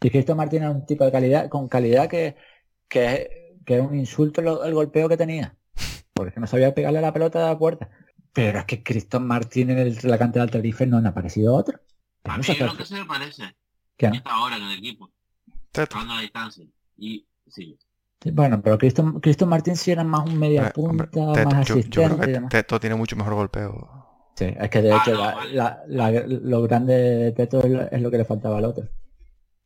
Y 0.00 0.10
Cristo 0.10 0.36
Martín 0.36 0.62
es 0.62 0.70
un 0.70 0.86
tipo 0.86 1.04
de 1.04 1.12
calidad, 1.12 1.48
con 1.48 1.68
calidad 1.68 2.08
que, 2.08 2.36
que, 2.88 3.56
que 3.66 3.76
es 3.76 3.80
un 3.80 3.96
insulto 3.96 4.64
el 4.64 4.74
golpeo 4.74 5.08
que 5.08 5.16
tenía. 5.16 5.56
Porque 6.14 6.40
no 6.40 6.46
sabía 6.46 6.74
pegarle 6.74 7.00
la 7.00 7.12
pelota 7.12 7.40
de 7.40 7.46
la 7.46 7.58
puerta. 7.58 7.90
Pero 8.32 8.60
es 8.60 8.64
que 8.64 8.82
Cristo 8.82 9.18
Martín 9.20 9.70
en 9.70 9.78
el, 9.78 9.98
la 10.02 10.18
cantera 10.18 10.44
del 10.44 10.52
Tenerife 10.52 10.86
no 10.86 10.98
ha 10.98 11.08
aparecido 11.08 11.54
otro. 11.54 11.80
A 12.24 12.38
mí 12.38 12.44
creo 12.44 12.76
que 12.76 12.84
se 12.84 12.94
me 12.94 13.04
parece. 13.04 13.56
¿Qué? 13.96 14.06
Está 14.06 14.30
ahora 14.30 14.56
en 14.56 14.64
el 14.64 14.78
equipo, 14.78 15.10
Teto. 15.72 15.94
jugando 15.94 16.14
a 16.14 16.16
la 16.16 16.22
distancia. 16.22 16.64
Y 16.96 17.27
sí, 17.50 17.78
Bueno, 18.32 18.60
pero 18.62 18.78
Cristo, 18.78 19.14
Cristo 19.20 19.46
Martín 19.46 19.76
sí 19.76 19.90
era 19.90 20.04
más 20.04 20.28
un 20.28 20.38
media 20.38 20.72
hombre, 20.76 21.06
punta, 21.08 21.32
Teto, 21.34 21.50
más 21.50 21.68
yo, 21.68 21.74
yo 21.76 21.82
creo 21.82 22.06
asistente 22.06 22.22
y 22.22 22.26
que 22.26 22.32
demás. 22.32 22.50
Teto 22.50 22.80
tiene 22.80 22.96
mucho 22.96 23.16
mejor 23.16 23.34
golpeo. 23.34 24.04
Sí, 24.36 24.46
es 24.58 24.70
que 24.70 24.82
de 24.82 24.92
Ah, 24.92 25.02
hecho 25.02 25.14
no, 25.14 25.18
la- 25.20 25.82
la- 25.86 26.10
la- 26.10 26.26
lo 26.26 26.62
grande 26.62 26.94
de 26.94 27.32
Teto 27.32 27.60
es 27.60 27.70
lo, 27.70 27.82
es 27.82 28.00
lo 28.02 28.10
que 28.10 28.18
le 28.18 28.24
faltaba 28.24 28.58
al 28.58 28.64
otro. 28.64 28.84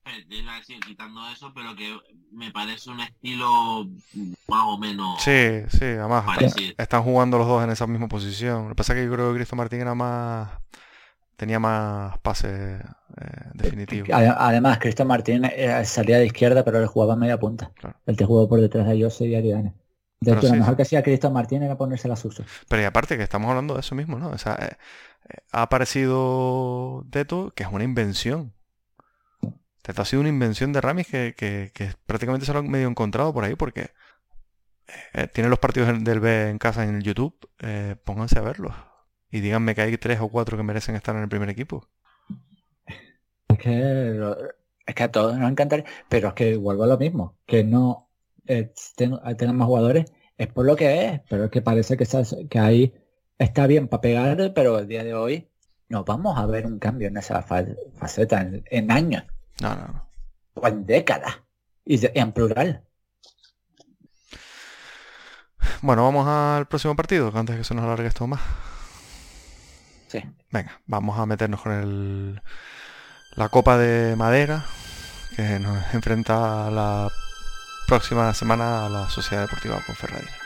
eh, 0.05 0.25
te 0.29 0.37
iba 0.37 0.55
a 0.55 0.59
decir, 0.59 0.81
quitando 0.81 1.21
eso, 1.29 1.53
pero 1.55 1.75
que 1.77 1.97
me 2.33 2.51
parece 2.51 2.91
un 2.91 3.01
estilo 3.01 3.87
más 4.49 4.65
o 4.67 4.77
menos 4.79 5.23
Sí, 5.23 5.63
sí, 5.69 5.85
además 5.85 6.25
está- 6.41 6.83
están 6.83 7.03
jugando 7.03 7.39
los 7.39 7.47
dos 7.47 7.63
en 7.63 7.71
esa 7.71 7.87
misma 7.87 8.09
posición. 8.09 8.65
Lo 8.65 8.69
que 8.71 8.75
pasa 8.75 8.93
es 8.95 8.99
que 9.01 9.07
yo 9.07 9.13
creo 9.13 9.31
que 9.31 9.37
Cristo 9.37 9.57
Martín 9.57 9.81
era 9.81 9.95
más 9.95 10.51
tenía 11.43 11.59
más 11.59 12.17
pases 12.21 12.81
eh, 13.21 13.27
definitivos. 13.55 14.09
Ade- 14.11 14.33
Además, 14.39 14.79
Cristo 14.79 15.05
Martín 15.05 15.45
eh, 15.45 15.85
salía 15.85 16.19
de 16.19 16.27
izquierda, 16.27 16.65
pero 16.65 16.81
le 16.81 16.87
jugaba 16.87 17.15
a 17.15 17.17
media 17.17 17.37
punta. 17.41 17.73
Claro. 17.75 17.97
El 18.07 18.17
que 18.17 18.25
jugó 18.25 18.49
por 18.49 18.61
detrás 18.61 18.87
de 18.87 19.03
Jose 19.03 19.27
y 19.27 19.35
Aridane. 19.35 19.75
De 20.21 20.31
hecho, 20.31 20.43
sí, 20.43 20.47
lo 20.51 20.55
mejor 20.55 20.75
sí. 20.75 20.77
que 20.77 20.83
hacía 20.83 21.03
Cristo 21.03 21.33
Martín 21.33 21.65
era 21.65 21.77
ponerse 21.77 22.07
la 22.07 22.15
Suso. 22.15 22.45
Pero 22.69 22.81
y 22.83 22.85
aparte 22.85 23.17
que 23.17 23.25
estamos 23.25 23.49
hablando 23.51 23.75
de 23.75 23.81
eso 23.81 23.97
mismo, 23.97 24.21
¿no? 24.21 24.29
O 24.29 24.39
sea, 24.39 24.55
eh, 24.55 24.77
eh, 25.31 25.39
ha 25.51 25.63
aparecido 25.63 27.05
Teto, 27.11 27.53
que 27.57 27.65
es 27.65 27.69
una 27.73 27.83
invención. 27.83 28.53
Teto 29.83 30.03
ha 30.03 30.05
sido 30.05 30.21
una 30.21 30.29
invención 30.29 30.73
de 30.73 30.81
Ramis 30.81 31.09
que, 31.09 31.35
que- 31.37 31.73
que 31.75 31.91
prácticamente 32.07 32.47
se 32.47 32.53
lo 32.53 32.61
han 32.61 32.71
medio 32.71 32.87
encontrado 32.87 33.35
por 33.35 33.43
ahí 33.43 33.57
porque 33.57 33.91
eh, 35.13 35.27
tiene 35.27 35.51
los 35.51 35.59
partidos 35.59 35.89
del- 36.05 36.21
B 36.21 36.51
en 36.51 36.59
casa 36.59 36.85
en 36.85 36.95
el 36.95 37.03
YouTube. 37.03 37.35
eh, 37.59 37.97
pónganse 38.05 38.39
a 38.39 38.43
verlos. 38.43 38.75
Y 39.33 39.41
díganme 39.41 39.75
que 39.75 39.81
hay 39.83 39.97
tres 39.99 40.21
o 40.21 40.29
cuatro 40.29 40.57
que 40.57 40.63
merecen 40.63 40.95
estar 40.95 41.17
en 41.17 41.23
el 41.23 41.29
primer 41.29 41.49
equipo. 41.49 41.89
Es 43.49 43.59
que, 43.59 44.35
es 44.87 44.95
que 44.95 45.03
a 45.03 45.11
todos 45.11 45.37
nos 45.39 45.51
encantaría, 45.51 45.85
pero 46.09 46.29
es 46.29 46.35
que 46.35 46.57
vuelvo 46.57 46.85
a 46.85 46.87
lo 46.87 46.99
mismo, 46.99 47.37
que 47.47 47.65
no 47.65 48.11
eh, 48.47 48.73
ten- 48.97 49.19
tengan 49.39 49.57
más 49.57 49.67
jugadores, 49.67 50.13
es 50.37 50.49
por 50.49 50.67
lo 50.67 50.75
que 50.77 51.07
es, 51.07 51.21
pero 51.29 51.45
es 51.45 51.51
que 51.51 51.63
parece 51.63 51.97
que, 51.97 52.05
esas- 52.05 52.37
que 52.51 52.59
ahí 52.59 52.95
está 53.39 53.67
bien 53.67 53.89
para 53.89 54.01
pegar, 54.01 54.53
pero 54.55 54.79
el 54.79 54.89
día 54.89 55.05
de 55.05 55.15
hoy 55.15 55.49
no 55.89 56.05
vamos 56.05 56.39
a 56.39 56.47
ver 56.47 56.67
un 56.67 56.79
cambio 56.79 57.09
en 57.09 57.17
esa 57.17 57.43
fa- 57.43 57.65
faceta 57.95 58.41
en, 58.43 58.65
en 58.71 58.91
años 58.91 59.25
No, 59.61 59.75
no, 59.77 59.87
no. 59.89 60.09
o 60.55 60.67
en 60.69 60.85
décadas, 60.87 61.41
y 61.85 61.99
de- 61.99 62.13
en 62.15 62.33
plural. 62.33 62.85
Bueno, 65.83 66.05
vamos 66.05 66.27
al 66.27 66.67
próximo 66.67 66.97
partido, 66.97 67.31
antes 67.35 67.57
que 67.57 67.65
se 67.65 67.75
nos 67.75 67.85
alargue 67.85 68.07
esto 68.09 68.27
más. 68.27 68.41
Venga, 70.51 70.81
vamos 70.87 71.19
a 71.19 71.27
meternos 71.27 71.63
con 71.63 71.73
el, 71.73 72.41
la 73.37 73.49
copa 73.49 73.79
de 73.79 74.17
madera 74.17 74.65
que 75.37 75.59
nos 75.59 75.95
enfrenta 75.95 76.71
la 76.71 77.09
próxima 77.87 78.33
semana 78.35 78.87
a 78.87 78.89
la 78.89 79.09
Sociedad 79.09 79.43
Deportiva 79.43 79.81
Ponferradina. 79.87 80.42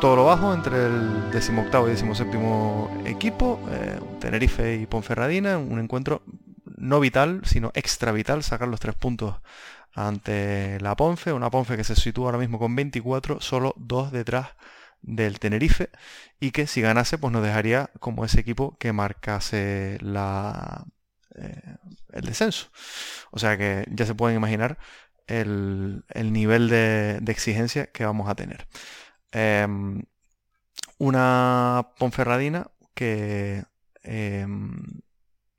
Todo 0.00 0.16
lo 0.16 0.24
bajo 0.24 0.54
entre 0.54 0.86
el 0.86 1.30
18 1.30 1.86
y 1.86 1.90
17 1.90 2.38
equipo, 3.04 3.60
eh, 3.70 4.00
Tenerife 4.18 4.76
y 4.76 4.86
Ponferradina, 4.86 5.58
un 5.58 5.78
encuentro 5.78 6.22
no 6.64 7.00
vital, 7.00 7.42
sino 7.44 7.70
extra 7.74 8.10
vital, 8.10 8.42
sacar 8.42 8.68
los 8.68 8.80
tres 8.80 8.94
puntos 8.94 9.36
ante 9.94 10.80
la 10.80 10.96
Ponfe, 10.96 11.34
una 11.34 11.50
Ponfe 11.50 11.76
que 11.76 11.84
se 11.84 11.96
sitúa 11.96 12.26
ahora 12.26 12.38
mismo 12.38 12.58
con 12.58 12.74
24, 12.74 13.42
solo 13.42 13.74
dos 13.76 14.10
detrás 14.10 14.48
del 15.02 15.38
Tenerife, 15.38 15.90
y 16.40 16.52
que 16.52 16.66
si 16.66 16.80
ganase, 16.80 17.18
pues 17.18 17.32
nos 17.32 17.42
dejaría 17.42 17.90
como 18.00 18.24
ese 18.24 18.40
equipo 18.40 18.78
que 18.78 18.94
marcase 18.94 19.98
la, 20.00 20.86
eh, 21.34 21.76
el 22.12 22.24
descenso. 22.24 22.68
O 23.32 23.38
sea 23.38 23.58
que 23.58 23.86
ya 23.90 24.06
se 24.06 24.14
pueden 24.14 24.36
imaginar 24.38 24.78
el, 25.26 26.04
el 26.08 26.32
nivel 26.32 26.70
de, 26.70 27.18
de 27.20 27.32
exigencia 27.32 27.86
que 27.86 28.06
vamos 28.06 28.30
a 28.30 28.34
tener. 28.34 28.66
Em, 29.32 30.02
una 30.98 31.88
Ponferradina 31.98 32.70
que 32.94 33.64
em, 34.02 35.00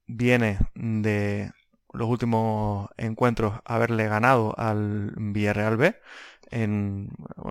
viene 0.07 0.59
de 0.75 1.51
los 1.93 2.09
últimos 2.09 2.89
encuentros 2.97 3.59
haberle 3.65 4.07
ganado 4.07 4.57
al 4.57 5.13
Villarreal 5.17 5.77
B 5.77 5.95
en 6.51 7.09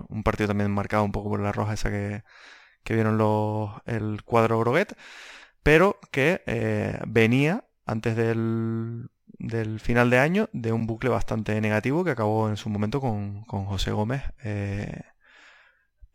un 0.09 0.23
partido 0.23 0.49
también 0.49 0.71
marcado 0.71 1.03
un 1.03 1.11
poco 1.11 1.29
por 1.29 1.39
la 1.41 1.51
roja 1.51 1.73
esa 1.73 1.89
que, 1.89 2.23
que 2.83 2.93
vieron 2.95 3.17
los, 3.17 3.71
el 3.85 4.23
cuadro 4.23 4.59
Groguet, 4.59 4.95
pero 5.63 5.99
que 6.11 6.43
eh, 6.47 6.99
venía 7.07 7.65
antes 7.85 8.15
del, 8.15 9.09
del 9.39 9.79
final 9.79 10.09
de 10.09 10.19
año 10.19 10.49
de 10.53 10.71
un 10.71 10.87
bucle 10.87 11.09
bastante 11.09 11.59
negativo 11.61 12.03
que 12.03 12.11
acabó 12.11 12.49
en 12.49 12.57
su 12.57 12.69
momento 12.69 13.01
con, 13.01 13.43
con 13.45 13.65
José 13.65 13.91
Gómez 13.91 14.23
eh, 14.43 15.01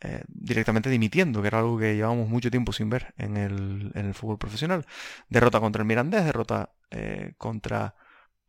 eh, 0.01 0.23
directamente 0.29 0.91
dimitiendo, 0.91 1.41
que 1.41 1.49
era 1.49 1.59
algo 1.59 1.79
que 1.79 1.95
llevábamos 1.97 2.29
mucho 2.29 2.51
tiempo 2.51 2.73
sin 2.73 2.91
ver 2.91 3.15
en 3.17 3.37
el, 3.39 3.93
en 3.95 4.07
el 4.07 4.15
fútbol 4.15 4.39
profesional. 4.39 4.85
Derrota 5.31 5.59
contra 5.61 5.83
el 5.83 5.87
Mirandés, 5.89 6.25
derrota 6.25 6.71
eh, 6.91 7.33
contra... 7.39 7.95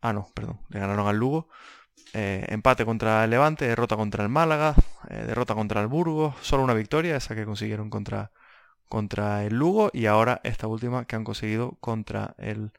Ah, 0.00 0.12
no, 0.12 0.28
perdón, 0.34 0.60
le 0.68 0.80
ganaron 0.80 1.08
al 1.08 1.16
Lugo. 1.16 1.48
Eh, 2.14 2.46
empate 2.48 2.84
contra 2.84 3.24
el 3.24 3.30
Levante, 3.30 3.66
derrota 3.66 3.96
contra 3.96 4.22
el 4.22 4.28
Málaga, 4.28 4.74
derrota 5.08 5.54
contra 5.54 5.80
el 5.80 5.88
Burgos, 5.88 6.34
solo 6.42 6.64
una 6.64 6.74
victoria, 6.74 7.16
esa 7.16 7.34
que 7.34 7.44
consiguieron 7.44 7.90
contra, 7.90 8.30
contra 8.88 9.44
el 9.44 9.54
Lugo, 9.56 9.90
y 9.92 10.06
ahora 10.06 10.40
esta 10.44 10.66
última 10.68 11.06
que 11.06 11.16
han 11.16 11.24
conseguido 11.24 11.76
contra 11.80 12.34
el 12.38 12.72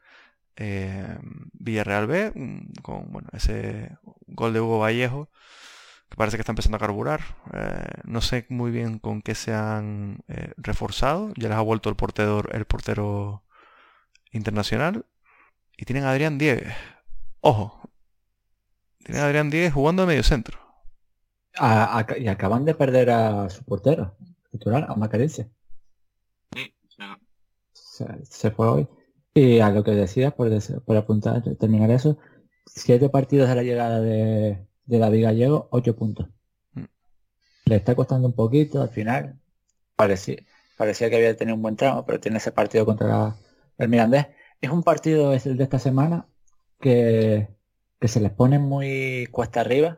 Villarreal 1.52 2.06
B, 2.06 2.32
mm, 2.34 2.72
con 2.82 3.12
bueno, 3.12 3.28
ese 3.32 3.96
gol 4.26 4.52
de 4.52 4.60
Hugo 4.60 4.78
Vallejo, 4.80 5.28
que 6.10 6.16
parece 6.16 6.36
que 6.36 6.42
está 6.42 6.52
empezando 6.52 6.76
a 6.76 6.80
carburar. 6.80 7.20
Eh, 7.54 7.84
no 8.04 8.20
sé 8.20 8.44
muy 8.50 8.70
bien 8.70 8.98
con 8.98 9.22
qué 9.22 9.34
se 9.34 9.54
han 9.54 10.18
eh, 10.28 10.52
reforzado. 10.56 11.32
Ya 11.36 11.48
les 11.48 11.56
ha 11.56 11.60
vuelto 11.62 11.88
el 11.88 11.96
portero, 11.96 12.42
el 12.52 12.64
portero 12.66 13.44
internacional. 14.32 15.06
Y 15.76 15.84
tienen 15.86 16.04
a 16.04 16.10
Adrián 16.10 16.36
Diegues. 16.38 16.74
Ojo. 17.40 17.80
Tienen 18.98 19.22
a 19.22 19.26
Adrián 19.26 19.50
Diegues 19.50 19.72
jugando 19.72 20.02
de 20.02 20.08
medio 20.08 20.22
centro. 20.22 20.58
A- 21.56 21.98
a- 21.98 22.18
y 22.18 22.28
acaban 22.28 22.64
de 22.64 22.74
perder 22.74 23.10
a 23.10 23.48
su 23.50 23.64
portero 23.64 24.16
titular, 24.50 24.86
a 24.88 24.94
Macarense. 24.96 25.50
Sí, 26.52 26.74
o 26.86 26.90
sea, 26.90 27.18
se, 27.72 28.06
se 28.26 28.50
fue 28.50 28.68
hoy. 28.68 28.88
Y 29.34 29.60
a 29.60 29.70
lo 29.70 29.84
que 29.84 29.92
decías, 29.92 30.32
por, 30.34 30.50
des- 30.50 30.74
por 30.84 30.96
apuntar, 30.96 31.42
terminar 31.58 31.90
eso, 31.92 32.18
siete 32.66 33.08
partidos 33.08 33.48
de 33.48 33.54
la 33.54 33.62
llegada 33.62 34.00
de, 34.00 34.66
de 34.90 34.98
David 34.98 35.22
Gallego, 35.22 35.68
ocho 35.70 35.96
puntos. 35.96 36.26
Mm. 36.74 36.84
Le 37.66 37.76
está 37.76 37.94
costando 37.94 38.28
un 38.28 38.34
poquito, 38.34 38.82
al 38.82 38.90
final 38.90 39.38
parecía, 39.96 40.36
parecía 40.76 41.08
que 41.08 41.16
había 41.16 41.36
tenido 41.36 41.56
un 41.56 41.62
buen 41.62 41.76
tramo, 41.76 42.04
pero 42.04 42.20
tiene 42.20 42.38
ese 42.38 42.52
partido 42.52 42.84
contra 42.84 43.36
el 43.78 43.88
Mirandés. 43.88 44.26
Es 44.60 44.70
un 44.70 44.82
partido, 44.82 45.32
es 45.32 45.46
el 45.46 45.56
de 45.56 45.64
esta 45.64 45.78
semana, 45.78 46.26
que, 46.80 47.48
que 48.00 48.08
se 48.08 48.20
les 48.20 48.32
pone 48.32 48.58
muy 48.58 49.28
cuesta 49.30 49.60
arriba, 49.60 49.96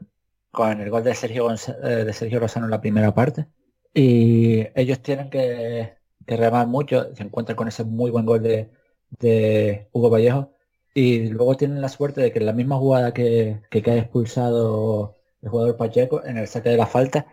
con 0.50 0.80
el 0.80 0.90
gol 0.90 1.04
de 1.04 1.14
Sergio, 1.14 1.48
eh, 1.50 2.04
de 2.04 2.12
Sergio 2.12 2.40
Rosano 2.40 2.66
en 2.66 2.70
la 2.70 2.80
primera 2.80 3.14
parte. 3.14 3.46
Y 3.94 4.66
ellos 4.74 5.00
tienen 5.00 5.30
que, 5.30 5.94
que 6.26 6.36
remar 6.36 6.66
mucho, 6.66 7.14
se 7.14 7.22
encuentran 7.22 7.56
con 7.56 7.68
ese 7.68 7.84
muy 7.84 8.10
buen 8.10 8.26
gol 8.26 8.42
de, 8.42 8.70
de 9.10 9.88
Hugo 9.92 10.10
Vallejo 10.10 10.51
y 10.94 11.28
luego 11.28 11.56
tienen 11.56 11.80
la 11.80 11.88
suerte 11.88 12.20
de 12.20 12.32
que 12.32 12.38
en 12.38 12.46
la 12.46 12.52
misma 12.52 12.76
jugada 12.76 13.12
que, 13.14 13.62
que 13.70 13.82
queda 13.82 13.96
expulsado 13.98 15.16
el 15.42 15.48
jugador 15.48 15.76
Pacheco 15.76 16.24
en 16.24 16.38
el 16.38 16.48
saque 16.48 16.70
de 16.70 16.76
la 16.76 16.86
falta 16.86 17.26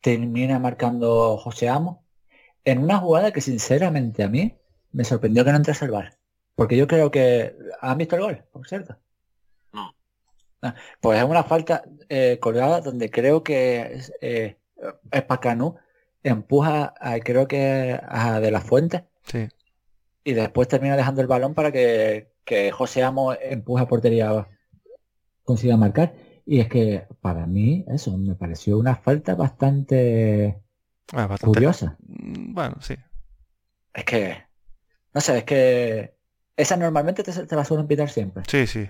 termina 0.00 0.58
marcando 0.58 1.36
José 1.38 1.68
Amo 1.68 2.04
en 2.64 2.78
una 2.78 2.98
jugada 2.98 3.32
que 3.32 3.40
sinceramente 3.40 4.22
a 4.22 4.28
mí 4.28 4.56
me 4.92 5.04
sorprendió 5.04 5.44
que 5.44 5.50
no 5.50 5.56
entrase 5.56 5.84
al 5.84 5.90
bar. 5.90 6.18
Porque 6.54 6.76
yo 6.76 6.86
creo 6.86 7.10
que... 7.10 7.56
¿Han 7.80 7.98
visto 7.98 8.16
el 8.16 8.22
gol, 8.22 8.44
por 8.52 8.68
cierto? 8.68 8.96
No. 9.72 9.94
Ah, 10.60 10.74
Pues 11.00 11.18
es 11.18 11.24
una 11.24 11.44
falta 11.44 11.82
eh, 12.08 12.38
colgada 12.40 12.80
donde 12.80 13.10
creo 13.10 13.42
que 13.42 13.94
es, 13.94 14.12
eh, 14.20 14.58
es 15.10 15.22
Pacanú 15.24 15.76
empuja 16.22 16.94
a, 17.00 17.18
creo 17.18 17.48
que 17.48 17.98
a 18.00 18.38
De 18.40 18.50
La 18.50 18.60
Fuente 18.60 19.04
Sí. 19.24 19.48
Y 20.24 20.32
después 20.34 20.68
termina 20.68 20.96
dejando 20.96 21.20
el 21.20 21.26
balón 21.26 21.54
para 21.54 21.72
que, 21.72 22.32
que 22.44 22.70
José 22.70 23.02
Amo 23.02 23.32
empuje 23.34 23.82
a 23.82 23.88
portería 23.88 24.48
consiga 25.44 25.76
marcar. 25.76 26.14
Y 26.44 26.60
es 26.60 26.68
que 26.68 27.06
para 27.20 27.46
mí 27.46 27.84
eso 27.88 28.16
me 28.18 28.34
pareció 28.34 28.78
una 28.78 28.96
falta 28.96 29.34
bastante 29.34 30.60
Ah, 31.12 31.26
bastante- 31.26 31.46
curiosa. 31.46 31.96
Mm, 32.06 32.54
Bueno, 32.54 32.76
sí. 32.80 32.96
Es 33.94 34.04
que, 34.04 34.42
no 35.14 35.20
sé, 35.20 35.38
es 35.38 35.44
que 35.44 36.16
esa 36.56 36.76
normalmente 36.76 37.22
te, 37.22 37.32
te 37.46 37.56
la 37.56 37.64
suelen 37.64 37.86
pitar 37.86 38.08
siempre. 38.10 38.42
Sí, 38.48 38.66
sí. 38.66 38.88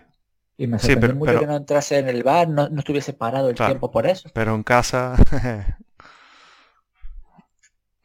Y 0.57 0.67
me 0.67 0.79
Sí, 0.79 0.89
sorprendió 0.93 1.01
pero- 1.09 1.19
mucho 1.19 1.31
pero- 1.33 1.41
que 1.41 1.47
no 1.47 1.57
entrase 1.57 1.99
en 1.99 2.09
el 2.09 2.23
bar, 2.23 2.49
no, 2.49 2.69
no 2.69 2.79
estuviese 2.81 3.13
parado 3.15 3.49
el 3.49 3.55
Claro. 3.57 3.73
tiempo 3.73 3.91
por 3.91 4.07
eso. 4.07 4.29
Pero 4.35 4.55
en 4.55 4.63
casa, 4.63 5.15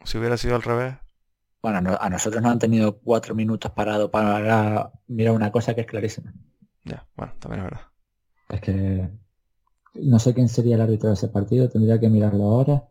si 0.04 0.18
hubiera 0.18 0.36
sido 0.36 0.56
al 0.56 0.62
revés, 0.62 0.94
Bueno, 1.62 1.80
no- 1.80 1.98
a 2.00 2.08
nosotros 2.08 2.42
nos 2.42 2.52
han 2.52 2.58
tenido 2.58 2.98
cuatro 3.00 3.34
minutos 3.34 3.72
parados 3.72 4.10
para 4.10 4.92
mirar 5.08 5.34
una 5.34 5.50
cosa 5.52 5.74
que 5.74 5.82
es 5.82 5.86
clarísima. 5.86 6.32
ya, 6.84 7.06
bueno, 7.16 7.34
también 7.40 7.64
es 7.64 7.70
verdad. 7.70 7.86
Es 8.48 8.60
que 8.60 9.08
no 9.94 10.18
sé 10.18 10.34
quién 10.34 10.48
sería 10.48 10.76
el 10.76 10.82
árbitro 10.82 11.08
de 11.10 11.14
ese 11.14 11.28
partido, 11.28 11.68
tendría 11.68 12.00
que 12.00 12.08
mirarlo 12.08 12.44
ahora. 12.44 12.88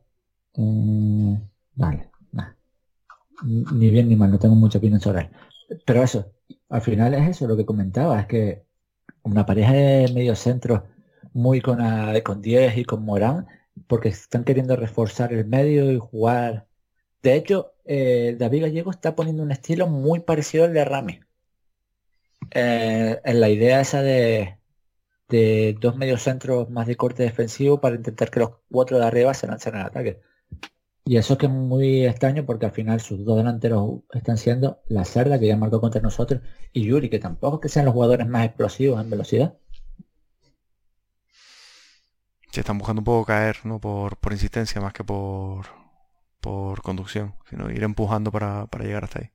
Eh, 0.55 1.39
vale, 1.75 2.09
nah. 2.33 2.49
Ni 3.45 3.89
bien 3.91 4.07
ni 4.09 4.15
mal, 4.15 4.31
no 4.31 4.39
tengo 4.39 4.55
mucha 4.55 4.79
opinión 4.79 4.99
sobre 4.99 5.21
él. 5.21 5.29
Pero 5.85 6.03
eso, 6.03 6.33
al 6.69 6.81
final 6.81 7.13
es 7.13 7.29
eso 7.29 7.47
lo 7.47 7.55
que 7.57 7.65
comentaba, 7.65 8.19
es 8.21 8.27
que 8.27 8.65
una 9.23 9.45
pareja 9.45 9.73
de 9.73 10.11
mediocentros 10.13 10.83
muy 11.33 11.61
con, 11.61 11.81
a- 11.81 12.21
con 12.23 12.41
10 12.41 12.77
y 12.77 12.85
con 12.85 13.03
Morán, 13.05 13.47
porque 13.87 14.09
están 14.09 14.43
queriendo 14.43 14.75
reforzar 14.75 15.33
el 15.33 15.45
medio 15.45 15.91
y 15.91 15.99
jugar. 15.99 16.67
De 17.23 17.35
hecho, 17.35 17.73
eh, 17.87 18.35
David 18.37 18.63
Gallego 18.63 18.91
está 18.91 19.15
poniendo 19.15 19.43
un 19.43 19.51
estilo 19.51 19.87
muy 19.87 20.19
parecido 20.19 20.65
al 20.65 20.73
de 20.73 20.85
Rami. 20.85 21.19
Eh, 22.51 23.19
en 23.23 23.39
la 23.39 23.49
idea 23.49 23.81
esa 23.81 24.01
de, 24.01 24.57
de 25.29 25.75
dos 25.79 25.97
mediocentros 25.97 26.69
más 26.69 26.87
de 26.87 26.95
corte 26.95 27.23
defensivo 27.23 27.81
para 27.81 27.95
intentar 27.95 28.29
que 28.31 28.39
los 28.41 28.51
cuatro 28.71 28.99
de 28.99 29.05
arriba 29.05 29.33
se 29.33 29.47
lancen 29.47 29.75
al 29.75 29.87
ataque. 29.87 30.21
Y 31.05 31.17
eso 31.17 31.33
es 31.33 31.39
que 31.39 31.45
es 31.45 31.51
muy 31.51 32.05
extraño 32.05 32.45
porque 32.45 32.65
al 32.65 32.73
final 32.73 32.99
sus 32.99 33.23
dos 33.23 33.37
delanteros 33.37 34.01
están 34.13 34.37
siendo 34.37 34.81
la 34.89 35.05
Cerda, 35.05 35.39
que 35.39 35.47
ya 35.47 35.55
marcó 35.55 35.79
contra 35.79 36.01
nosotros, 36.01 36.41
y 36.73 36.83
Yuri, 36.85 37.09
que 37.09 37.19
tampoco 37.19 37.57
es 37.57 37.61
que 37.61 37.69
sean 37.69 37.85
los 37.85 37.93
jugadores 37.93 38.27
más 38.27 38.45
explosivos 38.45 39.01
en 39.01 39.09
velocidad. 39.09 39.57
Si 42.51 42.59
están 42.59 42.77
buscando 42.77 42.99
un 42.99 43.05
poco 43.05 43.25
caer, 43.25 43.57
¿no? 43.63 43.79
Por, 43.79 44.17
por 44.17 44.33
insistencia 44.33 44.81
más 44.81 44.91
que 44.91 45.05
por, 45.05 45.67
por 46.39 46.81
conducción, 46.81 47.35
sino 47.49 47.69
ir 47.71 47.83
empujando 47.83 48.31
para, 48.31 48.67
para 48.67 48.85
llegar 48.85 49.03
hasta 49.03 49.19
ahí. 49.19 49.31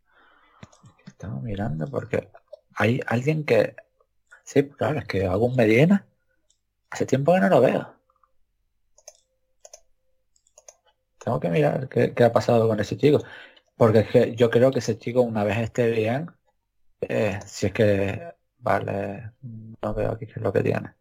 Estamos 1.06 1.42
mirando 1.42 1.86
porque 1.86 2.30
hay 2.74 3.00
alguien 3.06 3.44
que... 3.44 3.76
Sí, 4.44 4.68
claro, 4.68 4.98
es 4.98 5.06
que 5.06 5.26
algún 5.26 5.54
Medina. 5.56 6.06
Hace 6.90 7.06
tiempo 7.06 7.32
que 7.34 7.40
no 7.40 7.48
lo 7.48 7.60
veo. 7.60 7.94
Tengo 11.18 11.38
que 11.40 11.48
mirar 11.48 11.88
qué, 11.88 12.12
qué 12.14 12.24
ha 12.24 12.32
pasado 12.32 12.66
con 12.68 12.80
ese 12.80 12.96
chico. 12.96 13.18
Porque 13.76 14.00
es 14.00 14.08
que 14.10 14.34
yo 14.36 14.50
creo 14.50 14.70
que 14.70 14.80
ese 14.80 14.98
chico 14.98 15.22
una 15.22 15.44
vez 15.44 15.58
esté 15.58 15.90
bien, 15.90 16.30
eh, 17.00 17.38
si 17.46 17.66
es 17.66 17.72
que... 17.72 18.32
Vale, 18.58 19.32
no 19.40 19.92
veo 19.92 20.12
aquí 20.12 20.26
qué 20.26 20.34
es 20.36 20.42
lo 20.42 20.52
que 20.52 20.62
tiene. 20.62 20.94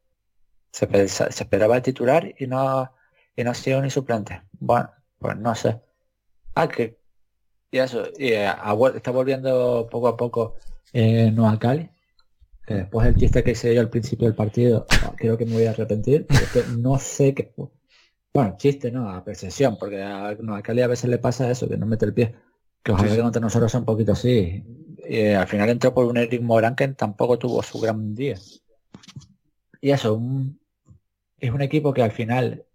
Se 0.71 0.85
esperaba 1.43 1.75
el 1.75 1.83
titular 1.83 2.33
y 2.39 2.47
no, 2.47 2.91
y 3.35 3.43
no 3.43 3.51
ha 3.51 3.53
sido 3.53 3.81
ni 3.81 3.91
suplente. 3.91 4.41
Bueno, 4.53 4.89
pues 5.19 5.37
no 5.37 5.53
sé. 5.53 5.79
Ah, 6.61 6.67
que... 6.67 6.97
Y 7.71 7.77
eso, 7.77 8.03
y 8.17 8.29
eh, 8.33 8.49
está 8.95 9.11
volviendo 9.11 9.87
poco 9.89 10.07
a 10.09 10.17
poco 10.17 10.55
eh, 10.93 11.31
Noah 11.31 11.57
Cali. 11.57 11.89
Que 12.65 12.75
después 12.75 13.05
del 13.05 13.15
chiste 13.15 13.43
que 13.43 13.51
hice 13.51 13.73
yo 13.73 13.81
al 13.81 13.89
principio 13.89 14.27
del 14.27 14.35
partido, 14.35 14.85
ah, 14.89 15.13
creo 15.17 15.37
que 15.37 15.45
me 15.45 15.53
voy 15.53 15.65
a 15.65 15.71
arrepentir. 15.71 16.27
porque 16.27 16.65
no 16.67 16.99
sé 16.99 17.33
qué. 17.33 17.53
Bueno, 18.33 18.55
chiste, 18.57 18.91
no, 18.91 19.09
a 19.09 19.23
percepción, 19.23 19.77
porque 19.77 20.01
a 20.01 20.35
Noah 20.39 20.61
Cali 20.61 20.81
a 20.81 20.87
veces 20.87 21.09
le 21.09 21.17
pasa 21.17 21.49
eso, 21.49 21.67
que 21.67 21.77
no 21.77 21.85
mete 21.85 22.05
el 22.05 22.13
pie. 22.13 22.35
Que 22.83 22.91
ojalá 22.91 23.09
Sí, 23.09 23.15
que 23.15 23.21
contra 23.21 23.41
nosotros 23.41 23.71
sea 23.71 23.79
un 23.79 23.85
poquito 23.85 24.11
así. 24.13 24.63
Y 25.07 25.17
eh, 25.17 25.35
al 25.35 25.47
final 25.47 25.69
entró 25.69 25.93
por 25.93 26.05
un 26.05 26.17
Eric 26.17 26.41
Morán 26.41 26.75
que 26.75 26.87
tampoco 26.89 27.37
tuvo 27.39 27.61
su 27.63 27.79
gran 27.79 28.13
día. 28.15 28.37
Y 29.81 29.91
eso, 29.91 30.13
un- 30.15 30.59
es 31.39 31.51
un 31.51 31.61
equipo 31.61 31.93
que 31.93 32.03
al 32.03 32.11
final, 32.11 32.65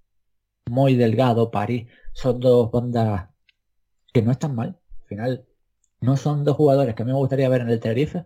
muy 0.70 0.96
delgado, 0.96 1.50
París, 1.50 1.86
son 2.12 2.40
dos 2.40 2.70
bandas 2.70 3.28
que 4.16 4.22
no 4.22 4.32
están 4.32 4.54
mal. 4.54 4.78
Al 5.02 5.08
final, 5.08 5.44
no 6.00 6.16
son 6.16 6.42
dos 6.42 6.56
jugadores 6.56 6.94
que 6.94 7.02
a 7.02 7.04
mí 7.04 7.12
me 7.12 7.18
gustaría 7.18 7.50
ver 7.50 7.60
en 7.60 7.68
el 7.68 7.80
Tenerife, 7.80 8.24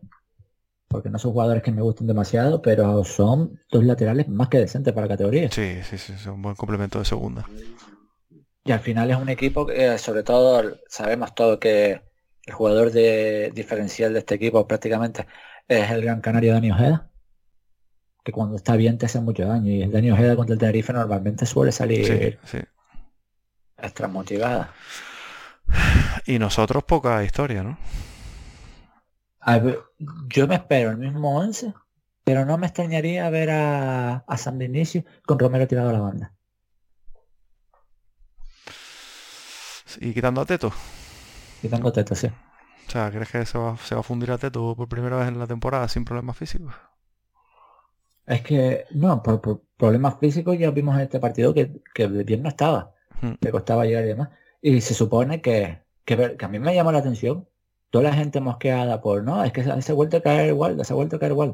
porque 0.87 1.11
no 1.11 1.19
son 1.19 1.33
jugadores 1.33 1.65
que 1.65 1.73
me 1.73 1.83
gusten 1.83 2.07
demasiado, 2.07 2.63
pero 2.63 3.03
son 3.03 3.59
dos 3.73 3.83
laterales 3.83 4.29
más 4.29 4.49
que 4.49 4.59
decentes 4.59 4.95
para 4.95 5.07
la 5.09 5.15
categoría. 5.15 5.51
Sí, 5.51 5.79
sí, 5.83 5.99
sí, 5.99 6.13
es 6.13 6.27
un 6.27 6.43
buen 6.43 6.55
complemento 6.55 7.01
de 7.01 7.05
segunda. 7.05 7.45
Y 8.63 8.71
al 8.71 8.79
final 8.79 9.11
es 9.11 9.17
un 9.17 9.29
equipo 9.31 9.67
que, 9.67 9.95
eh, 9.95 9.99
sobre 9.99 10.23
todo, 10.23 10.79
sabemos 10.87 11.35
todo 11.35 11.59
que 11.59 12.03
el 12.47 12.55
jugador 12.55 12.93
de 12.93 13.51
diferencial 13.53 14.13
de 14.13 14.21
este 14.21 14.37
equipo 14.37 14.69
prácticamente 14.69 15.27
es 15.67 15.91
el 15.91 16.03
gran 16.03 16.21
canario 16.21 16.53
Dani 16.53 16.71
Ojeda, 16.71 17.11
que 18.23 18.31
cuando 18.31 18.55
está 18.55 18.77
bien 18.77 18.97
te 18.97 19.07
hace 19.07 19.21
mucho 19.21 19.45
daño. 19.45 19.73
Y 19.73 19.83
el 19.83 19.91
Dani 19.91 20.13
Ojeda 20.13 20.37
contra 20.37 20.53
el 20.53 20.61
Tenerife 20.61 20.93
normalmente 20.93 21.47
suele 21.47 21.73
salir 21.73 22.39
Sí, 22.45 22.59
sí. 22.59 22.59
extra 23.77 24.07
motivada. 24.07 24.73
Y 26.27 26.39
nosotros 26.39 26.85
poca 26.85 27.25
historia, 27.25 27.63
¿no? 27.63 27.79
A 29.41 29.59
ver, 29.59 29.81
yo 30.29 30.47
me 30.47 30.57
espero 30.57 30.91
el 30.91 30.99
mismo 30.99 31.39
11, 31.39 31.73
pero 32.25 32.45
no 32.45 32.59
me 32.59 32.67
extrañaría 32.67 33.29
ver 33.31 33.51
a, 33.51 34.17
a 34.19 34.37
San 34.37 34.59
Vinicio 34.59 35.05
con 35.25 35.39
Romero 35.39 35.67
tirado 35.67 35.91
a 35.91 35.93
la 35.95 36.01
banda. 36.01 36.33
Y 39.99 40.13
quitando 40.13 40.41
a 40.41 40.47
Teto. 40.47 40.73
Y 41.63 41.69
tengo 41.69 41.93
teto, 41.93 42.15
sí. 42.15 42.29
O 42.29 42.91
sea, 42.91 43.11
¿crees 43.11 43.31
que 43.31 43.47
se 43.47 43.59
va, 43.59 43.77
se 43.79 43.95
va 43.95 44.01
a 44.01 44.05
fundir 44.05 44.31
a 44.31 44.39
Teto 44.39 44.75
por 44.77 44.89
primera 44.89 45.17
vez 45.17 45.29
en 45.29 45.39
la 45.39 45.47
temporada 45.47 45.89
sin 45.89 46.05
problemas 46.05 46.37
físicos? 46.37 46.75
Es 48.27 48.43
que, 48.43 48.85
no, 48.93 49.23
por, 49.23 49.41
por 49.41 49.63
problemas 49.77 50.19
físicos 50.21 50.59
ya 50.59 50.71
vimos 50.71 50.95
en 50.97 51.03
este 51.03 51.19
partido 51.19 51.53
que, 51.53 51.83
que 51.95 52.07
bien 52.07 52.43
no 52.43 52.49
estaba. 52.49 52.93
Hmm. 53.21 53.35
Le 53.41 53.51
costaba 53.51 53.85
llegar 53.85 54.05
y 54.05 54.09
demás. 54.09 54.31
Y 54.63 54.81
se 54.81 54.95
supone 54.95 55.41
que, 55.41 55.81
que, 56.05 56.37
a 56.39 56.49
mí 56.49 56.59
me 56.59 56.75
llama 56.75 56.93
la 56.93 56.99
atención 56.99 57.49
toda 57.91 58.05
la 58.05 58.13
gente 58.15 58.41
mosqueada 58.41 59.01
por, 59.01 59.25
no, 59.25 59.43
es 59.45 59.53
que 59.53 59.65
se, 59.65 59.93
ha 59.93 59.95
vuelto 59.95 60.19
a 60.19 60.23
caer 60.23 60.49
igual, 60.49 60.85
se 60.85 60.93
ha 60.93 60.97
vuelto 60.97 61.17
a 61.17 61.19
caer 61.19 61.33
igual. 61.33 61.51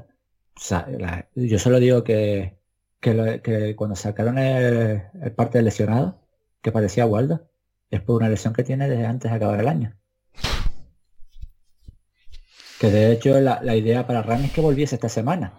O 0.56 0.60
sea, 0.60 0.86
yo 1.34 1.58
solo 1.58 1.78
digo 1.80 2.04
que, 2.04 2.58
que, 3.00 3.74
cuando 3.76 3.96
sacaron 3.96 4.38
el, 4.38 5.02
parte 5.36 5.58
del 5.58 5.66
lesionado, 5.66 6.20
que 6.62 6.72
parecía 6.72 7.06
Waldo, 7.06 7.48
es 7.90 8.00
por 8.00 8.16
una 8.16 8.28
lesión 8.28 8.52
que 8.54 8.64
tiene 8.64 8.88
desde 8.88 9.06
antes 9.06 9.30
de 9.30 9.36
acabar 9.36 9.60
el 9.60 9.68
año. 9.68 9.96
Que 12.80 12.90
de 12.90 13.12
hecho 13.12 13.40
la, 13.40 13.60
la 13.62 13.74
idea 13.76 14.06
para 14.06 14.22
Rami 14.22 14.46
es 14.46 14.52
que 14.52 14.60
volviese 14.60 14.96
esta 14.96 15.08
semana. 15.08 15.54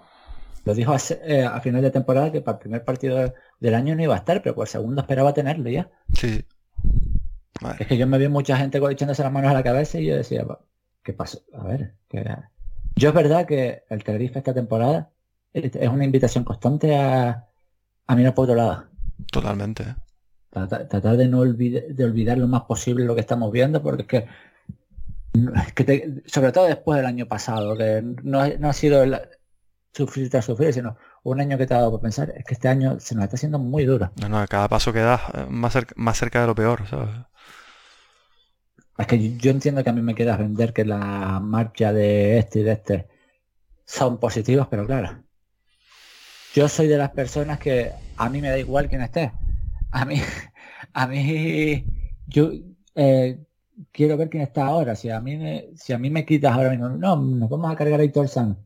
Lo 0.65 0.73
dijo 0.73 0.91
hace- 0.93 1.19
eh, 1.23 1.43
a 1.43 1.59
final 1.61 1.81
de 1.81 1.91
temporada 1.91 2.31
que 2.31 2.41
para 2.41 2.57
el 2.57 2.59
primer 2.59 2.83
partido 2.83 3.33
del 3.59 3.73
año 3.75 3.95
no 3.95 4.03
iba 4.03 4.15
a 4.15 4.17
estar, 4.19 4.41
pero 4.43 4.53
por 4.53 4.65
el 4.65 4.69
segundo 4.69 5.01
esperaba 5.01 5.33
tenerlo 5.33 5.69
ya. 5.69 5.89
Sí, 6.13 6.45
Es 7.79 7.87
que 7.87 7.97
yo 7.97 8.07
me 8.07 8.17
vi 8.17 8.27
mucha 8.27 8.57
gente 8.57 8.79
echándose 8.89 9.23
las 9.23 9.31
manos 9.31 9.51
a 9.51 9.53
la 9.53 9.63
cabeza 9.63 9.99
y 9.99 10.05
yo 10.07 10.15
decía, 10.15 10.43
"Va, 10.43 10.59
¿qué 11.03 11.13
pasó? 11.13 11.39
A 11.57 11.63
ver, 11.63 11.95
que... 12.09 12.23
yo 12.95 13.09
es 13.09 13.15
verdad 13.15 13.45
que 13.45 13.83
el 13.89 14.03
Tenerife 14.03 14.39
esta 14.39 14.53
temporada 14.53 15.09
es 15.53 15.89
una 15.89 16.05
invitación 16.05 16.43
constante 16.43 16.95
a, 16.95 17.47
a 18.07 18.15
mirar 18.15 18.33
por 18.33 18.43
otro 18.43 18.55
lado. 18.55 18.85
Totalmente. 19.31 19.95
Trata- 20.49 20.87
Tratar 20.87 21.17
de 21.17 21.27
no 21.27 21.39
olvidar, 21.39 21.83
de 21.87 22.03
olvidar 22.05 22.37
lo 22.37 22.47
más 22.47 22.61
posible 22.63 23.05
lo 23.05 23.15
que 23.15 23.21
estamos 23.21 23.51
viendo, 23.51 23.81
porque 23.81 24.01
es 24.03 24.07
que, 24.07 24.27
es 25.67 25.73
que 25.73 25.83
te- 25.83 26.23
sobre 26.25 26.51
todo 26.51 26.65
después 26.65 26.97
del 26.97 27.05
año 27.05 27.27
pasado, 27.27 27.75
que 27.77 28.01
no, 28.23 28.39
ha- 28.41 28.49
no 28.59 28.69
ha 28.69 28.73
sido 28.73 29.03
el 29.03 29.19
sufrir 29.93 30.29
tras 30.29 30.45
sufrir, 30.45 30.73
sino 30.73 30.95
un 31.23 31.41
año 31.41 31.57
que 31.57 31.65
te 31.65 31.73
ha 31.73 31.77
dado 31.77 31.91
por 31.91 32.01
pensar, 32.01 32.31
es 32.35 32.45
que 32.45 32.53
este 32.53 32.67
año 32.67 32.99
se 32.99 33.15
nos 33.15 33.23
está 33.25 33.35
haciendo 33.35 33.57
muy 33.59 33.85
duro. 33.85 34.11
No, 34.21 34.29
no, 34.29 34.45
cada 34.47 34.67
paso 34.67 34.93
que 34.93 34.99
das 34.99 35.21
eh, 35.33 35.45
más 35.49 35.73
cerca, 35.73 35.93
más 35.97 36.17
cerca 36.17 36.41
de 36.41 36.47
lo 36.47 36.55
peor, 36.55 36.87
¿sabes? 36.87 37.09
Es 38.97 39.07
que 39.07 39.37
yo, 39.37 39.51
entiendo 39.51 39.83
que 39.83 39.89
a 39.89 39.93
mí 39.93 40.01
me 40.01 40.15
queda 40.15 40.37
vender 40.37 40.73
que 40.73 40.83
la 40.85 41.39
marcha 41.39 41.93
de 41.93 42.39
este 42.39 42.59
y 42.59 42.63
de 42.63 42.71
este 42.71 43.07
son 43.85 44.19
positivas, 44.19 44.67
pero 44.69 44.85
claro. 44.85 45.23
Yo 46.53 46.67
soy 46.67 46.87
de 46.87 46.97
las 46.97 47.11
personas 47.11 47.59
que 47.59 47.91
a 48.17 48.29
mí 48.29 48.41
me 48.41 48.49
da 48.49 48.57
igual 48.57 48.89
quién 48.89 49.01
esté. 49.01 49.31
A 49.91 50.05
mí, 50.05 50.15
a 50.93 51.07
mí, 51.07 51.85
yo 52.27 52.51
eh, 52.95 53.39
quiero 53.91 54.17
ver 54.17 54.29
quién 54.29 54.43
está 54.43 54.65
ahora. 54.65 54.95
Si 54.95 55.09
a 55.09 55.21
mí 55.21 55.37
me, 55.37 55.69
si 55.75 55.93
a 55.93 55.99
mí 55.99 56.09
me 56.09 56.25
quitas 56.25 56.53
ahora 56.53 56.71
mismo, 56.71 56.89
no, 56.89 57.15
nos 57.17 57.49
vamos 57.49 57.71
a 57.71 57.75
cargar 57.75 57.99
a 57.99 58.03
Héctor 58.03 58.27
San 58.27 58.57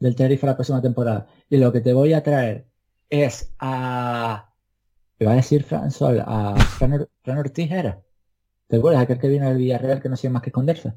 del 0.00 0.16
Tenerife 0.16 0.46
la 0.46 0.56
próxima 0.56 0.82
temporada. 0.82 1.26
Y 1.48 1.58
lo 1.58 1.72
que 1.72 1.80
te 1.80 1.92
voy 1.92 2.12
a 2.12 2.22
traer 2.22 2.66
es 3.08 3.52
a, 3.58 4.52
me 5.18 5.26
va 5.26 5.32
a 5.32 5.36
decir 5.36 5.62
Fran 5.64 5.90
Sol, 5.90 6.22
a 6.26 6.56
Fran 6.56 7.38
Ortiz 7.38 7.70
era. 7.70 8.02
¿Te 8.68 8.76
acuerdas? 8.76 9.02
Aquel 9.02 9.18
que 9.18 9.26
viene 9.28 9.48
del 9.48 9.58
Villarreal 9.58 10.00
que 10.00 10.08
no 10.08 10.14
hacía 10.14 10.30
más 10.30 10.42
que 10.42 10.50
esconderse. 10.50 10.94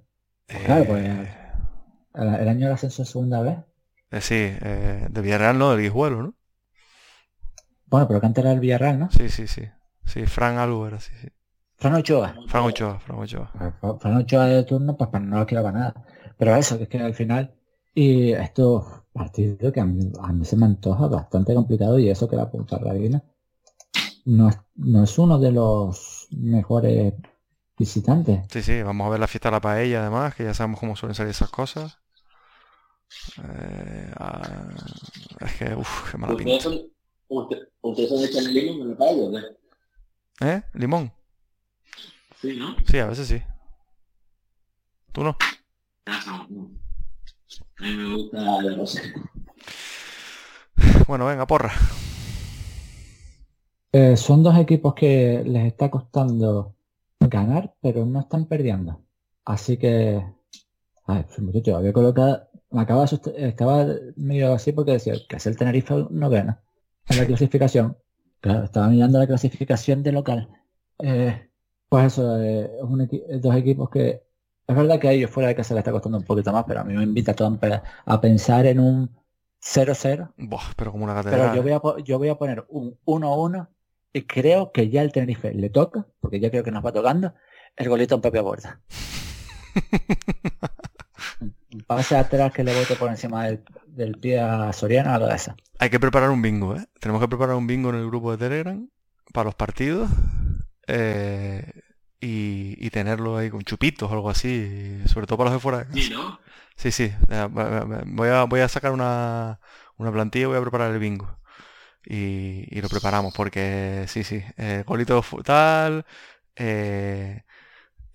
Pues 0.51 0.63
claro, 0.63 0.85
pues 0.85 1.03
Eh, 1.03 1.27
el, 2.13 2.27
el 2.35 2.47
año 2.47 2.65
del 2.67 2.73
ascenso 2.75 3.03
segunda 3.05 3.41
vez. 3.41 3.57
eh, 4.11 4.21
sí, 4.21 4.35
eh, 4.35 5.07
de 5.09 5.21
Villarreal 5.21 5.57
no, 5.57 5.71
del 5.71 5.81
Guijuelo, 5.81 6.21
¿no? 6.23 6.35
Bueno, 7.87 8.07
pero 8.07 8.21
que 8.21 8.27
antes 8.27 8.41
era 8.43 8.53
el 8.53 8.61
Villarreal, 8.61 8.97
¿no? 8.99 9.09
Sí, 9.09 9.29
sí, 9.29 9.45
sí. 9.47 9.63
Sí, 10.05 10.25
Fran 10.25 10.57
algo 10.57 10.87
era, 10.87 10.99
sí, 10.99 11.11
sí. 11.21 11.27
Fran 11.77 11.95
Ochoa. 11.95 12.29
Fran 12.47 12.63
Ochoa, 12.65 12.99
Fran 12.99 13.17
Ochoa. 13.19 13.51
Pues, 13.79 13.93
Fran 14.01 14.17
Ochoa 14.17 14.45
de 14.47 14.63
turno, 14.63 14.97
pues 14.97 15.09
para 15.09 15.23
no 15.25 15.39
lo 15.39 15.45
quiero 15.45 15.63
para 15.63 15.77
nada. 15.79 16.05
Pero 16.37 16.55
eso, 16.55 16.77
que 16.77 16.83
es 16.83 16.89
que 16.89 16.99
al 16.99 17.13
final, 17.13 17.53
y 17.93 18.31
estos 18.33 18.85
partidos 19.13 19.71
que 19.73 19.79
a 19.81 19.85
mí, 19.85 20.11
a 20.21 20.31
mí 20.33 20.45
se 20.45 20.55
me 20.57 20.65
antoja 20.65 21.07
bastante 21.07 21.53
complicado 21.53 21.99
y 21.99 22.09
eso 22.09 22.27
que 22.29 22.35
la 22.37 22.49
punta 22.49 22.77
Reina 22.77 23.23
no 24.25 24.49
es, 24.49 24.57
no 24.75 25.03
es 25.03 25.17
uno 25.19 25.39
de 25.39 25.51
los 25.51 26.27
mejores 26.31 27.13
visitantes. 27.79 28.41
Sí, 28.51 28.61
sí, 28.61 28.83
vamos 28.83 29.07
a 29.07 29.09
ver 29.11 29.19
la 29.19 29.27
fiesta 29.27 29.49
de 29.49 29.53
la 29.53 29.61
paella 29.61 30.01
además, 30.01 30.35
que 30.35 30.43
ya 30.43 30.53
sabemos 30.53 30.79
cómo 30.79 30.95
suelen 30.95 31.15
salir 31.15 31.31
esas 31.31 31.49
cosas. 31.49 31.97
Eh, 33.43 34.11
ah, 34.17 34.67
es 35.39 35.55
que, 35.55 35.75
uff, 35.75 36.11
qué 36.11 36.17
mala 36.17 36.33
¿Ustedes 36.33 36.63
pinta. 36.63 36.63
son, 36.63 36.91
usted- 37.29 37.67
ustedes 37.81 38.09
son 38.09 38.21
de 38.21 38.29
Chanelino 38.29 38.83
en 38.83 38.91
el 38.91 38.97
país, 38.97 39.17
¿no? 39.17 40.47
¿Eh? 40.47 40.61
¿Limón? 40.73 41.11
Sí, 42.41 42.55
¿no? 42.57 42.75
Sí, 42.87 42.99
a 42.99 43.07
veces 43.07 43.27
sí. 43.27 43.41
¿Tú 45.11 45.23
no? 45.23 45.35
Sabemos, 46.05 46.49
no. 46.49 46.69
A 47.79 47.83
mí 47.83 47.95
me 47.95 48.15
gusta 48.15 48.37
Ah, 48.39 48.61
no 48.77 48.85
sé. 48.85 49.01
Bueno, 51.07 51.25
venga, 51.25 51.47
porra. 51.47 51.71
Eh, 53.91 54.15
son 54.17 54.43
dos 54.43 54.55
equipos 54.57 54.93
que 54.93 55.43
les 55.45 55.65
está 55.65 55.89
costando 55.89 56.75
ganar, 57.19 57.75
pero 57.81 58.05
no 58.05 58.19
están 58.21 58.45
perdiendo. 58.47 59.01
Así 59.45 59.77
que, 59.77 60.23
ay, 61.05 61.23
pues, 61.27 61.39
muchacho, 61.39 61.77
había 61.77 61.93
colocado, 61.93 62.49
me 62.71 62.81
acaba 62.81 63.05
estaba 63.05 63.85
medio 64.15 64.53
así 64.53 64.71
porque 64.73 64.93
decía 64.93 65.15
que 65.27 65.37
es 65.37 65.47
el 65.47 65.57
Tenerife 65.57 66.07
no 66.11 66.29
gana 66.29 66.61
en 67.09 67.17
la 67.17 67.25
clasificación. 67.25 67.97
Claro, 68.41 68.65
estaba 68.65 68.87
mirando 68.89 69.19
la 69.19 69.27
clasificación 69.27 70.03
de 70.03 70.11
local. 70.13 70.49
Eh, 70.99 71.49
pues 71.89 72.05
eso, 72.07 72.39
eh, 72.41 72.65
es 72.77 72.83
un 72.83 72.99
equi- 73.01 73.23
dos 73.41 73.55
equipos 73.55 73.89
que 73.89 74.23
es 74.67 74.75
verdad 74.75 74.99
que 74.99 75.07
a 75.09 75.11
ellos 75.13 75.31
fuera 75.31 75.49
de 75.49 75.55
casa 75.55 75.73
les 75.73 75.81
está 75.81 75.91
costando 75.91 76.19
un 76.19 76.23
poquito 76.25 76.51
más, 76.53 76.63
pero 76.67 76.81
a 76.81 76.83
mí 76.83 76.93
me 76.95 77.03
invita 77.03 77.33
todo 77.35 77.47
a 77.47 77.51
empe- 77.51 77.81
a 78.05 78.21
pensar 78.21 78.65
en 78.67 78.79
un 78.79 79.09
0-0. 79.59 80.33
Buah, 80.37 80.73
pero 80.77 80.91
como 80.91 81.03
una 81.03 81.13
Pero 81.13 81.23
catedral. 81.23 81.55
yo 81.55 81.63
voy 81.63 81.71
a, 81.73 82.03
yo 82.03 82.17
voy 82.17 82.29
a 82.29 82.35
poner 82.37 82.65
un 82.69 82.97
1-1 83.05 83.69
y 84.13 84.23
creo 84.23 84.71
que 84.71 84.89
ya 84.89 85.01
el 85.01 85.11
Tenerife 85.11 85.53
le 85.53 85.69
toca, 85.69 86.05
porque 86.19 86.39
ya 86.39 86.49
creo 86.49 86.63
que 86.63 86.71
nos 86.71 86.85
va 86.85 86.91
tocando, 86.93 87.33
el 87.75 87.89
golito 87.89 88.15
en 88.15 88.21
propia 88.21 88.43
puerta. 88.43 88.81
Un 91.71 91.81
Pase 91.85 92.17
atrás 92.17 92.51
que 92.51 92.63
le 92.63 92.73
bote 92.73 92.95
por 92.95 93.09
encima 93.09 93.45
del, 93.45 93.63
del 93.87 94.17
pie 94.17 94.39
a 94.39 94.73
Soriano, 94.73 95.11
algo 95.13 95.27
de 95.27 95.35
eso. 95.35 95.55
Hay 95.79 95.89
que 95.89 95.99
preparar 95.99 96.29
un 96.31 96.41
bingo, 96.41 96.75
¿eh? 96.75 96.85
Tenemos 96.99 97.21
que 97.21 97.27
preparar 97.27 97.55
un 97.55 97.67
bingo 97.67 97.89
en 97.89 97.95
el 97.95 98.07
grupo 98.07 98.31
de 98.31 98.37
Telegram 98.37 98.89
para 99.33 99.45
los 99.45 99.55
partidos 99.55 100.09
eh, 100.87 101.71
y, 102.19 102.75
y 102.85 102.89
tenerlo 102.89 103.37
ahí 103.37 103.49
con 103.49 103.61
chupitos 103.63 104.09
o 104.09 104.13
algo 104.13 104.29
así, 104.29 104.99
sobre 105.05 105.27
todo 105.27 105.37
para 105.37 105.51
los 105.51 105.59
de 105.59 105.61
fuera. 105.61 105.87
Sí, 105.93 106.09
¿no? 106.11 106.39
Sí, 106.75 106.91
sí. 106.91 107.11
eh, 107.29 107.47
Voy 108.07 108.29
a, 108.29 108.43
voy 108.45 108.59
a 108.61 108.67
sacar 108.67 108.91
una, 108.91 109.59
una 109.97 110.11
plantilla 110.11 110.43
y 110.43 110.47
voy 110.47 110.57
a 110.57 110.61
preparar 110.61 110.91
el 110.91 110.99
bingo. 110.99 111.39
Y, 112.05 112.65
y 112.69 112.81
lo 112.81 112.89
preparamos 112.89 113.33
porque 113.33 114.05
sí, 114.07 114.23
sí. 114.23 114.41
eh, 114.57 114.83
golito 114.85 115.23
tal, 115.43 116.05
eh, 116.55 117.43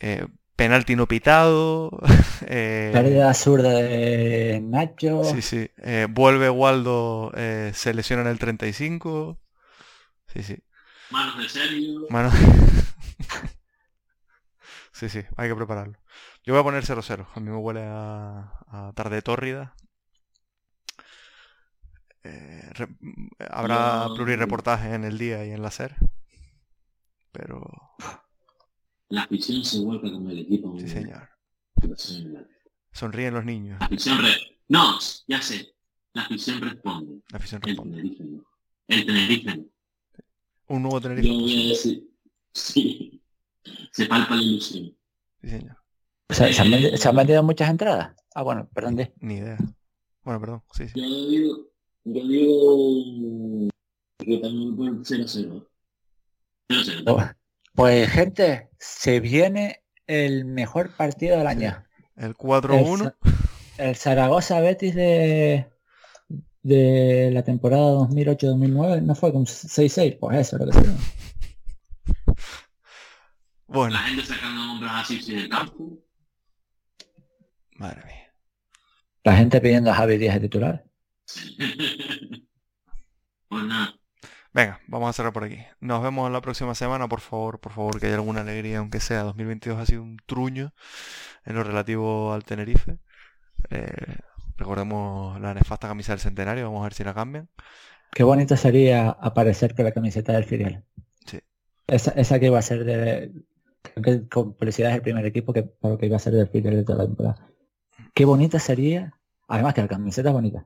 eh, 0.00 0.26
penalti 0.56 0.96
no 0.96 1.06
pitado. 1.06 1.90
eh, 2.46 2.90
Pérdida 2.92 3.32
zurda 3.34 3.70
de 3.70 4.60
Nacho. 4.62 5.24
Sí, 5.24 5.42
sí. 5.42 5.70
Eh, 5.78 6.06
vuelve 6.10 6.50
Waldo, 6.50 7.32
eh, 7.36 7.72
se 7.74 7.94
lesiona 7.94 8.22
en 8.22 8.28
el 8.28 8.38
35. 8.38 9.38
Sí, 10.32 10.42
sí. 10.42 10.58
Manos 11.10 11.38
de 11.38 11.48
serio. 11.48 12.06
Mano. 12.10 12.30
Sí, 14.92 15.08
sí, 15.08 15.22
hay 15.36 15.48
que 15.48 15.56
prepararlo. 15.56 15.98
Yo 16.44 16.54
voy 16.54 16.60
a 16.60 16.64
poner 16.64 16.84
0-0. 16.84 17.26
A 17.34 17.40
mí 17.40 17.50
me 17.50 17.56
huele 17.56 17.82
a, 17.84 18.60
a 18.68 18.92
tarde 18.94 19.22
tórrida. 19.22 19.74
Eh, 22.24 22.70
re- 22.72 22.88
habrá 23.50 24.06
Yo- 24.08 24.14
plurireportaje 24.14 24.94
en 24.94 25.04
el 25.04 25.18
día 25.18 25.44
y 25.46 25.50
en 25.50 25.62
la 25.62 25.70
SER. 25.70 25.94
Pero, 27.32 27.60
La 29.08 29.22
afición 29.22 29.64
se 29.64 29.80
vuelve 29.80 30.10
como 30.12 30.30
el 30.30 30.38
equipo. 30.40 30.78
sí, 30.78 30.88
señor. 30.88 31.28
La 31.82 32.46
Sonríen 32.92 33.34
los 33.34 33.44
niños. 33.44 33.76
afición 33.80 34.22
re... 34.22 34.30
No, 34.68 34.98
ya 35.26 35.42
sé. 35.42 35.74
La 36.14 36.22
afición 36.22 36.60
responde. 36.60 37.20
La 37.30 37.38
afición 37.38 37.60
El 37.64 37.68
responde. 37.70 37.96
Tenerife 37.96 38.24
no. 38.24 38.44
El 38.88 39.06
Tenerife 39.06 39.56
no. 39.56 39.64
Un 40.68 40.82
nuevo 40.82 40.98
Yo 41.00 41.08
Tenerife. 41.08 41.28
voy 41.34 41.66
a 41.66 41.68
decir... 41.70 42.08
Sí. 42.54 43.20
Se 43.90 44.06
palpa 44.06 44.36
la 44.36 44.42
ilusión. 44.42 44.96
Sí, 45.42 45.48
señor. 45.50 45.76
¿Se, 46.30 46.52
se 46.52 46.62
han 46.62 46.68
vendi- 46.70 46.96
se 46.96 47.08
han 47.08 47.16
vendido 47.16 47.42
muchas 47.42 47.68
entradas? 47.68 48.14
Ah, 48.34 48.42
bueno, 48.42 48.68
perdón. 48.72 48.96
Ni 49.20 49.34
idea. 49.34 49.58
Bueno, 50.22 50.40
perdón. 50.40 50.62
Sí, 50.72 50.88
sí. 50.88 51.00
Yo 51.00 51.28
digo... 51.28 51.73
Yo 52.04 52.26
digo... 52.26 53.68
Que 54.18 54.38
también 54.38 54.76
puede 54.76 54.90
0-0. 54.92 55.66
0-0. 56.70 57.02
Oh, 57.06 57.20
Pues 57.74 58.08
gente, 58.10 58.70
se 58.78 59.20
viene 59.20 59.82
el 60.06 60.44
mejor 60.44 60.94
partido 60.96 61.36
del 61.38 61.46
año. 61.46 61.84
El 62.16 62.26
El, 62.26 62.34
4-1. 62.36 62.98
Sa- 63.04 63.16
el 63.84 63.96
Zaragoza 63.96 64.60
Betis 64.60 64.94
de, 64.94 65.66
de 66.62 67.30
la 67.32 67.42
temporada 67.42 67.92
2008-2009 68.08 69.02
no 69.02 69.14
fue 69.14 69.32
con 69.32 69.44
6-6, 69.46 70.18
pues 70.20 70.38
eso 70.38 70.56
es 70.56 70.60
lo 70.66 70.70
que 70.70 70.78
se 70.78 70.94
Bueno, 73.66 73.94
La 73.94 74.00
gente 74.00 74.24
sacando 74.24 74.60
hombros 74.72 74.90
así 74.94 75.20
sin 75.20 75.38
el 75.38 75.48
campo. 75.48 75.98
madre 77.76 78.04
mía. 78.04 78.32
La 79.24 79.36
gente 79.36 79.60
pidiendo 79.60 79.90
a 79.90 79.94
Javi 79.94 80.18
Díaz 80.18 80.34
de 80.34 80.40
titular. 80.42 80.84
Pues 83.48 83.64
nada. 83.64 83.94
Venga, 84.54 84.80
vamos 84.86 85.10
a 85.10 85.12
cerrar 85.12 85.32
por 85.32 85.42
aquí. 85.42 85.58
Nos 85.80 86.00
vemos 86.00 86.30
la 86.30 86.40
próxima 86.40 86.76
semana, 86.76 87.08
por 87.08 87.20
favor, 87.20 87.58
por 87.58 87.72
favor, 87.72 87.98
que 87.98 88.06
haya 88.06 88.14
alguna 88.14 88.42
alegría, 88.42 88.78
aunque 88.78 89.00
sea. 89.00 89.24
2022 89.24 89.80
ha 89.80 89.84
sido 89.84 90.02
un 90.04 90.16
truño 90.26 90.72
en 91.44 91.56
lo 91.56 91.64
relativo 91.64 92.32
al 92.32 92.44
Tenerife. 92.44 92.98
Eh, 93.70 94.16
recordemos 94.56 95.40
la 95.40 95.54
nefasta 95.54 95.88
camisa 95.88 96.12
del 96.12 96.20
centenario, 96.20 96.66
vamos 96.66 96.82
a 96.82 96.84
ver 96.84 96.94
si 96.94 97.02
la 97.02 97.14
cambian. 97.14 97.48
Qué 98.12 98.22
bonito 98.22 98.56
sería 98.56 99.10
aparecer 99.10 99.74
con 99.74 99.86
la 99.86 99.92
camiseta 99.92 100.32
del 100.32 100.44
filial. 100.44 100.84
Sí. 101.26 101.40
Esa, 101.88 102.12
esa 102.12 102.38
que 102.38 102.46
iba 102.46 102.58
a 102.60 102.62
ser 102.62 102.84
de... 102.84 103.32
creo 103.82 104.02
que 104.04 104.28
con 104.28 104.56
felicidad 104.56 104.90
es 104.90 104.96
el 104.96 105.02
primer 105.02 105.26
equipo 105.26 105.52
que, 105.52 105.68
que 105.98 106.06
iba 106.06 106.16
a 106.16 106.20
ser 106.20 106.32
del 106.32 106.48
filial 106.48 106.76
de 106.76 106.84
toda 106.84 106.98
la 106.98 107.06
temporada. 107.06 107.48
Qué 108.14 108.24
bonita 108.24 108.60
sería. 108.60 109.18
Además 109.48 109.74
que 109.74 109.82
la 109.82 109.88
camiseta 109.88 110.28
es 110.28 110.32
bonita. 110.32 110.64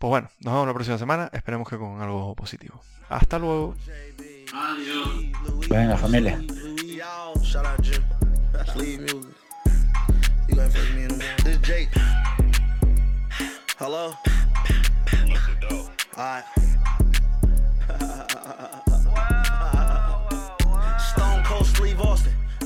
Pues 0.00 0.08
bueno, 0.08 0.30
nos 0.40 0.54
vemos 0.54 0.66
la 0.66 0.72
próxima 0.72 0.96
semana, 0.96 1.28
esperemos 1.30 1.68
que 1.68 1.76
con 1.76 2.00
algo 2.00 2.34
positivo. 2.34 2.80
Hasta 3.10 3.38
luego. 3.38 3.74
Adiós. 4.50 5.68
Venga, 5.68 5.98
familia. 5.98 6.40
Shout 7.42 7.84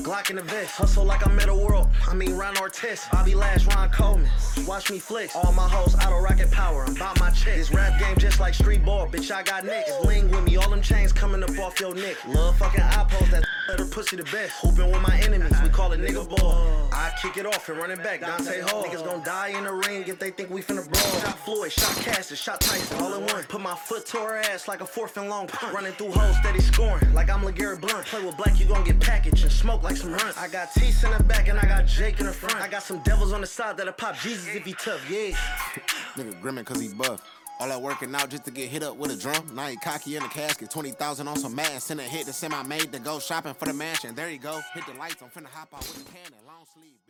Glock 0.05 0.29
in 0.29 0.35
the 0.35 0.43
vest. 0.43 0.69
Hustle 0.69 1.03
like 1.03 1.25
I'm 1.25 1.39
a 1.49 1.55
world. 1.55 1.89
I 2.07 2.13
mean, 2.13 2.37
Ron 2.37 2.53
Artest. 2.57 3.09
Bobby 3.11 3.33
Lash, 3.33 3.65
Ron 3.65 3.89
Coleman. 3.89 4.29
Watch 4.67 4.91
me 4.91 4.99
flicks. 4.99 5.35
All 5.35 5.51
my 5.51 5.67
hoes 5.67 5.95
out 5.95 6.13
of 6.13 6.21
rocket 6.21 6.51
power. 6.51 6.83
I'm 6.85 6.95
about 6.95 7.19
my 7.19 7.31
chick. 7.31 7.55
This 7.55 7.73
rap 7.73 7.99
game 7.99 8.15
just 8.19 8.39
like 8.39 8.53
street 8.53 8.85
ball. 8.85 9.07
Bitch, 9.07 9.31
I 9.31 9.41
got 9.41 9.65
nicks. 9.65 9.91
Ling 10.03 10.29
with 10.29 10.43
me. 10.43 10.57
All 10.57 10.69
them 10.69 10.83
chains 10.83 11.11
coming 11.11 11.41
up 11.41 11.57
off 11.57 11.79
your 11.79 11.95
neck. 11.95 12.17
Love 12.27 12.55
fucking 12.59 12.81
eye 12.81 13.07
that. 13.31 13.44
Let 13.67 13.79
her 13.79 13.85
pussy 13.85 14.15
the 14.15 14.23
best. 14.25 14.53
Hooping 14.61 14.91
with 14.91 15.01
my 15.01 15.17
enemies, 15.21 15.59
we 15.63 15.69
call 15.69 15.91
it 15.91 15.99
nigga 15.99 16.27
ball. 16.29 16.87
I 16.91 17.11
kick 17.19 17.37
it 17.37 17.47
off 17.47 17.67
and 17.67 17.77
run 17.79 17.89
it 17.89 18.03
back, 18.03 18.21
Dante 18.21 18.61
Hall. 18.61 18.83
Niggas 18.83 19.03
gon' 19.03 19.23
die 19.23 19.57
in 19.57 19.63
the 19.63 19.73
ring 19.73 20.03
if 20.07 20.19
they 20.19 20.29
think 20.29 20.51
we 20.51 20.61
finna 20.61 20.87
brawl. 20.87 21.21
Shot 21.21 21.39
Floyd, 21.39 21.71
shot 21.71 21.95
Cassius, 22.03 22.39
shot 22.39 22.61
Tyson, 22.61 22.97
all 23.01 23.15
in 23.15 23.25
one. 23.25 23.43
Put 23.45 23.61
my 23.61 23.73
foot 23.73 24.05
to 24.07 24.17
her 24.17 24.37
ass 24.37 24.67
like 24.67 24.81
a 24.81 24.85
fourth 24.85 25.17
and 25.17 25.29
long. 25.29 25.49
Running 25.73 25.93
through 25.93 26.11
holes, 26.11 26.37
steady 26.37 26.61
scoring, 26.61 27.11
like 27.15 27.31
I'm 27.31 27.41
LeGarrette 27.41 27.81
Blunt. 27.81 28.05
Play 28.05 28.23
with 28.23 28.37
black, 28.37 28.59
you 28.59 28.67
gon' 28.67 28.83
get 28.83 28.99
packaged 28.99 29.41
and 29.41 29.51
smoke 29.51 29.81
like 29.81 29.97
some 29.97 30.13
runts. 30.13 30.37
I 30.37 30.47
got 30.47 30.71
Tease 30.73 31.03
in 31.03 31.11
the 31.17 31.23
back 31.23 31.47
and 31.47 31.57
I 31.57 31.65
got 31.65 31.87
Jake 31.87 32.19
in 32.19 32.27
the 32.27 32.33
front. 32.33 32.57
I 32.57 32.67
got 32.67 32.83
some 32.83 32.99
devils 32.99 33.33
on 33.33 33.41
the 33.41 33.47
side 33.47 33.77
that'll 33.77 33.93
pop 33.93 34.15
Jesus 34.17 34.47
if 34.53 34.63
he 34.63 34.73
tough, 34.73 35.09
yeah. 35.09 35.35
Nigga 36.15 36.39
grimming 36.39 36.65
cause 36.65 36.79
he 36.79 36.89
buff. 36.89 37.21
All 37.59 37.69
that 37.69 37.81
working 37.81 38.13
out 38.13 38.29
just 38.29 38.43
to 38.45 38.51
get 38.51 38.69
hit 38.69 38.83
up 38.83 38.97
with 38.97 39.11
a 39.11 39.15
drum. 39.15 39.55
Now 39.55 39.67
he 39.67 39.77
cocky 39.77 40.17
in 40.17 40.23
the 40.23 40.29
casket. 40.29 40.69
20,000 40.69 41.27
on 41.27 41.37
some 41.37 41.55
mask. 41.55 41.87
Send 41.87 42.01
a 42.01 42.03
hit 42.03 42.25
to 42.25 42.33
semi 42.33 42.61
made 42.63 42.91
to 42.91 42.99
go 42.99 43.19
shopping 43.19 43.53
for 43.53 43.65
the 43.65 43.73
mansion. 43.73 44.13
There 44.13 44.29
you 44.29 44.39
go. 44.39 44.59
Hit 44.73 44.85
the 44.85 44.93
lights. 44.99 45.21
I'm 45.21 45.29
finna 45.29 45.47
hop 45.47 45.73
out 45.73 45.79
with 45.79 46.05
the 46.05 46.11
cannon. 46.11 46.39
Long 46.45 46.65
sleeve. 46.73 47.04